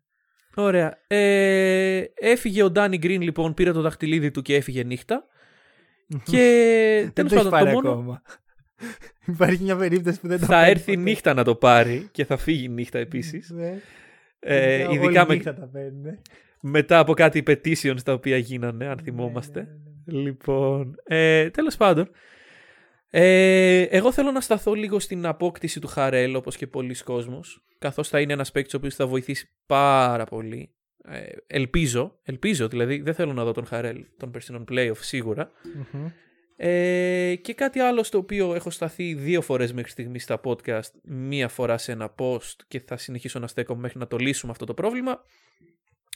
Ωραία. 0.55 0.99
Ε, 1.07 2.03
έφυγε 2.15 2.63
ο 2.63 2.71
Danny 2.75 2.93
Green 3.03 3.19
λοιπόν, 3.19 3.53
πήρε 3.53 3.71
το 3.71 3.81
δαχτυλίδι 3.81 4.31
του 4.31 4.41
και 4.41 4.55
έφυγε 4.55 4.83
νύχτα. 4.83 5.25
και 6.23 7.01
Δεν 7.03 7.13
τέλος 7.13 7.31
το 7.31 7.39
έχει 7.39 7.49
πάντων, 7.49 7.65
πάρει 7.65 7.75
το 7.75 7.81
μόνο, 7.81 7.89
ακόμα. 7.91 8.21
Υπάρχει 9.33 9.63
μια 9.63 9.75
περίπτωση 9.75 10.19
που 10.19 10.27
δεν 10.27 10.39
το 10.39 10.45
θα 10.45 10.51
πάρει 10.53 10.69
έρθει 10.71 10.91
ποτέ. 10.91 10.97
νύχτα 11.09 11.33
να 11.33 11.43
το 11.43 11.55
πάρει 11.55 12.07
και 12.11 12.25
θα 12.25 12.37
φύγει 12.37 12.69
νύχτα 12.69 12.99
επίσης. 12.99 13.49
Ναι. 13.49 13.77
Ε, 14.39 14.83
Όλη 14.85 14.95
ειδικά 14.95 15.25
με, 15.27 15.33
νύχτα 15.33 15.53
τα 15.53 15.69
παίρνουν. 15.73 16.01
ναι. 16.01 16.17
μετά 16.61 16.99
από 16.99 17.13
κάτι 17.13 17.43
petitions 17.47 18.01
τα 18.03 18.13
οποία 18.13 18.37
γίνανε, 18.37 18.85
αν 18.87 18.99
θυμόμαστε. 19.03 19.67
Λοιπόν, 20.05 20.95
ε, 21.03 21.49
τέλος 21.49 21.77
πάντων. 21.77 22.09
Ε, 23.09 23.81
εγώ 23.81 24.11
θέλω 24.11 24.31
να 24.31 24.41
σταθώ 24.41 24.73
λίγο 24.73 24.99
στην 24.99 25.25
απόκτηση 25.25 25.79
του 25.79 25.87
Χαρέλ, 25.87 26.35
όπως 26.35 26.57
και 26.57 26.67
πολλοί 26.67 26.95
κόσμος, 27.03 27.63
καθώς 27.79 28.09
θα 28.09 28.21
είναι 28.21 28.33
ένας 28.33 28.51
παίκτης 28.51 28.73
ο 28.73 28.77
οποίος 28.77 28.95
θα 28.95 29.07
βοηθήσει 29.07 29.49
πάρα 29.65 30.25
πολύ. 30.25 30.73
Ε, 31.03 31.31
ελπίζω, 31.47 32.19
ελπίζω 32.23 32.67
δηλαδή, 32.67 33.01
δεν 33.01 33.13
θέλω 33.13 33.33
να 33.33 33.43
δω 33.43 33.51
τον 33.51 33.65
Χαρέλ 33.65 34.05
των 34.17 34.31
περσινών 34.31 34.65
playoff 34.71 34.97
σίγουρα. 34.99 35.51
Μμμ. 35.93 36.11
Ε, 36.61 37.35
και 37.35 37.53
κάτι 37.53 37.79
άλλο 37.79 38.03
στο 38.03 38.17
οποίο 38.17 38.55
έχω 38.55 38.69
σταθεί 38.69 39.13
δύο 39.13 39.41
φορές 39.41 39.73
μέχρι 39.73 39.91
στιγμής 39.91 40.23
στα 40.23 40.41
podcast, 40.43 40.91
μία 41.03 41.47
φορά 41.47 41.77
σε 41.77 41.91
ένα 41.91 42.13
post 42.17 42.55
και 42.67 42.79
θα 42.79 42.97
συνεχίσω 42.97 43.39
να 43.39 43.47
στέκομαι 43.47 43.81
μέχρι 43.81 43.99
να 43.99 44.07
το 44.07 44.17
λύσουμε 44.17 44.51
αυτό 44.51 44.65
το 44.65 44.73
πρόβλημα, 44.73 45.23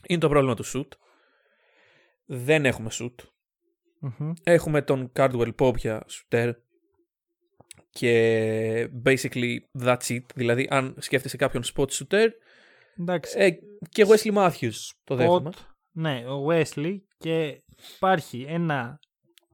είναι 0.07 0.19
το 0.19 0.30
πρόβλημα 0.30 0.55
του 0.55 0.65
shoot. 0.65 0.88
Δεν 2.26 2.65
έχουμε 2.65 2.89
shoot. 2.91 3.15
Μμμ. 3.99 4.34
Έχουμε 4.43 4.81
τον 4.81 5.11
Cardwell 5.15 5.51
Pope 5.59 5.77
για 5.77 6.05
shooter 6.09 6.53
και 7.89 8.89
basically 9.05 9.57
that's 9.79 10.07
it. 10.09 10.21
Δηλαδή 10.35 10.67
αν 10.69 10.95
σκέφτεσαι 10.99 11.37
κάποιον 11.37 11.63
spot 11.75 11.85
shooter 11.87 12.27
Εντάξει. 12.99 13.35
ε, 13.39 13.49
και 13.89 14.05
Wesley 14.07 14.33
Matthews 14.33 14.75
το 15.03 15.15
δέχομαι. 15.15 15.49
Spot, 15.53 15.59
Ναι, 15.91 16.23
ο 16.27 16.47
Wesley 16.49 16.97
και 17.17 17.61
υπάρχει 17.95 18.45
ένα 18.49 18.99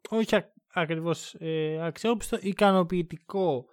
όχι 0.10 0.36
α- 0.36 0.54
ακριβώς 0.74 1.36
ε, 1.40 1.86
αξιόπιστο, 1.86 2.38
ικανοποιητικό 2.42 3.66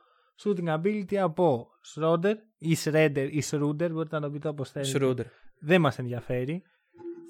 shooting 0.44 0.81
ability 0.81 1.14
από 1.16 1.68
Schroeder 1.94 2.35
ή 2.59 2.77
Schroeder 2.85 3.28
ή 3.31 3.43
Schroeder, 3.51 3.90
μπορείτε 3.90 4.16
να 4.16 4.20
το 4.20 4.31
πείτε 4.31 4.48
όπως 4.48 4.70
θέλετε. 4.70 4.98
Schroeder. 5.01 5.27
Δεν 5.60 5.81
μας 5.81 5.98
ενδιαφέρει. 5.98 6.62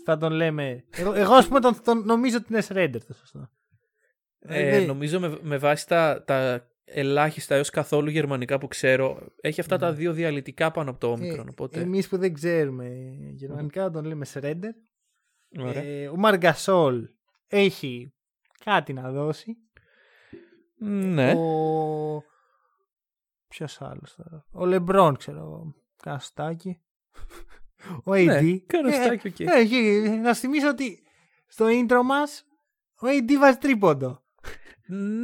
Θα 0.05 0.17
τον 0.17 0.33
λέμε... 0.33 0.85
Εγώ, 0.91 1.13
εγώ 1.13 1.33
ας 1.35 1.47
πούμε 1.49 1.61
τον, 1.61 1.83
τον 1.85 2.05
νομίζω 2.05 2.37
ότι 2.37 2.47
είναι 2.51 2.63
Schroeder 2.69 3.01
το 3.07 3.15
σωστό. 3.15 3.49
Ε, 4.39 4.71
δεν- 4.71 4.87
νομίζω 4.87 5.21
με, 5.21 5.39
με 5.43 5.57
βάση 5.57 5.87
τα, 5.89 6.23
τα 6.27 6.67
ελάχιστα 6.89 7.55
έως 7.55 7.71
καθόλου 7.71 8.11
γερμανικά 8.11 8.59
που 8.59 8.69
ξέρω 8.69 9.33
έχει 9.41 9.61
αυτά 9.61 9.79
τα 9.79 9.93
δύο 9.93 10.13
διαλυτικά 10.13 10.71
πάνω 10.71 10.91
από 10.91 10.99
το 11.01 11.11
όμικρον. 11.11 11.47
Ε, 11.47 11.51
οπότε... 11.51 11.81
Εμείς 11.81 12.09
που 12.09 12.17
δεν 12.17 12.35
ξέρουμε 12.35 12.89
γερμανικά 13.33 13.91
τον 13.91 14.05
λέμε 14.05 14.27
Schroeder. 14.33 14.73
Ωραία. 15.59 15.83
Ε, 15.83 16.09
ο 16.09 16.17
Marc 16.17 16.57
Gasol 16.57 17.09
έχει 17.47 18.15
κάτι 18.65 18.93
να 18.93 19.11
δώσει. 19.11 19.57
ναι. 20.79 21.33
Ο... 21.35 22.23
Ποιος 23.49 23.81
άλλος 23.81 24.15
τώρα; 24.17 24.47
Ο 24.51 24.67
Λεμπρόν, 24.67 25.17
ξέρω 25.17 25.39
εγώ. 25.39 25.75
Κάνα 26.03 26.19
στάκι. 26.19 26.81
Ο 28.05 28.13
AD. 28.13 28.25
Ναι, 28.25 28.59
κάνα 28.67 28.93
στάκι, 28.93 29.29
οκ. 29.29 29.41
ε, 29.41 29.77
ε, 30.05 30.09
να 30.09 30.35
σου 30.35 30.41
θυμίσω 30.41 30.69
ότι 30.69 31.03
στο 31.47 31.67
intro 31.69 32.01
μας 32.05 32.45
ο 33.01 33.07
AD 33.07 33.33
βάζει 33.39 33.59
τρίποντο. 33.59 34.25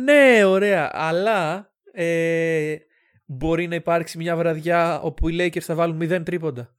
Ναι, 0.04 0.44
ωραία. 0.44 0.90
Αλλά 0.92 1.72
ε, 1.92 2.76
μπορεί 3.24 3.66
να 3.66 3.74
υπάρξει 3.74 4.18
μια 4.18 4.36
βραδιά 4.36 5.00
όπου 5.00 5.28
οι 5.28 5.36
Lakers 5.40 5.60
θα 5.60 5.74
βάλουν 5.74 5.98
0 6.02 6.22
τρίποντα. 6.24 6.74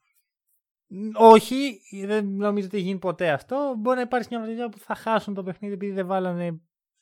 Όχι, 1.14 1.80
δεν 2.06 2.26
νομίζω 2.28 2.68
ότι 2.68 2.78
έχει 2.78 2.86
γίνει 2.86 3.00
ποτέ 3.00 3.30
αυτό. 3.30 3.76
Μπορεί 3.78 3.96
να 3.96 4.02
υπάρξει 4.02 4.28
μια 4.32 4.42
βραδιά 4.42 4.70
που 4.70 4.80
θα 4.80 4.96
χάσουν 4.96 5.34
το 5.34 5.44
παιχνίδι 5.44 5.74
επειδή 5.74 5.92
δεν 5.92 6.08
βάλανε 6.08 6.60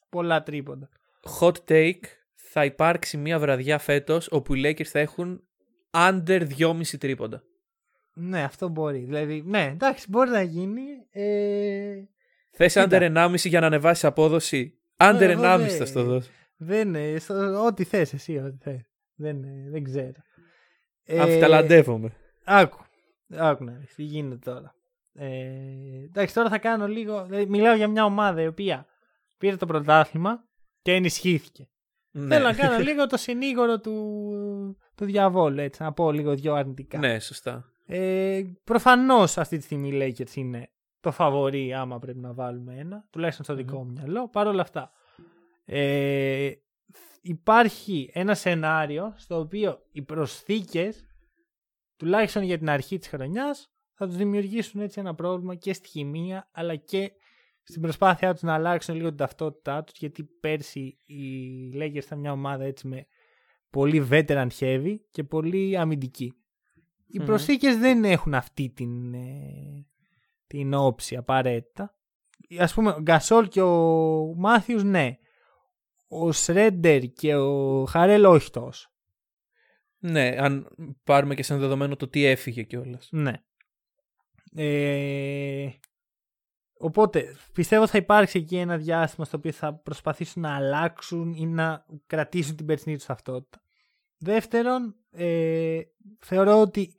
πολλά 0.09 0.43
τρίποντα. 0.43 0.89
Hot 1.39 1.53
take, 1.67 2.03
θα 2.35 2.65
υπάρξει 2.65 3.17
μια 3.17 3.39
βραδιά 3.39 3.77
φέτος 3.77 4.27
όπου 4.31 4.53
οι 4.55 4.61
Lakers 4.65 4.83
θα 4.83 4.99
έχουν 4.99 5.43
under 5.91 6.47
2,5 6.57 6.81
τρίποντα. 6.99 7.43
Ναι, 8.13 8.43
αυτό 8.43 8.67
μπορεί. 8.67 8.99
Δηλαδή, 8.99 9.43
ναι, 9.45 9.69
εντάξει, 9.73 10.05
μπορεί 10.09 10.29
να 10.29 10.41
γίνει. 10.41 10.81
Ε, 11.11 12.03
Θες 12.51 12.73
Κοίτα. 12.73 12.87
under 12.89 13.01
1,5 13.01 13.35
για 13.35 13.59
να 13.59 13.65
ανεβάσεις 13.65 14.03
απόδοση; 14.03 14.80
Under 15.09 15.21
Εγώ 15.21 15.41
1,5 15.43 15.57
δεν- 15.57 15.69
θα 15.77 15.85
στο 15.85 16.03
δώσω. 16.03 16.29
δεν 16.57 16.87
είναι. 16.93 17.19
στο- 17.19 17.65
Ό,τι 17.65 17.83
θες 17.83 18.13
εσύ, 18.13 18.37
ό,τι 18.37 18.57
θες. 18.57 18.81
Δεν, 19.15 19.43
ε, 19.43 19.69
δεν 19.71 19.83
ξέρω. 19.83 20.11
Ε, 21.03 21.19
Αμφιταλαντεύομαι. 21.19 22.11
Άκου. 22.45 22.77
Άκου 23.29 23.63
να 23.63 23.71
δεις 23.71 23.93
τι 23.95 24.03
γίνεται 24.03 24.51
τώρα. 24.51 24.75
Ε, 25.13 26.03
εντάξει, 26.05 26.33
τώρα 26.33 26.49
θα 26.49 26.57
κάνω 26.57 26.87
λίγο. 26.87 27.25
δηλαδή, 27.25 27.45
μιλάω 27.45 27.75
για 27.75 27.87
μια 27.87 28.05
ομάδα 28.05 28.41
η 28.41 28.47
οποία 28.47 28.85
πήρε 29.37 29.55
το 29.55 29.65
πρωτάθλημα 29.65 30.43
και 30.81 30.93
ενισχύθηκε. 30.93 31.69
Ναι. 32.11 32.35
Θέλω 32.35 32.45
να 32.47 32.53
κάνω 32.53 32.77
λίγο 32.77 33.07
το 33.07 33.17
συνήγορο 33.17 33.79
του, 33.79 34.77
του 34.95 35.05
διαβόλου, 35.05 35.59
έτσι, 35.59 35.81
να 35.83 35.93
πω 35.93 36.11
λίγο 36.11 36.35
δυο 36.35 36.53
αρνητικά. 36.53 36.97
ναι, 36.97 37.19
σωστά. 37.19 37.65
Ε, 37.85 38.41
Προφανώς 38.63 39.37
αυτή 39.37 39.57
τη 39.57 39.63
στιγμή 39.63 39.87
οι 39.89 40.13
Lakers 40.17 40.35
είναι 40.35 40.69
το 41.01 41.11
φαβορή, 41.11 41.73
άμα 41.73 41.99
πρέπει 41.99 42.19
να 42.19 42.33
βάλουμε 42.33 42.75
ένα, 42.77 43.05
τουλάχιστον 43.09 43.45
στο 43.45 43.55
δικό 43.55 43.83
μου 43.83 43.91
μυαλό. 43.91 44.29
Παρ' 44.29 44.47
όλα 44.47 44.61
αυτά, 44.61 44.91
ε, 45.65 46.51
υπάρχει 47.21 48.09
ένα 48.13 48.33
σενάριο 48.33 49.13
στο 49.15 49.39
οποίο 49.39 49.79
οι 49.91 50.01
προσθήκες, 50.01 51.05
τουλάχιστον 51.97 52.43
για 52.43 52.57
την 52.57 52.69
αρχή 52.69 52.97
της 52.97 53.07
χρονιάς, 53.07 53.71
θα 53.93 54.07
τους 54.07 54.15
δημιουργήσουν 54.15 54.81
έτσι 54.81 54.99
ένα 54.99 55.15
πρόβλημα 55.15 55.55
και 55.55 55.73
στη 55.73 55.87
χημεία, 55.87 56.49
αλλά 56.51 56.75
και 56.75 57.11
στην 57.63 57.81
προσπάθειά 57.81 58.33
τους 58.33 58.41
να 58.41 58.53
αλλάξουν 58.53 58.95
λίγο 58.95 59.07
την 59.07 59.17
ταυτότητά 59.17 59.83
τους, 59.83 59.97
γιατί 59.97 60.23
πέρσι 60.23 60.97
οι 61.05 61.23
Lakers 61.75 62.03
ήταν 62.05 62.19
μια 62.19 62.31
ομάδα 62.31 62.63
έτσι 62.63 62.87
με 62.87 63.05
πολύ 63.69 64.07
veteran 64.11 64.47
heavy 64.59 64.95
και 65.11 65.23
πολύ 65.23 65.77
αμυντική. 65.77 66.33
Οι 67.07 67.19
Μμμ. 67.19 67.25
προσθήκες 67.25 67.77
δεν 67.77 68.03
έχουν 68.03 68.33
αυτή 68.33 68.69
την, 68.69 69.13
ε, 69.13 69.85
την 70.51 70.73
όψη 70.73 71.15
απαραίτητα. 71.15 71.95
Ας 72.59 72.73
πούμε, 72.73 72.89
ο 72.89 73.01
Γκασόλ 73.01 73.47
και 73.47 73.61
ο 73.61 74.33
Μάθιους 74.37 74.83
ναι. 74.83 75.17
Ο 76.07 76.31
Σρέντερ 76.31 77.01
και 77.01 77.35
ο 77.35 77.85
Χαρέλ 77.85 78.25
όχι 78.25 78.49
τόσο. 78.49 78.89
Ναι, 79.97 80.35
αν 80.39 80.67
πάρουμε 81.03 81.35
και 81.35 81.43
σαν 81.43 81.59
δεδομένο 81.59 81.95
το 81.95 82.07
τι 82.07 82.25
έφυγε 82.25 82.63
κιόλας. 82.63 83.07
Ναι. 83.11 83.33
Ε, 84.55 85.69
οπότε 86.73 87.35
πιστεύω 87.53 87.87
θα 87.87 87.97
υπάρξει 87.97 88.39
εκεί 88.39 88.57
ένα 88.57 88.77
διάστημα 88.77 89.25
στο 89.25 89.37
οποίο 89.37 89.51
θα 89.51 89.73
προσπαθήσουν 89.73 90.41
να 90.41 90.55
αλλάξουν 90.55 91.33
ή 91.33 91.45
να 91.45 91.85
κρατήσουν 92.05 92.55
την 92.55 92.65
περσινή 92.65 92.95
τους 92.95 93.05
ταυτότητα. 93.05 93.61
Δεύτερον, 94.17 94.95
ε, 95.11 95.81
θεωρώ 96.19 96.61
ότι 96.61 96.95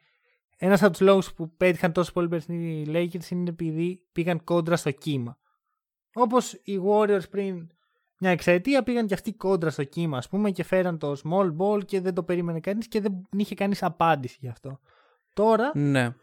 ένας 0.64 0.82
από 0.82 0.90
τους 0.90 1.00
λόγους 1.00 1.32
που 1.34 1.56
πέτυχαν 1.56 1.92
τόσο 1.92 2.12
πολύ 2.12 2.28
περσινοί 2.28 2.80
οι 2.80 2.86
Lakers 2.88 3.30
είναι 3.30 3.50
επειδή 3.50 4.02
πήγαν 4.12 4.44
κόντρα 4.44 4.76
στο 4.76 4.90
κύμα. 4.90 5.38
Όπως 6.14 6.52
οι 6.52 6.80
Warriors 6.86 7.30
πριν 7.30 7.66
μια 8.18 8.30
εξαετία 8.30 8.82
πήγαν 8.82 9.06
και 9.06 9.14
αυτοί 9.14 9.32
κόντρα 9.34 9.70
στο 9.70 9.84
κύμα 9.84 10.16
ας 10.18 10.28
πούμε 10.28 10.50
και 10.50 10.62
φέραν 10.64 10.98
το 10.98 11.14
small 11.24 11.56
ball 11.56 11.84
και 11.84 12.00
δεν 12.00 12.14
το 12.14 12.22
περίμενε 12.22 12.60
κανείς 12.60 12.88
και 12.88 13.00
δεν 13.00 13.28
είχε 13.36 13.54
κανείς 13.54 13.82
απάντηση 13.82 14.36
γι' 14.40 14.48
αυτό. 14.48 14.80
Τώρα 15.34 15.70
Ναι. 15.74 16.14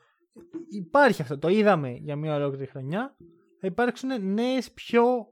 υπάρχει 0.69 1.21
αυτό. 1.21 1.37
Το 1.37 1.47
είδαμε 1.47 1.91
για 1.91 2.15
μια 2.15 2.35
ολόκληρη 2.35 2.65
χρονιά. 2.65 3.15
Θα 3.59 3.67
υπάρξουν 3.67 4.33
νέες 4.33 4.71
πιο 4.71 5.27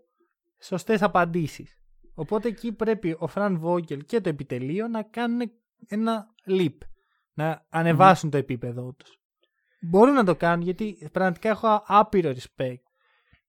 σωστές 0.60 1.02
απαντήσεις. 1.02 1.82
Οπότε 2.14 2.48
εκεί 2.48 2.72
πρέπει 2.72 3.16
ο 3.20 3.28
Φρανκ 3.28 3.58
Βόγκελ 3.60 4.06
και 4.06 4.22
το 4.22 4.30
επιτελείο 4.30 4.88
να 4.88 5.04
κάνουν 5.04 5.52
ένα 5.88 6.28
leap. 6.48 6.76
Να 7.38 7.66
ανεβασουν 7.70 8.30
το 8.30 8.38
επίπεδό 8.38 8.94
τους. 8.94 9.20
Μπορούν 9.82 10.14
να 10.14 10.24
το 10.24 10.36
κάνουν 10.36 10.66
γιατί 10.66 11.10
πραγματικά 11.12 11.50
έχω 11.50 11.84
άπειρο 11.86 12.32
respect 12.32 12.82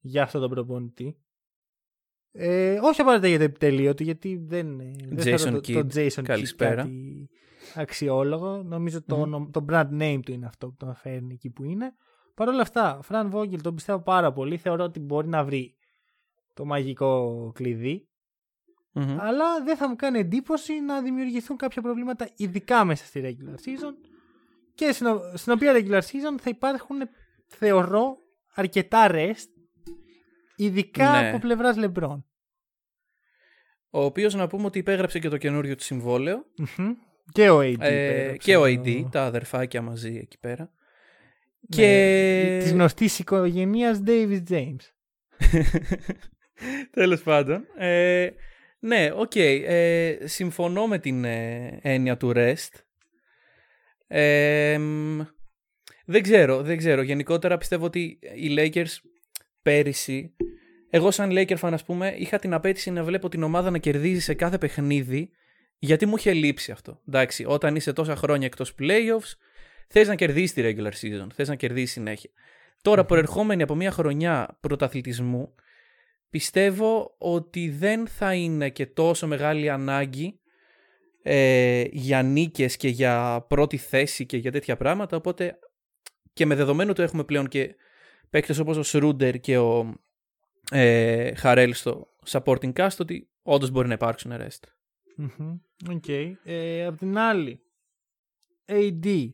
για 0.01 0.23
αυτόν 0.23 0.40
τον 0.40 0.51
προπονητή. 0.51 1.16
Ε, 2.32 2.78
όχι 2.82 3.01
απαραίτητα 3.01 3.28
για 3.28 3.39
το 3.39 3.44
επιτελείο 3.44 3.94
του, 3.94 4.02
γιατί 4.02 4.36
δεν, 4.36 4.77
δεν 5.09 5.19
Jason 5.19 5.36
θεωρώ 5.39 5.51
το, 5.51 5.56
Kidd, 5.56 5.73
το 5.73 6.01
Jason 6.01 6.19
Kidd 6.19 6.23
καλησπέρα. 6.23 6.74
κάτι 6.74 7.28
αξιόλογο. 7.74 8.62
Νομίζω 8.62 9.02
το, 9.02 9.20
όνομα- 9.20 9.51
το 9.51 9.65
brand 9.69 9.90
name 10.01 10.20
του 10.24 10.32
είναι 10.32 10.47
αυτό 10.47 10.69
που 10.69 10.77
τον 10.77 10.94
φέρνει 10.94 11.32
εκεί 11.32 11.51
που 11.51 11.65
είναι. 11.65 11.93
Παρ' 12.35 12.48
όλα 12.48 12.62
αυτά, 12.62 12.98
Φρανκ 13.02 13.31
Βόγκελ 13.31 13.60
τον 13.60 13.74
πιστεύω 13.74 14.02
πάρα 14.02 14.32
πολύ. 14.32 14.56
Θεωρώ 14.56 14.85
ότι 14.85 15.01
μπορεί 15.01 15.28
να 15.28 15.44
βρει 15.44 15.77
το 16.55 16.65
μαγικό 16.65 17.52
κλειδί. 17.55 18.07
Μμμ. 19.01 19.20
Αλλά 19.20 19.62
δεν 19.65 19.77
θα 19.77 19.89
μου 19.89 19.97
κάνει 19.97 20.19
εντύπωση 20.19 20.81
να 20.81 21.03
δημιουργηθούν 21.03 21.57
κάποια 21.57 21.83
προβλήματα, 21.83 22.29
ειδικά 22.37 22.85
μέσα 22.85 23.05
στη 23.05 23.20
regular 23.25 23.55
season. 23.55 23.93
Και 24.75 24.93
στην, 24.93 25.07
ο- 25.07 25.20
στην 25.35 25.53
οποία 25.53 25.73
regular 25.77 26.01
season 26.01 26.39
θα 26.41 26.51
υπάρχουν, 26.51 26.97
θεωρώ, 27.47 28.16
αρκετά 28.55 29.07
rest. 29.11 29.49
Ειδικά 30.57 31.20
Ναι. 31.20 31.29
από 31.29 31.39
πλευράς 31.39 31.77
LeBron. 31.79 32.23
Ο 33.91 34.05
οποίος 34.05 34.35
να 34.35 34.47
πούμε 34.47 34.65
ότι 34.65 34.79
υπέγραψε 34.79 35.19
και 35.19 35.29
το 35.29 35.37
καινούριο 35.37 35.75
του 35.77 35.83
συμβόλαιο. 35.83 36.45
Μμμ. 36.79 36.93
Και 37.33 37.51
ο 37.51 37.59
AD. 37.59 37.62
Ε, 37.62 37.70
υπέγραψε 37.70 38.37
και 38.37 38.57
ο 38.57 38.61
το- 38.61 38.66
AD, 38.85 39.05
τα 39.11 39.25
αδερφάκια 39.25 39.83
μαζί 39.83 40.19
εκεί 40.23 40.39
πέρα. 40.39 40.62
Ναι, 41.61 41.77
Και. 41.77 42.59
Της 42.62 42.73
γνωστής 42.73 43.19
οικογένειας 43.19 44.01
Davis 44.07 44.43
James. 44.51 44.77
Τέλος 46.91 47.23
πάντων. 47.23 47.65
Ε, 47.77 48.29
ναι, 48.78 49.10
οκ. 49.14 49.36
ε, 49.36 50.18
συμφωνώ 50.24 50.86
με 50.86 50.98
την 50.98 51.24
ε, 51.24 51.78
έννοια 51.82 52.16
του 52.16 52.32
rest. 52.34 52.72
Ε, 54.06 54.78
μ, 54.78 55.20
δεν 56.05 56.22
ξέρω, 56.22 56.62
δεν 56.62 56.76
ξέρω. 56.76 57.02
Γενικότερα 57.02 57.59
πιστεύω 57.59 57.84
ότι 57.84 58.18
οι 58.34 58.55
Lakers 58.59 58.96
πέρυσι, 59.62 60.34
εγώ 60.90 61.10
σαν 61.10 61.30
Laker 61.32 61.56
fan 61.59 61.70
ας 61.72 61.84
πούμε, 61.84 62.14
είχα 62.18 62.38
την 62.38 62.55
απαίτηση 62.55 62.90
να 62.90 63.05
βλέπω 63.05 63.28
την 63.28 63.42
ομάδα 63.42 63.70
να 63.70 63.78
κερδίζει 63.78 64.20
σε 64.20 64.34
κάθε 64.34 64.59
παιχνίδι, 64.59 65.30
γιατί 65.78 66.06
μου 66.06 66.16
είχε 66.16 66.32
λείψει 66.32 66.72
αυτό. 66.72 67.00
Εντάξει, 67.09 67.44
όταν 67.46 67.76
είσαι 67.76 67.92
τόσα 67.92 68.16
χρόνια 68.16 68.46
εκτός 68.46 68.74
playoffs, 68.78 69.32
θες 69.88 70.09
να 70.09 70.14
κερδίσεις 70.14 70.52
τη 70.52 70.62
regular 70.64 70.92
season, 71.00 71.26
θες 71.34 71.48
να 71.48 71.55
κερδίσεις 71.55 71.90
συνέχεια. 71.90 72.30
Τώρα, 72.82 73.05
προερχόμενοι 73.05 73.62
από 73.62 73.74
μια 73.74 73.90
χρονιά 73.90 74.59
πρωταθλητισμού, 74.60 75.55
πιστεύω 76.30 77.14
ότι 77.18 77.70
δεν 77.70 78.06
θα 78.06 78.34
είναι 78.34 78.70
και 78.70 78.86
τόσο 78.86 79.26
μεγάλη 79.26 79.70
ανάγκη 79.70 80.40
ε, 81.22 81.84
για 81.90 82.22
νίκες 82.22 82.76
και 82.76 82.88
για 82.88 83.44
πρώτη 83.48 83.76
θέση 83.76 84.26
και 84.26 84.36
για 84.36 84.52
τέτοια 84.52 84.76
πράγματα, 84.76 85.16
οπότε 85.16 85.59
και 86.32 86.46
με 86.46 86.55
δεδομένο 86.55 86.90
ότι 86.90 87.02
έχουμε 87.02 87.24
πλέον 87.24 87.48
και 87.48 87.74
παίκτες 88.30 88.59
όπως 88.59 88.76
ο 88.76 88.82
Σρούντερ 88.82 89.40
και 89.40 89.59
ο 89.59 89.94
ε, 90.70 91.34
Χαρέλ 91.34 91.74
στο 91.74 92.16
supporting 92.26 92.72
cast, 92.72 92.96
ότι 92.98 93.28
όντως 93.42 93.70
μπορεί 93.70 93.88
να 93.88 93.94
υπάρξουν 93.94 94.32
rest. 94.34 94.62
Μμμ. 95.16 95.59
Οκ. 95.90 96.09
Ε, 96.44 96.86
απ' 96.86 96.98
την 96.98 97.18
άλλη, 97.18 97.62
AD. 98.66 99.28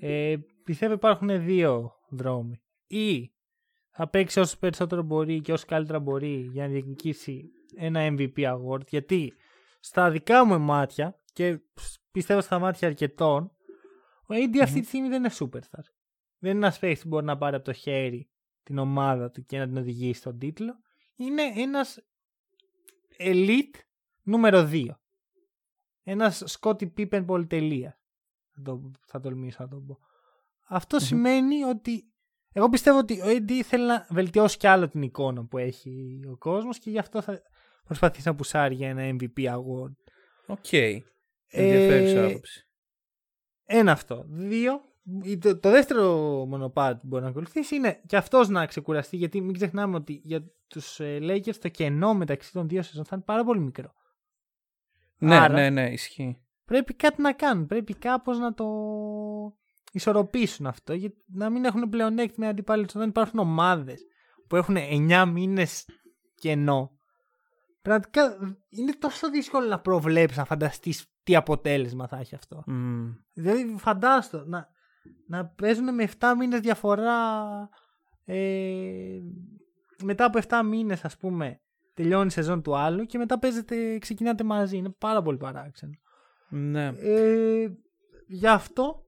Ε, 0.00 0.36
πιστεύω 0.64 0.92
υπάρχουν 0.92 1.44
δύο 1.44 1.92
δρόμοι. 2.08 2.60
Ή 2.86 3.32
θα 3.92 4.08
παίξει 4.08 4.40
όσο 4.40 4.58
περισσότερο 4.58 5.02
μπορεί 5.02 5.40
και 5.40 5.52
όσο 5.52 5.64
καλύτερα 5.66 5.98
μπορεί 5.98 6.48
για 6.52 6.66
να 6.66 6.72
διεκδικήσει 6.72 7.50
ένα 7.76 8.00
MVP 8.10 8.32
award. 8.36 8.86
Γιατί 8.88 9.32
στα 9.80 10.10
δικά 10.10 10.44
μου 10.44 10.60
μάτια 10.60 11.20
και 11.32 11.60
πιστεύω 12.10 12.40
στα 12.40 12.58
μάτια 12.58 12.88
αρκετών, 12.88 13.44
ο 14.22 14.34
AD 14.34 14.58
αυτή 14.62 14.80
τη 14.80 14.86
στιγμή 14.86 15.08
δεν 15.08 15.18
είναι 15.18 15.32
superstar. 15.38 15.84
Δεν 16.38 16.50
είναι 16.50 16.66
ένας 16.66 16.78
παίκτης 16.78 17.02
που 17.02 17.08
μπορεί 17.08 17.24
να 17.24 17.36
πάρει 17.38 17.56
από 17.56 17.64
το 17.64 17.72
χέρι 17.72 18.30
την 18.62 18.78
ομάδα 18.78 19.30
του 19.30 19.44
και 19.44 19.58
να 19.58 19.66
την 19.66 19.76
οδηγήσει 19.76 20.20
στον 20.20 20.38
τίτλο. 20.38 20.78
Είναι 21.14 21.42
ένας 21.56 21.98
elite 23.18 23.78
νούμερο 24.22 24.68
2. 24.72 24.86
Ένας 26.02 26.42
Σκότι 26.46 26.86
Πίπεν 26.86 27.24
πολυτελείας. 27.24 28.00
Θα, 28.54 28.62
το, 28.62 28.90
θα 29.06 29.20
τολμήσω 29.20 29.62
να 29.62 29.68
το 29.68 29.76
πω. 29.76 29.98
αυτό 30.62 30.98
σημαίνει 30.98 31.62
ότι 31.62 32.11
εγώ 32.52 32.68
πιστεύω 32.68 32.98
ότι 32.98 33.20
ο 33.20 33.24
AD 33.26 33.50
θέλει 33.62 33.86
να 33.86 34.06
βελτιώσει 34.10 34.56
κι 34.56 34.66
άλλο 34.66 34.88
την 34.88 35.02
εικόνα 35.02 35.44
που 35.44 35.58
έχει 35.58 36.20
ο 36.32 36.36
κόσμος 36.36 36.78
και 36.78 36.90
γι' 36.90 36.98
αυτό 36.98 37.20
θα 37.22 37.42
προσπαθήσει 37.84 38.28
να 38.28 38.34
πουσάρει 38.34 38.74
για 38.74 38.88
ένα 38.88 39.16
MVP 39.20 39.44
award. 39.54 39.92
Οκ. 40.46 40.72
Ενδιαφέρουσα 41.46 42.18
Ε, 42.18 42.30
άποψη. 42.30 42.66
Ένα 43.64 43.92
αυτό. 43.92 44.24
Δύο. 44.28 44.80
Το, 45.40 45.58
το 45.58 45.70
δεύτερο 45.70 46.06
μονοπάτι 46.46 46.98
που 47.00 47.06
μπορεί 47.06 47.22
να 47.22 47.28
ακολουθήσει 47.28 47.74
είναι 47.76 48.00
και 48.06 48.16
αυτός 48.16 48.48
να 48.48 48.66
ξεκουραστεί 48.66 49.16
γιατί 49.16 49.40
μην 49.40 49.54
ξεχνάμε 49.54 49.96
ότι 49.96 50.20
για 50.24 50.44
τους 50.66 51.00
ε, 51.00 51.18
Lakers 51.22 51.56
το 51.56 51.68
κενό 51.68 52.14
μεταξύ 52.14 52.52
των 52.52 52.68
δύο 52.68 52.82
σεζόν 52.82 53.04
θα 53.04 53.10
είναι 53.16 53.24
πάρα 53.24 53.44
πολύ 53.44 53.60
μικρό. 53.60 53.92
Ναι, 55.18 55.36
άρα- 55.36 55.54
ναι, 55.54 55.70
ναι, 55.70 55.90
ισχύει. 55.92 56.42
Πρέπει 56.64 56.94
κάτι 56.94 57.22
να 57.22 57.32
κάνουν. 57.32 57.66
Πρέπει 57.66 57.94
κάπως 57.94 58.38
να 58.38 58.54
το 58.54 58.64
ισορροπήσουν 59.92 60.66
αυτό, 60.66 60.92
για 60.92 61.12
να 61.26 61.50
μην 61.50 61.64
έχουν 61.64 61.88
πλεονέκτημα 61.88 62.48
αντιπάλοι 62.48 62.82
όταν 62.82 63.08
υπάρχουν 63.08 63.38
ομάδες 63.38 64.06
που 64.46 64.56
έχουν 64.56 64.76
9 65.10 65.24
μήνες 65.32 65.88
κενό. 66.34 66.90
Πραγματικά 67.82 68.36
είναι 68.68 68.92
τόσο 68.92 69.30
δύσκολο 69.30 69.66
να 69.66 69.80
προβλέψεις, 69.80 70.38
να 70.38 70.44
φανταστείς 70.44 71.06
τι 71.22 71.36
αποτέλεσμα 71.36 72.06
θα 72.08 72.18
έχει 72.18 72.34
αυτό. 72.34 72.62
Μμ. 72.66 73.10
Δηλαδή, 73.32 73.74
φαντάστο 73.78 74.44
να, 74.46 74.68
να 75.26 75.46
παίζουν 75.46 75.94
με 75.94 76.08
7 76.18 76.34
μήνες 76.38 76.60
διαφορά. 76.60 77.68
Ε, 78.24 79.18
μετά 80.02 80.24
από 80.24 80.38
7 80.48 80.60
μήνες, 80.64 81.04
ας 81.04 81.16
πούμε, 81.16 81.60
τελειώνει 81.94 82.26
η 82.26 82.30
σεζόν 82.30 82.62
του 82.62 82.76
άλλου 82.76 83.04
και 83.04 83.18
μετά 83.18 83.38
παίζετε, 83.38 83.98
ξεκινάτε 83.98 84.44
μαζί. 84.44 84.76
Είναι 84.76 84.94
πάρα 84.98 85.22
πολύ 85.22 85.36
παράξενο. 85.36 85.92
Ναι. 86.48 86.86
Ε, 86.86 87.68
γι' 88.26 88.46
αυτό, 88.46 89.04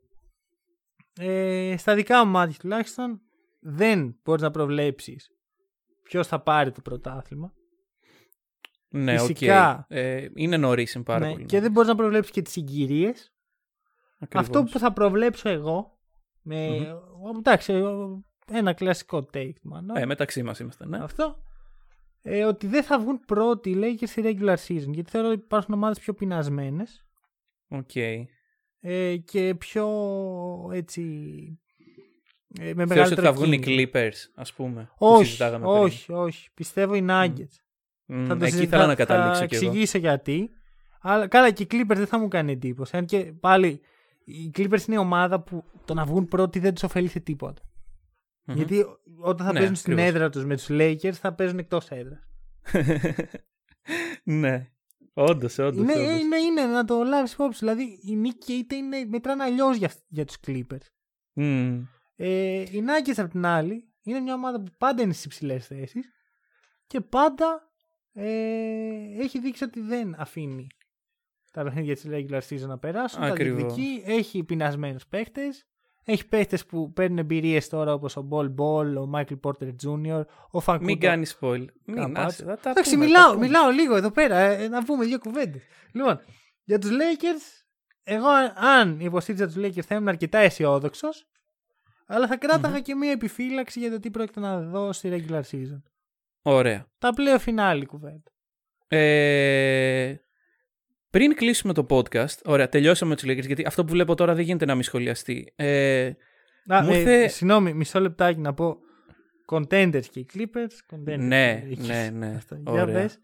ε, 1.19 1.74
στα 1.78 1.95
δικά 1.95 2.24
μου 2.24 2.31
μάτια 2.31 2.59
τουλάχιστον, 2.59 3.20
δεν 3.61 4.16
μπορείς 4.24 4.43
να 4.43 4.51
προβλέψεις 4.51 5.31
ποιος 6.03 6.27
θα 6.27 6.41
πάρει 6.41 6.73
το 6.73 6.81
πρωτάθλημα. 6.81 7.53
Ναι, 8.89 9.20
οκ. 9.20 9.27
Φυσικά. 9.27 9.86
Ε, 9.89 10.27
είναι 10.35 10.57
νωρίς 10.57 11.01
πάρα 11.05 11.27
Ναι, 11.27 11.32
πολύ. 11.32 11.45
και 11.45 11.61
δεν 11.61 11.70
μπορείς 11.70 11.89
να 11.89 11.95
προβλέψεις 11.95 12.32
και 12.32 12.43
τις 12.43 12.53
συγκυρίες. 12.53 13.32
Ακριβώς. 14.19 14.49
Αυτό 14.49 14.65
που 14.65 14.78
θα 14.78 14.93
προβλέψω 14.93 15.49
εγώ. 15.49 15.99
Με, 16.43 16.95
εντάξει, 17.39 17.82
ένα 18.51 18.73
κλασικό 18.73 19.28
take 19.35 19.61
μάλλον. 19.62 19.97
Ε, 19.97 20.07
μεταξύ 20.07 20.43
μας 20.43 20.59
είμαστε, 20.59 20.86
ναι. 20.86 20.99
Αυτό. 20.99 21.43
Ε, 22.23 22.45
ότι 22.45 22.66
δεν 22.66 22.82
θα 22.82 22.99
βγουν 22.99 23.20
πρώτοι 23.24 23.70
οι 23.70 23.77
Lakers 23.77 24.09
στη 24.09 24.23
regular 24.24 24.57
season. 24.66 24.93
Γιατί 24.93 25.11
θεωρώ 25.11 25.28
ότι 25.28 25.39
υπάρχουν 25.45 25.74
ομάδες 25.74 25.99
πιο 25.99 26.15
πεινασμένες 26.15 27.05
Οκ. 27.69 27.91
Ε, 28.86 29.16
και 29.16 29.55
πιο 29.59 29.89
έτσι. 30.73 31.02
Ε, 32.61 32.65
με 32.65 32.73
Θεωρείς 32.74 32.89
μεγαλύτερο 32.89 33.20
ότι 33.20 33.20
θα 33.20 33.32
βγουν 33.32 33.52
οι 33.52 33.59
κίνδυνο. 33.61 33.89
Clippers, 33.93 34.31
ας 34.35 34.52
πούμε. 34.52 34.82
που 34.98 35.06
Όχι, 35.06 35.24
συζητάγαμε 35.24 35.65
πριν; 35.65 35.77
όχι, 35.82 36.12
όχι. 36.12 36.48
Πιστεύω 36.55 36.94
οι 36.94 37.05
Nuggets. 37.09 37.56
Μμ, 38.06 38.24
Θα 38.27 38.36
το 38.36 38.44
εκεί 38.44 38.52
συζητά- 38.55 38.62
ήθελα 38.62 38.86
να 38.86 38.94
καταλήξω 38.94 39.40
θα 39.40 39.47
κι 39.47 39.55
εγώ. 39.55 39.66
εξηγήσω 39.66 39.98
γιατί. 39.98 40.51
Αλλά 41.01 41.27
καλά, 41.28 41.51
και 41.51 41.62
οι 41.62 41.66
Clippers 41.70 41.94
δεν 41.97 42.06
θα 42.06 42.19
μου 42.19 42.28
κάνει 42.28 42.52
εντύπωση. 42.52 42.97
Αν 42.97 43.05
και 43.05 43.19
πάλι 43.40 43.81
οι 44.24 44.51
Clippers 44.56 44.86
είναι 44.86 44.97
η 44.97 44.98
ομάδα 44.98 45.40
που 45.43 45.65
το 45.85 45.94
να 45.94 46.05
βγουν 46.05 46.28
πρώτοι 46.28 46.59
δεν 46.59 46.74
τους 46.74 46.82
ωφελεί 46.82 47.09
σε 47.09 47.20
τίποτα. 47.20 47.62
Μμμ. 48.44 48.56
Γιατί 48.56 48.85
όταν 49.20 49.47
θα 49.47 49.52
Ναι, 49.52 49.59
παίζουν 49.59 49.74
στην 49.77 49.93
ακριβώς. 49.93 50.15
έδρα 50.15 50.31
τους 50.31 50.44
με 50.44 50.56
τους 50.56 50.66
Lakers 50.70 51.12
θα 51.12 51.32
παίζουν 51.35 51.59
εκτός 51.59 51.89
έδρας. 51.89 52.28
ναι. 54.24 54.69
Όντως, 55.15 55.59
όντως. 55.59 55.82
Είναι, 55.82 55.93
είναι, 55.93 56.36
είναι, 56.36 56.65
να 56.66 56.85
το 56.85 57.03
λάβεις 57.03 57.32
υπόψη. 57.32 57.59
Δηλαδή 57.59 57.99
η 58.03 58.16
νίκη 58.16 58.39
και 58.39 58.53
η 58.53 58.59
ήττα 58.59 58.77
είναι, 58.77 59.05
μετράνε 59.05 59.43
αλλιώς 59.43 59.77
για, 59.77 59.93
για 60.09 60.24
τους 60.24 60.36
Clippers. 60.47 60.86
Ε, 62.16 62.61
οι 62.61 62.85
Nuggets 62.86 63.15
απ' 63.16 63.31
την 63.31 63.47
άλλη 63.47 63.89
είναι 64.03 64.20
μια 64.20 64.35
ομάδα 64.35 64.61
που 64.61 64.73
πάντα 64.78 65.03
είναι 65.03 65.12
στις 65.12 65.24
υψηλές 65.24 65.66
θέσεις 65.66 66.11
και 66.86 67.01
πάντα 67.01 67.73
ε, 68.12 68.28
έχει 69.19 69.39
δείξει 69.39 69.65
ότι 69.65 69.81
δεν 69.81 70.15
αφήνει 70.19 70.66
τα 71.53 71.62
παιχνίδια 71.62 71.95
της 71.95 72.07
regular 72.09 72.41
season 72.49 72.66
να 72.66 72.78
περάσουν. 72.78 73.23
Ακριβώς. 73.23 73.62
Τα 73.62 73.74
διεκδικεί, 73.74 74.03
έχει 74.07 74.45
πεινασμένους 74.45 75.07
παίχτε. 75.07 75.43
Έχει 76.05 76.26
παίχτες 76.28 76.66
που 76.66 76.93
παίρνουν 76.93 77.18
εμπειρίες 77.18 77.68
τώρα 77.68 77.93
όπως 77.93 78.16
ο 78.16 78.28
Ball 78.31 78.44
Ball, 78.55 78.94
ο 78.97 79.10
Michael 79.14 79.40
Porter 79.43 79.68
Jr., 79.85 80.22
ο 80.51 80.62
Fancudo. 80.66 80.81
Μην 80.81 81.01
κάνεις 81.01 81.39
spoil. 81.40 81.64
Μην 81.85 81.97
Κάπου 81.97 82.12
άσε, 82.16 82.24
έτσι. 82.24 82.44
θα 82.44 82.59
τα 82.59 82.70
Εντάξει, 82.70 82.93
πούμε, 82.93 83.05
μιλάω, 83.05 83.26
τα 83.28 83.32
πούμε. 83.35 83.47
μιλάω 83.47 83.70
λίγο 83.70 83.97
εδώ 83.97 84.10
πέρα, 84.10 84.39
ε, 84.39 84.68
να 84.68 84.85
πούμε 84.85 85.05
δύο 85.05 85.18
κουβέντες. 85.18 85.62
Λοιπόν, 85.93 86.20
για 86.64 86.78
τους 86.78 86.90
Lakers, 86.90 87.64
εγώ 88.02 88.26
αν 88.55 89.01
υποστήριζα 89.01 89.47
τους 89.47 89.56
Lakers 89.56 89.81
θα 89.86 89.94
ήμουν 89.94 90.09
αρκετά 90.09 90.39
αισιόδοξος, 90.39 91.26
αλλά 92.06 92.26
θα 92.26 92.36
κράταγα 92.36 92.81
και 92.81 92.94
μία 92.94 93.10
επιφύλαξη 93.10 93.78
για 93.81 93.90
το 93.90 94.01
τι 94.01 94.10
πρόκειται 94.10 94.40
να 94.40 94.60
δω 94.60 94.93
στη 94.93 95.24
regular 95.28 95.43
season. 95.51 95.82
Ωραία. 96.43 96.86
Τα 96.98 97.10
πλέον 97.12 97.39
φινάλι 97.39 97.86
κουβέντα. 97.86 98.32
Ε, 98.89 100.14
πριν 101.19 101.35
κλείσουμε 101.35 101.73
το 101.73 101.86
podcast, 101.91 102.39
ωραία, 102.45 102.69
τελειώσαμε 102.69 103.15
τους 103.16 103.24
Lakers, 103.24 103.47
γιατί 103.47 103.65
αυτό 103.66 103.85
που 103.85 103.93
βλέπω 103.93 104.15
τώρα 104.15 104.35
δεν 104.35 104.45
γίνεται 104.45 104.65
να 104.65 104.74
μην 104.74 104.82
σχολιαστεί. 104.82 105.53
Ε, 105.57 106.07
Α, 106.66 106.82
Μου 106.82 106.93
ε, 106.93 106.99
ήρθε- 106.99 107.31
Συγγνώμη, 107.31 107.73
μισό 107.73 108.01
λεπτάκι 108.01 108.41
να 108.41 108.55
πω. 108.55 108.77
Contenders 109.53 110.05
και 110.11 110.19
οι 110.20 110.27
Clippers. 110.35 110.95
Contenders 110.95 111.19
Ναι, 111.19 111.55
και 111.61 111.73
οι 111.73 111.78
Lakers. 111.81 111.86
ναι, 111.86 112.11
ναι. 112.12 112.35
Αυτό. 112.36 112.55
Για 112.66 112.82
Ωραία. 112.82 112.95
πες. 112.95 113.19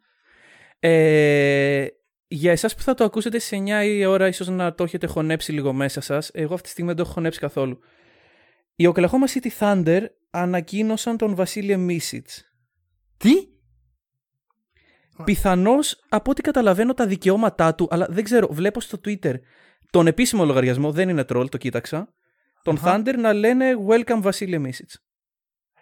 Ε, 0.78 1.86
για 2.28 2.50
εσάς 2.52 2.74
που 2.74 2.82
θα 2.82 2.94
το 2.94 3.04
ακούσετε 3.04 3.38
στις 3.38 3.58
9 3.58 3.84
η 3.84 4.04
ώρα 4.04 4.26
ίσως 4.26 4.48
να 4.48 4.74
το 4.74 4.84
έχετε 4.84 5.06
χωνέψει 5.06 5.52
λίγο 5.52 5.72
μέσα 5.72 6.00
σας. 6.00 6.30
Εγώ 6.34 6.52
αυτή 6.54 6.62
τη 6.64 6.68
στιγμή 6.68 6.88
δεν 6.88 6.96
το 6.98 7.02
έχω 7.02 7.12
χωνέψει 7.12 7.38
καθόλου. 7.40 7.78
Οι 8.76 8.88
Oklahoma 8.94 9.26
City 9.34 9.48
Thunder 9.58 10.00
ανακοίνωσαν 10.30 11.16
τον 11.16 11.34
Βασίλειο 11.34 11.78
Μίσιτς. 11.78 12.44
Τι; 13.16 13.30
Πιθανώς, 15.24 16.04
από 16.08 16.30
ό,τι 16.30 16.42
καταλαβαίνω, 16.42 16.94
τα 16.94 17.06
δικαιώματά 17.06 17.74
του, 17.74 17.88
αλλά 17.90 18.06
δεν 18.10 18.24
ξέρω, 18.24 18.48
βλέπω 18.50 18.80
στο 18.80 19.00
Twitter 19.04 19.34
τον 19.90 20.06
επίσημο 20.06 20.44
λογαριασμό, 20.44 20.92
δεν 20.92 21.08
είναι 21.08 21.24
troll, 21.28 21.50
το 21.50 21.56
κοίταξα, 21.56 22.14
τον 22.62 22.76
Αχα. 22.76 23.02
Thunder 23.04 23.14
να 23.18 23.32
λένε 23.32 23.74
Welcome 23.88 24.18
Βασίλειο 24.20 24.60
Μίσιτς. 24.60 25.04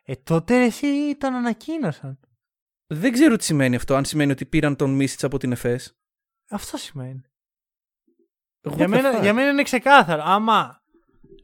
Ε, 0.05 0.15
τότε 0.25 0.63
εσύ 0.65 1.17
τον 1.19 1.35
ανακοίνωσαν. 1.35 2.19
Δεν 2.87 3.13
ξέρω 3.13 3.37
τι 3.37 3.45
σημαίνει 3.45 3.77
αυτό, 3.77 3.95
αν 3.95 4.05
σημαίνει 4.05 4.33
ότι 4.33 4.47
πήραν 4.47 4.77
τον 4.77 4.91
Μίσιτς 4.91 5.25
από 5.25 5.39
την 5.39 5.53
ΕΦΕΣ. 5.53 5.99
Αυτό 6.51 6.77
σημαίνει. 6.77 7.21
What 8.63 8.77
Για 8.77 8.87
the 8.87 8.89
μένα, 8.89 9.19
fuck? 9.19 9.23
για 9.23 9.33
μένα 9.35 9.51
είναι 9.51 9.63
ξεκάθαρο. 9.63 10.23
Άμα. 10.25 10.83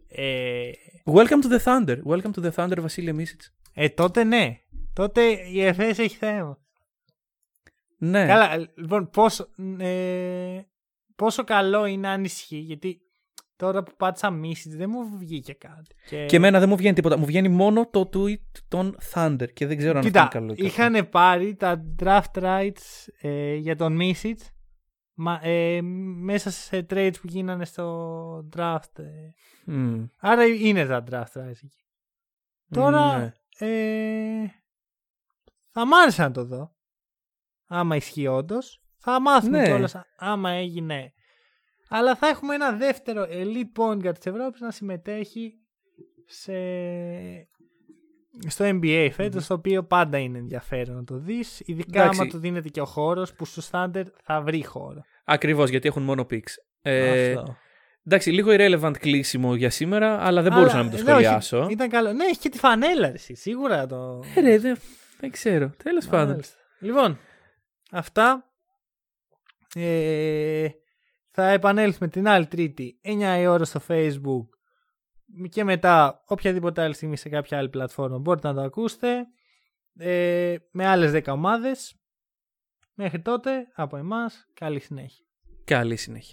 Ε, 0.08 0.70
Welcome 1.04 1.42
to 1.42 1.58
the 1.58 1.62
Thunder. 1.64 2.02
Welcome 2.06 2.32
to 2.32 2.42
the 2.44 2.50
Thunder, 2.54 2.78
Βασίλειο 2.80 3.14
Μίσιτς. 3.14 3.54
ε, 3.74 3.88
τότε 3.88 4.24
ναι. 4.24 4.58
Τότε 4.92 5.22
η 5.52 5.62
ΕΦΕΣ 5.64 5.98
έχει 5.98 6.16
θέμα. 6.16 6.58
Ναι. 8.10 8.26
Καλά, 8.26 8.56
λοιπόν, 8.74 9.10
πόσο, 9.10 9.48
ε, 9.78 10.60
πόσο 11.16 11.44
καλό 11.44 11.85
είναι 11.86 12.09
αν 12.09 12.24
ισχύει, 12.24 12.56
γιατί 12.56 12.98
τώρα 13.56 13.82
που 13.82 13.93
πάτησα 13.97 14.31
μίσης 14.31 14.76
δεν 14.76 14.90
μου 14.90 15.18
βγήκε 15.18 15.52
κάτι. 15.52 15.94
Και, 16.09 16.26
Και 16.26 16.36
εμένα 16.36 16.59
δεν 16.59 16.68
μου 16.68 16.76
βγαίνει 16.76 16.94
τίποτα. 16.94 17.18
Μου 17.18 17.24
βγαίνει 17.24 17.48
μόνο 17.48 17.86
το 17.90 18.09
tweet 18.14 18.59
των 18.68 18.97
Thunder 19.14 19.52
και 19.52 19.66
δεν 19.66 19.76
ξέρω 19.76 19.98
αν 19.98 20.05
Κοίτα, 20.05 20.22
αυτό 20.22 20.39
είναι 20.39 20.47
καλό. 20.55 20.66
ή 20.66 20.70
κακό. 20.70 20.93
είχαν 20.93 21.09
πάρει 21.09 21.55
τα 21.55 21.85
draft 22.02 22.32
rights 22.43 23.06
ε, 23.20 23.55
για 23.55 23.76
τον 23.76 23.93
Μίσιτς 23.94 24.48
ε, 25.43 25.81
μέσα 26.20 26.51
σε 26.51 26.86
trades 26.90 27.14
που 27.20 27.26
γίνανε 27.26 27.64
στο 27.64 28.48
draft. 28.56 28.98
ε. 28.98 29.05
Μμμ. 29.66 30.05
Άρα 30.18 30.44
είναι 30.44 30.86
τα 30.86 31.05
draft 31.10 31.40
rights 31.40 31.48
εκεί. 31.64 31.85
Τώρα 32.70 33.18
Ναι. 33.18 33.32
ε, 33.59 34.47
θα 35.70 35.86
μ' 35.86 35.94
άρεσε 35.94 36.22
να 36.22 36.31
το 36.31 36.44
δω. 36.44 36.73
Άμα 37.74 37.96
ισχύει 37.96 38.26
όντως. 38.26 38.80
Θα 38.98 39.20
μάθουμε 39.20 39.59
Ναι. 39.59 39.64
κιόλας 39.64 39.96
άμα 40.16 40.51
έγινε. 40.51 41.12
Αλλά 41.88 42.16
θα 42.16 42.26
έχουμε 42.26 42.55
ένα 42.55 42.72
δεύτερο 42.72 43.26
elite 43.30 43.80
point 43.82 44.06
guard 44.06 44.14
της 44.14 44.26
Ευρώπης 44.26 44.60
να 44.60 44.70
συμμετέχει 44.70 45.52
σε... 46.26 46.52
στο 48.48 48.64
NBA 48.68 49.09
φέτος, 49.12 49.46
το 49.46 49.55
οποίο 49.55 49.84
πάντα 49.84 50.18
είναι 50.18 50.38
ενδιαφέρον 50.38 50.96
να 50.96 51.05
το 51.05 51.16
δεις. 51.18 51.60
Ειδικά 51.64 52.01
Εντάξει. 52.02 52.20
άμα 52.20 52.30
του 52.30 52.38
δίνεται 52.38 52.68
και 52.68 52.80
ο 52.80 52.84
χώρος 52.84 53.34
που 53.34 53.44
στο 53.44 53.62
standard 53.70 54.06
θα 54.22 54.40
βρει 54.40 54.64
χώρο. 54.64 55.01
Ακριβώς, 55.24 55.70
γιατί 55.70 55.88
έχουν 55.88 56.02
μόνο 56.02 56.26
picks. 56.30 56.52
Ε, 56.82 57.32
Αυτό. 57.32 57.56
εντάξει, 58.06 58.30
λίγο 58.30 58.51
irrelevant 58.52 58.94
κλείσιμο 58.98 59.55
για 59.55 59.70
σήμερα, 59.70 60.18
αλλά 60.20 60.42
δεν 60.42 60.52
μπορούσα 60.52 60.76
να 60.76 60.82
μην 60.82 60.90
το 60.90 60.96
ναι, 60.96 61.02
όχι, 61.12 61.22
σχολιάσω. 61.22 61.66
ήταν 61.70 61.88
καλό. 61.88 62.12
Ναι, 62.12 62.24
έχει 62.24 62.38
και 62.38 62.48
τη 62.48 62.59
φανέλα 62.59 63.12
εσύ, 63.12 63.34
σίγουρα 63.34 63.86
το... 63.86 64.22
Ε, 64.34 64.40
ρε, 64.40 64.59
δεν, 64.59 64.76
δεν 65.20 65.30
ξέρω. 65.30 65.70
Τέλος 65.82 66.06
πάντων. 66.06 66.28
Μάλιστα. 66.30 66.56
Λοιπόν, 66.80 67.18
αυτά. 67.94 68.52
Ε, 69.74 70.68
θα 71.30 71.48
επανέλθουμε 71.48 72.08
την 72.08 72.28
άλλη 72.28 72.46
Τρίτη 72.46 73.00
9 73.04 73.36
η 73.40 73.46
ώρα 73.46 73.64
στο 73.64 73.80
Facebook 73.88 74.46
και 75.48 75.64
μετά 75.64 76.22
οποιαδήποτε 76.26 76.82
άλλη 76.82 76.94
στιγμή 76.94 77.16
σε 77.16 77.28
κάποια 77.28 77.58
άλλη 77.58 77.68
πλατφόρμα 77.68 78.18
μπορείτε 78.18 78.48
να 78.48 78.54
το 78.54 78.60
ακούσετε 78.60 79.26
ε, 79.98 80.56
με 80.70 80.86
άλλες 80.86 81.12
10 81.24 81.32
ομάδες. 81.32 81.98
Μέχρι 82.94 83.20
τότε 83.20 83.68
από 83.74 83.96
εμάς 83.96 84.46
καλή 84.54 84.80
συνέχεια. 84.80 85.26
Καλή 85.64 85.96
συνέχεια. 85.96 86.32